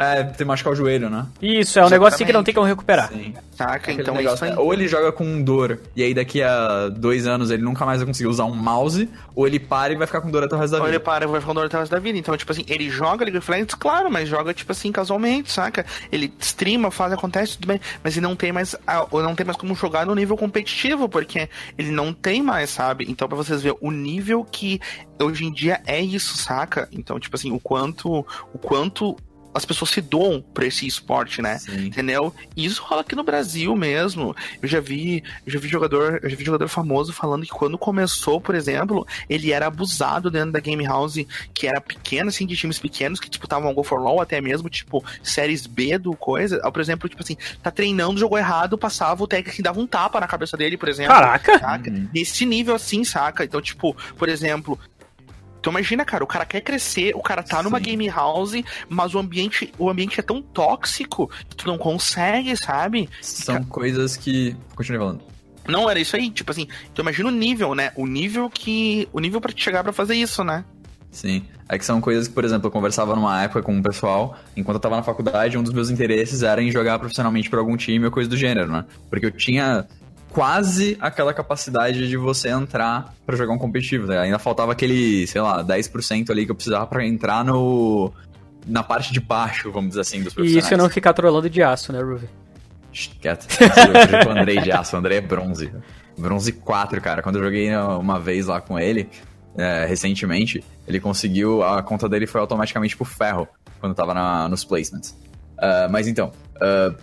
É, 0.00 0.24
tem 0.24 0.46
machucar 0.46 0.72
o 0.72 0.76
joelho, 0.76 1.10
né? 1.10 1.26
Isso, 1.42 1.78
é 1.78 1.84
um 1.84 1.90
negócio 1.90 2.14
assim 2.14 2.24
que 2.24 2.32
não 2.32 2.42
tem 2.42 2.54
como 2.54 2.66
recuperar. 2.66 3.10
Sim. 3.10 3.34
Saca? 3.52 3.92
então 3.92 4.14
é 4.14 4.18
negócio, 4.18 4.36
isso 4.36 4.44
aí. 4.46 4.56
Ou 4.56 4.72
ele 4.72 4.88
joga 4.88 5.12
com 5.12 5.42
dor, 5.42 5.78
e 5.94 6.02
aí 6.02 6.14
daqui 6.14 6.42
a 6.42 6.88
dois 6.88 7.26
anos 7.26 7.50
ele 7.50 7.62
nunca 7.62 7.84
mais 7.84 7.98
vai 7.98 8.06
conseguir 8.06 8.26
usar 8.26 8.46
um 8.46 8.54
mouse, 8.54 9.06
ou 9.36 9.46
ele 9.46 9.60
para 9.60 9.92
e 9.92 9.96
vai 9.96 10.06
ficar 10.06 10.22
com 10.22 10.30
dor 10.30 10.42
até 10.42 10.56
o 10.56 10.58
resto 10.58 10.72
da 10.72 10.78
vida. 10.78 10.88
Ou 10.88 10.94
ele 10.94 10.98
para 10.98 11.26
e 11.26 11.28
vai 11.28 11.38
ficar 11.38 11.52
com 11.52 11.54
dor 11.54 11.66
até 11.66 11.76
o 11.76 11.80
resto 11.80 11.92
da 11.92 11.98
vida. 11.98 12.16
Então, 12.16 12.34
tipo 12.34 12.50
assim, 12.50 12.64
ele 12.66 12.88
joga 12.88 13.26
League 13.26 13.36
of 13.36 13.50
Legends, 13.50 13.74
claro, 13.74 14.10
mas 14.10 14.26
joga, 14.26 14.54
tipo 14.54 14.72
assim, 14.72 14.90
casualmente, 14.90 15.52
saca? 15.52 15.84
Ele 16.10 16.32
streama, 16.38 16.90
faz, 16.90 17.12
acontece, 17.12 17.56
tudo 17.56 17.66
bem, 17.66 17.78
mas 18.02 18.16
ele 18.16 18.24
não 18.24 18.34
tem 18.34 18.52
mais, 18.52 18.74
não 19.12 19.34
tem 19.34 19.44
mais 19.44 19.58
como 19.58 19.74
jogar 19.74 20.06
no 20.06 20.14
nível 20.14 20.34
competitivo, 20.34 21.10
porque 21.10 21.46
ele 21.76 21.90
não 21.90 22.14
tem 22.14 22.42
mais, 22.42 22.70
sabe? 22.70 23.04
Então, 23.06 23.28
pra 23.28 23.36
vocês 23.36 23.60
verem 23.60 23.76
o 23.82 23.90
nível 23.90 24.46
que 24.50 24.80
hoje 25.22 25.44
em 25.44 25.52
dia 25.52 25.82
é 25.86 26.00
isso, 26.00 26.38
saca? 26.38 26.88
Então, 26.90 27.20
tipo 27.20 27.36
assim, 27.36 27.52
o 27.52 27.60
quanto, 27.60 28.26
o 28.54 28.58
quanto 28.58 29.14
as 29.54 29.64
pessoas 29.64 29.90
se 29.90 30.00
doam 30.00 30.42
pra 30.54 30.66
esse 30.66 30.86
esporte, 30.86 31.42
né? 31.42 31.58
Sim. 31.58 31.86
Entendeu? 31.86 32.32
E 32.56 32.64
isso 32.64 32.82
rola 32.82 33.00
aqui 33.00 33.14
no 33.14 33.24
Brasil 33.24 33.74
mesmo. 33.74 34.34
Eu 34.62 34.68
já 34.68 34.80
vi, 34.80 35.22
eu 35.46 35.52
já 35.52 35.58
vi 35.58 35.68
jogador, 35.68 36.20
eu 36.22 36.30
já 36.30 36.36
vi 36.36 36.44
jogador 36.44 36.68
famoso 36.68 37.12
falando 37.12 37.44
que 37.44 37.50
quando 37.50 37.76
começou, 37.76 38.40
por 38.40 38.54
exemplo, 38.54 39.06
ele 39.28 39.52
era 39.52 39.66
abusado 39.66 40.30
dentro 40.30 40.52
da 40.52 40.60
game 40.60 40.84
house 40.84 41.24
que 41.52 41.66
era 41.66 41.80
pequena, 41.80 42.28
assim, 42.28 42.46
de 42.46 42.56
times 42.56 42.78
pequenos 42.78 43.18
que 43.18 43.28
disputavam 43.28 43.74
Go 43.74 43.82
for 43.82 44.00
LoL 44.00 44.20
até 44.20 44.40
mesmo, 44.40 44.68
tipo, 44.68 45.04
séries 45.22 45.66
B 45.66 45.98
do 45.98 46.14
coisa. 46.14 46.58
Por 46.70 46.80
exemplo, 46.80 47.08
tipo 47.08 47.22
assim, 47.22 47.36
tá 47.62 47.70
treinando, 47.70 48.20
jogou 48.20 48.38
errado, 48.38 48.78
passava 48.78 49.22
o 49.22 49.26
técnico 49.26 49.60
e 49.60 49.62
dava 49.62 49.80
um 49.80 49.86
tapa 49.86 50.20
na 50.20 50.26
cabeça 50.26 50.56
dele, 50.56 50.76
por 50.76 50.88
exemplo. 50.88 51.14
Caraca! 51.14 51.58
Saca? 51.58 51.90
Uhum. 51.90 52.08
Nesse 52.12 52.46
nível 52.46 52.74
assim, 52.74 53.04
saca? 53.04 53.44
Então, 53.44 53.60
tipo, 53.60 53.96
por 54.16 54.28
exemplo, 54.28 54.78
então 55.60 55.70
imagina, 55.70 56.04
cara, 56.04 56.24
o 56.24 56.26
cara 56.26 56.46
quer 56.46 56.62
crescer, 56.62 57.14
o 57.14 57.20
cara 57.20 57.42
tá 57.42 57.62
numa 57.62 57.78
game 57.78 58.08
house, 58.08 58.54
mas 58.88 59.14
o 59.14 59.18
ambiente, 59.18 59.72
o 59.78 59.90
ambiente 59.90 60.18
é 60.18 60.22
tão 60.22 60.40
tóxico 60.40 61.30
que 61.48 61.54
tu 61.54 61.66
não 61.66 61.76
consegue, 61.76 62.56
sabe? 62.56 63.08
São 63.20 63.62
coisas 63.64 64.16
que. 64.16 64.56
Continue 64.74 64.98
falando. 64.98 65.22
Não, 65.68 65.88
era 65.88 66.00
isso 66.00 66.16
aí, 66.16 66.30
tipo 66.30 66.50
assim, 66.50 66.66
tu 66.94 67.02
imagina 67.02 67.28
o 67.28 67.32
nível, 67.32 67.74
né? 67.74 67.92
O 67.94 68.06
nível 68.06 68.48
que. 68.48 69.06
O 69.12 69.20
nível 69.20 69.40
para 69.40 69.52
te 69.52 69.62
chegar 69.62 69.84
para 69.84 69.92
fazer 69.92 70.14
isso, 70.14 70.42
né? 70.42 70.64
Sim. 71.10 71.44
É 71.68 71.78
que 71.78 71.84
são 71.84 72.00
coisas 72.00 72.26
que, 72.26 72.34
por 72.34 72.44
exemplo, 72.44 72.66
eu 72.66 72.70
conversava 72.70 73.14
numa 73.14 73.42
época 73.42 73.62
com 73.62 73.72
um 73.72 73.82
pessoal, 73.82 74.36
enquanto 74.56 74.76
eu 74.76 74.80
tava 74.80 74.96
na 74.96 75.02
faculdade, 75.02 75.56
um 75.56 75.62
dos 75.62 75.72
meus 75.72 75.90
interesses 75.90 76.42
era 76.42 76.60
em 76.62 76.70
jogar 76.70 76.98
profissionalmente 76.98 77.48
por 77.48 77.58
algum 77.58 77.76
time 77.76 78.06
ou 78.06 78.10
coisa 78.10 78.28
do 78.28 78.36
gênero, 78.36 78.72
né? 78.72 78.84
Porque 79.08 79.26
eu 79.26 79.30
tinha 79.30 79.86
quase 80.30 80.96
aquela 81.00 81.34
capacidade 81.34 82.08
de 82.08 82.16
você 82.16 82.48
entrar 82.48 83.14
para 83.26 83.36
jogar 83.36 83.52
um 83.52 83.58
competitivo. 83.58 84.06
Né? 84.06 84.18
Ainda 84.18 84.38
faltava 84.38 84.72
aquele, 84.72 85.26
sei 85.26 85.40
lá, 85.40 85.64
10% 85.64 86.30
ali 86.30 86.44
que 86.44 86.50
eu 86.50 86.54
precisava 86.54 86.86
para 86.86 87.04
entrar 87.04 87.44
no 87.44 88.12
na 88.66 88.82
parte 88.82 89.12
de 89.12 89.20
baixo, 89.20 89.72
vamos 89.72 89.90
dizer 89.90 90.02
assim, 90.02 90.22
dos 90.22 90.34
profissionais. 90.34 90.64
E 90.64 90.66
isso 90.66 90.74
é 90.74 90.76
não 90.76 90.88
ficar 90.88 91.12
trolando 91.12 91.48
de 91.48 91.62
aço, 91.62 91.92
né, 91.92 92.00
Ruby? 92.00 92.28
Quieto. 93.20 93.46
Eu 93.60 94.28
o 94.28 94.38
Andrei 94.38 94.60
de 94.60 94.70
aço, 94.70 94.96
o 94.96 94.98
Andrei 94.98 95.18
é 95.18 95.20
bronze. 95.20 95.72
Bronze 96.18 96.52
4, 96.52 97.00
cara. 97.00 97.22
Quando 97.22 97.36
eu 97.36 97.44
joguei 97.44 97.74
uma 97.74 98.18
vez 98.20 98.46
lá 98.46 98.60
com 98.60 98.78
ele, 98.78 99.08
é, 99.56 99.86
recentemente, 99.86 100.62
ele 100.86 101.00
conseguiu, 101.00 101.62
a 101.62 101.82
conta 101.82 102.08
dele 102.08 102.26
foi 102.26 102.40
automaticamente 102.40 102.96
pro 102.96 103.04
ferro, 103.04 103.48
quando 103.80 103.94
tava 103.94 104.12
na, 104.12 104.48
nos 104.48 104.64
placements. 104.64 105.10
Uh, 105.56 105.90
mas 105.90 106.06
então, 106.06 106.32
uh, 106.56 106.94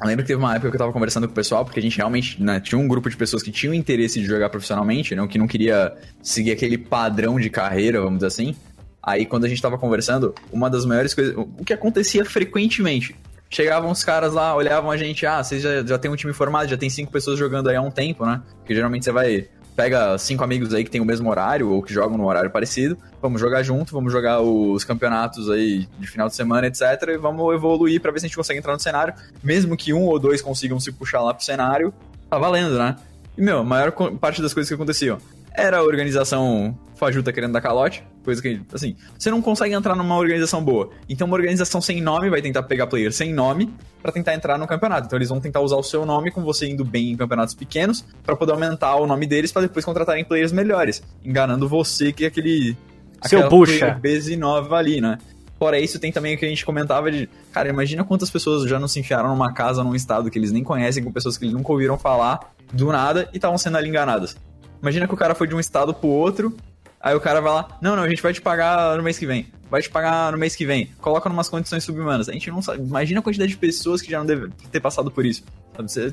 eu 0.00 0.06
lembro 0.06 0.24
que 0.24 0.28
teve 0.28 0.38
uma 0.38 0.54
época 0.54 0.70
que 0.70 0.76
eu 0.76 0.78
tava 0.78 0.92
conversando 0.92 1.26
com 1.26 1.32
o 1.32 1.34
pessoal, 1.34 1.64
porque 1.64 1.80
a 1.80 1.82
gente 1.82 1.96
realmente 1.96 2.42
né, 2.42 2.60
tinha 2.60 2.78
um 2.78 2.86
grupo 2.86 3.08
de 3.08 3.16
pessoas 3.16 3.42
que 3.42 3.50
tinham 3.50 3.72
interesse 3.72 4.20
de 4.20 4.26
jogar 4.26 4.50
profissionalmente, 4.50 5.14
não, 5.14 5.26
que 5.26 5.38
não 5.38 5.46
queria 5.46 5.94
seguir 6.22 6.52
aquele 6.52 6.76
padrão 6.76 7.40
de 7.40 7.48
carreira, 7.48 8.00
vamos 8.00 8.18
dizer 8.18 8.26
assim. 8.26 8.54
Aí 9.02 9.24
quando 9.24 9.44
a 9.44 9.48
gente 9.48 9.62
tava 9.62 9.78
conversando, 9.78 10.34
uma 10.52 10.68
das 10.68 10.84
maiores 10.84 11.14
coisas. 11.14 11.34
O 11.36 11.64
que 11.64 11.72
acontecia 11.72 12.24
frequentemente. 12.24 13.16
Chegavam 13.48 13.90
os 13.90 14.02
caras 14.04 14.34
lá, 14.34 14.54
olhavam 14.54 14.90
a 14.90 14.96
gente, 14.96 15.24
ah, 15.24 15.42
vocês 15.42 15.62
já, 15.62 15.84
já 15.84 15.96
tem 15.96 16.10
um 16.10 16.16
time 16.16 16.32
formado, 16.32 16.68
já 16.68 16.76
tem 16.76 16.90
cinco 16.90 17.12
pessoas 17.12 17.38
jogando 17.38 17.68
aí 17.68 17.76
há 17.76 17.80
um 17.80 17.90
tempo, 17.92 18.26
né? 18.26 18.42
Porque 18.58 18.74
geralmente 18.74 19.04
você 19.04 19.12
vai 19.12 19.48
pega 19.76 20.16
cinco 20.16 20.42
amigos 20.42 20.72
aí 20.72 20.82
que 20.82 20.90
tem 20.90 21.00
o 21.00 21.04
mesmo 21.04 21.28
horário 21.28 21.70
ou 21.70 21.82
que 21.82 21.92
jogam 21.92 22.16
no 22.16 22.26
horário 22.26 22.50
parecido, 22.50 22.96
vamos 23.20 23.40
jogar 23.40 23.62
junto, 23.62 23.92
vamos 23.92 24.10
jogar 24.10 24.40
os 24.40 24.82
campeonatos 24.82 25.50
aí 25.50 25.86
de 25.98 26.06
final 26.06 26.28
de 26.28 26.34
semana, 26.34 26.66
etc. 26.66 26.80
E 27.08 27.18
vamos 27.18 27.54
evoluir 27.54 28.00
para 28.00 28.10
ver 28.10 28.20
se 28.20 28.26
a 28.26 28.28
gente 28.28 28.36
consegue 28.36 28.58
entrar 28.58 28.72
no 28.72 28.80
cenário. 28.80 29.12
Mesmo 29.44 29.76
que 29.76 29.92
um 29.92 30.06
ou 30.06 30.18
dois 30.18 30.40
consigam 30.40 30.80
se 30.80 30.90
puxar 30.90 31.20
lá 31.20 31.34
pro 31.34 31.44
cenário, 31.44 31.92
tá 32.30 32.38
valendo, 32.38 32.78
né? 32.78 32.96
E, 33.36 33.42
meu, 33.42 33.58
a 33.58 33.64
maior 33.64 33.92
parte 33.92 34.40
das 34.40 34.54
coisas 34.54 34.68
que 34.68 34.74
aconteciam 34.74 35.18
era 35.52 35.78
a 35.78 35.82
organização 35.82 36.76
fajuta 36.94 37.32
querendo 37.32 37.52
dar 37.52 37.60
calote, 37.60 38.02
coisa 38.26 38.42
que, 38.42 38.60
assim, 38.74 38.94
você 39.18 39.30
não 39.30 39.40
consegue 39.40 39.74
entrar 39.74 39.94
numa 39.94 40.16
organização 40.18 40.62
boa. 40.62 40.90
Então, 41.08 41.26
uma 41.26 41.36
organização 41.36 41.80
sem 41.80 42.02
nome 42.02 42.28
vai 42.28 42.42
tentar 42.42 42.64
pegar 42.64 42.86
player 42.86 43.10
sem 43.12 43.32
nome 43.32 43.72
para 44.02 44.12
tentar 44.12 44.34
entrar 44.34 44.58
no 44.58 44.66
campeonato. 44.66 45.06
Então, 45.06 45.16
eles 45.16 45.30
vão 45.30 45.40
tentar 45.40 45.60
usar 45.60 45.76
o 45.76 45.82
seu 45.82 46.04
nome 46.04 46.30
com 46.30 46.42
você 46.42 46.68
indo 46.68 46.84
bem 46.84 47.12
em 47.12 47.16
campeonatos 47.16 47.54
pequenos 47.54 48.04
para 48.22 48.36
poder 48.36 48.52
aumentar 48.52 48.96
o 48.96 49.06
nome 49.06 49.26
deles 49.26 49.50
para 49.50 49.62
depois 49.62 49.84
contratarem 49.84 50.24
players 50.24 50.52
melhores, 50.52 51.02
enganando 51.24 51.66
você 51.66 52.12
que 52.12 52.24
é 52.24 52.28
aquele 52.28 52.76
seu 53.24 53.48
bucha 53.48 53.98
BZ9 54.02 54.72
ali, 54.72 55.00
né? 55.00 55.16
Fora 55.58 55.80
isso, 55.80 55.98
tem 55.98 56.12
também 56.12 56.34
o 56.34 56.38
que 56.38 56.44
a 56.44 56.48
gente 56.48 56.66
comentava 56.66 57.10
de, 57.10 57.28
cara, 57.50 57.68
imagina 57.68 58.04
quantas 58.04 58.30
pessoas 58.30 58.68
já 58.68 58.78
não 58.78 58.86
se 58.86 59.00
enfiaram 59.00 59.30
numa 59.30 59.54
casa, 59.54 59.82
num 59.82 59.94
estado 59.94 60.30
que 60.30 60.38
eles 60.38 60.52
nem 60.52 60.62
conhecem, 60.62 61.02
com 61.02 61.10
pessoas 61.10 61.38
que 61.38 61.46
eles 61.46 61.54
nunca 61.54 61.72
ouviram 61.72 61.96
falar, 61.96 62.54
do 62.72 62.92
nada, 62.92 63.28
e 63.32 63.36
estavam 63.36 63.56
sendo 63.56 63.78
ali 63.78 63.88
enganadas. 63.88 64.36
Imagina 64.82 65.08
que 65.08 65.14
o 65.14 65.16
cara 65.16 65.34
foi 65.34 65.48
de 65.48 65.54
um 65.54 65.60
estado 65.60 65.94
pro 65.94 66.08
outro, 66.08 66.54
aí 67.00 67.14
o 67.14 67.20
cara 67.20 67.40
vai 67.40 67.52
lá, 67.52 67.78
não, 67.80 67.96
não, 67.96 68.02
a 68.02 68.08
gente 68.08 68.22
vai 68.22 68.32
te 68.32 68.40
pagar 68.40 68.96
no 68.96 69.02
mês 69.02 69.18
que 69.18 69.26
vem. 69.26 69.46
Vai 69.70 69.82
te 69.82 69.90
pagar 69.90 70.30
no 70.30 70.38
mês 70.38 70.54
que 70.54 70.64
vem. 70.64 70.86
Coloca 71.00 71.28
numas 71.28 71.48
condições 71.48 71.82
subhumanas. 71.82 72.28
A 72.28 72.32
gente 72.32 72.50
não 72.50 72.62
sabe. 72.62 72.82
Imagina 72.82 73.18
a 73.18 73.22
quantidade 73.22 73.50
de 73.50 73.58
pessoas 73.58 74.00
que 74.00 74.10
já 74.10 74.18
não 74.18 74.26
devem 74.26 74.48
ter 74.70 74.80
passado 74.80 75.10
por 75.10 75.26
isso. 75.26 75.42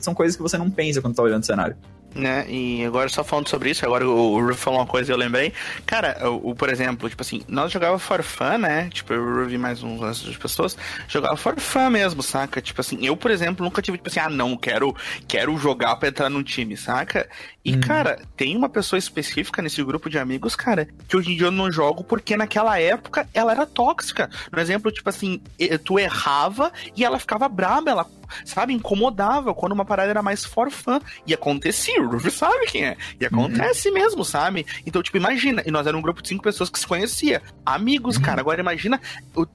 São 0.02 0.14
coisas 0.14 0.36
que 0.36 0.42
você 0.42 0.58
não 0.58 0.70
pensa 0.70 1.02
quando 1.02 1.16
tá 1.16 1.24
olhando 1.24 1.44
o 1.44 1.46
cenário 1.46 1.76
né? 2.16 2.46
E 2.50 2.86
agora 2.86 3.10
só 3.10 3.24
falando 3.24 3.50
sobre 3.50 3.72
isso, 3.72 3.86
agora 3.86 4.08
o, 4.08 4.34
o 4.34 4.48
Ruff 4.48 4.60
falou 4.60 4.80
uma 4.80 4.86
coisa 4.86 5.12
e 5.12 5.14
eu 5.14 5.18
lembrei. 5.18 5.54
Cara, 5.86 6.30
o, 6.30 6.52
o, 6.52 6.56
por 6.56 6.70
exemplo, 6.70 7.10
tipo 7.10 7.22
assim, 7.22 7.42
nós 7.48 7.72
jogava 7.72 7.98
for 8.00 8.22
fun, 8.22 8.58
né? 8.60 8.90
Tipo, 8.90 9.14
eu 9.14 9.50
e 9.50 9.58
mais 9.58 9.82
umas 9.84 10.20
de 10.20 10.38
pessoas 10.38 10.78
jogava 11.08 11.36
for 11.36 11.60
fun 11.60 11.90
mesmo, 11.90 12.22
saca? 12.22 12.62
Tipo 12.62 12.82
assim, 12.82 12.98
eu, 13.06 13.18
por 13.18 13.32
exemplo, 13.32 13.64
nunca 13.64 13.82
tive 13.82 13.98
tipo 13.98 14.10
assim, 14.10 14.20
ah, 14.20 14.30
não, 14.30 14.56
quero, 14.56 14.96
quero 15.28 15.56
jogar 15.58 15.96
pra 15.96 16.10
entrar 16.10 16.30
num 16.30 16.44
time, 16.44 16.78
saca? 16.78 17.28
E, 17.64 17.76
hum. 17.76 17.80
cara, 17.80 18.22
tem 18.36 18.56
uma 18.56 18.70
pessoa 18.70 18.98
específica 18.98 19.62
nesse 19.62 19.84
grupo 19.84 20.10
de 20.10 20.18
amigos, 20.18 20.56
cara, 20.56 20.88
que 21.08 21.18
hoje 21.18 21.32
em 21.32 21.38
dia 21.38 21.48
eu 21.48 21.52
não 21.52 21.72
jogo 21.72 22.04
porque 22.04 22.38
naquela 22.38 22.80
época 22.80 23.28
ela 23.34 23.52
era 23.52 23.66
tóxica. 23.66 24.30
No 24.52 24.60
exemplo, 24.60 24.92
tipo 24.92 25.10
assim, 25.10 25.42
tu 25.84 25.98
errava 25.98 26.72
e 26.96 27.04
ela 27.04 27.20
ficava 27.20 27.48
braba, 27.48 27.92
ela 27.92 28.08
sabe, 28.46 28.74
incomodava 28.74 29.54
quando 29.54 29.74
uma 29.74 29.86
parada 29.86 30.10
era 30.10 30.22
mais 30.22 30.46
for 30.46 30.72
fun. 30.72 31.00
E 31.26 31.34
acontecia, 31.34 32.02
o 32.02 32.10
Ruff 32.10 32.30
sabe 32.32 32.66
quem 32.68 32.86
é. 32.86 32.98
E 33.20 33.26
acontece 33.26 33.90
uhum. 33.90 33.94
mesmo, 33.94 34.26
sabe? 34.26 34.66
Então, 34.86 35.02
tipo, 35.02 35.18
imagina, 35.18 35.64
e 35.66 35.72
nós 35.72 35.88
era 35.88 35.98
um 35.98 36.02
grupo 36.02 36.22
de 36.22 36.30
cinco 36.30 36.44
pessoas 36.44 36.70
que 36.70 36.80
se 36.80 36.88
conhecia. 36.88 37.42
Amigos, 37.66 38.18
uhum. 38.18 38.22
cara. 38.22 38.42
Agora 38.42 38.60
imagina 38.60 39.00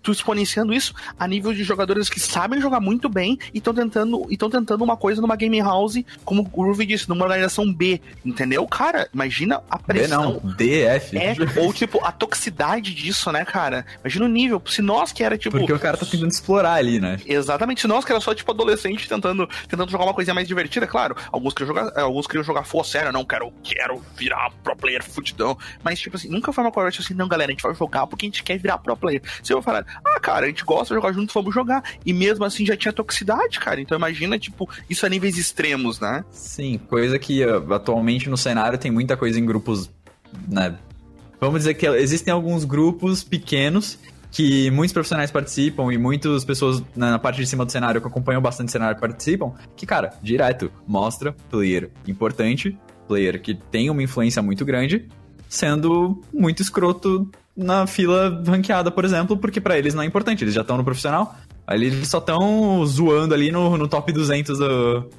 tu 0.03 0.12
exponenciando 0.12 0.72
isso 0.72 0.95
a 1.18 1.26
nível 1.26 1.53
de 1.53 1.62
jogadores 1.62 2.09
que 2.09 2.20
sabem 2.20 2.61
jogar 2.61 2.81
muito 2.81 3.09
bem 3.09 3.39
e 3.53 3.59
estão 3.59 3.74
tentando, 3.74 4.26
tentando 4.51 4.83
uma 4.83 4.97
coisa 4.97 5.20
numa 5.20 5.37
game 5.37 5.59
house, 5.61 6.03
como 6.24 6.49
o 6.53 6.64
Ruff 6.64 6.85
disse, 6.87 7.09
numa 7.09 7.24
organização 7.24 7.72
B. 7.72 8.01
Entendeu? 8.24 8.66
Cara, 8.66 9.09
imagina 9.12 9.62
a 9.70 9.79
pressão. 9.79 10.35
B 10.35 10.41
não, 10.45 10.55
DF. 10.55 11.16
É, 11.16 11.37
ou 11.61 11.72
tipo, 11.72 12.05
a 12.05 12.12
toxicidade 12.12 12.95
disso, 12.95 13.31
né, 13.33 13.45
cara? 13.45 13.85
Imagina 14.01 14.24
o 14.24 14.29
nível. 14.29 14.62
Se 14.66 14.83
nós 14.83 15.12
que 15.12 15.22
era 15.22 15.37
tipo. 15.37 15.59
Porque 15.59 15.72
o 15.72 15.79
cara 15.79 15.97
tá 15.97 16.07
tentando 16.07 16.31
explorar 16.31 16.74
ali, 16.74 17.01
né? 17.01 17.18
Exatamente. 17.26 17.83
Se 17.83 17.87
nós 17.87 18.05
que 18.05 18.12
era 18.12 18.20
só 18.20 18.35
tipo 18.35 18.51
adolescente 18.51 18.68
adolescente 18.69 19.09
tentando, 19.09 19.49
tentando 19.66 19.91
jogar 19.91 20.05
uma 20.05 20.14
coisinha 20.14 20.35
mais 20.35 20.47
divertida, 20.47 20.87
claro. 20.87 21.16
Alguns 21.33 21.55
queriam 21.55 21.75
jogar, 21.75 21.93
é, 21.97 22.03
alguns 22.03 22.27
queriam 22.27 22.45
jogar 22.45 22.64
full 22.64 22.85
sério, 22.85 23.12
não 23.12 23.25
quero, 23.25 23.53
quero 23.62 24.03
virar 24.16 24.51
pro 24.62 24.77
player 24.77 25.03
fudidão. 25.03 25.57
Mas, 25.83 25.99
tipo 25.99 26.16
assim, 26.16 26.29
nunca 26.29 26.53
foi 26.53 26.64
uma 26.64 26.73
conversa 26.73 27.01
assim, 27.01 27.14
não, 27.14 27.27
galera, 27.29 27.51
a 27.51 27.55
gente 27.55 27.62
vai 27.62 27.75
jogar 27.75 28.07
porque 28.07 28.27
a 28.27 28.29
gente 28.29 28.43
quer 28.43 28.59
virar 28.59 28.79
pro 28.79 28.97
player. 28.97 29.23
Se 29.43 29.53
eu 29.53 29.62
falar, 29.62 29.85
ah, 30.05 30.21
cara, 30.21 30.47
a 30.47 30.49
gente 30.49 30.64
gosta 30.64 30.95
de 30.95 31.01
jogar 31.01 31.12
juntos, 31.12 31.35
vamos 31.35 31.55
jogar. 31.55 31.83
E 32.05 32.12
mesmo 32.12 32.45
assim 32.45 32.66
já 32.66 32.77
tinha 32.77 32.93
toxicidade, 32.93 33.59
cara. 33.59 33.81
Então 33.81 33.97
imagina, 33.97 34.39
tipo, 34.39 34.69
isso 34.89 35.07
a 35.07 35.09
níveis 35.09 35.39
extremos, 35.39 35.99
né? 36.01 36.25
Sim, 36.31 36.79
coisa 36.79 37.19
que 37.19 37.45
uh, 37.45 37.73
atualmente 37.73 38.29
no 38.29 38.37
cenário 38.37 38.79
tem 38.79 38.91
muita 38.91 39.16
coisa 39.16 39.39
em 39.39 39.47
grupos, 39.47 39.91
né? 40.49 40.77
Vamos 41.41 41.61
dizer 41.61 41.75
que 41.75 41.87
existem 41.87 42.33
alguns 42.33 42.64
grupos 42.64 43.23
pequenos 43.23 43.97
que 44.31 44.70
muitos 44.70 44.93
profissionais 44.93 45.31
participam 45.31 45.93
e 45.93 45.99
muitas 45.99 46.45
pessoas 46.45 46.83
na 46.95 47.18
parte 47.18 47.41
de 47.41 47.47
cima 47.47 47.64
do 47.64 47.72
cenário 47.72 48.01
que 48.01 48.07
acompanham 48.07 48.41
bastante 48.41 48.68
o 48.68 48.72
cenário 48.72 49.01
participam, 49.01 49.53
que, 49.76 49.87
cara, 49.87 50.12
direto, 50.22 50.70
mostra 50.87 51.35
player 51.51 51.91
importante, 52.07 52.76
player 53.07 53.41
que 53.41 53.55
tem 53.55 53.89
uma 53.91 54.03
influência 54.03 54.43
muito 54.43 54.64
grande, 54.64 55.09
sendo 55.49 56.20
muito 56.33 56.61
escroto 56.61 57.31
na 57.57 57.87
fila 57.87 58.43
ranqueada, 58.47 58.91
por 58.91 59.05
exemplo, 59.05 59.37
porque 59.37 59.61
para 59.61 59.79
eles 59.79 59.95
não 59.95 60.03
é 60.03 60.07
importante, 60.07 60.45
eles 60.45 60.55
já 60.55 60.61
estão 60.61 60.76
no 60.76 60.85
profissional, 60.85 61.35
ali 61.66 61.87
eles 61.87 62.09
só 62.09 62.18
estão 62.18 62.85
zoando 62.87 63.35
ali 63.35 63.51
no, 63.51 63.76
no 63.76 63.89
top 63.89 64.12
200 64.12 64.59
do, 64.59 65.11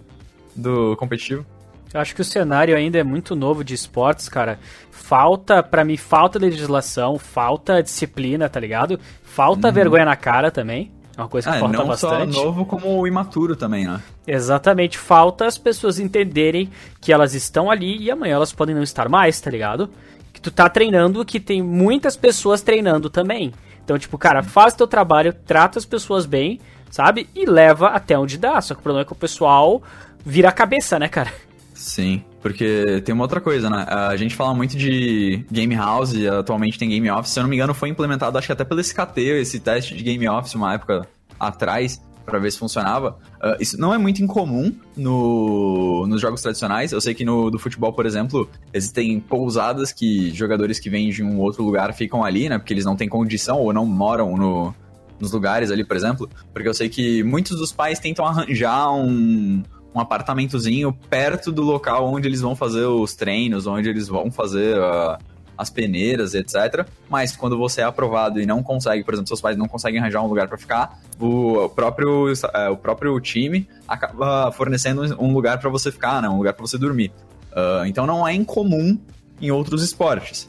do 0.55 0.95
competitivo. 0.95 1.45
Eu 1.93 1.99
acho 1.99 2.13
que 2.13 2.21
o 2.21 2.25
cenário 2.25 2.75
ainda 2.75 2.99
é 2.99 3.03
muito 3.03 3.35
novo 3.35 3.63
de 3.63 3.73
esportes, 3.73 4.29
cara. 4.29 4.59
Falta, 4.91 5.63
para 5.63 5.83
mim, 5.83 5.97
falta 5.97 6.37
legislação, 6.37 7.17
falta 7.17 7.81
disciplina, 7.81 8.47
tá 8.47 8.59
ligado? 8.59 8.99
Falta 9.23 9.69
hum. 9.69 9.71
vergonha 9.71 10.05
na 10.05 10.15
cara 10.15 10.51
também. 10.51 10.91
É 11.17 11.21
uma 11.21 11.27
coisa 11.27 11.49
que 11.49 11.57
ah, 11.57 11.59
falta 11.59 11.77
não 11.77 11.87
bastante. 11.87 12.33
Só 12.33 12.45
novo 12.45 12.65
como 12.65 13.05
imaturo 13.07 13.55
também, 13.55 13.85
né? 13.85 13.99
Exatamente. 14.25 14.97
Falta 14.97 15.47
as 15.47 15.57
pessoas 15.57 15.99
entenderem 15.99 16.69
que 17.01 17.11
elas 17.11 17.33
estão 17.33 17.71
ali 17.71 17.97
e 17.97 18.11
amanhã 18.11 18.35
elas 18.35 18.53
podem 18.53 18.75
não 18.75 18.83
estar 18.83 19.09
mais, 19.09 19.41
tá 19.41 19.49
ligado? 19.49 19.89
Que 20.31 20.39
tu 20.39 20.51
tá 20.51 20.69
treinando, 20.69 21.25
que 21.25 21.39
tem 21.39 21.61
muitas 21.61 22.15
pessoas 22.15 22.61
treinando 22.61 23.09
também. 23.09 23.51
Então, 23.83 23.97
tipo, 23.97 24.17
cara, 24.17 24.43
faz 24.43 24.75
teu 24.75 24.87
trabalho, 24.87 25.33
trata 25.33 25.79
as 25.79 25.85
pessoas 25.85 26.25
bem, 26.25 26.59
sabe? 26.91 27.27
E 27.35 27.45
leva 27.45 27.87
até 27.87 28.17
onde 28.17 28.37
dá. 28.37 28.61
Só 28.61 28.75
que 28.75 28.79
o 28.79 28.83
problema 28.83 29.01
é 29.01 29.05
que 29.05 29.11
o 29.11 29.15
pessoal 29.15 29.81
vira 30.23 30.49
a 30.49 30.53
cabeça, 30.53 30.99
né, 30.99 31.09
cara? 31.09 31.31
Sim, 31.79 32.21
porque 32.41 33.01
tem 33.05 33.15
uma 33.15 33.23
outra 33.23 33.39
coisa, 33.39 33.69
né? 33.69 33.85
A 33.87 34.17
gente 34.17 34.35
fala 34.35 34.53
muito 34.53 34.77
de 34.77 35.45
Game 35.49 35.73
House, 35.73 36.13
atualmente 36.25 36.77
tem 36.77 36.89
Game 36.89 37.09
Office. 37.09 37.31
Se 37.31 37.39
eu 37.39 37.43
não 37.43 37.49
me 37.49 37.55
engano, 37.55 37.73
foi 37.73 37.87
implementado, 37.87 38.37
acho 38.37 38.47
que 38.47 38.51
até 38.51 38.65
pelo 38.65 38.81
SKT, 38.81 39.21
esse 39.21 39.61
teste 39.61 39.95
de 39.95 40.03
Game 40.03 40.27
Office 40.27 40.55
uma 40.55 40.73
época 40.73 41.07
atrás, 41.39 42.01
para 42.25 42.37
ver 42.37 42.51
se 42.51 42.59
funcionava. 42.59 43.17
Uh, 43.41 43.55
isso 43.61 43.79
não 43.79 43.93
é 43.93 43.97
muito 43.97 44.21
incomum 44.21 44.75
no, 44.95 46.05
nos 46.05 46.19
jogos 46.19 46.41
tradicionais. 46.41 46.91
Eu 46.91 46.99
sei 46.99 47.13
que 47.13 47.23
no 47.23 47.49
do 47.49 47.57
futebol, 47.57 47.93
por 47.93 48.05
exemplo, 48.05 48.49
existem 48.73 49.17
pousadas 49.17 49.93
que 49.93 50.31
jogadores 50.31 50.81
que 50.81 50.89
vêm 50.89 51.09
de 51.09 51.23
um 51.23 51.39
outro 51.39 51.63
lugar 51.63 51.93
ficam 51.93 52.25
ali, 52.25 52.49
né? 52.49 52.57
Porque 52.57 52.73
eles 52.73 52.83
não 52.83 52.97
têm 52.97 53.07
condição 53.07 53.57
ou 53.57 53.71
não 53.71 53.85
moram 53.85 54.35
no, 54.35 54.75
nos 55.17 55.31
lugares 55.31 55.71
ali, 55.71 55.85
por 55.85 55.95
exemplo. 55.95 56.29
Porque 56.51 56.67
eu 56.67 56.73
sei 56.73 56.89
que 56.89 57.23
muitos 57.23 57.57
dos 57.57 57.71
pais 57.71 57.99
tentam 57.99 58.25
arranjar 58.25 58.91
um 58.93 59.63
um 59.93 59.99
apartamentozinho 59.99 60.93
perto 61.09 61.51
do 61.51 61.61
local 61.61 62.11
onde 62.13 62.27
eles 62.27 62.41
vão 62.41 62.55
fazer 62.55 62.85
os 62.85 63.15
treinos, 63.15 63.67
onde 63.67 63.89
eles 63.89 64.07
vão 64.07 64.31
fazer 64.31 64.77
uh, 64.77 65.17
as 65.57 65.69
peneiras, 65.69 66.33
etc. 66.33 66.87
Mas 67.09 67.35
quando 67.35 67.57
você 67.57 67.81
é 67.81 67.83
aprovado 67.83 68.39
e 68.39 68.45
não 68.45 68.63
consegue, 68.63 69.03
por 69.03 69.13
exemplo, 69.13 69.27
seus 69.27 69.41
pais 69.41 69.57
não 69.57 69.67
conseguem 69.67 69.99
arranjar 69.99 70.23
um 70.23 70.27
lugar 70.27 70.47
para 70.47 70.57
ficar, 70.57 70.99
o 71.19 71.67
próprio, 71.69 72.31
uh, 72.31 72.71
o 72.71 72.77
próprio 72.77 73.19
time 73.19 73.67
acaba 73.87 74.51
fornecendo 74.51 75.01
um 75.21 75.33
lugar 75.33 75.59
para 75.59 75.69
você 75.69 75.91
ficar, 75.91 76.21
né? 76.21 76.29
um 76.29 76.37
lugar 76.37 76.53
para 76.53 76.65
você 76.65 76.77
dormir. 76.77 77.11
Uh, 77.51 77.85
então 77.85 78.05
não 78.05 78.27
é 78.27 78.33
incomum 78.33 78.97
em 79.41 79.51
outros 79.51 79.83
esportes. 79.83 80.47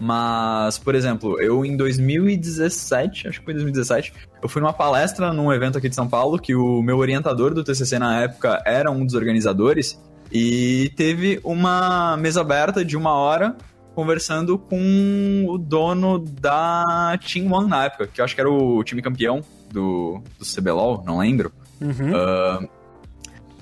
Mas, 0.00 0.76
por 0.76 0.94
exemplo, 0.94 1.40
eu 1.40 1.64
em 1.64 1.76
2017, 1.76 3.28
acho 3.28 3.38
que 3.38 3.44
foi 3.44 3.54
2017, 3.54 4.12
eu 4.42 4.48
fui 4.48 4.60
numa 4.60 4.72
palestra 4.72 5.32
num 5.32 5.52
evento 5.52 5.78
aqui 5.78 5.88
de 5.88 5.94
São 5.94 6.08
Paulo 6.08 6.38
que 6.38 6.54
o 6.54 6.82
meu 6.82 6.98
orientador 6.98 7.54
do 7.54 7.62
TCC 7.62 7.98
na 7.98 8.22
época 8.22 8.60
era 8.66 8.90
um 8.90 9.06
dos 9.06 9.14
organizadores 9.14 10.00
e 10.32 10.92
teve 10.96 11.40
uma 11.44 12.16
mesa 12.16 12.40
aberta 12.40 12.84
de 12.84 12.96
uma 12.96 13.12
hora 13.12 13.56
conversando 13.94 14.58
com 14.58 15.46
o 15.48 15.56
dono 15.56 16.18
da 16.18 17.16
Team 17.24 17.52
One 17.52 17.68
na 17.68 17.84
época, 17.84 18.08
que 18.08 18.20
eu 18.20 18.24
acho 18.24 18.34
que 18.34 18.40
era 18.40 18.50
o 18.50 18.82
time 18.82 19.00
campeão 19.00 19.42
do, 19.70 20.20
do 20.36 20.44
CBLOL, 20.44 21.04
não 21.06 21.18
lembro. 21.18 21.52
Uhum. 21.80 22.10
Uh, 22.10 22.68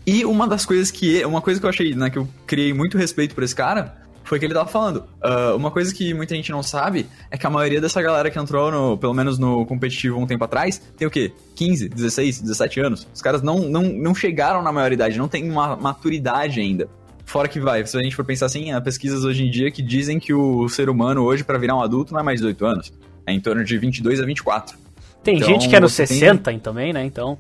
e 0.07 0.24
uma 0.24 0.49
das 0.49 0.64
coisas 0.64 0.91
que. 0.91 1.22
Uma 1.24 1.43
coisa 1.43 1.61
que 1.61 1.66
eu 1.66 1.70
achei, 1.70 1.95
né, 1.95 2.09
que 2.09 2.18
eu 2.18 2.26
criei 2.47 2.72
muito 2.72 2.97
respeito 2.97 3.35
por 3.35 3.45
esse 3.45 3.55
cara 3.55 4.01
foi 4.33 4.39
que 4.39 4.47
ele 4.47 4.55
tava 4.55 4.66
falando. 4.66 5.05
Uh, 5.22 5.55
uma 5.55 5.70
coisa 5.70 5.95
que 5.95 6.14
muita 6.14 6.35
gente 6.35 6.51
não 6.51 6.62
sabe 6.62 7.07
é 7.30 7.37
que 7.37 7.47
a 7.47 7.51
maioria 7.51 7.83
dessa 7.83 8.01
galera 8.01 8.30
que 8.30 8.39
entrou, 8.39 8.70
no, 8.70 8.97
pelo 8.97 9.12
menos 9.12 9.39
no 9.39 9.66
competitivo 9.66 10.18
um 10.18 10.26
tempo 10.26 10.43
atrás, 10.43 10.80
tem 10.97 11.07
o 11.07 11.11
quê? 11.11 11.33
15, 11.55 11.91
16, 11.91 12.41
17 12.41 12.80
anos. 12.80 13.07
Os 13.14 13.20
caras 13.20 13.43
não, 13.43 13.59
não, 13.59 13.83
não 13.83 14.14
chegaram 14.14 14.62
na 14.62 14.72
maioridade, 14.72 15.18
não 15.18 15.28
tem 15.28 15.51
uma 15.51 15.76
maturidade 15.76 16.61
ainda. 16.61 16.89
Fora 17.26 17.47
que 17.47 17.61
vai, 17.61 17.85
se 17.85 17.95
a 17.95 18.03
gente 18.03 18.16
for 18.16 18.24
pensar 18.24 18.47
assim, 18.47 18.72
há 18.72 18.80
pesquisas 18.80 19.22
hoje 19.22 19.45
em 19.45 19.51
dia 19.51 19.70
que 19.70 19.83
dizem 19.83 20.18
que 20.18 20.33
o 20.33 20.66
ser 20.66 20.89
humano 20.89 21.24
hoje, 21.24 21.45
para 21.45 21.59
virar 21.59 21.76
um 21.76 21.83
adulto, 21.83 22.14
não 22.14 22.20
é 22.20 22.22
mais 22.22 22.41
18 22.41 22.64
anos. 22.64 22.93
É 23.26 23.35
em 23.35 23.41
torno 23.41 23.62
de 23.62 23.76
22 23.76 24.18
a 24.18 24.24
24. 24.24 24.78
Tem 25.22 25.37
então, 25.37 25.49
gente 25.49 25.68
que 25.68 25.76
é 25.76 25.80
nos 25.80 25.93
60 25.93 26.43
tem... 26.43 26.59
também, 26.59 26.93
né? 26.93 27.05
Então. 27.05 27.39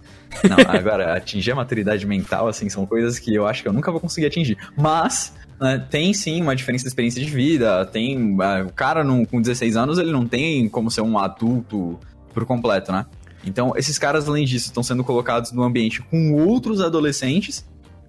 Não, 0.48 0.56
agora, 0.68 1.16
atingir 1.16 1.52
a 1.52 1.54
maturidade 1.54 2.06
mental, 2.06 2.46
assim, 2.48 2.68
são 2.68 2.86
coisas 2.86 3.18
que 3.18 3.34
eu 3.34 3.46
acho 3.46 3.62
que 3.62 3.68
eu 3.68 3.72
nunca 3.72 3.90
vou 3.90 4.00
conseguir 4.00 4.26
atingir. 4.26 4.56
Mas, 4.76 5.34
né, 5.62 5.78
tem 5.78 6.12
sim 6.12 6.42
uma 6.42 6.56
diferença 6.56 6.82
de 6.82 6.88
experiência 6.88 7.24
de 7.24 7.30
vida. 7.30 7.86
Tem. 7.86 8.18
Uh, 8.18 8.66
o 8.66 8.72
cara 8.72 9.04
não, 9.04 9.24
com 9.24 9.40
16 9.40 9.76
anos, 9.76 9.98
ele 9.98 10.10
não 10.10 10.26
tem 10.26 10.68
como 10.68 10.90
ser 10.90 11.02
um 11.02 11.16
adulto 11.16 11.98
por 12.34 12.44
completo, 12.44 12.90
né? 12.90 13.06
Então, 13.44 13.72
esses 13.76 13.96
caras, 13.98 14.28
além 14.28 14.44
disso, 14.44 14.66
estão 14.66 14.82
sendo 14.82 15.04
colocados 15.04 15.52
no 15.52 15.62
ambiente 15.62 16.02
com 16.02 16.32
outros 16.34 16.80
adolescentes, 16.80 17.64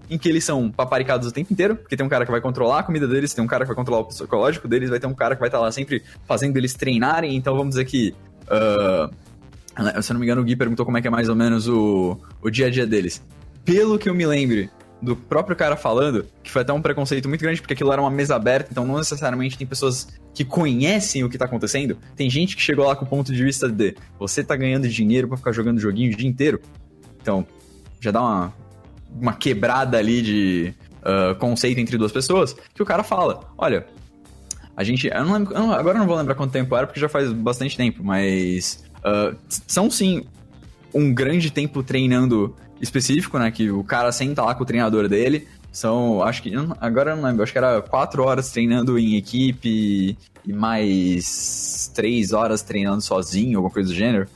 em 0.09 0.17
que 0.17 0.27
eles 0.27 0.43
são 0.43 0.71
paparicados 0.71 1.27
o 1.27 1.31
tempo 1.31 1.53
inteiro, 1.53 1.75
porque 1.75 1.95
tem 1.95 2.05
um 2.05 2.09
cara 2.09 2.25
que 2.25 2.31
vai 2.31 2.41
controlar 2.41 2.79
a 2.79 2.83
comida 2.83 3.07
deles, 3.07 3.33
tem 3.33 3.43
um 3.43 3.47
cara 3.47 3.63
que 3.63 3.67
vai 3.67 3.75
controlar 3.75 4.01
o 4.01 4.05
psicológico 4.05 4.67
deles, 4.67 4.89
vai 4.89 4.99
ter 4.99 5.07
um 5.07 5.13
cara 5.13 5.35
que 5.35 5.39
vai 5.39 5.49
estar 5.49 5.59
lá 5.59 5.71
sempre 5.71 6.03
fazendo 6.27 6.57
eles 6.57 6.73
treinarem. 6.73 7.35
Então, 7.35 7.55
vamos 7.55 7.75
dizer 7.75 7.85
que. 7.85 8.13
Uh, 8.43 9.13
se 10.01 10.11
eu 10.11 10.13
não 10.13 10.19
me 10.19 10.25
engano, 10.25 10.41
o 10.41 10.43
Gui 10.43 10.55
perguntou 10.55 10.85
como 10.85 10.97
é 10.97 11.01
que 11.01 11.07
é 11.07 11.11
mais 11.11 11.29
ou 11.29 11.35
menos 11.35 11.67
o, 11.67 12.17
o 12.41 12.49
dia 12.49 12.67
a 12.67 12.69
dia 12.69 12.85
deles. 12.85 13.23
Pelo 13.65 13.97
que 13.97 14.07
eu 14.07 14.13
me 14.13 14.25
lembre, 14.25 14.69
do 15.03 15.15
próprio 15.15 15.55
cara 15.55 15.75
falando, 15.75 16.25
que 16.41 16.49
foi 16.49 16.61
até 16.61 16.71
um 16.71 16.81
preconceito 16.81 17.27
muito 17.27 17.41
grande, 17.41 17.59
porque 17.59 17.73
aquilo 17.73 17.91
era 17.91 18.01
uma 18.01 18.09
mesa 18.09 18.35
aberta, 18.35 18.69
então 18.71 18.85
não 18.85 18.97
necessariamente 18.97 19.57
tem 19.57 19.67
pessoas 19.67 20.07
que 20.33 20.45
conhecem 20.45 21.23
o 21.23 21.29
que 21.29 21.37
tá 21.37 21.45
acontecendo. 21.45 21.97
Tem 22.15 22.29
gente 22.29 22.55
que 22.55 22.61
chegou 22.61 22.85
lá 22.85 22.95
com 22.95 23.03
o 23.03 23.07
ponto 23.07 23.33
de 23.33 23.43
vista 23.43 23.69
de 23.69 23.95
você 24.17 24.43
tá 24.43 24.55
ganhando 24.55 24.87
dinheiro 24.87 25.27
para 25.27 25.37
ficar 25.37 25.51
jogando 25.51 25.79
joguinho 25.79 26.13
o 26.13 26.15
dia 26.15 26.27
inteiro. 26.27 26.61
Então, 27.21 27.45
já 27.99 28.11
dá 28.11 28.21
uma, 28.21 28.53
uma 29.19 29.33
quebrada 29.33 29.97
ali 29.97 30.21
de 30.21 30.73
uh, 31.01 31.35
conceito 31.35 31.79
entre 31.79 31.97
duas 31.97 32.11
pessoas, 32.11 32.55
que 32.73 32.81
o 32.81 32.85
cara 32.85 33.03
fala: 33.03 33.41
olha, 33.57 33.85
a 34.75 34.83
gente. 34.83 35.07
Eu 35.07 35.25
não 35.25 35.33
lembro, 35.33 35.55
agora 35.73 35.97
eu 35.97 35.99
não 35.99 36.07
vou 36.07 36.17
lembrar 36.17 36.35
quanto 36.35 36.51
tempo 36.51 36.75
era, 36.75 36.87
porque 36.87 36.99
já 36.99 37.09
faz 37.09 37.31
bastante 37.31 37.75
tempo, 37.75 38.03
mas. 38.03 38.83
Uh, 38.99 39.35
são 39.67 39.91
sim 39.91 40.25
um 40.93 41.13
grande 41.13 41.51
tempo 41.51 41.83
treinando 41.83 42.55
específico, 42.83 43.39
né? 43.39 43.49
Que 43.49 43.71
o 43.71 43.83
cara 43.83 44.11
senta 44.11 44.43
lá 44.43 44.53
com 44.53 44.63
o 44.63 44.65
treinador 44.65 45.07
dele. 45.07 45.47
São, 45.71 46.21
acho 46.21 46.43
que, 46.43 46.51
agora 46.79 47.11
eu 47.11 47.15
não 47.15 47.23
lembro, 47.23 47.41
acho 47.41 47.51
que 47.51 47.57
era 47.57 47.81
quatro 47.81 48.23
horas 48.23 48.51
treinando 48.51 48.99
em 48.99 49.15
equipe 49.15 50.15
e 50.45 50.53
mais 50.53 51.91
três 51.95 52.31
horas 52.31 52.61
treinando 52.61 53.01
sozinho, 53.01 53.57
alguma 53.57 53.73
coisa 53.73 53.89
do 53.89 53.95
gênero. 53.95 54.27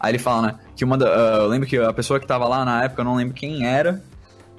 Aí 0.00 0.12
ele 0.12 0.18
fala, 0.18 0.42
né, 0.46 0.54
que 0.74 0.84
uma 0.84 0.96
da, 0.96 1.06
uh, 1.06 1.42
eu 1.42 1.48
lembro 1.48 1.68
que 1.68 1.76
a 1.76 1.92
pessoa 1.92 2.18
que 2.18 2.26
tava 2.26 2.48
lá 2.48 2.64
na 2.64 2.84
época, 2.84 3.02
eu 3.02 3.04
não 3.04 3.16
lembro 3.16 3.34
quem 3.34 3.66
era, 3.66 4.02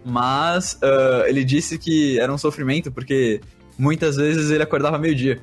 mas 0.05 0.73
uh, 0.83 1.25
ele 1.25 1.43
disse 1.43 1.79
que 1.79 2.19
era 2.19 2.31
um 2.31 2.37
sofrimento 2.37 2.91
porque 2.91 3.41
muitas 3.75 4.17
vezes 4.17 4.51
ele 4.51 4.61
acordava 4.61 4.99
meio-dia. 4.99 5.41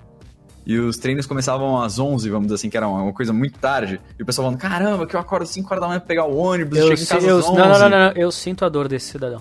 E 0.67 0.77
os 0.79 0.97
treinos 0.97 1.27
começavam 1.27 1.81
às 1.81 1.97
11, 1.97 2.29
vamos 2.29 2.47
dizer 2.47 2.57
assim, 2.57 2.69
que 2.69 2.77
era 2.77 2.89
uma 2.89 3.13
coisa 3.13 3.33
muito 3.33 3.57
tarde. 3.57 4.01
E 4.19 4.23
o 4.25 4.27
pessoal 4.27 4.47
falando, 4.47 4.61
caramba, 4.61 5.07
que 5.07 5.15
eu 5.15 5.21
acordo 5.21 5.45
às 5.45 5.51
5 5.51 5.69
horas 5.71 5.81
da 5.81 5.87
manhã 5.87 6.01
pra 6.01 6.09
pegar 6.09 6.25
o 6.25 6.37
ônibus, 6.37 6.77
eu 6.77 6.89
chego 6.89 7.03
em 7.03 7.07
casa 7.07 7.27
eu, 7.29 7.39
às 7.39 7.47
11. 7.47 7.57
Não, 7.57 7.69
não, 7.69 7.79
não, 7.79 7.89
não, 7.89 8.13
eu 8.17 8.33
sinto 8.33 8.65
a 8.65 8.69
dor 8.69 8.89
desse 8.89 9.13
cidadão. 9.13 9.41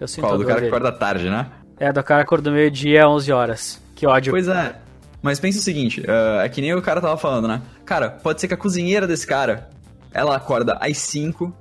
Eu 0.00 0.08
sinto 0.08 0.22
Qual, 0.22 0.32
a 0.32 0.36
dor 0.36 0.42
do 0.42 0.48
cara 0.48 0.60
dele. 0.60 0.70
que 0.70 0.76
acorda 0.76 0.98
tarde, 0.98 1.30
né? 1.30 1.46
É, 1.78 1.92
do 1.92 2.02
cara 2.02 2.22
que 2.22 2.26
acorda 2.26 2.50
meio-dia 2.50 3.04
às 3.04 3.08
11 3.08 3.32
horas. 3.32 3.82
Que 3.94 4.04
ódio. 4.04 4.32
Pois 4.32 4.48
é. 4.48 4.74
Mas 5.22 5.38
pensa 5.38 5.58
o 5.60 5.62
seguinte, 5.62 6.00
uh, 6.00 6.40
é 6.40 6.48
que 6.48 6.60
nem 6.60 6.74
o 6.74 6.82
cara 6.82 7.00
tava 7.00 7.16
falando, 7.16 7.46
né? 7.46 7.62
Cara, 7.84 8.10
pode 8.10 8.40
ser 8.40 8.48
que 8.48 8.54
a 8.54 8.56
cozinheira 8.56 9.06
desse 9.06 9.26
cara, 9.26 9.68
ela 10.12 10.34
acorda 10.34 10.76
às 10.80 10.98
5, 10.98 11.52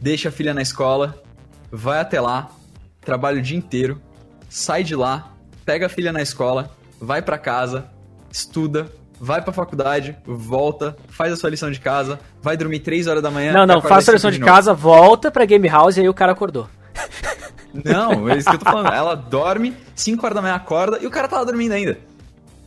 deixa 0.00 0.28
a 0.28 0.32
filha 0.32 0.52
na 0.52 0.60
escola, 0.60 1.22
vai 1.70 2.00
até 2.00 2.20
lá, 2.20 2.50
trabalha 3.00 3.38
o 3.38 3.42
dia 3.42 3.56
inteiro, 3.56 4.00
sai 4.48 4.82
de 4.82 4.94
lá, 4.94 5.32
pega 5.64 5.86
a 5.86 5.88
filha 5.88 6.12
na 6.12 6.22
escola, 6.22 6.70
vai 6.98 7.22
para 7.22 7.38
casa, 7.38 7.86
estuda, 8.30 8.90
vai 9.20 9.42
pra 9.42 9.52
faculdade, 9.52 10.16
volta, 10.24 10.96
faz 11.08 11.32
a 11.32 11.36
sua 11.36 11.50
lição 11.50 11.70
de 11.70 11.80
casa, 11.80 12.18
vai 12.42 12.56
dormir 12.56 12.80
3 12.80 13.06
horas 13.06 13.22
da 13.22 13.30
manhã. 13.30 13.52
Não, 13.52 13.66
não, 13.66 13.82
faça 13.82 14.10
a 14.10 14.14
lição 14.14 14.30
de, 14.30 14.38
de 14.38 14.44
casa, 14.44 14.72
volta 14.72 15.30
pra 15.30 15.44
Game 15.44 15.68
House 15.68 15.96
e 15.96 16.00
aí 16.00 16.08
o 16.08 16.14
cara 16.14 16.32
acordou. 16.32 16.68
Não, 17.72 18.28
é 18.28 18.36
isso 18.36 18.48
que 18.48 18.56
eu 18.56 18.58
tô 18.58 18.64
falando. 18.64 18.90
Ela 18.94 19.14
dorme, 19.14 19.76
5 19.94 20.24
horas 20.24 20.34
da 20.34 20.42
manhã 20.42 20.54
acorda 20.54 20.98
e 21.00 21.06
o 21.06 21.10
cara 21.10 21.28
tava 21.28 21.44
dormindo 21.44 21.72
ainda. 21.72 21.98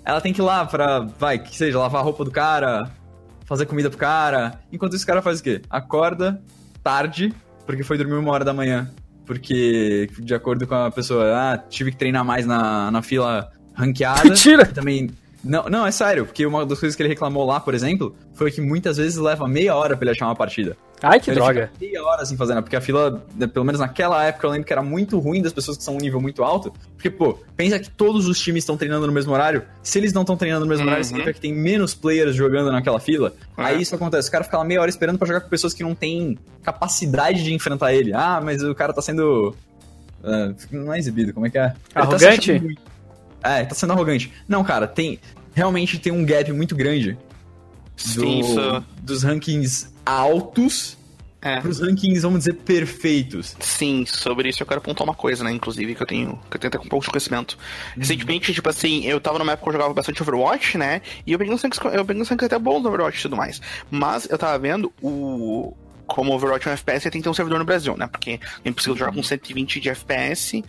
Ela 0.05 0.21
tem 0.21 0.33
que 0.33 0.41
ir 0.41 0.43
lá 0.43 0.65
pra, 0.65 0.99
vai, 0.99 1.39
que 1.39 1.55
seja, 1.55 1.79
lavar 1.79 2.01
a 2.01 2.03
roupa 2.03 2.23
do 2.25 2.31
cara, 2.31 2.91
fazer 3.45 3.65
comida 3.65 3.89
pro 3.89 3.97
cara. 3.97 4.59
Enquanto 4.71 4.95
isso, 4.95 5.03
o 5.03 5.07
cara 5.07 5.21
faz 5.21 5.39
o 5.39 5.43
quê? 5.43 5.61
Acorda 5.69 6.41
tarde, 6.83 7.33
porque 7.65 7.83
foi 7.83 7.97
dormir 7.97 8.15
uma 8.15 8.31
hora 8.31 8.43
da 8.43 8.53
manhã. 8.53 8.91
Porque, 9.25 10.09
de 10.19 10.35
acordo 10.35 10.67
com 10.67 10.75
a 10.75 10.91
pessoa, 10.91 11.23
ah, 11.33 11.57
tive 11.57 11.91
que 11.91 11.97
treinar 11.97 12.25
mais 12.25 12.45
na, 12.45 12.91
na 12.91 13.01
fila 13.01 13.49
ranqueada. 13.73 14.23
Mentira! 14.27 14.65
Também 14.65 15.09
Não, 15.43 15.63
não, 15.65 15.85
é 15.85 15.91
sério, 15.91 16.25
porque 16.25 16.45
uma 16.45 16.65
das 16.65 16.79
coisas 16.79 16.95
que 16.95 17.01
ele 17.01 17.09
reclamou 17.09 17.45
lá, 17.45 17.59
por 17.59 17.73
exemplo, 17.73 18.15
foi 18.33 18.49
que 18.49 18.61
muitas 18.61 18.95
vezes 18.97 19.17
leva 19.17 19.47
meia 19.47 19.75
hora 19.75 19.95
pra 19.97 20.05
ele 20.05 20.11
achar 20.11 20.25
uma 20.27 20.35
partida. 20.35 20.77
Ai, 21.01 21.19
que 21.19 21.29
Então 21.31 21.43
ele 21.45 21.53
droga. 21.53 21.71
fica 21.73 21.85
meia 21.85 22.01
hora 22.05 22.21
assim 22.21 22.37
fazendo, 22.37 22.63
porque 22.63 22.77
a 22.77 22.79
fila, 22.81 23.21
né, 23.35 23.45
pelo 23.45 23.65
menos 23.65 23.81
naquela 23.81 24.23
época, 24.23 24.47
eu 24.47 24.51
lembro 24.51 24.65
que 24.65 24.71
era 24.71 24.81
muito 24.81 25.19
ruim 25.19 25.41
das 25.41 25.51
pessoas 25.51 25.75
que 25.75 25.83
são 25.83 25.95
um 25.95 25.97
nível 25.97 26.21
muito 26.21 26.41
alto. 26.45 26.71
Porque, 26.95 27.09
pô, 27.09 27.37
pensa 27.57 27.77
que 27.77 27.89
todos 27.89 28.25
os 28.29 28.39
times 28.39 28.63
estão 28.63 28.77
treinando 28.77 29.05
no 29.05 29.11
mesmo 29.11 29.33
horário. 29.33 29.63
Se 29.81 29.99
eles 29.99 30.13
não 30.13 30.21
estão 30.21 30.37
treinando 30.37 30.63
no 30.63 30.69
mesmo 30.69 30.85
horário, 30.85 31.01
Uhum. 31.01 31.07
significa 31.09 31.33
que 31.33 31.41
tem 31.41 31.53
menos 31.53 31.93
players 31.93 32.33
jogando 32.37 32.71
naquela 32.71 33.01
fila. 33.01 33.33
É. 33.57 33.63
Aí 33.63 33.81
isso 33.81 33.93
acontece. 33.93 34.29
O 34.29 34.31
cara 34.31 34.45
fica 34.45 34.57
lá 34.57 34.63
meia 34.63 34.79
hora 34.79 34.89
esperando 34.89 35.17
pra 35.17 35.27
jogar 35.27 35.41
com 35.41 35.49
pessoas 35.49 35.73
que 35.73 35.83
não 35.83 35.93
têm 35.93 36.37
capacidade 36.63 37.43
de 37.43 37.53
enfrentar 37.53 37.93
ele. 37.93 38.13
Ah, 38.13 38.39
mas 38.41 38.63
o 38.63 38.73
cara 38.73 38.93
tá 38.93 39.01
sendo. 39.01 39.53
ah, 40.23 40.53
não 40.71 40.93
é 40.93 40.99
exibido, 40.99 41.33
como 41.33 41.45
é 41.45 41.49
que 41.49 41.57
é? 41.57 41.73
Ele 41.95 42.07
tá 42.07 42.17
É, 43.43 43.65
tá 43.65 43.75
sendo 43.75 43.93
arrogante. 43.93 44.31
Não, 44.47 44.63
cara, 44.63 44.87
tem. 44.87 45.19
Realmente 45.53 45.99
tem 45.99 46.11
um 46.11 46.25
gap 46.25 46.51
muito 46.51 46.75
grande 46.75 47.13
do- 47.13 47.19
Sim, 47.95 48.39
isso. 48.39 48.83
dos 49.01 49.21
rankings 49.23 49.93
altos 50.05 50.97
É. 51.41 51.59
pros 51.59 51.79
rankings, 51.81 52.21
vamos 52.23 52.39
dizer, 52.39 52.53
perfeitos. 52.53 53.55
Sim, 53.59 54.05
sobre 54.07 54.47
isso 54.49 54.63
eu 54.63 54.67
quero 54.67 54.79
apontar 54.79 55.03
uma 55.05 55.13
coisa, 55.13 55.43
né? 55.43 55.51
Inclusive, 55.51 55.93
que 55.93 56.01
eu 56.01 56.07
tenho, 56.07 56.39
que 56.49 56.55
eu 56.55 56.59
tenho 56.59 56.69
até 56.69 56.77
com 56.77 56.85
um 56.85 56.89
pouco 56.89 57.05
de 57.05 57.11
conhecimento. 57.11 57.53
Uhum. 57.95 57.99
Recentemente, 58.01 58.53
tipo 58.53 58.67
assim, 58.69 59.03
eu 59.05 59.19
tava 59.19 59.37
numa 59.39 59.51
época 59.51 59.65
que 59.65 59.69
eu 59.69 59.73
jogava 59.73 59.93
bastante 59.93 60.21
Overwatch, 60.23 60.77
né? 60.77 61.01
E 61.27 61.33
eu 61.33 61.37
peguei 61.37 61.53
uns 61.53 61.61
ranks, 61.61 61.79
eu 61.93 62.05
peguei 62.05 62.21
uns 62.21 62.31
até 62.31 62.57
bons 62.57 62.81
no 62.81 62.87
Overwatch 62.89 63.19
e 63.19 63.21
tudo 63.23 63.35
mais. 63.35 63.61
Mas 63.91 64.27
eu 64.29 64.37
tava 64.37 64.57
vendo 64.57 64.91
o. 65.01 65.75
Como 66.05 66.33
Overwatch 66.33 66.67
é 66.67 66.71
um 66.71 66.73
FPS, 66.73 67.09
tem 67.09 67.21
que 67.21 67.23
ter 67.23 67.29
um 67.29 67.33
servidor 67.33 67.59
no 67.59 67.65
Brasil, 67.65 67.95
né? 67.97 68.07
Porque 68.07 68.39
é 68.63 68.69
impossível 68.69 68.97
jogar 68.97 69.13
com 69.13 69.23
120 69.23 69.79
de 69.79 69.89
FPS, 69.89 70.63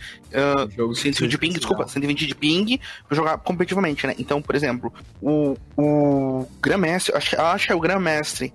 Jogo 0.75 0.95
120 0.95 1.29
de 1.31 1.37
ping, 1.37 1.53
desculpa, 1.53 1.87
120 1.87 2.25
de 2.27 2.35
ping 2.35 2.79
pra 3.07 3.15
jogar 3.15 3.37
competitivamente, 3.39 4.07
né? 4.07 4.15
Então, 4.17 4.41
por 4.41 4.55
exemplo, 4.55 4.93
o, 5.21 5.55
o 5.77 6.47
Grandmaster, 6.61 7.13
eu 7.13 7.17
acho, 7.17 7.41
acho 7.41 7.65
que 7.67 7.71
é 7.71 7.75
o 7.75 7.79
Grandmaster, 7.79 8.51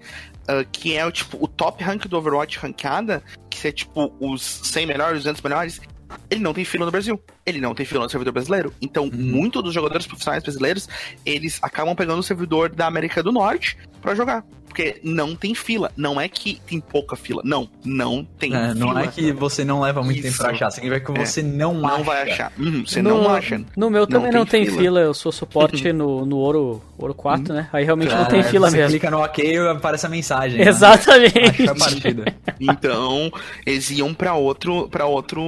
ah, 0.49 0.65
que 0.71 0.97
é 0.97 1.05
o 1.07 1.13
tipo 1.13 1.37
o 1.43 1.47
top 1.47 1.83
rank 1.85 2.07
do 2.07 2.17
Overwatch 2.19 2.59
ranqueada, 2.59 3.23
que 3.49 3.69
é 3.69 3.73
tipo 3.73 4.13
os 4.19 4.43
100 4.43 4.87
melhores, 4.87 5.19
os 5.19 5.25
200 5.25 5.43
melhores, 5.43 5.81
ele 6.29 6.41
não 6.41 6.53
tem 6.53 6.65
fila 6.65 6.85
no 6.87 6.91
Brasil. 6.91 7.23
Ele 7.47 7.61
não 7.61 7.75
tem 7.75 7.87
fila 7.87 8.03
no 8.05 8.11
servidor 8.11 8.33
brasileiro. 8.33 8.75
Então, 8.81 9.05
Uhum. 9.05 9.11
muitos 9.13 9.63
dos 9.63 9.73
jogadores 9.73 10.07
profissionais 10.07 10.43
brasileiros, 10.43 10.89
eles 11.25 11.59
acabam 11.63 11.95
pegando 11.95 12.19
o 12.19 12.23
servidor 12.23 12.69
da 12.69 12.87
América 12.87 13.23
do 13.23 13.31
Norte 13.31 13.77
pra 14.03 14.15
jogar. 14.15 14.45
Porque 14.71 15.01
não 15.03 15.35
tem 15.35 15.53
fila. 15.55 15.91
Não 15.97 16.21
é 16.21 16.29
que 16.29 16.61
tem 16.67 16.79
pouca 16.81 17.17
fila. 17.17 17.43
Não, 17.45 17.69
não 17.85 18.25
tem 18.39 18.55
É, 18.55 18.69
fila. 18.73 18.75
não 18.75 18.99
é 18.99 19.09
que 19.09 19.33
você 19.33 19.65
não 19.65 19.81
leva 19.81 20.01
muito 20.03 20.19
Isso. 20.21 20.29
tempo 20.29 20.39
pra 20.39 20.51
achar, 20.53 20.71
significa 20.71 21.13
que 21.13 21.21
É. 21.21 21.25
você 21.27 21.43
não, 21.43 21.75
Não 21.75 21.89
acha. 21.95 22.03
vai 22.05 22.31
achar. 22.31 22.53
Uhum, 22.59 22.85
você 22.87 23.03
no, 23.03 23.11
não 23.11 23.29
acha. 23.35 23.61
No 23.77 23.91
meu 23.91 24.07
também 24.07 24.31
Não 24.31 24.39
não 24.41 24.47
tem 24.47 24.61
tem 24.63 24.71
fila. 24.71 24.83
fila. 24.83 25.01
eu 25.01 25.13
sou 25.13 25.33
suporte 25.33 25.93
no, 25.93 26.25
no 26.25 26.37
ouro, 26.37 26.81
ouro 26.97 27.13
4, 27.15 27.53
né? 27.53 27.69
Aí 27.73 27.85
realmente 27.85 28.11
não 28.11 28.19
Cara, 28.19 28.31
tem 28.31 28.43
fila 28.45 28.71
você 28.71 28.77
mesmo. 28.77 28.91
clica 28.91 29.11
no 29.11 29.19
ok 29.19 29.55
e 29.55 29.59
aparece 29.69 30.07
a 30.07 30.09
mensagem. 30.09 30.59
né? 30.61 30.69
Exatamente. 30.69 31.69
A 31.69 31.75
partida. 31.75 32.25
Então, 32.63 33.33
eles 33.65 33.91
iam 33.91 34.13
pra 34.13 34.35
outro, 34.35 34.87
para 34.89 35.07
outro, 35.07 35.41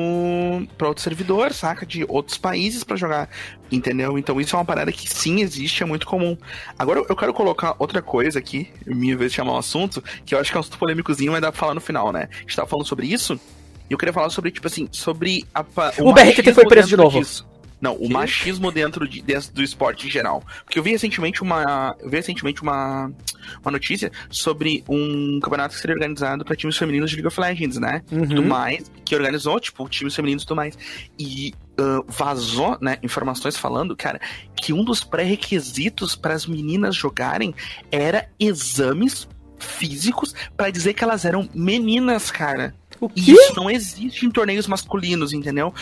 para 0.79 0.89
outro 0.89 1.03
servidor, 1.03 1.53
saca, 1.53 1.85
de 1.85 2.05
outros 2.09 2.39
países 2.39 2.83
pra 2.85 2.97
jogar, 2.97 3.29
entendeu? 3.73 4.18
Então 4.18 4.41
isso 4.41 4.55
é 4.55 4.59
uma 4.59 4.64
parada 4.64 4.93
que 4.93 5.09
sim 5.09 5.41
existe, 5.41 5.83
é 5.83 5.87
muito 5.87 6.07
comum. 6.07 6.37
Agora 6.79 7.03
eu 7.09 7.16
quero 7.16 7.33
colocar 7.35 7.75
outra 7.79 8.01
coisa 8.03 8.39
aqui, 8.39 8.68
minha 8.87 9.16
vez 9.16 9.33
de 9.33 9.37
chamar 9.37 9.55
um 9.55 9.59
assunto, 9.59 10.03
que 10.25 10.35
eu 10.35 10.39
acho 10.39 10.51
que 10.51 10.57
é 10.57 10.59
um 10.59 10.61
assunto 10.61 10.79
polêmicozinho, 10.79 11.33
mas 11.33 11.41
dá 11.41 11.51
pra 11.51 11.59
falar 11.59 11.75
no 11.75 11.81
final, 11.81 12.12
né? 12.12 12.29
A 12.33 12.37
gente 12.41 12.55
tava 12.57 12.68
falando 12.68 12.87
sobre 12.87 13.07
isso, 13.07 13.41
e 13.89 13.93
eu 13.93 13.99
queria 13.99 14.12
falar 14.12 14.31
sobre 14.31 14.51
tipo 14.51 14.66
assim, 14.66 14.89
sobre 14.93 15.45
a, 15.55 15.64
pa- 15.64 15.93
O 15.99 16.12
BRTT 16.12 16.53
foi 16.55 16.66
preso 16.66 16.89
de 16.89 16.97
novo. 16.97 17.18
disso. 17.18 17.47
Não, 17.83 17.95
o 17.97 18.09
machismo 18.09 18.70
dentro, 18.70 19.07
de, 19.07 19.20
dentro 19.20 19.53
do 19.53 19.62
esporte 19.62 20.07
em 20.07 20.11
geral. 20.11 20.43
Porque 20.64 20.78
eu 20.78 20.83
vi 20.83 20.93
recentemente 20.93 21.43
uma. 21.43 21.95
Eu 22.01 22.09
vi 22.09 22.16
recentemente 22.16 22.62
uma, 22.62 23.12
uma 23.61 23.70
notícia 23.72 24.11
sobre 24.30 24.85
um 24.89 25.41
campeonato 25.43 25.74
que 25.74 25.80
seria 25.80 25.95
organizado 25.95 26.45
para 26.45 26.55
times 26.57 26.78
femininos 26.78 27.11
de 27.11 27.16
League 27.16 27.26
of 27.26 27.41
Legends, 27.41 27.78
né? 27.78 28.03
Uhum. 28.11 28.26
Tudo 28.26 28.43
mais. 28.45 28.91
Que 29.05 29.16
organizou, 29.16 29.59
tipo, 29.59 29.89
times 29.89 30.14
femininos 30.14 30.45
e 30.45 30.47
tudo 30.47 30.57
mais. 30.57 30.78
E 31.18 31.53
ah, 31.76 32.03
vazou, 32.07 32.78
né, 32.80 32.99
informações 33.03 33.57
falando, 33.57 33.97
cara, 33.97 34.20
que 34.55 34.72
um 34.72 34.85
dos 34.85 35.03
pré-requisitos 35.03 36.14
para 36.14 36.35
as 36.35 36.47
meninas 36.47 36.95
jogarem 36.95 37.55
era 37.91 38.28
exames 38.39 39.28
físicos 39.59 40.35
para 40.57 40.70
dizer 40.70 40.95
que 40.95 41.03
elas 41.03 41.24
eram 41.24 41.49
meninas, 41.55 42.30
cara. 42.30 42.74
O 43.01 43.11
E 43.16 43.22
quê? 43.22 43.33
isso 43.33 43.55
não 43.57 43.68
existe 43.70 44.26
em 44.26 44.30
torneios 44.30 44.66
masculinos, 44.66 45.33
entendeu? 45.33 45.74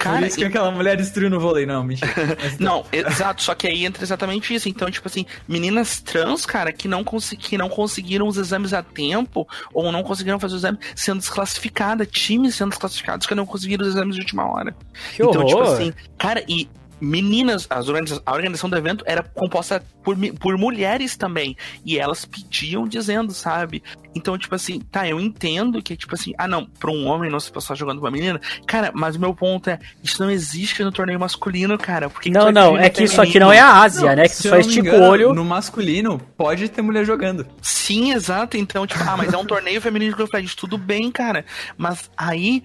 Por 0.00 0.04
Cara, 0.04 0.26
isso 0.26 0.38
que 0.38 0.44
aquela 0.44 0.70
mulher 0.70 0.96
destruiu 0.96 1.28
no 1.28 1.38
vôlei, 1.38 1.66
não, 1.66 1.84
mentira. 1.84 2.10
Mas- 2.42 2.58
não, 2.58 2.86
exato, 2.90 3.42
só 3.42 3.54
que 3.54 3.66
aí 3.66 3.84
entra 3.84 4.02
exatamente 4.02 4.54
isso. 4.54 4.66
Então, 4.66 4.90
tipo 4.90 5.06
assim, 5.06 5.26
meninas 5.46 6.00
trans, 6.00 6.46
cara, 6.46 6.72
que 6.72 6.88
não, 6.88 7.04
consi- 7.04 7.36
que 7.36 7.58
não 7.58 7.68
conseguiram 7.68 8.26
os 8.26 8.38
exames 8.38 8.72
a 8.72 8.82
tempo, 8.82 9.46
ou 9.74 9.92
não 9.92 10.02
conseguiram 10.02 10.40
fazer 10.40 10.54
os 10.54 10.60
exames, 10.62 10.80
sendo 10.96 11.18
desclassificada, 11.18 12.06
times 12.06 12.54
sendo 12.54 12.70
desclassificados 12.70 13.26
que 13.26 13.34
não 13.34 13.44
conseguiram 13.44 13.82
os 13.86 13.90
exames 13.94 14.14
de 14.14 14.22
última 14.22 14.50
hora. 14.50 14.74
Que 15.14 15.22
então, 15.22 15.44
tipo 15.44 15.58
horror. 15.60 15.74
assim, 15.74 15.92
cara, 16.16 16.42
e 16.48 16.66
meninas, 17.00 17.66
as 17.70 17.88
organiza- 17.88 18.22
a 18.24 18.32
organização 18.32 18.68
do 18.68 18.76
evento 18.76 19.04
era 19.06 19.22
composta 19.22 19.82
por, 20.02 20.16
por 20.38 20.56
mulheres 20.56 21.16
também. 21.16 21.56
E 21.84 21.98
elas 21.98 22.24
pediam 22.24 22.86
dizendo, 22.86 23.32
sabe? 23.32 23.82
Então, 24.14 24.36
tipo 24.36 24.54
assim, 24.54 24.80
tá, 24.80 25.08
eu 25.08 25.20
entendo 25.20 25.82
que, 25.82 25.96
tipo 25.96 26.14
assim, 26.14 26.32
ah 26.36 26.48
não, 26.48 26.66
pra 26.66 26.90
um 26.90 27.06
homem 27.06 27.30
não 27.30 27.38
se 27.38 27.50
passar 27.50 27.76
jogando 27.76 28.00
com 28.00 28.06
uma 28.06 28.10
menina. 28.10 28.40
Cara, 28.66 28.90
mas 28.94 29.16
o 29.16 29.20
meu 29.20 29.34
ponto 29.34 29.70
é, 29.70 29.78
isso 30.02 30.22
não 30.22 30.30
existe 30.30 30.82
no 30.82 30.90
torneio 30.90 31.18
masculino, 31.20 31.78
cara. 31.78 32.10
Não, 32.26 32.50
não, 32.50 32.76
é 32.76 32.90
que 32.90 33.04
isso 33.04 33.20
aqui 33.20 33.38
não 33.38 33.52
é 33.52 33.60
a 33.60 33.82
Ásia, 33.82 34.16
né? 34.16 34.28
Que 34.28 34.48
não 34.48 34.56
me 34.56 34.60
estica 34.60 34.88
engano, 34.88 35.04
o 35.04 35.08
olho. 35.08 35.34
No 35.34 35.44
masculino, 35.44 36.18
pode 36.36 36.68
ter 36.68 36.82
mulher 36.82 37.04
jogando. 37.04 37.46
Sim, 37.62 38.12
exato. 38.12 38.56
Então, 38.56 38.86
tipo, 38.86 39.02
ah, 39.02 39.16
mas 39.16 39.32
é 39.32 39.36
um 39.36 39.44
torneio 39.44 39.80
feminino 39.80 40.12
de 40.12 40.18
League 40.18 40.34
Legends, 40.34 40.54
tudo 40.54 40.76
bem, 40.76 41.10
cara. 41.10 41.44
Mas 41.76 42.10
aí, 42.16 42.62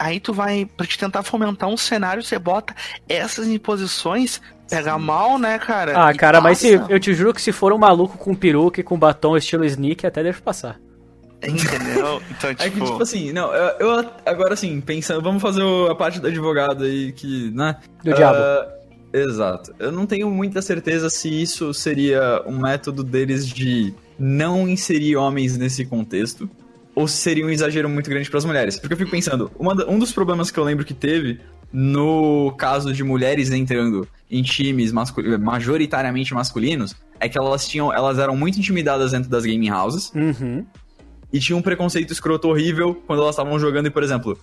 aí 0.00 0.18
tu 0.18 0.32
vai, 0.32 0.64
pra 0.76 0.86
te 0.86 0.98
tentar 0.98 1.22
fomentar 1.22 1.68
um 1.68 1.76
cenário, 1.76 2.22
você 2.22 2.38
bota 2.38 2.74
essas 3.08 3.46
imposições, 3.46 4.40
pega 4.68 4.98
mal, 4.98 5.38
né, 5.38 5.58
cara? 5.58 5.92
Ah, 6.06 6.10
E 6.12 6.16
cara, 6.16 6.40
mas 6.40 6.58
se, 6.58 6.78
passa, 6.78 6.90
eu 6.92 6.98
te 6.98 7.12
juro 7.14 7.34
que 7.34 7.40
se 7.42 7.52
for 7.52 7.72
um 7.72 7.78
maluco 7.78 8.16
com 8.18 8.34
peruca 8.34 8.80
e 8.80 8.84
com 8.84 8.98
batom 8.98 9.36
estilo 9.36 9.64
sneak, 9.64 10.06
até 10.06 10.22
deixa 10.22 10.40
passar. 10.40 10.80
Entendeu? 11.42 12.20
Então, 12.30 12.50
É 12.50 12.54
que, 12.54 12.70
tipo... 12.70 12.84
tipo 12.86 13.02
assim, 13.02 13.32
não, 13.32 13.52
eu, 13.54 13.88
eu- 13.98 14.10
agora 14.26 14.54
assim, 14.54 14.80
pensando, 14.80 15.22
vamos 15.22 15.40
fazer 15.42 15.62
o- 15.62 15.90
a 15.90 15.94
parte 15.94 16.18
do 16.20 16.26
advogado 16.26 16.84
aí 16.84 17.12
que, 17.12 17.50
né? 17.52 17.76
Do 18.04 18.12
diabo. 18.14 18.36
Ah, 18.38 18.68
exato. 19.12 19.74
Eu 19.78 19.90
não 19.92 20.06
tenho 20.06 20.30
muita 20.30 20.60
certeza 20.62 21.08
se 21.10 21.28
isso 21.42 21.72
seria 21.74 22.42
um 22.46 22.58
método 22.58 23.02
deles 23.02 23.46
de 23.46 23.92
não 24.18 24.68
inserir 24.68 25.16
homens 25.16 25.56
nesse 25.56 25.84
contexto 25.84 26.48
ou 26.94 27.06
se 27.08 27.16
seria 27.16 27.44
um 27.46 27.50
exagero 27.50 27.88
muito 27.88 28.08
grande 28.10 28.28
para 28.28 28.38
as 28.38 28.44
mulheres. 28.44 28.78
Porque 28.78 28.94
eu 28.94 28.98
fico 28.98 29.10
pensando, 29.10 29.50
uma 29.58 29.72
um 29.88 29.98
dos 29.98 30.12
problemas 30.12 30.50
que 30.50 30.58
eu 30.58 30.64
lembro 30.64 30.84
que 30.84 30.94
teve 30.94 31.40
no 31.72 32.52
caso 32.58 32.92
de 32.92 33.04
mulheres 33.04 33.50
entrando 33.50 34.06
em 34.30 34.42
times 34.42 34.90
mascul- 34.92 35.38
majoritariamente 35.38 36.34
masculinos 36.34 36.94
é 37.20 37.28
que 37.28 37.38
elas 37.38 37.68
tinham, 37.68 37.92
elas 37.92 38.18
eram 38.18 38.36
muito 38.36 38.58
intimidadas 38.58 39.12
dentro 39.12 39.30
das 39.30 39.44
gaming 39.44 39.70
houses 39.70 40.10
Uhum. 40.14 40.64
e 41.32 41.38
tinha 41.38 41.56
um 41.56 41.62
preconceito 41.62 42.12
escroto 42.12 42.48
horrível 42.48 42.94
quando 43.06 43.22
elas 43.22 43.34
estavam 43.36 43.58
jogando 43.58 43.86
e, 43.86 43.90
por 43.90 44.02
exemplo, 44.02 44.36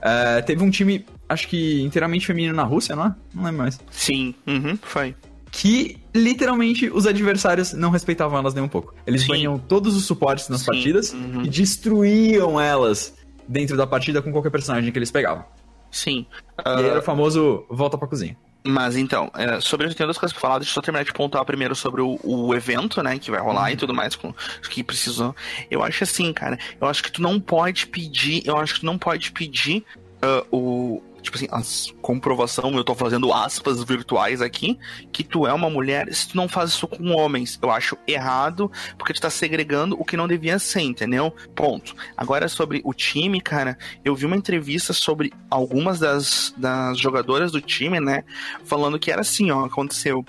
é, 0.00 0.42
teve 0.42 0.64
um 0.64 0.70
time, 0.70 1.06
acho 1.28 1.46
que 1.46 1.80
inteiramente 1.82 2.26
feminino 2.26 2.54
na 2.54 2.64
Rússia, 2.64 2.96
não 2.96 3.06
é? 3.06 3.14
Não 3.32 3.44
lembro 3.44 3.58
mais. 3.62 3.78
Sim, 3.92 4.34
uhum, 4.46 4.76
foi. 4.82 5.14
Que 5.52 5.98
literalmente 6.14 6.90
os 6.90 7.06
adversários 7.06 7.74
não 7.74 7.90
respeitavam 7.90 8.38
elas 8.38 8.54
nem 8.54 8.64
um 8.64 8.68
pouco. 8.68 8.94
Eles 9.06 9.20
Sim. 9.20 9.28
baniam 9.28 9.58
todos 9.58 9.94
os 9.94 10.06
suportes 10.06 10.48
nas 10.48 10.60
Sim, 10.60 10.66
partidas 10.66 11.12
uhum. 11.12 11.42
e 11.44 11.48
destruíam 11.48 12.58
elas 12.58 13.14
dentro 13.46 13.76
da 13.76 13.86
partida 13.86 14.22
com 14.22 14.32
qualquer 14.32 14.50
personagem 14.50 14.90
que 14.90 14.98
eles 14.98 15.10
pegavam. 15.10 15.44
Sim. 15.90 16.26
E 16.64 16.68
aí 16.68 16.84
Ah, 16.84 16.88
era 16.88 16.98
o 17.00 17.02
famoso 17.02 17.66
volta 17.68 17.98
pra 17.98 18.08
cozinha. 18.08 18.36
Mas 18.64 18.96
então, 18.96 19.30
é, 19.34 19.60
sobre 19.60 19.86
eu 19.86 19.94
tenho 19.94 20.06
duas 20.06 20.16
coisas 20.16 20.32
pra 20.32 20.40
falar, 20.40 20.58
deixa 20.58 20.70
eu 20.70 20.74
só 20.74 20.80
terminar 20.80 21.04
de 21.04 21.12
pontuar 21.12 21.44
primeiro 21.44 21.74
sobre 21.74 22.00
o, 22.00 22.18
o 22.22 22.54
evento, 22.54 23.02
né, 23.02 23.18
que 23.18 23.30
vai 23.30 23.40
rolar 23.40 23.72
e 23.72 23.76
tudo 23.76 23.92
mais, 23.92 24.14
com, 24.14 24.32
que 24.70 24.82
precisou. 24.84 25.34
Eu 25.70 25.82
acho 25.82 26.04
assim, 26.04 26.32
cara, 26.32 26.58
eu 26.80 26.86
acho 26.86 27.02
que 27.02 27.10
tu 27.10 27.20
não 27.20 27.40
pode 27.40 27.88
pedir, 27.88 28.42
eu 28.46 28.56
acho 28.56 28.74
que 28.74 28.80
tu 28.80 28.86
não 28.86 28.96
pode 28.96 29.32
pedir 29.32 29.84
ah, 30.22 30.44
o. 30.52 31.02
Tipo 31.22 31.36
assim, 31.36 31.46
a 31.50 31.62
comprovação, 32.00 32.74
eu 32.74 32.84
tô 32.84 32.94
fazendo 32.94 33.32
aspas 33.32 33.82
virtuais 33.84 34.42
aqui, 34.42 34.78
que 35.12 35.22
tu 35.22 35.46
é 35.46 35.52
uma 35.52 35.70
mulher 35.70 36.12
se 36.12 36.28
tu 36.28 36.36
não 36.36 36.48
faz 36.48 36.70
isso 36.70 36.88
com 36.88 37.12
homens. 37.12 37.58
Eu 37.62 37.70
acho 37.70 37.96
errado, 38.06 38.70
porque 38.98 39.12
tu 39.12 39.20
tá 39.20 39.30
segregando 39.30 39.96
o 39.98 40.04
que 40.04 40.16
não 40.16 40.26
devia 40.26 40.58
ser, 40.58 40.80
entendeu? 40.80 41.34
Ponto. 41.54 41.94
Agora, 42.16 42.48
sobre 42.48 42.82
o 42.84 42.92
time, 42.92 43.40
cara, 43.40 43.78
eu 44.04 44.14
vi 44.14 44.26
uma 44.26 44.36
entrevista 44.36 44.92
sobre 44.92 45.32
algumas 45.48 46.00
das, 46.00 46.52
das 46.56 46.98
jogadoras 46.98 47.52
do 47.52 47.60
time, 47.60 48.00
né? 48.00 48.24
Falando 48.64 48.98
que 48.98 49.10
era 49.10 49.20
assim, 49.20 49.50
ó, 49.50 49.64
aconteceu. 49.64 50.24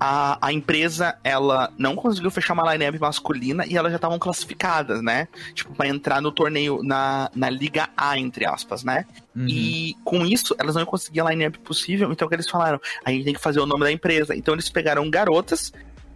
A, 0.00 0.38
a 0.40 0.52
empresa, 0.52 1.16
ela 1.24 1.72
não 1.76 1.96
conseguiu 1.96 2.30
fechar 2.30 2.54
uma 2.54 2.72
line-up 2.72 2.98
masculina 2.98 3.66
e 3.66 3.76
elas 3.76 3.90
já 3.90 3.96
estavam 3.96 4.18
classificadas, 4.18 5.02
né? 5.02 5.28
Tipo, 5.54 5.74
pra 5.74 5.88
entrar 5.88 6.20
no 6.20 6.30
torneio, 6.30 6.82
na, 6.82 7.30
na 7.34 7.50
Liga 7.50 7.88
A, 7.96 8.18
entre 8.18 8.46
aspas, 8.46 8.84
né? 8.84 9.04
Uhum. 9.34 9.46
E 9.48 9.96
com 10.04 10.24
isso, 10.24 10.54
elas 10.58 10.74
não 10.74 10.84
conseguiam 10.84 11.26
a 11.26 11.30
line-up 11.30 11.58
possível, 11.60 12.12
então 12.12 12.26
o 12.26 12.28
que 12.28 12.34
eles 12.34 12.48
falaram? 12.48 12.80
A 13.04 13.10
gente 13.10 13.24
tem 13.24 13.34
que 13.34 13.40
fazer 13.40 13.60
o 13.60 13.66
nome 13.66 13.84
da 13.84 13.92
empresa. 13.92 14.34
Então 14.34 14.54
eles 14.54 14.68
pegaram 14.68 15.08
garotas 15.10 15.72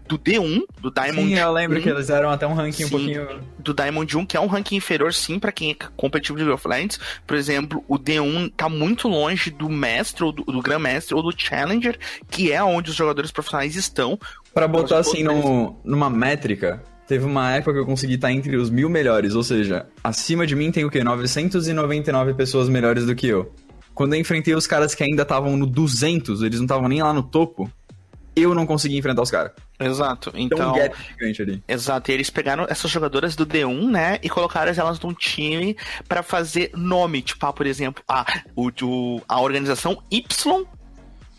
do 0.06 0.18
D1, 0.18 0.62
do 0.80 0.90
Diamond 0.90 1.28
Sim, 1.28 1.38
eu 1.38 1.52
lembro 1.52 1.78
1, 1.78 1.82
que 1.82 1.88
eles 1.88 2.10
eram 2.10 2.30
até 2.30 2.46
um 2.46 2.54
ranking 2.54 2.72
sim, 2.72 2.84
um 2.84 2.88
pouquinho. 2.90 3.28
Do 3.58 3.72
Diamond 3.72 4.16
1, 4.16 4.26
que 4.26 4.36
é 4.36 4.40
um 4.40 4.46
ranking 4.46 4.76
inferior, 4.76 5.12
sim, 5.14 5.38
para 5.38 5.52
quem 5.52 5.70
é 5.70 5.76
competitivo 5.96 6.38
de 6.38 6.44
League 6.44 6.54
of 6.54 6.68
Legends. 6.68 7.00
Por 7.26 7.36
exemplo, 7.36 7.84
o 7.88 7.98
D1 7.98 8.52
tá 8.56 8.68
muito 8.68 9.08
longe 9.08 9.50
do 9.50 9.68
mestre, 9.68 10.24
ou 10.24 10.32
do, 10.32 10.44
do 10.44 10.60
Grandmaster, 10.60 11.16
ou 11.16 11.22
do 11.22 11.32
Challenger, 11.36 11.98
que 12.30 12.52
é 12.52 12.62
onde 12.62 12.90
os 12.90 12.96
jogadores 12.96 13.30
profissionais 13.30 13.76
estão. 13.76 14.18
Para 14.52 14.68
botar 14.68 14.98
assim 14.98 15.22
no, 15.22 15.76
numa 15.84 16.10
métrica, 16.10 16.82
teve 17.06 17.24
uma 17.24 17.52
época 17.52 17.72
que 17.74 17.78
eu 17.78 17.86
consegui 17.86 18.14
estar 18.14 18.32
entre 18.32 18.56
os 18.56 18.70
mil 18.70 18.88
melhores, 18.88 19.34
ou 19.34 19.42
seja, 19.42 19.86
acima 20.02 20.46
de 20.46 20.54
mim 20.54 20.70
tem 20.70 20.84
o 20.84 20.90
quê? 20.90 21.02
999 21.02 22.34
pessoas 22.34 22.68
melhores 22.68 23.06
do 23.06 23.14
que 23.14 23.28
eu. 23.28 23.52
Quando 23.94 24.14
eu 24.14 24.20
enfrentei 24.20 24.54
os 24.54 24.66
caras 24.66 24.94
que 24.94 25.04
ainda 25.04 25.22
estavam 25.22 25.56
no 25.56 25.66
200, 25.66 26.42
eles 26.42 26.58
não 26.58 26.64
estavam 26.64 26.88
nem 26.88 27.02
lá 27.02 27.12
no 27.12 27.22
topo, 27.22 27.70
eu 28.34 28.54
não 28.54 28.66
consegui 28.66 28.96
enfrentar 28.96 29.22
os 29.22 29.30
caras. 29.30 29.52
Exato. 29.78 30.32
Então, 30.34 30.70
um 30.70 30.74
gap 30.74 30.96
gigante 31.10 31.42
ali. 31.42 31.62
Exato. 31.66 32.10
E 32.10 32.14
eles 32.14 32.30
pegaram 32.30 32.66
essas 32.68 32.90
jogadoras 32.90 33.36
do 33.36 33.46
D1, 33.46 33.90
né, 33.90 34.18
e 34.22 34.28
colocaram 34.28 34.72
elas 34.74 35.00
num 35.00 35.12
time 35.12 35.76
para 36.08 36.22
fazer 36.22 36.70
nome, 36.74 37.22
tipo, 37.22 37.44
ah, 37.44 37.52
por 37.52 37.66
exemplo, 37.66 38.02
a, 38.08 38.24
o, 38.56 39.20
a 39.28 39.40
organização 39.40 40.02
Y 40.10 40.66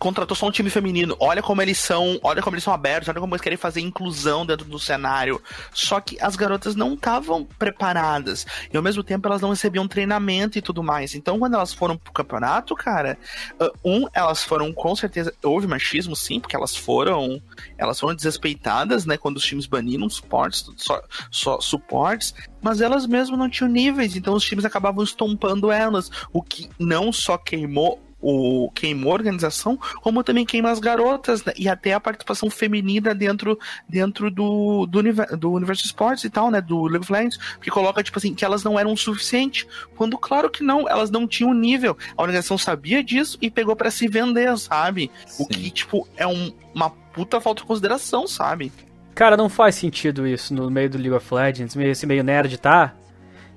contratou 0.03 0.35
só 0.35 0.47
um 0.47 0.51
time 0.51 0.69
feminino. 0.69 1.15
Olha 1.17 1.41
como 1.41 1.61
eles 1.61 1.77
são, 1.77 2.19
olha 2.21 2.41
como 2.41 2.55
eles 2.55 2.63
são 2.65 2.73
abertos, 2.73 3.07
olha 3.07 3.21
como 3.21 3.33
eles 3.33 3.41
querem 3.41 3.57
fazer 3.57 3.79
inclusão 3.79 4.45
dentro 4.45 4.65
do 4.65 4.77
cenário. 4.77 5.41
Só 5.73 6.01
que 6.01 6.17
as 6.19 6.35
garotas 6.35 6.75
não 6.75 6.95
estavam 6.95 7.45
preparadas. 7.57 8.45
E 8.71 8.75
ao 8.75 8.83
mesmo 8.83 9.01
tempo 9.01 9.25
elas 9.29 9.41
não 9.41 9.51
recebiam 9.51 9.87
treinamento 9.87 10.57
e 10.57 10.61
tudo 10.61 10.83
mais. 10.83 11.15
Então 11.15 11.39
quando 11.39 11.53
elas 11.53 11.73
foram 11.73 11.97
pro 11.97 12.11
campeonato, 12.11 12.75
cara, 12.75 13.17
uh, 13.61 13.71
um, 13.81 14.05
elas 14.13 14.43
foram 14.43 14.73
com 14.73 14.93
certeza 14.93 15.33
houve 15.41 15.67
machismo 15.67 16.17
sim, 16.17 16.37
porque 16.37 16.55
elas 16.55 16.75
foram 16.75 17.41
elas 17.77 17.97
foram 17.97 18.13
desrespeitadas, 18.13 19.05
né, 19.05 19.15
quando 19.15 19.37
os 19.37 19.45
times 19.45 19.65
baniram 19.65 20.09
suportes, 20.09 20.69
só, 20.75 21.01
só 21.31 21.61
suportes, 21.61 22.33
mas 22.61 22.81
elas 22.81 23.05
mesmo 23.05 23.37
não 23.37 23.49
tinham 23.49 23.69
níveis, 23.69 24.17
então 24.17 24.33
os 24.33 24.43
times 24.43 24.65
acabavam 24.65 25.01
estompando 25.01 25.71
elas, 25.71 26.11
o 26.33 26.41
que 26.41 26.69
não 26.77 27.13
só 27.13 27.37
queimou 27.37 28.01
o 28.23 28.71
queimou 28.71 29.11
a 29.11 29.15
organização, 29.15 29.77
como 30.01 30.23
também 30.23 30.45
queima 30.45 30.71
as 30.71 30.79
garotas, 30.79 31.43
né? 31.43 31.53
e 31.57 31.67
até 31.67 31.93
a 31.93 31.99
participação 31.99 32.49
feminina 32.49 33.13
dentro, 33.13 33.59
dentro 33.87 34.31
do, 34.31 34.85
do, 34.85 34.99
universo, 34.99 35.37
do 35.37 35.51
universo 35.51 35.85
esportes 35.85 36.23
e 36.23 36.29
tal, 36.29 36.49
né? 36.49 36.61
Do 36.61 36.83
League 36.83 37.03
of 37.03 37.11
Legends, 37.11 37.37
que 37.61 37.69
coloca, 37.69 38.01
tipo 38.01 38.17
assim, 38.17 38.33
que 38.33 38.45
elas 38.45 38.63
não 38.63 38.79
eram 38.79 38.93
o 38.93 38.97
suficiente. 38.97 39.67
Quando, 39.95 40.17
claro 40.17 40.49
que 40.49 40.63
não, 40.63 40.87
elas 40.87 41.11
não 41.11 41.27
tinham 41.27 41.53
nível. 41.53 41.97
A 42.15 42.21
organização 42.21 42.57
sabia 42.57 43.03
disso 43.03 43.37
e 43.41 43.51
pegou 43.51 43.75
para 43.75 43.91
se 43.91 44.07
vender, 44.07 44.57
sabe? 44.57 45.11
Sim. 45.25 45.43
O 45.43 45.47
que, 45.47 45.69
tipo, 45.69 46.07
é 46.15 46.25
um, 46.25 46.53
uma 46.73 46.89
puta 46.89 47.41
falta 47.41 47.61
de 47.61 47.67
consideração, 47.67 48.25
sabe? 48.27 48.71
Cara, 49.13 49.37
não 49.37 49.49
faz 49.49 49.75
sentido 49.75 50.25
isso 50.25 50.53
no 50.53 50.71
meio 50.71 50.89
do 50.89 50.97
League 50.97 51.13
of 51.13 51.33
Legends, 51.33 51.75
esse 51.75 52.07
meio 52.07 52.23
nerd, 52.23 52.57
tá? 52.57 52.95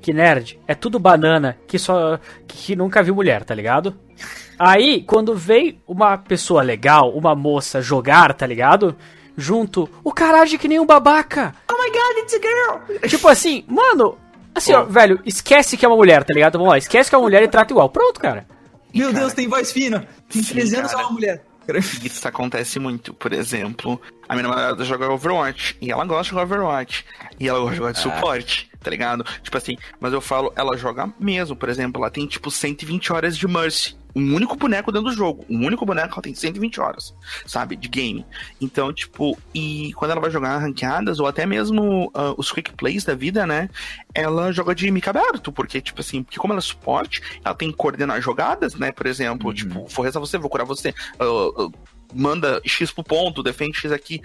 Que 0.01 0.12
nerd 0.12 0.59
é 0.66 0.74
tudo 0.74 0.98
banana 0.98 1.56
que 1.66 1.78
só 1.78 2.18
que 2.47 2.77
nunca 2.77 3.02
viu 3.02 3.14
mulher, 3.14 3.44
tá 3.44 3.55
ligado? 3.55 3.97
Aí, 4.59 5.02
quando 5.02 5.35
vem 5.35 5.81
uma 5.86 6.16
pessoa 6.16 6.62
legal, 6.62 7.10
uma 7.10 7.35
moça 7.35 7.82
jogar, 7.82 8.32
tá 8.35 8.47
ligado? 8.47 8.97
Junto, 9.36 9.89
o 10.02 10.12
caralho 10.12 10.59
que 10.59 10.68
nem 10.68 10.81
um 10.81 10.86
babaca. 10.86 11.55
Oh 11.70 11.74
my 11.74 11.90
god, 11.90 12.23
it's 12.23 12.35
a 12.35 12.39
girl. 12.39 13.09
Tipo 13.09 13.28
assim, 13.28 13.64
mano, 13.68 14.16
assim, 14.55 14.73
ó, 14.73 14.85
velho, 14.85 15.20
esquece 15.27 15.77
que 15.77 15.85
é 15.85 15.89
uma 15.89 15.97
mulher, 15.97 16.24
tá 16.24 16.32
ligado? 16.32 16.55
Vamos 16.56 16.70
lá, 16.70 16.78
esquece 16.78 17.10
que 17.10 17.14
é 17.14 17.18
uma 17.18 17.24
mulher 17.24 17.43
e 17.43 17.48
trata 17.48 17.73
igual. 17.73 17.90
Pronto, 17.90 18.18
cara. 18.18 18.47
Meu 18.94 19.09
cara, 19.09 19.20
Deus, 19.20 19.35
tem 19.35 19.47
voz 19.47 19.70
fina. 19.70 20.06
Tem 20.31 20.43
13 20.43 20.77
anos 20.77 20.93
é 20.93 20.97
uma 20.97 21.10
mulher. 21.10 21.44
Isso 22.05 22.26
acontece 22.26 22.78
muito. 22.78 23.12
Por 23.14 23.32
exemplo, 23.32 24.01
a 24.28 24.34
minha 24.34 24.48
namorada 24.48 24.84
joga 24.84 25.10
Overwatch 25.10 25.76
e 25.80 25.90
ela 25.90 26.05
gosta 26.05 26.24
de 26.24 26.30
jogar 26.30 26.43
Overwatch. 26.43 27.05
E 27.38 27.48
ela 27.48 27.59
gosta 27.59 27.72
de 27.72 27.78
jogar 27.78 27.93
de 27.93 27.98
ah. 27.98 28.02
suporte, 28.02 28.70
tá 28.80 28.90
ligado? 28.90 29.24
Tipo 29.43 29.56
assim, 29.56 29.76
mas 30.01 30.12
eu 30.12 30.20
falo, 30.20 30.52
ela 30.56 30.76
joga 30.76 31.12
mesmo. 31.18 31.56
Por 31.56 31.68
exemplo, 31.68 32.01
ela 32.01 32.10
tem 32.10 32.26
tipo 32.26 32.51
120 32.51 33.12
horas 33.12 33.36
de 33.36 33.47
Mercy 33.47 33.97
um 34.16 34.34
único 34.34 34.56
boneco 34.56 34.90
dentro 34.90 35.10
do 35.10 35.14
jogo. 35.14 35.44
Um 35.48 35.66
único 35.66 35.84
boneco 35.84 36.14
ela 36.14 36.22
tem 36.22 36.34
120 36.34 36.80
horas, 36.80 37.14
sabe? 37.44 37.76
De 37.76 37.86
game. 37.86 38.24
Então, 38.59 38.90
tipo, 38.90 39.38
e 39.55 39.93
quando 39.94 40.12
ela 40.12 40.20
vai 40.22 40.30
jogar 40.30 40.56
ranqueadas, 40.56 41.20
ou 41.20 41.26
até 41.26 41.44
mesmo 41.44 42.06
uh, 42.06 42.34
os 42.38 42.51
quick 42.51 42.72
plays 42.72 43.05
da 43.05 43.14
vida, 43.14 43.47
né? 43.47 43.68
Ela 44.14 44.51
joga 44.52 44.74
de 44.74 44.90
mic 44.90 45.06
aberto, 45.06 45.52
porque, 45.52 45.82
tipo 45.82 46.01
assim, 46.01 46.22
porque 46.22 46.38
como 46.38 46.55
ela 46.55 46.60
é 46.60 46.62
suporte, 46.62 47.20
ela 47.44 47.55
tem 47.55 47.70
que 47.70 47.76
coordenar 47.76 48.18
jogadas, 48.22 48.74
né? 48.74 48.90
Por 48.90 49.06
exemplo, 49.06 49.48
uhum. 49.48 49.55
tipo, 49.55 49.86
vou 49.86 50.05
rezar 50.05 50.18
você, 50.18 50.38
vou 50.38 50.48
curar 50.48 50.64
você. 50.64 50.94
Uh, 51.20 51.66
uh, 51.66 51.72
manda 52.14 52.62
X 52.64 52.90
pro 52.90 53.05
ponto, 53.05 53.43
defende 53.43 53.76
X 53.76 53.93
aqui. 53.93 54.22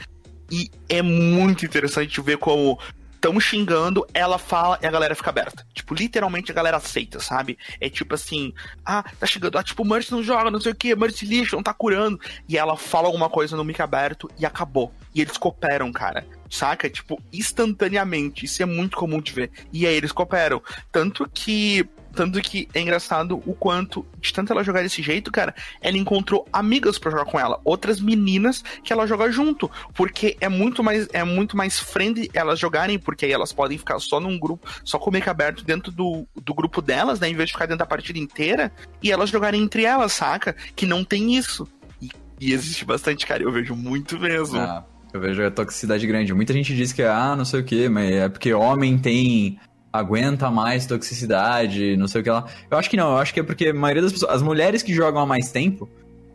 E 0.50 0.72
é 0.88 1.02
muito 1.02 1.66
interessante 1.66 2.22
ver 2.22 2.38
como 2.38 2.80
tão 3.22 3.40
xingando, 3.40 4.06
ela 4.16 4.40
fala 4.40 4.80
e 4.82 4.88
a 4.88 4.92
galera 4.92 5.14
fica 5.14 5.30
aberta. 5.30 5.66
Tipo, 5.74 5.94
literalmente 5.94 6.52
a 6.52 6.56
galera 6.56 6.78
aceita, 6.78 7.20
sabe? 7.20 7.58
É 7.80 7.88
tipo 7.88 8.16
assim, 8.16 8.52
ah, 8.84 9.04
tá 9.20 9.28
chegando, 9.28 9.60
ah, 9.60 9.64
tipo, 9.64 9.86
Mercy 9.86 10.12
não 10.12 10.24
joga, 10.24 10.50
não 10.50 10.60
sei 10.60 10.72
o 10.72 10.76
que, 10.76 10.96
Mercy 10.96 11.28
lixo, 11.28 11.56
não 11.56 11.62
tá 11.62 11.74
curando. 11.74 12.20
E 12.50 12.58
ela 12.58 12.76
fala 12.76 13.08
alguma 13.08 13.30
coisa 13.30 13.56
no 13.56 13.64
mic 13.64 13.80
aberto 13.80 14.30
e 14.40 14.46
acabou. 14.46 14.92
E 15.14 15.22
eles 15.22 15.38
cooperam, 15.38 15.92
cara. 15.92 16.26
Saca? 16.50 16.90
Tipo, 16.90 17.22
instantaneamente. 17.32 18.46
Isso 18.46 18.64
é 18.64 18.66
muito 18.66 18.98
comum 18.98 19.22
de 19.22 19.32
ver. 19.32 19.52
E 19.72 19.86
aí 19.86 19.94
eles 19.94 20.12
cooperam. 20.12 20.62
Tanto 20.92 21.30
que 21.32 21.88
tanto 22.14 22.42
que 22.42 22.68
é 22.74 22.82
engraçado 22.82 23.42
o 23.46 23.54
quanto, 23.54 24.06
de 24.20 24.34
tanto 24.34 24.52
ela 24.52 24.64
jogar 24.64 24.82
desse 24.84 25.02
jeito, 25.02 25.32
cara, 25.32 25.54
ela 25.82 25.98
encontrou 25.98 26.48
amigas 26.52 26.98
para 26.98 27.12
jogar 27.12 27.26
com 27.26 27.40
ela, 27.40 27.60
outras 27.64 28.00
meninas 28.00 28.64
que 28.84 28.92
ela 28.92 29.08
joga 29.08 29.32
junto, 29.32 29.70
porque 29.94 30.38
é 30.40 30.50
muito 30.50 30.84
mais 30.84 31.08
é 31.14 31.24
muito 31.24 31.56
mais 31.56 31.80
friendly 31.80 32.30
elas 32.34 32.60
jogarem, 32.60 33.00
porque 33.00 33.26
aí 33.26 33.32
elas 33.32 33.54
podem 33.54 33.78
ficar 33.78 34.00
só 34.00 34.20
num 34.20 34.38
grupo, 34.38 34.68
só 34.84 34.98
com 35.00 35.10
o 35.10 35.14
make 35.14 35.30
aberto 35.30 35.64
dentro 35.64 35.92
do, 35.92 36.28
do 36.36 36.54
grupo 36.54 36.82
delas, 36.82 37.20
né, 37.20 37.30
em 37.30 37.36
vez 37.36 37.48
de 37.48 37.54
ficar 37.54 37.66
dentro 37.66 37.80
da 37.80 37.86
partida 37.86 38.20
inteira, 38.20 38.72
e 39.02 39.12
elas 39.12 39.30
jogarem 39.30 39.62
entre 39.62 39.86
elas, 39.86 40.14
saca? 40.14 40.56
Que 40.76 40.86
não 40.86 41.04
tem 41.04 41.36
isso. 41.36 41.68
E, 42.02 42.10
e 42.40 42.54
existe 42.54 42.86
bastante, 42.86 43.26
cara, 43.26 43.44
eu 43.44 43.52
vejo 43.52 43.76
muito 43.76 44.20
mesmo. 44.20 44.60
Ah. 44.60 44.86
Eu 45.14 45.20
vejo 45.20 45.46
a 45.46 45.52
toxicidade 45.52 46.08
grande. 46.08 46.34
Muita 46.34 46.54
gente 46.54 46.74
diz 46.74 46.94
que, 46.94 47.04
ah, 47.04 47.36
não 47.36 47.44
sei 47.44 47.60
o 47.60 47.64
que, 47.66 47.90
mas 47.90 48.12
é 48.12 48.30
porque 48.30 48.54
homem 48.54 48.98
tem 48.98 49.60
aguenta 49.92 50.50
mais 50.50 50.86
toxicidade, 50.86 51.98
não 51.98 52.08
sei 52.08 52.22
o 52.22 52.24
que 52.24 52.30
lá. 52.30 52.46
Eu 52.70 52.78
acho 52.78 52.90
que 52.90 52.98
não, 52.98 53.12
eu 53.12 53.18
acho 53.18 53.34
que 53.34 53.40
é 53.40 53.44
porque 53.44 53.68
a 53.68 53.74
maioria 53.74 54.02
das 54.02 54.14
pessoas, 54.14 54.34
as 54.34 54.42
mulheres 54.42 54.82
que 54.82 54.94
jogam 54.94 55.22
há 55.22 55.26
mais 55.26 55.52
tempo, 55.52 55.90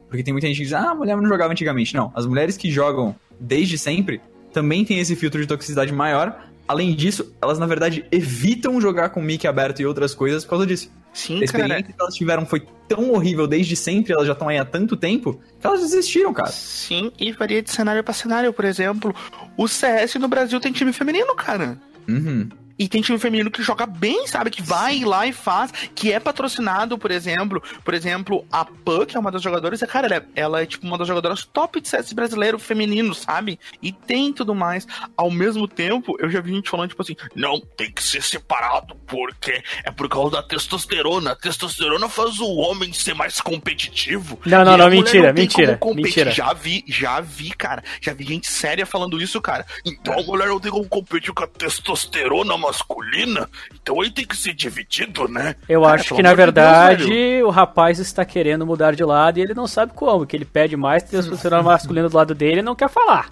porque 0.08 0.22
tem 0.22 0.32
muita 0.32 0.46
gente 0.46 0.58
que 0.58 0.64
diz, 0.64 0.72
ah, 0.72 0.90
a 0.90 0.94
mulher 0.94 1.16
não 1.16 1.26
jogava 1.26 1.52
antigamente. 1.52 1.94
Não, 1.94 2.12
as 2.14 2.26
mulheres 2.26 2.56
que 2.56 2.70
jogam 2.70 3.14
desde 3.40 3.78
sempre 3.78 4.20
também 4.52 4.84
tem 4.84 4.98
esse 4.98 5.16
filtro 5.16 5.40
de 5.40 5.46
toxicidade 5.46 5.92
maior. 5.92 6.48
Além 6.68 6.94
disso, 6.94 7.32
elas 7.40 7.58
na 7.58 7.66
verdade 7.66 8.04
evitam 8.10 8.80
jogar 8.80 9.10
com 9.10 9.20
mic 9.20 9.46
aberto 9.46 9.80
e 9.80 9.86
outras 9.86 10.14
coisas 10.14 10.44
por 10.44 10.50
causa 10.50 10.66
disso. 10.66 10.90
Sim, 11.12 11.40
a 11.40 11.44
experiência 11.44 11.82
cara. 11.82 11.94
que 11.94 12.02
elas 12.02 12.14
tiveram 12.14 12.44
foi 12.44 12.66
tão 12.88 13.12
horrível 13.12 13.46
desde 13.46 13.74
sempre, 13.74 14.12
elas 14.12 14.26
já 14.26 14.32
estão 14.32 14.48
aí 14.48 14.58
há 14.58 14.64
tanto 14.64 14.96
tempo, 14.96 15.40
que 15.58 15.66
elas 15.66 15.80
desistiram, 15.80 16.32
cara. 16.32 16.50
Sim, 16.50 17.10
e 17.18 17.32
varia 17.32 17.62
de 17.62 17.70
cenário 17.70 18.04
para 18.04 18.12
cenário. 18.12 18.52
Por 18.52 18.64
exemplo, 18.64 19.14
o 19.56 19.66
CS 19.66 20.16
no 20.16 20.28
Brasil 20.28 20.60
tem 20.60 20.72
time 20.72 20.92
feminino, 20.92 21.34
cara. 21.34 21.78
Uhum. 22.08 22.48
E 22.78 22.88
tem 22.88 23.00
time 23.00 23.18
feminino 23.18 23.50
que 23.50 23.62
joga 23.62 23.86
bem, 23.86 24.26
sabe? 24.26 24.50
Que 24.50 24.62
vai 24.62 25.00
lá 25.00 25.26
e 25.26 25.32
faz, 25.32 25.72
que 25.94 26.12
é 26.12 26.20
patrocinado, 26.20 26.98
por 26.98 27.10
exemplo. 27.10 27.62
Por 27.84 27.94
exemplo, 27.94 28.44
a 28.52 28.64
Pan, 28.64 29.06
que 29.06 29.16
é 29.16 29.20
uma 29.20 29.32
das 29.32 29.42
jogadoras, 29.42 29.82
é, 29.82 29.86
cara, 29.86 30.06
ela 30.06 30.16
é, 30.16 30.26
ela 30.34 30.62
é 30.62 30.66
tipo 30.66 30.86
uma 30.86 30.98
das 30.98 31.08
jogadoras 31.08 31.44
top 31.44 31.80
de 31.80 31.88
CS 31.88 32.12
brasileiro 32.12 32.58
feminino, 32.58 33.14
sabe? 33.14 33.58
E 33.82 33.92
tem 33.92 34.32
tudo 34.32 34.54
mais. 34.54 34.86
Ao 35.16 35.30
mesmo 35.30 35.66
tempo, 35.66 36.16
eu 36.18 36.28
já 36.28 36.40
vi 36.40 36.52
gente 36.52 36.70
falando, 36.70 36.90
tipo 36.90 37.02
assim, 37.02 37.16
não, 37.34 37.60
tem 37.60 37.90
que 37.90 38.02
ser 38.02 38.22
separado, 38.22 38.94
porque 39.06 39.62
é 39.84 39.90
por 39.90 40.08
causa 40.08 40.36
da 40.36 40.42
testosterona. 40.42 41.32
A 41.32 41.36
testosterona 41.36 42.08
faz 42.08 42.38
o 42.40 42.56
homem 42.56 42.92
ser 42.92 43.14
mais 43.14 43.40
competitivo. 43.40 44.38
Não, 44.44 44.64
não, 44.64 44.76
não, 44.76 44.90
mentira, 44.90 45.28
não 45.28 45.34
mentira, 45.34 45.78
mentira. 45.94 46.30
Já 46.30 46.52
vi, 46.52 46.84
já 46.86 47.20
vi, 47.20 47.50
cara. 47.50 47.82
Já 48.00 48.12
vi 48.12 48.24
gente 48.24 48.50
séria 48.50 48.84
falando 48.84 49.20
isso, 49.20 49.40
cara. 49.40 49.64
Então 49.84 50.18
a 50.18 50.22
mulher 50.22 50.48
não 50.48 50.60
tem 50.60 50.70
como 50.70 50.88
competir 50.88 51.32
com 51.32 51.44
a 51.44 51.46
testosterona, 51.46 52.56
masculina, 52.66 53.48
então 53.74 54.02
ele 54.02 54.10
tem 54.10 54.26
que 54.26 54.36
ser 54.36 54.52
dividido, 54.52 55.28
né? 55.28 55.54
Eu 55.68 55.82
Cara, 55.82 55.94
acho 55.94 56.14
que 56.14 56.22
na 56.22 56.34
verdade 56.34 57.06
Deus, 57.06 57.48
o 57.48 57.50
rapaz 57.50 57.98
está 57.98 58.24
querendo 58.24 58.66
mudar 58.66 58.94
de 58.94 59.04
lado 59.04 59.38
e 59.38 59.42
ele 59.42 59.54
não 59.54 59.66
sabe 59.66 59.92
como, 59.94 60.26
que 60.26 60.36
ele 60.36 60.44
pede 60.44 60.76
mais 60.76 61.02
testosterona 61.02 61.62
masculina 61.64 62.08
do 62.08 62.16
lado 62.16 62.34
dele 62.34 62.60
e 62.60 62.62
não 62.62 62.74
quer 62.74 62.88
falar. 62.88 63.30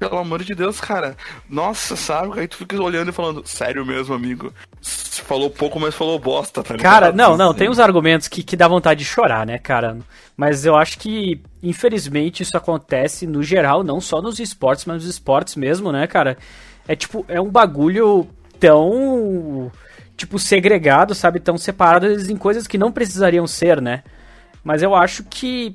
Pelo 0.00 0.16
amor 0.16 0.42
de 0.42 0.54
Deus, 0.54 0.80
cara. 0.80 1.14
Nossa, 1.46 1.94
sabe? 1.94 2.40
Aí 2.40 2.48
tu 2.48 2.56
fica 2.56 2.82
olhando 2.82 3.10
e 3.10 3.12
falando, 3.12 3.46
sério 3.46 3.84
mesmo, 3.84 4.14
amigo. 4.14 4.50
falou 4.80 5.50
pouco, 5.50 5.78
mas 5.78 5.94
falou 5.94 6.18
bosta, 6.18 6.62
tá 6.62 6.74
Cara, 6.78 7.12
não, 7.12 7.36
não, 7.36 7.52
tem 7.52 7.68
uns 7.68 7.78
argumentos 7.78 8.26
que, 8.26 8.42
que 8.42 8.56
dá 8.56 8.66
vontade 8.66 9.00
de 9.00 9.04
chorar, 9.04 9.44
né, 9.44 9.58
cara? 9.58 9.98
Mas 10.34 10.64
eu 10.64 10.74
acho 10.74 10.98
que, 10.98 11.42
infelizmente, 11.62 12.42
isso 12.42 12.56
acontece 12.56 13.26
no 13.26 13.42
geral, 13.42 13.84
não 13.84 14.00
só 14.00 14.22
nos 14.22 14.40
esportes, 14.40 14.86
mas 14.86 14.96
nos 14.96 15.04
esportes 15.04 15.54
mesmo, 15.54 15.92
né, 15.92 16.06
cara? 16.06 16.38
É 16.88 16.96
tipo, 16.96 17.22
é 17.28 17.38
um 17.38 17.50
bagulho 17.50 18.26
tão, 18.60 19.72
tipo, 20.16 20.38
segregado, 20.38 21.14
sabe? 21.14 21.40
Tão 21.40 21.58
separado 21.58 22.06
em 22.06 22.36
coisas 22.36 22.66
que 22.66 22.78
não 22.78 22.92
precisariam 22.92 23.46
ser, 23.46 23.80
né? 23.80 24.04
Mas 24.62 24.82
eu 24.82 24.94
acho 24.94 25.24
que 25.24 25.74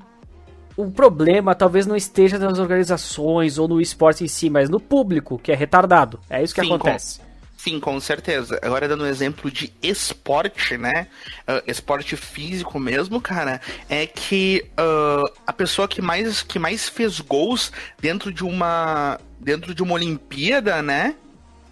o 0.78 0.92
problema 0.92 1.56
talvez 1.56 1.86
não 1.86 1.96
esteja 1.96 2.38
nas 2.38 2.60
organizações 2.60 3.58
ou 3.58 3.68
no 3.68 3.82
esporte 3.82 4.24
em 4.24 4.28
si, 4.28 4.50
mas 4.50 4.70
no 4.70 4.80
público, 4.80 5.40
que 5.40 5.52
é 5.52 5.56
retardado. 5.56 6.20
É 6.30 6.44
isso 6.44 6.54
que 6.54 6.62
Sim, 6.62 6.68
acontece. 6.68 7.20
Com... 7.20 7.26
Sim, 7.58 7.80
com 7.80 8.00
certeza. 8.00 8.60
Agora 8.62 8.88
dando 8.88 9.06
um 9.06 9.08
exemplo 9.08 9.50
de 9.50 9.74
esporte, 9.82 10.78
né? 10.78 11.08
Uh, 11.48 11.64
esporte 11.66 12.16
físico 12.16 12.80
mesmo, 12.80 13.20
cara, 13.20 13.60
é 13.90 14.06
que 14.06 14.64
uh, 14.74 15.34
a 15.48 15.52
pessoa 15.52 15.88
que 15.88 16.02
mais, 16.02 16.44
que 16.44 16.60
mais 16.60 16.88
fez 16.88 17.20
gols 17.20 17.72
dentro 18.00 18.32
de 18.32 18.44
uma 18.44 19.20
dentro 19.40 19.74
de 19.74 19.82
uma 19.82 19.94
Olimpíada, 19.94 20.82
né? 20.82 21.16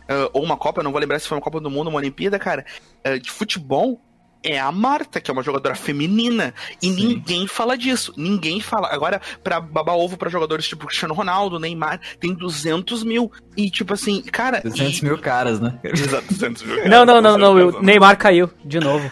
Uh, 0.04 0.30
ou 0.34 0.44
uma 0.44 0.58
Copa, 0.58 0.84
não 0.84 0.92
vou 0.92 1.00
lembrar 1.00 1.20
se 1.20 1.28
foi 1.28 1.38
uma 1.38 1.44
Copa 1.44 1.60
do 1.60 1.70
Mundo, 1.70 1.90
uma 1.90 1.98
Olimpíada, 1.98 2.38
cara, 2.38 2.66
de 3.22 3.30
futebol, 3.30 4.00
é 4.44 4.60
a 4.60 4.72
Marta, 4.72 5.22
que 5.22 5.32
é 5.32 5.34
uma 5.34 5.42
jogadora 5.42 5.74
feminina. 5.74 6.54
E 6.82 6.88
Sim. 6.88 6.96
ninguém 6.96 7.48
fala 7.48 7.78
disso. 7.78 8.14
Ninguém 8.18 8.60
fala. 8.60 8.90
Agora, 8.90 9.22
pra 9.42 9.62
babar 9.62 9.96
ovo 9.96 10.18
pra 10.18 10.30
jogadores 10.30 10.68
tipo 10.68 10.86
Cristiano 10.86 11.14
Ronaldo, 11.14 11.60
Neymar, 11.60 12.00
tem 12.20 12.34
200 12.34 13.04
mil. 13.04 13.32
E 13.56 13.70
tipo 13.70 13.94
assim, 13.94 14.22
cara. 14.22 14.62
200 14.62 15.00
e... 15.00 15.06
mil 15.06 15.18
caras, 15.18 15.60
né? 15.60 15.80
Exato, 15.84 16.28
200 16.28 16.64
mil 16.64 16.76
caras. 16.76 16.92
Não, 16.92 17.06
não, 17.06 17.22
não, 17.22 17.38
não. 17.38 17.70
O 17.70 17.82
Neymar 17.82 18.18
caiu 18.18 18.50
de 18.66 18.80
novo. 18.80 19.10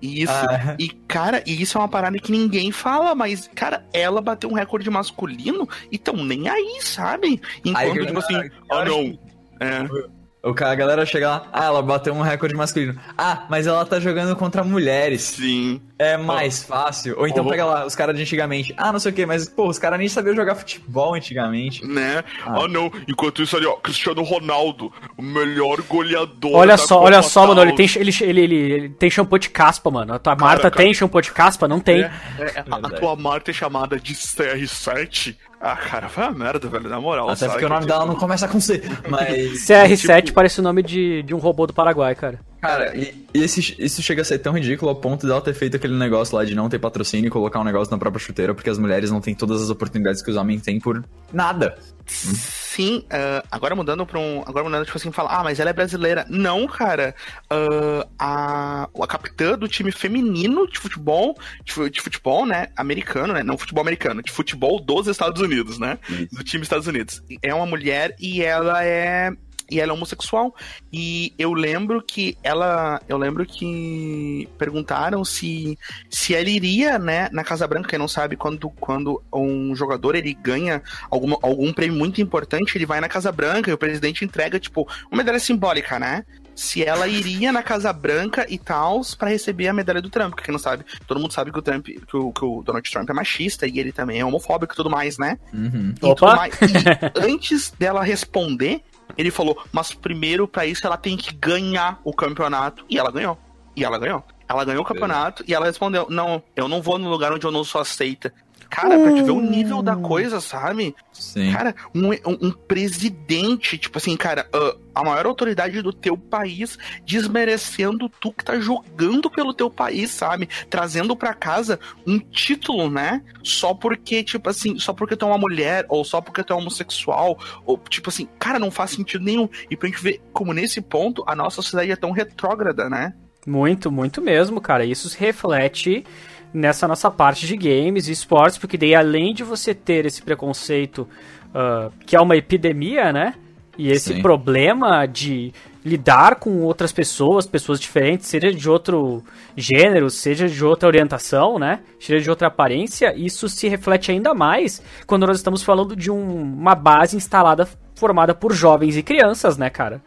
Isso. 0.00 0.32
Ah. 0.32 0.76
E, 0.78 0.88
cara, 0.88 1.42
e 1.46 1.60
isso 1.60 1.76
é 1.76 1.80
uma 1.80 1.88
parada 1.88 2.18
que 2.18 2.32
ninguém 2.32 2.72
fala, 2.72 3.14
mas, 3.14 3.50
cara, 3.54 3.84
ela 3.92 4.22
bateu 4.22 4.48
um 4.48 4.54
recorde 4.54 4.88
masculino 4.88 5.68
e 5.92 5.98
tão 5.98 6.16
nem 6.24 6.48
aí, 6.48 6.78
sabe? 6.80 7.38
Enquanto, 7.62 7.98
aí, 7.98 8.06
tipo 8.06 8.18
assim, 8.18 8.50
ah, 8.70 8.84
não. 8.86 9.18
É. 9.60 10.19
O 10.42 10.54
cara, 10.54 10.72
a 10.72 10.74
galera 10.74 11.04
chega 11.06 11.28
lá, 11.28 11.48
ah, 11.52 11.64
ela 11.66 11.82
bateu 11.82 12.14
um 12.14 12.22
recorde 12.22 12.54
masculino. 12.54 12.98
Ah, 13.16 13.46
mas 13.50 13.66
ela 13.66 13.84
tá 13.84 14.00
jogando 14.00 14.34
contra 14.36 14.64
mulheres. 14.64 15.22
Sim. 15.22 15.80
É 16.00 16.16
mais 16.16 16.64
oh. 16.64 16.72
fácil. 16.72 17.14
Ou 17.18 17.28
então 17.28 17.44
oh. 17.44 17.50
pega 17.50 17.62
lá 17.62 17.84
os 17.84 17.94
caras 17.94 18.16
de 18.16 18.22
antigamente. 18.22 18.72
Ah, 18.74 18.90
não 18.90 18.98
sei 18.98 19.12
o 19.12 19.14
que, 19.14 19.26
mas, 19.26 19.46
pô, 19.46 19.68
os 19.68 19.78
caras 19.78 19.98
nem 19.98 20.08
sabiam 20.08 20.34
jogar 20.34 20.54
futebol 20.54 21.14
antigamente. 21.14 21.84
Né? 21.84 22.24
Ah. 22.42 22.60
ah. 22.62 22.68
não. 22.68 22.90
Enquanto 23.06 23.42
isso 23.42 23.54
ali, 23.54 23.66
ó, 23.66 23.74
Cristiano 23.74 24.22
Ronaldo, 24.22 24.90
o 25.14 25.20
melhor 25.20 25.82
goleador. 25.82 26.54
Olha 26.54 26.78
só, 26.78 27.02
olha 27.02 27.20
só, 27.20 27.46
mano, 27.46 27.60
ele 27.60 27.74
tem, 27.74 27.86
ele, 27.96 28.10
ele, 28.22 28.40
ele, 28.40 28.72
ele, 28.72 28.88
tem 28.88 29.10
shampoo 29.10 29.38
de 29.38 29.50
caspa, 29.50 29.90
mano. 29.90 30.14
A 30.14 30.18
tua 30.18 30.34
cara, 30.34 30.48
Marta 30.48 30.70
cara, 30.70 30.84
tem 30.84 30.94
shampoo 30.94 31.20
de 31.20 31.32
caspa? 31.32 31.68
Não 31.68 31.80
tem. 31.80 32.00
É, 32.00 32.10
é, 32.38 32.64
a, 32.70 32.76
a 32.76 32.90
tua 32.90 33.14
Marta 33.14 33.50
é 33.50 33.54
chamada 33.54 34.00
de 34.00 34.14
CR7 34.14 35.36
ah, 35.62 35.76
cara, 35.76 36.08
foi 36.08 36.24
uma 36.24 36.32
merda, 36.32 36.66
velho, 36.66 36.88
na 36.88 36.98
moral. 36.98 37.28
Até 37.28 37.46
porque 37.46 37.66
o 37.66 37.68
nome 37.68 37.84
dela 37.84 38.06
não 38.06 38.14
começa 38.14 38.48
com 38.48 38.58
C, 38.58 38.82
mas... 39.06 39.66
CR7 39.68 40.22
tipo... 40.22 40.34
parece 40.34 40.58
o 40.60 40.62
nome 40.62 40.82
de, 40.82 41.22
de 41.22 41.34
um 41.34 41.38
robô 41.38 41.66
do 41.66 41.74
Paraguai, 41.74 42.14
cara. 42.14 42.40
Cara, 42.60 42.94
e, 42.96 43.26
e 43.32 43.42
esse, 43.42 43.74
isso 43.78 44.02
chega 44.02 44.22
a 44.22 44.24
ser 44.24 44.38
tão 44.38 44.52
ridículo 44.52 44.90
ao 44.90 44.96
ponto 44.96 45.26
dela 45.26 45.40
ter 45.40 45.54
feito 45.54 45.76
aquele 45.76 45.96
negócio 45.96 46.36
lá 46.36 46.44
de 46.44 46.54
não 46.54 46.68
ter 46.68 46.78
patrocínio 46.78 47.28
e 47.28 47.30
colocar 47.30 47.58
um 47.58 47.64
negócio 47.64 47.90
na 47.90 47.98
própria 47.98 48.20
chuteira, 48.24 48.54
porque 48.54 48.68
as 48.68 48.78
mulheres 48.78 49.10
não 49.10 49.20
têm 49.20 49.34
todas 49.34 49.62
as 49.62 49.70
oportunidades 49.70 50.20
que 50.20 50.30
os 50.30 50.36
homens 50.36 50.62
têm 50.62 50.78
por 50.78 51.02
nada. 51.32 51.78
Sim, 52.06 53.04
uh, 53.06 53.46
agora 53.50 53.74
mudando 53.76 54.04
pra 54.04 54.18
um. 54.18 54.42
Agora 54.44 54.64
mudando, 54.64 54.84
tipo 54.84 54.98
assim, 54.98 55.12
falar, 55.12 55.38
ah, 55.38 55.44
mas 55.44 55.60
ela 55.60 55.70
é 55.70 55.72
brasileira. 55.72 56.26
Não, 56.28 56.66
cara. 56.66 57.14
Uh, 57.44 58.08
a, 58.18 58.88
a 59.00 59.06
capitã 59.06 59.56
do 59.56 59.68
time 59.68 59.92
feminino 59.92 60.68
de 60.68 60.78
futebol, 60.78 61.38
de, 61.64 61.90
de, 61.90 62.00
futebol, 62.00 62.44
né? 62.44 62.68
Americano, 62.76 63.32
né? 63.32 63.42
Não 63.42 63.56
futebol 63.56 63.82
americano, 63.82 64.22
de 64.22 64.32
futebol 64.32 64.80
dos 64.80 65.06
Estados 65.06 65.40
Unidos, 65.40 65.78
né? 65.78 65.98
Isso. 66.08 66.34
Do 66.34 66.42
time 66.42 66.62
Estados 66.62 66.86
Unidos. 66.86 67.22
É 67.42 67.54
uma 67.54 67.66
mulher 67.66 68.16
e 68.18 68.42
ela 68.42 68.84
é 68.84 69.32
e 69.70 69.80
ela 69.80 69.92
é 69.92 69.94
homossexual. 69.94 70.54
E 70.92 71.32
eu 71.38 71.52
lembro 71.52 72.02
que 72.02 72.36
ela. 72.42 73.00
Eu 73.08 73.16
lembro 73.16 73.46
que 73.46 74.48
perguntaram 74.58 75.24
se, 75.24 75.78
se 76.10 76.34
ela 76.34 76.48
iria, 76.48 76.98
né, 76.98 77.28
na 77.32 77.44
Casa 77.44 77.66
Branca, 77.66 77.88
quem 77.88 77.98
não 77.98 78.08
sabe, 78.08 78.36
quando, 78.36 78.68
quando 78.70 79.22
um 79.32 79.74
jogador 79.74 80.14
ele 80.14 80.34
ganha 80.34 80.82
algum, 81.10 81.34
algum 81.42 81.72
prêmio 81.72 81.98
muito 81.98 82.20
importante, 82.20 82.76
ele 82.76 82.86
vai 82.86 83.00
na 83.00 83.08
Casa 83.08 83.30
Branca 83.30 83.70
e 83.70 83.74
o 83.74 83.78
presidente 83.78 84.24
entrega, 84.24 84.58
tipo, 84.58 84.88
uma 85.10 85.18
medalha 85.18 85.38
simbólica, 85.38 85.98
né? 85.98 86.24
se 86.60 86.84
ela 86.84 87.08
iria 87.08 87.50
na 87.50 87.62
Casa 87.62 87.90
Branca 87.90 88.44
e 88.46 88.58
tal 88.58 89.00
para 89.18 89.30
receber 89.30 89.68
a 89.68 89.72
medalha 89.72 90.02
do 90.02 90.10
Trump, 90.10 90.30
porque 90.30 90.44
quem 90.44 90.52
não 90.52 90.58
sabe, 90.58 90.84
todo 91.06 91.18
mundo 91.18 91.32
sabe 91.32 91.50
que 91.50 91.58
o 91.58 91.62
Trump, 91.62 91.86
que 91.86 92.16
o, 92.16 92.30
que 92.32 92.44
o 92.44 92.62
Donald 92.62 92.88
Trump 92.90 93.08
é 93.08 93.12
machista 93.14 93.66
e 93.66 93.78
ele 93.78 93.92
também 93.92 94.20
é 94.20 94.24
homofóbico 94.24 94.74
e 94.74 94.76
tudo 94.76 94.90
mais, 94.90 95.16
né? 95.16 95.38
Uhum. 95.54 95.94
E, 96.02 96.06
Opa. 96.06 96.36
Mais. 96.36 96.54
e 96.60 97.16
antes 97.18 97.72
dela 97.78 98.02
responder, 98.02 98.82
ele 99.16 99.30
falou, 99.30 99.62
mas 99.72 99.92
primeiro 99.92 100.46
para 100.46 100.66
isso 100.66 100.86
ela 100.86 100.96
tem 100.96 101.16
que 101.16 101.34
ganhar 101.34 102.00
o 102.04 102.12
campeonato. 102.12 102.84
E 102.88 102.98
ela 102.98 103.10
ganhou. 103.10 103.38
E 103.76 103.84
ela 103.84 103.98
ganhou. 103.98 104.24
Ela 104.48 104.64
ganhou 104.64 104.82
o 104.82 104.84
campeonato 104.84 105.44
e 105.46 105.54
ela 105.54 105.66
respondeu: 105.66 106.08
Não, 106.10 106.42
eu 106.56 106.66
não 106.66 106.82
vou 106.82 106.98
no 106.98 107.08
lugar 107.08 107.32
onde 107.32 107.46
eu 107.46 107.52
não 107.52 107.62
sou 107.62 107.80
aceita. 107.80 108.34
Cara, 108.70 108.96
pra 109.00 109.12
te 109.12 109.22
ver 109.22 109.32
o 109.32 109.40
nível 109.40 109.82
da 109.82 109.96
coisa, 109.96 110.40
sabe? 110.40 110.94
Sim. 111.12 111.52
Cara, 111.52 111.74
um, 111.92 112.10
um, 112.10 112.38
um 112.40 112.50
presidente, 112.52 113.76
tipo 113.76 113.98
assim, 113.98 114.16
cara, 114.16 114.48
uh, 114.54 114.80
a 114.94 115.02
maior 115.02 115.26
autoridade 115.26 115.82
do 115.82 115.92
teu 115.92 116.16
país 116.16 116.78
desmerecendo 117.04 118.08
tu 118.08 118.32
que 118.32 118.44
tá 118.44 118.60
jogando 118.60 119.28
pelo 119.28 119.52
teu 119.52 119.68
país, 119.68 120.10
sabe? 120.12 120.48
Trazendo 120.70 121.16
para 121.16 121.34
casa 121.34 121.80
um 122.06 122.18
título, 122.20 122.88
né? 122.88 123.22
Só 123.42 123.74
porque, 123.74 124.22
tipo 124.22 124.48
assim, 124.48 124.78
só 124.78 124.92
porque 124.92 125.16
tu 125.16 125.24
é 125.24 125.28
uma 125.28 125.38
mulher, 125.38 125.84
ou 125.88 126.04
só 126.04 126.20
porque 126.20 126.44
tu 126.44 126.52
é 126.52 126.56
homossexual, 126.56 127.38
ou 127.66 127.76
tipo 127.76 128.08
assim, 128.08 128.28
cara, 128.38 128.60
não 128.60 128.70
faz 128.70 128.92
sentido 128.92 129.24
nenhum. 129.24 129.48
E 129.68 129.76
pra 129.76 129.88
gente 129.88 130.00
ver 130.00 130.22
como 130.32 130.52
nesse 130.52 130.80
ponto 130.80 131.24
a 131.26 131.34
nossa 131.34 131.56
sociedade 131.56 131.90
é 131.90 131.96
tão 131.96 132.12
retrógrada, 132.12 132.88
né? 132.88 133.14
Muito, 133.46 133.90
muito 133.90 134.20
mesmo, 134.20 134.60
cara. 134.60 134.84
Isso 134.84 135.08
se 135.08 135.18
reflete 135.18 136.04
nessa 136.52 136.86
nossa 136.88 137.10
parte 137.10 137.46
de 137.46 137.56
games 137.56 138.08
e 138.08 138.12
esportes, 138.12 138.58
porque 138.58 138.76
daí 138.76 138.94
além 138.94 139.32
de 139.32 139.44
você 139.44 139.74
ter 139.74 140.06
esse 140.06 140.22
preconceito 140.22 141.08
uh, 141.54 141.92
que 142.06 142.16
é 142.16 142.20
uma 142.20 142.36
epidemia, 142.36 143.12
né? 143.12 143.34
E 143.78 143.90
esse 143.90 144.14
Sim. 144.14 144.22
problema 144.22 145.06
de 145.06 145.52
lidar 145.84 146.36
com 146.36 146.60
outras 146.60 146.92
pessoas, 146.92 147.46
pessoas 147.46 147.80
diferentes, 147.80 148.26
seja 148.26 148.52
de 148.52 148.68
outro 148.68 149.24
gênero, 149.56 150.10
seja 150.10 150.48
de 150.48 150.64
outra 150.64 150.86
orientação, 150.86 151.58
né? 151.58 151.80
Seja 151.98 152.20
de 152.20 152.28
outra 152.28 152.48
aparência, 152.48 153.14
isso 153.16 153.48
se 153.48 153.68
reflete 153.68 154.10
ainda 154.10 154.34
mais 154.34 154.82
quando 155.06 155.26
nós 155.26 155.38
estamos 155.38 155.62
falando 155.62 155.96
de 155.96 156.10
um, 156.10 156.42
uma 156.42 156.74
base 156.74 157.16
instalada 157.16 157.66
formada 157.94 158.34
por 158.34 158.52
jovens 158.52 158.96
e 158.96 159.02
crianças, 159.02 159.56
né, 159.56 159.70
cara? 159.70 160.02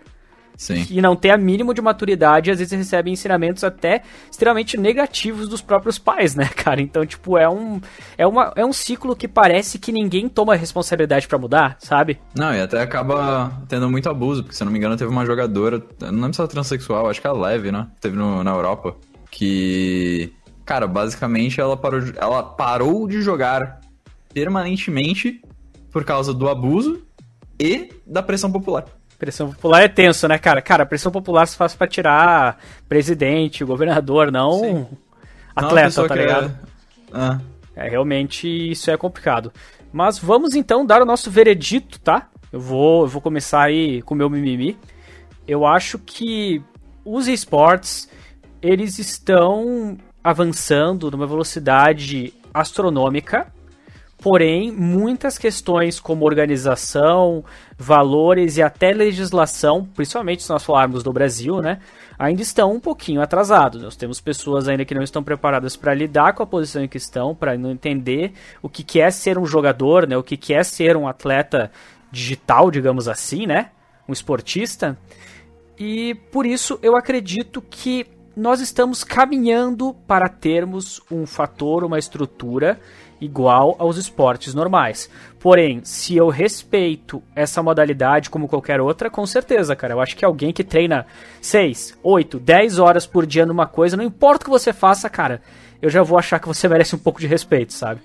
Sim. 0.55 0.85
e 0.89 1.01
não 1.01 1.15
tem 1.15 1.31
a 1.31 1.37
mínimo 1.37 1.73
de 1.73 1.81
maturidade, 1.81 2.51
às 2.51 2.59
vezes 2.59 2.77
recebe 2.77 3.11
ensinamentos 3.11 3.63
até 3.63 4.03
extremamente 4.29 4.77
negativos 4.77 5.47
dos 5.47 5.61
próprios 5.61 5.97
pais, 5.97 6.35
né, 6.35 6.49
cara? 6.55 6.81
Então, 6.81 7.05
tipo, 7.05 7.37
é 7.37 7.49
um 7.49 7.81
é, 8.17 8.25
uma, 8.25 8.53
é 8.55 8.65
um 8.65 8.73
ciclo 8.73 9.15
que 9.15 9.27
parece 9.27 9.79
que 9.79 9.91
ninguém 9.91 10.29
toma 10.29 10.55
responsabilidade 10.55 11.27
para 11.27 11.37
mudar, 11.37 11.77
sabe? 11.79 12.19
Não, 12.35 12.53
e 12.53 12.61
até 12.61 12.81
acaba 12.81 13.51
tendo 13.67 13.89
muito 13.89 14.09
abuso, 14.09 14.43
porque 14.43 14.55
se 14.55 14.63
eu 14.63 14.65
não 14.65 14.71
me 14.71 14.77
engano 14.77 14.97
teve 14.97 15.09
uma 15.09 15.25
jogadora, 15.25 15.81
não 15.99 16.11
lembro 16.11 16.33
se 16.33 16.41
ela 16.41 16.49
é 16.49 16.51
transexual, 16.51 17.09
acho 17.09 17.19
que 17.21 17.27
é 17.27 17.31
Leve, 17.31 17.71
né? 17.71 17.87
Teve 17.99 18.15
no, 18.15 18.43
na 18.43 18.51
Europa, 18.51 18.95
que 19.31 20.31
cara, 20.65 20.87
basicamente 20.87 21.59
ela 21.59 21.75
parou, 21.75 22.01
ela 22.15 22.43
parou 22.43 23.07
de 23.07 23.21
jogar 23.21 23.81
permanentemente 24.33 25.41
por 25.91 26.03
causa 26.03 26.33
do 26.33 26.49
abuso 26.49 27.01
e 27.59 27.89
da 28.05 28.23
pressão 28.23 28.51
popular. 28.51 28.85
Pressão 29.23 29.53
popular 29.53 29.83
é 29.83 29.87
tenso, 29.87 30.27
né, 30.27 30.37
cara? 30.37 30.61
Cara, 30.61 30.85
pressão 30.85 31.09
popular 31.09 31.45
se 31.45 31.55
faz 31.55 31.73
pra 31.73 31.87
tirar 31.87 32.59
presidente, 32.89 33.63
governador, 33.63 34.29
não 34.29 34.59
Sim. 34.59 34.87
atleta, 35.55 36.01
não, 36.01 36.07
tá 36.09 36.15
ligado? 36.15 36.47
É... 36.47 36.73
Ah. 37.13 37.39
é, 37.73 37.87
realmente 37.87 38.47
isso 38.47 38.91
é 38.91 38.97
complicado. 38.97 39.53
Mas 39.93 40.19
vamos 40.19 40.55
então 40.55 40.85
dar 40.85 41.01
o 41.01 41.05
nosso 41.05 41.31
veredito, 41.31 42.01
tá? 42.01 42.27
Eu 42.51 42.59
vou, 42.59 43.03
eu 43.03 43.07
vou 43.07 43.21
começar 43.21 43.61
aí 43.61 44.01
com 44.01 44.13
o 44.13 44.17
meu 44.17 44.29
mimimi. 44.29 44.77
Eu 45.47 45.65
acho 45.65 45.97
que 45.99 46.61
os 47.05 47.29
esportes, 47.29 48.09
eles 48.61 48.99
estão 48.99 49.97
avançando 50.21 51.09
numa 51.09 51.25
velocidade 51.25 52.33
astronômica 52.53 53.52
Porém, 54.23 54.71
muitas 54.71 55.37
questões 55.37 55.99
como 55.99 56.23
organização, 56.23 57.43
valores 57.77 58.55
e 58.55 58.61
até 58.61 58.93
legislação, 58.93 59.85
principalmente 59.93 60.43
se 60.43 60.49
nós 60.49 60.63
falarmos 60.63 61.03
do 61.03 61.11
Brasil, 61.11 61.61
né, 61.61 61.79
ainda 62.17 62.41
estão 62.41 62.71
um 62.71 62.79
pouquinho 62.79 63.21
atrasados. 63.21 63.83
Nós 63.83 63.97
temos 63.97 64.21
pessoas 64.21 64.69
ainda 64.69 64.85
que 64.85 64.95
não 64.95 65.03
estão 65.03 65.21
preparadas 65.21 65.75
para 65.75 65.93
lidar 65.93 66.31
com 66.31 66.41
a 66.41 66.47
posição 66.47 66.81
em 66.81 66.87
que 66.87 66.95
estão, 66.95 67.35
para 67.35 67.57
não 67.57 67.71
entender 67.71 68.31
o 68.61 68.69
que, 68.69 68.81
que 68.81 69.01
é 69.01 69.11
ser 69.11 69.37
um 69.37 69.45
jogador, 69.45 70.07
né, 70.07 70.15
o 70.15 70.23
que, 70.23 70.37
que 70.37 70.53
é 70.53 70.63
ser 70.63 70.95
um 70.95 71.05
atleta 71.05 71.69
digital, 72.09 72.71
digamos 72.71 73.09
assim, 73.09 73.45
né, 73.45 73.71
um 74.07 74.13
esportista. 74.13 74.97
E 75.77 76.15
por 76.31 76.45
isso 76.45 76.79
eu 76.81 76.95
acredito 76.95 77.61
que 77.61 78.07
nós 78.37 78.61
estamos 78.61 79.03
caminhando 79.03 79.93
para 80.07 80.29
termos 80.29 81.01
um 81.11 81.25
fator, 81.25 81.83
uma 81.83 81.99
estrutura 81.99 82.79
igual 83.23 83.75
aos 83.79 83.97
esportes 83.97 84.53
normais. 84.53 85.09
Porém, 85.39 85.81
se 85.83 86.15
eu 86.15 86.29
respeito 86.29 87.23
essa 87.35 87.63
modalidade 87.63 88.29
como 88.29 88.47
qualquer 88.47 88.81
outra, 88.81 89.09
com 89.09 89.25
certeza, 89.25 89.75
cara. 89.75 89.93
Eu 89.93 90.01
acho 90.01 90.15
que 90.15 90.25
alguém 90.25 90.51
que 90.51 90.63
treina 90.63 91.05
6, 91.41 91.97
8, 92.03 92.39
10 92.39 92.79
horas 92.79 93.05
por 93.05 93.25
dia 93.25 93.45
numa 93.45 93.65
coisa, 93.65 93.97
não 93.97 94.03
importa 94.03 94.43
o 94.43 94.45
que 94.45 94.51
você 94.51 94.73
faça, 94.73 95.09
cara, 95.09 95.41
eu 95.81 95.89
já 95.89 96.01
vou 96.03 96.17
achar 96.17 96.39
que 96.39 96.47
você 96.47 96.67
merece 96.69 96.95
um 96.95 96.99
pouco 96.99 97.19
de 97.19 97.27
respeito, 97.27 97.73
sabe? 97.73 98.01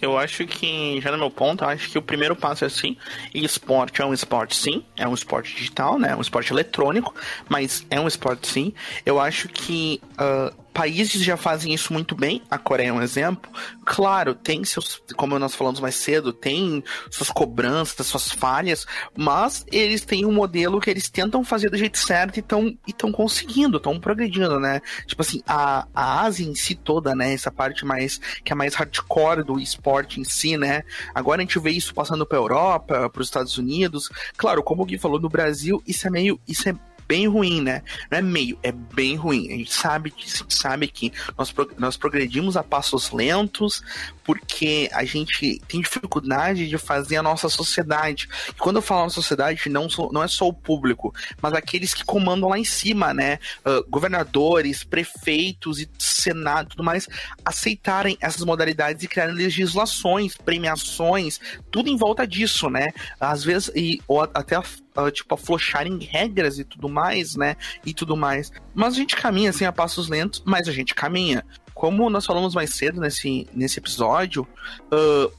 Eu 0.00 0.18
acho 0.18 0.46
que, 0.46 1.00
já 1.00 1.10
no 1.10 1.16
meu 1.16 1.30
ponto, 1.30 1.64
eu 1.64 1.68
acho 1.68 1.90
que 1.90 1.96
o 1.96 2.02
primeiro 2.02 2.36
passo 2.36 2.64
é 2.64 2.66
assim, 2.66 2.98
esporte 3.32 4.02
é 4.02 4.04
um 4.04 4.12
esporte 4.12 4.54
sim, 4.54 4.84
é 4.94 5.08
um 5.08 5.14
esporte 5.14 5.54
digital, 5.56 5.98
né, 5.98 6.10
é 6.10 6.16
um 6.16 6.20
esporte 6.20 6.52
eletrônico, 6.52 7.14
mas 7.48 7.86
é 7.88 7.98
um 7.98 8.06
esporte 8.06 8.46
sim. 8.46 8.74
Eu 9.06 9.18
acho 9.18 9.48
que 9.48 10.00
uh, 10.12 10.54
países 10.76 11.24
já 11.24 11.38
fazem 11.38 11.72
isso 11.72 11.90
muito 11.90 12.14
bem, 12.14 12.42
a 12.50 12.58
Coreia 12.58 12.90
é 12.90 12.92
um 12.92 13.00
exemplo. 13.00 13.50
Claro, 13.82 14.34
tem 14.34 14.62
seus, 14.62 15.02
como 15.16 15.38
nós 15.38 15.54
falamos 15.54 15.80
mais 15.80 15.94
cedo, 15.94 16.34
tem 16.34 16.84
suas 17.10 17.30
cobranças, 17.30 18.06
suas 18.06 18.30
falhas, 18.30 18.86
mas 19.16 19.64
eles 19.72 20.04
têm 20.04 20.26
um 20.26 20.32
modelo 20.32 20.78
que 20.78 20.90
eles 20.90 21.08
tentam 21.08 21.42
fazer 21.42 21.70
do 21.70 21.78
jeito 21.78 21.96
certo 21.96 22.36
e 22.36 22.40
estão 22.40 22.76
tão 22.98 23.10
conseguindo, 23.10 23.78
estão 23.78 23.98
progredindo, 23.98 24.60
né? 24.60 24.82
Tipo 25.06 25.22
assim, 25.22 25.40
a, 25.46 25.88
a 25.94 26.20
Ásia 26.20 26.46
em 26.46 26.54
si 26.54 26.74
toda, 26.74 27.14
né? 27.14 27.32
Essa 27.32 27.50
parte 27.50 27.86
mais 27.86 28.20
que 28.44 28.52
é 28.52 28.54
mais 28.54 28.74
hardcore 28.74 29.44
do 29.44 29.58
esporte 29.58 30.20
em 30.20 30.24
si, 30.24 30.58
né? 30.58 30.82
Agora 31.14 31.40
a 31.40 31.44
gente 31.44 31.58
vê 31.58 31.70
isso 31.70 31.94
passando 31.94 32.26
para 32.26 32.36
Europa, 32.36 33.08
para 33.08 33.22
os 33.22 33.28
Estados 33.28 33.56
Unidos. 33.56 34.10
Claro, 34.36 34.62
como 34.62 34.82
o 34.82 34.84
Gui 34.84 34.98
falou 34.98 35.18
no 35.18 35.30
Brasil, 35.30 35.82
isso 35.86 36.06
é 36.06 36.10
meio 36.10 36.38
isso 36.46 36.68
é 36.68 36.74
bem 37.06 37.28
ruim, 37.28 37.60
né? 37.62 37.82
Não 38.10 38.18
é 38.18 38.22
meio, 38.22 38.58
é 38.62 38.72
bem 38.72 39.16
ruim. 39.16 39.52
A 39.52 39.56
gente 39.56 39.72
sabe, 39.72 40.12
a 40.16 40.20
gente 40.20 40.54
sabe 40.54 40.88
que 40.88 41.12
nós, 41.36 41.54
nós 41.78 41.96
progredimos 41.96 42.56
a 42.56 42.62
passos 42.62 43.10
lentos 43.10 43.82
porque 44.24 44.90
a 44.92 45.04
gente 45.04 45.60
tem 45.68 45.80
dificuldade 45.80 46.68
de 46.68 46.78
fazer 46.78 47.16
a 47.16 47.22
nossa 47.22 47.48
sociedade. 47.48 48.28
E 48.48 48.54
quando 48.54 48.76
eu 48.76 48.82
falo 48.82 49.04
na 49.04 49.10
sociedade, 49.10 49.68
não, 49.68 49.86
não 50.10 50.22
é 50.22 50.28
só 50.28 50.48
o 50.48 50.52
público, 50.52 51.14
mas 51.40 51.52
aqueles 51.52 51.94
que 51.94 52.04
comandam 52.04 52.48
lá 52.48 52.58
em 52.58 52.64
cima, 52.64 53.14
né? 53.14 53.38
Uh, 53.64 53.88
governadores, 53.88 54.82
prefeitos 54.82 55.80
e 55.80 55.88
senado 55.98 56.70
tudo 56.70 56.82
mais, 56.82 57.08
aceitarem 57.44 58.18
essas 58.20 58.44
modalidades 58.44 59.04
e 59.04 59.08
criarem 59.08 59.34
legislações, 59.34 60.36
premiações, 60.36 61.40
tudo 61.70 61.88
em 61.88 61.96
volta 61.96 62.26
disso, 62.26 62.68
né? 62.68 62.88
Às 63.20 63.44
vezes, 63.44 63.70
e, 63.74 64.02
ou 64.08 64.22
até 64.22 64.56
uh, 64.96 65.10
tipo, 65.10 65.34
aflocharem 65.34 65.98
regras 65.98 66.58
e 66.58 66.64
tudo 66.64 66.88
mais, 66.88 67.36
né? 67.36 67.56
E 67.84 67.92
tudo 67.92 68.16
mais. 68.16 68.50
Mas 68.74 68.94
a 68.94 68.96
gente 68.96 69.16
caminha 69.16 69.50
assim 69.50 69.64
a 69.64 69.72
passos 69.72 70.08
lentos, 70.08 70.42
mas 70.44 70.68
a 70.68 70.72
gente 70.72 70.94
caminha. 70.94 71.44
Como 71.74 72.08
nós 72.08 72.24
falamos 72.24 72.54
mais 72.54 72.74
cedo 72.74 73.00
nesse, 73.00 73.46
nesse 73.52 73.78
episódio, 73.78 74.46
uh, 74.92 75.30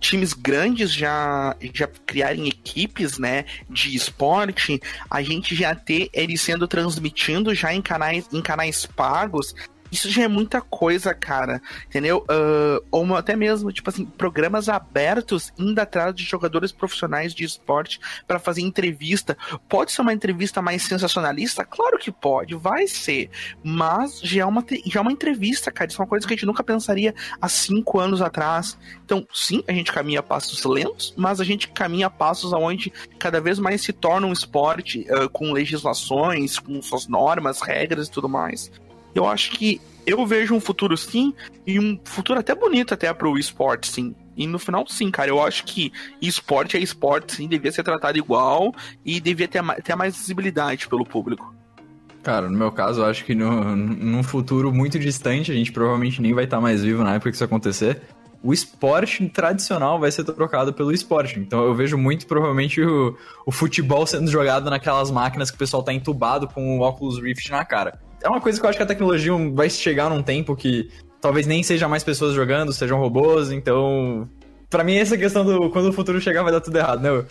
times 0.00 0.34
grandes 0.34 0.92
já, 0.92 1.56
já 1.72 1.86
criarem 1.86 2.48
equipes, 2.48 3.18
né, 3.18 3.46
de 3.70 3.94
esporte, 3.96 4.80
a 5.08 5.22
gente 5.22 5.54
já 5.54 5.74
ter 5.74 6.10
eles 6.12 6.42
sendo 6.42 6.68
transmitindo 6.68 7.54
já 7.54 7.72
em 7.72 7.80
canais, 7.80 8.28
em 8.30 8.42
canais 8.42 8.84
pagos 8.84 9.54
isso 9.94 10.10
já 10.10 10.24
é 10.24 10.28
muita 10.28 10.60
coisa, 10.60 11.14
cara. 11.14 11.62
Entendeu? 11.86 12.26
Uh, 12.28 12.84
ou 12.90 13.16
até 13.16 13.36
mesmo, 13.36 13.70
tipo 13.70 13.88
assim, 13.88 14.04
programas 14.04 14.68
abertos 14.68 15.52
indo 15.56 15.78
atrás 15.78 16.12
de 16.14 16.24
jogadores 16.24 16.72
profissionais 16.72 17.32
de 17.32 17.44
esporte 17.44 18.00
para 18.26 18.40
fazer 18.40 18.60
entrevista. 18.60 19.38
Pode 19.68 19.92
ser 19.92 20.02
uma 20.02 20.12
entrevista 20.12 20.60
mais 20.60 20.82
sensacionalista? 20.82 21.64
Claro 21.64 21.96
que 21.96 22.10
pode, 22.10 22.56
vai 22.56 22.88
ser. 22.88 23.30
Mas 23.62 24.20
já 24.20 24.42
é 24.42 24.44
uma, 24.44 24.64
já 24.84 24.98
é 24.98 25.02
uma 25.02 25.12
entrevista, 25.12 25.70
cara. 25.70 25.88
Isso 25.88 26.00
é 26.00 26.02
uma 26.02 26.08
coisa 26.08 26.26
que 26.26 26.34
a 26.34 26.36
gente 26.36 26.46
nunca 26.46 26.64
pensaria 26.64 27.14
há 27.40 27.48
cinco 27.48 28.00
anos 28.00 28.20
atrás. 28.20 28.76
Então, 29.04 29.24
sim, 29.32 29.62
a 29.68 29.72
gente 29.72 29.92
caminha 29.92 30.24
passos 30.24 30.64
lentos, 30.64 31.14
mas 31.16 31.40
a 31.40 31.44
gente 31.44 31.68
caminha 31.68 32.10
passos 32.10 32.52
aonde 32.52 32.92
cada 33.16 33.40
vez 33.40 33.60
mais 33.60 33.80
se 33.80 33.92
torna 33.92 34.26
um 34.26 34.32
esporte 34.32 35.06
uh, 35.10 35.28
com 35.30 35.52
legislações, 35.52 36.58
com 36.58 36.82
suas 36.82 37.06
normas, 37.06 37.60
regras 37.60 38.08
e 38.08 38.10
tudo 38.10 38.28
mais 38.28 38.72
eu 39.14 39.26
acho 39.26 39.52
que 39.52 39.80
eu 40.06 40.26
vejo 40.26 40.54
um 40.54 40.60
futuro 40.60 40.96
sim, 40.96 41.32
e 41.66 41.78
um 41.78 41.98
futuro 42.04 42.38
até 42.38 42.54
bonito 42.54 42.92
até 42.92 43.12
pro 43.12 43.38
esporte, 43.38 43.90
sim. 43.90 44.14
E 44.36 44.46
no 44.46 44.58
final, 44.58 44.84
sim, 44.88 45.10
cara, 45.10 45.30
eu 45.30 45.42
acho 45.42 45.64
que 45.64 45.92
esporte 46.20 46.76
é 46.76 46.80
esporte, 46.80 47.36
sim, 47.36 47.48
devia 47.48 47.72
ser 47.72 47.82
tratado 47.82 48.18
igual 48.18 48.74
e 49.04 49.20
devia 49.20 49.48
ter, 49.48 49.62
ter 49.82 49.94
mais 49.94 50.16
visibilidade 50.16 50.88
pelo 50.88 51.04
público. 51.04 51.54
Cara, 52.22 52.48
no 52.48 52.58
meu 52.58 52.72
caso, 52.72 53.02
eu 53.02 53.06
acho 53.06 53.24
que 53.24 53.34
no, 53.34 53.76
num 53.76 54.22
futuro 54.22 54.72
muito 54.72 54.98
distante, 54.98 55.52
a 55.52 55.54
gente 55.54 55.70
provavelmente 55.70 56.20
nem 56.20 56.34
vai 56.34 56.44
estar 56.44 56.60
mais 56.60 56.82
vivo 56.82 57.04
na 57.04 57.14
época 57.14 57.30
que 57.30 57.36
isso 57.36 57.44
acontecer. 57.44 58.02
O 58.42 58.52
esporte 58.52 59.26
tradicional 59.28 59.98
vai 59.98 60.10
ser 60.10 60.24
trocado 60.24 60.72
pelo 60.72 60.92
esporte. 60.92 61.38
Então 61.38 61.64
eu 61.64 61.74
vejo 61.74 61.96
muito 61.96 62.26
provavelmente 62.26 62.82
o, 62.82 63.16
o 63.46 63.52
futebol 63.52 64.06
sendo 64.06 64.30
jogado 64.30 64.68
naquelas 64.68 65.10
máquinas 65.10 65.50
que 65.50 65.56
o 65.56 65.58
pessoal 65.58 65.82
tá 65.82 65.94
entubado 65.94 66.46
com 66.48 66.78
o 66.78 66.82
óculos 66.82 67.18
Rift 67.22 67.50
na 67.50 67.64
cara 67.64 68.03
é 68.24 68.28
uma 68.28 68.40
coisa 68.40 68.58
que 68.58 68.64
eu 68.64 68.70
acho 68.70 68.78
que 68.78 68.82
a 68.82 68.86
tecnologia 68.86 69.32
vai 69.52 69.68
chegar 69.68 70.08
num 70.08 70.22
tempo 70.22 70.56
que 70.56 70.88
talvez 71.20 71.46
nem 71.46 71.62
seja 71.62 71.86
mais 71.86 72.02
pessoas 72.02 72.34
jogando, 72.34 72.72
sejam 72.72 72.98
robôs, 72.98 73.52
então. 73.52 74.28
Pra 74.70 74.82
mim, 74.82 74.96
essa 74.96 75.16
questão 75.16 75.44
do 75.44 75.70
quando 75.70 75.90
o 75.90 75.92
futuro 75.92 76.20
chegar 76.20 76.42
vai 76.42 76.50
dar 76.50 76.60
tudo 76.60 76.76
errado, 76.76 77.02
né? 77.02 77.24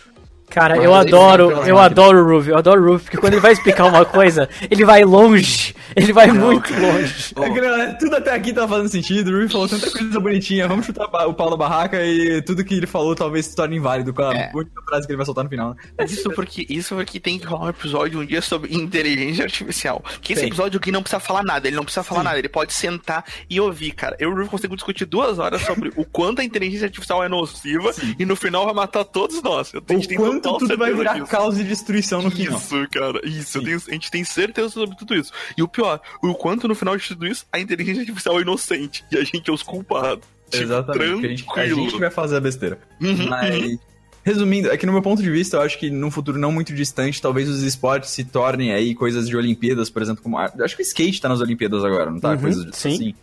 Cara, 0.54 0.76
eu 0.76 0.94
adoro, 0.94 1.50
eu 1.66 1.76
adoro 1.80 2.18
o 2.18 2.36
Ruff, 2.36 2.48
eu 2.48 2.56
adoro 2.56 2.80
o 2.80 2.92
Ruff, 2.92 3.04
porque 3.06 3.16
quando 3.16 3.32
ele 3.32 3.42
vai 3.42 3.52
explicar 3.52 3.86
uma 3.86 4.04
coisa, 4.04 4.48
ele 4.70 4.84
vai 4.84 5.02
longe, 5.04 5.74
ele 5.96 6.12
vai 6.12 6.28
não, 6.28 6.46
muito 6.46 6.72
longe. 6.72 7.34
É, 7.74 7.94
tudo 7.94 8.16
até 8.16 8.32
aqui 8.32 8.52
tá 8.52 8.68
fazendo 8.68 8.88
sentido, 8.88 9.30
o 9.32 9.40
Ruff 9.40 9.52
falou 9.52 9.68
tanta 9.68 9.90
coisa 9.90 10.20
bonitinha, 10.20 10.68
vamos 10.68 10.86
chutar 10.86 11.06
o 11.26 11.34
pau 11.34 11.50
na 11.50 11.56
barraca 11.56 12.00
e 12.04 12.40
tudo 12.42 12.64
que 12.64 12.74
ele 12.74 12.86
falou 12.86 13.16
talvez 13.16 13.46
se 13.46 13.56
torne 13.56 13.76
inválido 13.76 14.14
com 14.14 14.22
a 14.22 14.34
é. 14.34 14.50
única 14.54 14.80
frase 14.88 15.06
que 15.06 15.12
ele 15.12 15.16
vai 15.16 15.26
soltar 15.26 15.42
no 15.42 15.50
final. 15.50 15.70
Né? 15.74 16.04
Isso 16.04 16.30
porque, 16.30 16.66
isso 16.68 16.94
porque 16.94 17.18
tem 17.18 17.38
que 17.38 17.46
rolar 17.46 17.66
um 17.66 17.68
episódio 17.70 18.20
um 18.20 18.24
dia 18.24 18.40
sobre 18.40 18.74
inteligência 18.74 19.44
artificial. 19.44 20.04
Que 20.20 20.34
esse 20.34 20.42
Sim. 20.42 20.48
episódio 20.48 20.78
aqui 20.78 20.92
não 20.92 21.02
precisa 21.02 21.18
falar 21.18 21.42
nada, 21.42 21.66
ele 21.66 21.76
não 21.76 21.84
precisa 21.84 22.04
falar 22.04 22.20
Sim. 22.20 22.26
nada, 22.26 22.38
ele 22.38 22.48
pode 22.48 22.72
sentar 22.72 23.24
e 23.50 23.60
ouvir, 23.60 23.92
cara. 23.92 24.16
Eu 24.20 24.30
e 24.30 24.32
o 24.34 24.36
Ruff 24.36 24.50
conseguimos 24.50 24.76
discutir 24.76 25.04
duas 25.04 25.38
horas 25.38 25.62
sobre 25.62 25.92
o 25.96 26.04
quanto 26.04 26.40
a 26.40 26.44
inteligência 26.44 26.86
artificial 26.86 27.24
é 27.24 27.28
nociva 27.28 27.92
Sim. 27.92 28.14
e 28.18 28.24
no 28.24 28.36
final 28.36 28.64
vai 28.66 28.74
matar 28.74 29.04
todos 29.04 29.42
nós. 29.42 29.72
Eu 29.72 29.80
tenho, 29.80 30.00
o 30.00 30.16
quanto 30.16 30.43
tudo, 30.52 30.68
tudo 30.68 30.78
vai 30.78 30.92
virar 30.94 31.14
disso. 31.14 31.26
caos 31.26 31.58
e 31.58 31.64
destruição 31.64 32.22
no 32.22 32.30
final. 32.30 32.58
Isso, 32.58 32.88
cara, 32.90 33.20
isso. 33.24 33.62
Tenho, 33.62 33.80
a 33.88 33.92
gente 33.92 34.10
tem 34.10 34.24
certeza 34.24 34.68
sobre 34.70 34.96
tudo 34.96 35.14
isso. 35.14 35.32
E 35.56 35.62
o 35.62 35.68
pior, 35.68 36.00
o 36.22 36.34
quanto 36.34 36.68
no 36.68 36.74
final 36.74 36.96
de 36.96 37.06
tudo 37.06 37.26
isso, 37.26 37.46
a 37.52 37.58
inteligência 37.58 38.00
artificial 38.00 38.38
é 38.38 38.42
inocente 38.42 39.04
e 39.10 39.16
a 39.16 39.24
gente 39.24 39.48
é 39.48 39.52
os 39.52 39.62
culpados. 39.62 40.26
Tipo, 40.50 40.64
Exatamente. 40.64 41.26
A 41.26 41.28
gente, 41.28 41.44
a 41.56 41.66
gente, 41.66 41.98
vai 41.98 42.10
fazer 42.10 42.36
a 42.36 42.40
besteira. 42.40 42.78
Uhum, 43.00 43.28
Mas. 43.28 43.64
Uhum. 43.64 43.78
Resumindo, 44.22 44.70
é 44.70 44.76
que 44.78 44.86
no 44.86 44.92
meu 44.92 45.02
ponto 45.02 45.22
de 45.22 45.30
vista, 45.30 45.58
eu 45.58 45.60
acho 45.60 45.78
que 45.78 45.90
num 45.90 46.10
futuro 46.10 46.38
não 46.38 46.50
muito 46.50 46.72
distante, 46.72 47.20
talvez 47.20 47.46
os 47.46 47.62
esportes 47.62 48.08
se 48.08 48.24
tornem 48.24 48.72
aí 48.72 48.94
coisas 48.94 49.28
de 49.28 49.36
Olimpíadas, 49.36 49.90
por 49.90 50.00
exemplo, 50.00 50.22
como. 50.22 50.38
Acho 50.38 50.74
que 50.74 50.80
o 50.80 50.82
skate 50.82 51.20
tá 51.20 51.28
nas 51.28 51.42
Olimpíadas 51.42 51.84
agora, 51.84 52.10
não 52.10 52.18
tá? 52.18 52.30
Uhum, 52.30 52.38
coisas 52.38 52.66
sim. 52.74 52.94
assim 52.94 53.14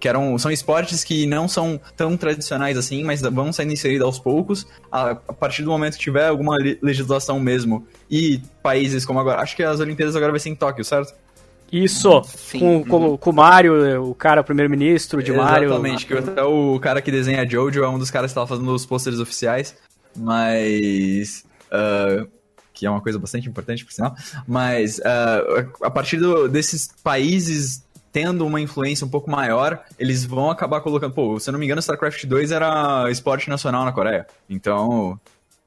que 0.00 0.08
eram, 0.08 0.36
são 0.38 0.50
esportes 0.50 1.04
que 1.04 1.26
não 1.26 1.46
são 1.46 1.78
tão 1.94 2.16
tradicionais 2.16 2.78
assim, 2.78 3.04
mas 3.04 3.20
vão 3.20 3.52
sendo 3.52 3.72
inseridos 3.72 4.04
aos 4.04 4.18
poucos, 4.18 4.66
a, 4.90 5.10
a 5.10 5.32
partir 5.32 5.62
do 5.62 5.70
momento 5.70 5.94
que 5.94 6.00
tiver 6.00 6.26
alguma 6.26 6.56
legislação 6.80 7.38
mesmo, 7.38 7.86
e 8.10 8.40
países 8.62 9.04
como 9.04 9.20
agora, 9.20 9.42
acho 9.42 9.54
que 9.54 9.62
as 9.62 9.78
Olimpíadas 9.78 10.16
agora 10.16 10.32
vai 10.32 10.40
ser 10.40 10.48
em 10.48 10.54
Tóquio, 10.54 10.84
certo? 10.84 11.14
Isso, 11.70 12.22
Sim. 12.24 12.58
com, 12.58 12.84
com, 12.84 12.96
uhum. 13.10 13.16
com 13.16 13.30
o 13.30 13.32
Mario, 13.32 14.02
o 14.10 14.14
cara, 14.14 14.42
primeiro-ministro 14.42 15.22
de 15.22 15.32
Mario. 15.32 15.68
Exatamente, 15.68 16.06
que 16.06 16.14
até 16.14 16.42
o 16.42 16.80
cara 16.80 17.00
que 17.00 17.12
desenha 17.12 17.48
Jojo 17.48 17.84
é 17.84 17.88
um 17.88 17.98
dos 17.98 18.10
caras 18.10 18.30
que 18.30 18.32
estava 18.32 18.46
fazendo 18.46 18.74
os 18.74 18.86
pôsteres 18.86 19.20
oficiais, 19.20 19.76
mas... 20.16 21.44
Uh, 21.70 22.28
que 22.72 22.86
é 22.86 22.90
uma 22.90 23.02
coisa 23.02 23.18
bastante 23.18 23.46
importante, 23.46 23.84
por 23.84 23.92
sinal. 23.92 24.14
Mas 24.48 24.98
uh, 25.00 25.70
a 25.82 25.90
partir 25.90 26.16
do, 26.16 26.48
desses 26.48 26.88
países 27.04 27.84
tendo 28.12 28.46
uma 28.46 28.60
influência 28.60 29.06
um 29.06 29.10
pouco 29.10 29.30
maior, 29.30 29.82
eles 29.98 30.24
vão 30.24 30.50
acabar 30.50 30.80
colocando. 30.80 31.14
Pô, 31.14 31.38
se 31.38 31.48
eu 31.48 31.52
não 31.52 31.58
me 31.58 31.66
engano, 31.66 31.80
StarCraft 31.80 32.24
2 32.24 32.52
era 32.52 33.10
esporte 33.10 33.48
nacional 33.48 33.84
na 33.84 33.92
Coreia. 33.92 34.26
Então, 34.48 35.18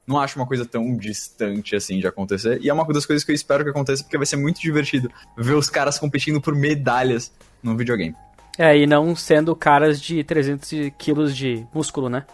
não 0.06 0.18
acho 0.18 0.38
uma 0.38 0.46
coisa 0.46 0.64
tão 0.64 0.96
distante 0.96 1.74
assim 1.74 1.98
de 1.98 2.06
acontecer. 2.06 2.58
E 2.62 2.68
é 2.68 2.72
uma 2.72 2.84
das 2.86 3.06
coisas 3.06 3.24
que 3.24 3.30
eu 3.30 3.34
espero 3.34 3.64
que 3.64 3.70
aconteça, 3.70 4.02
porque 4.02 4.18
vai 4.18 4.26
ser 4.26 4.36
muito 4.36 4.60
divertido 4.60 5.10
ver 5.36 5.54
os 5.54 5.70
caras 5.70 5.98
competindo 5.98 6.40
por 6.40 6.54
medalhas 6.54 7.32
no 7.62 7.76
videogame. 7.76 8.14
É, 8.58 8.76
e 8.76 8.86
não 8.86 9.16
sendo 9.16 9.54
caras 9.56 10.00
de 10.00 10.22
300 10.22 10.92
quilos 10.96 11.36
de 11.36 11.66
músculo, 11.74 12.08
né? 12.08 12.24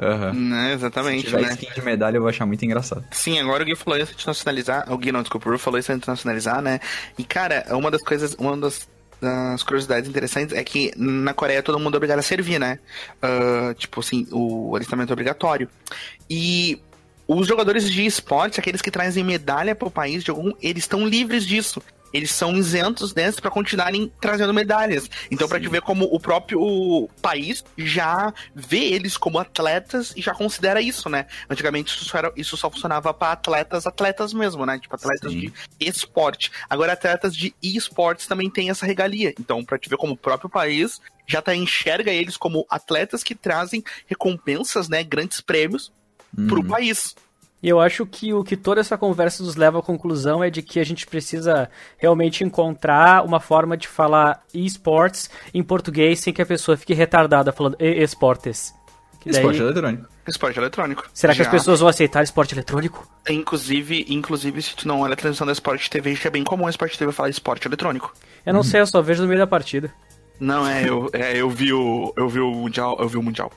Uhum. 0.00 0.32
Né, 0.32 0.72
exatamente, 0.72 1.30
Se 1.30 1.36
né? 1.36 1.52
skin 1.52 1.68
de 1.72 1.82
medalha, 1.82 2.16
eu 2.16 2.22
vou 2.22 2.30
achar 2.30 2.46
muito 2.46 2.64
engraçado. 2.64 3.04
Sim, 3.12 3.38
agora 3.38 3.62
o 3.62 3.66
Gui 3.66 3.76
falou 3.76 3.98
isso 4.00 4.16
de 4.16 4.26
nacionalizar. 4.26 4.90
O 4.92 4.96
Gui 4.96 5.12
não, 5.12 5.22
desculpa, 5.22 5.48
o 5.48 5.52
Ru 5.52 5.58
falou 5.58 5.78
isso 5.78 5.96
de 5.96 6.08
nacionalizar, 6.08 6.60
né? 6.60 6.80
E, 7.16 7.22
cara, 7.22 7.64
uma 7.70 7.90
das 7.90 8.02
coisas, 8.02 8.34
uma 8.34 8.56
das 8.56 8.88
das 9.22 9.62
curiosidades 9.62 10.10
interessantes 10.10 10.54
é 10.54 10.64
que 10.64 10.92
na 10.96 11.32
Coreia 11.32 11.62
todo 11.62 11.78
mundo 11.78 11.94
é 11.94 11.96
obrigado 11.96 12.18
a 12.18 12.22
servir, 12.22 12.58
né? 12.58 12.80
Uh, 13.22 13.72
tipo 13.74 14.00
assim, 14.00 14.26
o 14.32 14.74
alistamento 14.74 15.12
é 15.12 15.14
obrigatório. 15.14 15.68
E 16.28 16.82
os 17.26 17.46
jogadores 17.46 17.88
de 17.88 18.04
esportes, 18.04 18.58
aqueles 18.58 18.82
que 18.82 18.90
trazem 18.90 19.22
medalha 19.22 19.74
para 19.76 19.86
o 19.86 19.90
país 19.90 20.24
de 20.24 20.30
algum, 20.30 20.52
eles 20.60 20.82
estão 20.82 21.06
livres 21.06 21.46
disso 21.46 21.80
eles 22.12 22.30
são 22.30 22.56
isentos 22.56 23.12
dentro 23.12 23.40
para 23.40 23.50
continuarem 23.50 24.12
trazendo 24.20 24.52
medalhas. 24.52 25.08
Então, 25.30 25.48
para 25.48 25.60
te 25.60 25.68
ver 25.68 25.82
como 25.82 26.04
o 26.04 26.20
próprio 26.20 27.08
país 27.20 27.64
já 27.76 28.32
vê 28.54 28.84
eles 28.84 29.16
como 29.16 29.38
atletas 29.38 30.12
e 30.16 30.22
já 30.22 30.34
considera 30.34 30.80
isso, 30.80 31.08
né? 31.08 31.26
Antigamente 31.48 31.94
isso 31.94 32.04
só, 32.04 32.18
era, 32.18 32.32
isso 32.36 32.56
só 32.56 32.70
funcionava 32.70 33.12
para 33.14 33.32
atletas, 33.32 33.86
atletas 33.86 34.32
mesmo, 34.32 34.66
né? 34.66 34.78
Tipo, 34.78 34.94
atletas 34.94 35.32
Sim. 35.32 35.40
de 35.40 35.52
esporte. 35.80 36.50
Agora, 36.68 36.92
atletas 36.92 37.34
de 37.34 37.54
esportes 37.62 38.26
também 38.26 38.50
têm 38.50 38.70
essa 38.70 38.86
regalia. 38.86 39.34
Então, 39.38 39.64
para 39.64 39.78
te 39.78 39.88
ver 39.88 39.96
como 39.96 40.12
o 40.14 40.16
próprio 40.16 40.50
país 40.50 41.00
já 41.26 41.40
tá, 41.40 41.54
enxerga 41.54 42.10
eles 42.10 42.36
como 42.36 42.66
atletas 42.68 43.22
que 43.22 43.34
trazem 43.34 43.82
recompensas, 44.06 44.88
né? 44.88 45.02
Grandes 45.02 45.40
prêmios 45.40 45.92
uhum. 46.36 46.46
pro 46.46 46.64
país. 46.64 47.14
E 47.62 47.68
eu 47.68 47.80
acho 47.80 48.04
que 48.04 48.34
o 48.34 48.42
que 48.42 48.56
toda 48.56 48.80
essa 48.80 48.98
conversa 48.98 49.42
nos 49.42 49.54
leva 49.54 49.78
à 49.78 49.82
conclusão 49.82 50.42
é 50.42 50.50
de 50.50 50.62
que 50.62 50.80
a 50.80 50.84
gente 50.84 51.06
precisa 51.06 51.70
realmente 51.96 52.42
encontrar 52.42 53.24
uma 53.24 53.38
forma 53.38 53.76
de 53.76 53.86
falar 53.86 54.42
esportes 54.52 55.30
em 55.54 55.62
português 55.62 56.18
sem 56.18 56.32
que 56.32 56.42
a 56.42 56.46
pessoa 56.46 56.76
fique 56.76 56.92
retardada 56.92 57.52
falando 57.52 57.76
esportes. 57.78 58.74
Daí... 59.24 59.34
Esporte 59.36 59.60
eletrônico. 59.60 60.08
Esporte 60.26 60.58
eletrônico. 60.58 61.10
Será 61.14 61.34
que 61.34 61.42
as 61.42 61.48
pessoas 61.48 61.80
vão 61.80 61.88
aceitar 61.88 62.22
esporte 62.22 62.54
eletrônico? 62.54 63.06
Inclusive, 63.28 64.06
inclusive, 64.08 64.60
se 64.60 64.74
tu 64.74 64.88
não 64.88 65.00
olha 65.00 65.14
a 65.14 65.16
transmissão 65.16 65.46
da 65.46 65.52
Esporte 65.52 65.88
TV, 65.88 66.16
que 66.16 66.26
é 66.26 66.30
bem 66.30 66.42
comum 66.42 66.66
a 66.66 66.70
Esporte 66.70 66.98
TV 66.98 67.12
falar 67.12 67.28
esporte 67.28 67.66
eletrônico. 67.66 68.12
Eu 68.44 68.52
não 68.52 68.60
hum. 68.60 68.64
sei, 68.64 68.80
eu 68.80 68.86
só 68.86 69.00
vejo 69.00 69.22
no 69.22 69.28
meio 69.28 69.38
da 69.38 69.46
partida. 69.46 69.92
Não, 70.40 70.66
é, 70.66 70.88
eu, 70.88 71.08
é, 71.12 71.36
eu 71.36 71.48
vi 71.48 71.72
o. 71.72 72.12
Eu 72.16 72.28
vi 72.28 72.40
o 72.40 72.50
Mundial. 72.50 72.96
Eu 72.98 73.08
vi 73.08 73.16
o 73.16 73.22
Mundial. 73.22 73.52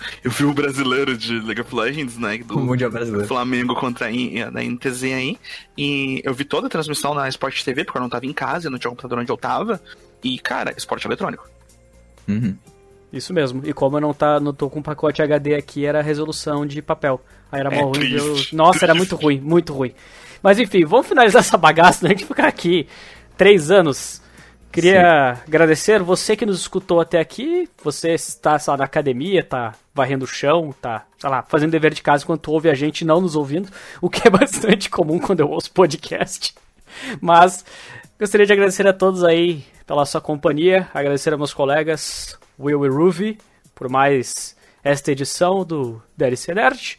Eu 0.24 0.30
vi 0.30 0.44
o 0.44 0.52
brasileiro 0.52 1.16
de 1.16 1.40
League 1.40 1.60
of 1.60 1.74
Legends, 1.74 2.18
né? 2.18 2.38
Do 2.38 2.58
o 2.58 2.60
Mundial 2.60 2.90
Brasileiro. 2.90 3.26
Flamengo 3.26 3.74
contra 3.74 4.08
a 4.08 4.10
NTZ 4.10 5.02
aí. 5.04 5.38
E 5.76 6.22
eu 6.24 6.34
vi 6.34 6.44
toda 6.44 6.66
a 6.66 6.70
transmissão 6.70 7.14
na 7.14 7.28
Sport 7.28 7.62
TV, 7.62 7.84
porque 7.84 7.98
eu 7.98 8.02
não 8.02 8.08
tava 8.08 8.26
em 8.26 8.32
casa, 8.32 8.66
eu 8.66 8.70
não 8.70 8.78
tinha 8.78 8.90
computador 8.90 9.18
onde 9.18 9.30
eu 9.30 9.36
tava. 9.36 9.80
E, 10.22 10.38
cara, 10.38 10.72
esporte 10.76 11.06
eletrônico. 11.06 11.48
Uhum. 12.28 12.56
Isso 13.12 13.32
mesmo. 13.32 13.62
E 13.64 13.72
como 13.72 13.96
eu 13.96 14.00
não, 14.00 14.14
tá, 14.14 14.38
não 14.38 14.52
tô 14.52 14.70
com 14.70 14.80
pacote 14.80 15.20
HD 15.20 15.54
aqui, 15.54 15.84
era 15.84 16.00
resolução 16.00 16.64
de 16.64 16.80
papel. 16.80 17.20
Aí 17.50 17.60
era 17.60 17.74
é, 17.74 17.82
ruim. 17.82 18.12
Eu... 18.12 18.36
Nossa, 18.52 18.70
triste. 18.70 18.84
era 18.84 18.94
muito 18.94 19.16
ruim, 19.16 19.40
muito 19.40 19.72
ruim. 19.72 19.92
Mas 20.42 20.58
enfim, 20.58 20.84
vamos 20.84 21.06
finalizar 21.06 21.40
essa 21.40 21.56
bagaça, 21.56 22.06
né? 22.06 22.14
A 22.14 22.16
gente 22.16 22.26
ficar 22.26 22.46
aqui 22.46 22.86
três 23.36 23.70
anos 23.70 24.19
Queria 24.72 25.34
Sim. 25.34 25.42
agradecer 25.48 26.00
você 26.00 26.36
que 26.36 26.46
nos 26.46 26.60
escutou 26.60 27.00
até 27.00 27.18
aqui. 27.18 27.68
Você 27.82 28.10
está 28.12 28.56
lá, 28.68 28.76
na 28.76 28.84
academia, 28.84 29.42
tá 29.42 29.74
varrendo 29.92 30.24
o 30.24 30.28
chão, 30.28 30.72
tá, 30.80 31.06
sei 31.18 31.28
lá, 31.28 31.42
fazendo 31.42 31.72
dever 31.72 31.92
de 31.92 32.02
casa 32.02 32.22
enquanto 32.22 32.52
ouve 32.52 32.70
a 32.70 32.74
gente 32.74 33.04
não 33.04 33.20
nos 33.20 33.34
ouvindo, 33.34 33.68
o 34.00 34.08
que 34.08 34.28
é 34.28 34.30
bastante 34.30 34.88
comum 34.88 35.18
quando 35.18 35.40
eu 35.40 35.50
ouço 35.50 35.72
podcast. 35.72 36.54
Mas 37.20 37.64
gostaria 38.18 38.46
de 38.46 38.52
agradecer 38.52 38.86
a 38.86 38.92
todos 38.92 39.24
aí 39.24 39.64
pela 39.86 40.06
sua 40.06 40.20
companhia, 40.20 40.88
agradecer 40.94 41.34
a 41.34 41.36
meus 41.36 41.52
colegas 41.52 42.38
Will 42.58 42.86
e 42.86 42.88
Ruby 42.88 43.38
por 43.74 43.88
mais 43.88 44.56
esta 44.84 45.10
edição 45.10 45.64
do 45.64 46.00
DLC 46.16 46.54
Nerd. 46.54 46.98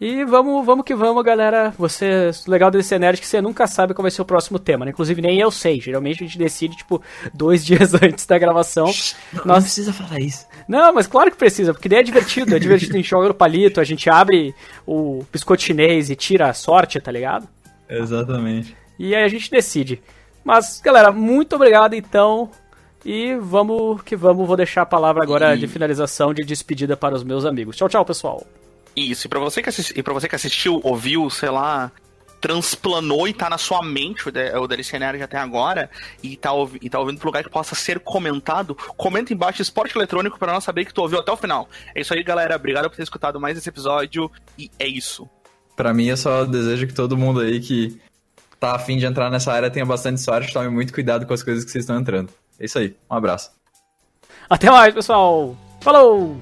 E 0.00 0.24
vamos, 0.24 0.64
vamos 0.64 0.82
que 0.82 0.94
vamos, 0.94 1.22
galera. 1.22 1.74
Você, 1.76 2.30
legal 2.48 2.70
desse 2.70 2.98
nerd 2.98 3.18
é 3.18 3.20
que 3.20 3.26
você 3.26 3.38
nunca 3.42 3.66
sabe 3.66 3.92
qual 3.92 4.02
vai 4.02 4.10
ser 4.10 4.22
o 4.22 4.24
próximo 4.24 4.58
tema, 4.58 4.86
né? 4.86 4.92
Inclusive 4.92 5.20
nem 5.20 5.38
eu 5.38 5.50
sei. 5.50 5.78
Geralmente 5.78 6.24
a 6.24 6.26
gente 6.26 6.38
decide, 6.38 6.74
tipo, 6.74 7.02
dois 7.34 7.62
dias 7.62 7.92
antes 8.02 8.24
da 8.24 8.38
gravação. 8.38 8.86
Não, 8.86 9.44
Nós... 9.44 9.46
não 9.46 9.62
precisa 9.62 9.92
falar 9.92 10.18
isso. 10.18 10.46
Não, 10.66 10.90
mas 10.94 11.06
claro 11.06 11.30
que 11.30 11.36
precisa, 11.36 11.74
porque 11.74 11.86
daí 11.86 11.98
é 11.98 12.02
divertido. 12.02 12.56
É 12.56 12.58
divertido, 12.58 12.94
a 12.94 12.96
gente 12.96 13.10
joga 13.10 13.28
no 13.28 13.34
palito, 13.34 13.78
a 13.78 13.84
gente 13.84 14.08
abre 14.08 14.54
o 14.86 15.22
biscoito 15.30 15.64
chinês 15.64 16.08
e 16.08 16.16
tira 16.16 16.48
a 16.48 16.54
sorte, 16.54 16.98
tá 16.98 17.12
ligado? 17.12 17.46
Exatamente. 17.86 18.74
E 18.98 19.14
aí 19.14 19.22
a 19.22 19.28
gente 19.28 19.50
decide. 19.50 20.00
Mas, 20.42 20.80
galera, 20.82 21.12
muito 21.12 21.56
obrigado 21.56 21.92
então. 21.92 22.50
E 23.04 23.34
vamos 23.34 24.00
que 24.00 24.16
vamos. 24.16 24.46
Vou 24.46 24.56
deixar 24.56 24.80
a 24.80 24.86
palavra 24.86 25.22
agora 25.22 25.54
e... 25.54 25.58
de 25.58 25.66
finalização, 25.66 26.32
de 26.32 26.42
despedida 26.42 26.96
para 26.96 27.14
os 27.14 27.22
meus 27.22 27.44
amigos. 27.44 27.76
Tchau, 27.76 27.88
tchau, 27.88 28.04
pessoal. 28.04 28.46
Isso, 28.96 29.26
e 29.26 29.30
pra 29.30 29.38
você 29.38 29.62
que, 29.62 29.68
assisti, 29.68 29.98
e 29.98 30.02
pra 30.02 30.12
você 30.12 30.28
que 30.28 30.34
assistiu, 30.34 30.80
ouviu, 30.82 31.30
sei 31.30 31.50
lá, 31.50 31.92
transplanou 32.40 33.28
e 33.28 33.34
tá 33.34 33.50
na 33.50 33.58
sua 33.58 33.82
mente 33.82 34.28
o, 34.28 34.66
DLC 34.66 34.98
Nerd 34.98 35.22
até 35.22 35.36
agora 35.36 35.90
e 36.22 36.36
tá, 36.36 36.50
e 36.80 36.88
tá 36.88 36.98
ouvindo 36.98 37.18
pro 37.18 37.28
lugar 37.28 37.44
que 37.44 37.50
possa 37.50 37.74
ser 37.74 38.00
comentado, 38.00 38.74
comenta 38.96 39.32
embaixo 39.32 39.60
esporte 39.60 39.96
eletrônico 39.96 40.38
para 40.38 40.52
nós 40.52 40.64
saber 40.64 40.84
que 40.84 40.94
tu 40.94 41.02
ouviu 41.02 41.18
até 41.18 41.30
o 41.30 41.36
final. 41.36 41.68
É 41.94 42.00
isso 42.00 42.14
aí, 42.14 42.22
galera. 42.22 42.56
Obrigado 42.56 42.88
por 42.88 42.96
ter 42.96 43.02
escutado 43.02 43.38
mais 43.38 43.58
esse 43.58 43.68
episódio 43.68 44.30
e 44.58 44.70
é 44.78 44.86
isso. 44.86 45.28
Para 45.76 45.92
mim, 45.92 46.06
eu 46.06 46.16
só 46.16 46.44
desejo 46.44 46.86
que 46.86 46.94
todo 46.94 47.16
mundo 47.16 47.40
aí 47.40 47.60
que 47.60 48.00
tá 48.58 48.74
afim 48.74 48.98
de 48.98 49.06
entrar 49.06 49.30
nessa 49.30 49.52
área 49.52 49.70
tenha 49.70 49.86
bastante 49.86 50.20
sorte, 50.20 50.52
tome 50.52 50.68
muito 50.68 50.92
cuidado 50.92 51.26
com 51.26 51.32
as 51.32 51.42
coisas 51.42 51.64
que 51.64 51.70
vocês 51.70 51.84
estão 51.84 51.98
entrando. 51.98 52.30
É 52.58 52.64
isso 52.64 52.78
aí. 52.78 52.94
Um 53.10 53.14
abraço. 53.14 53.50
Até 54.48 54.70
mais, 54.70 54.92
pessoal. 54.92 55.56
Falou! 55.80 56.38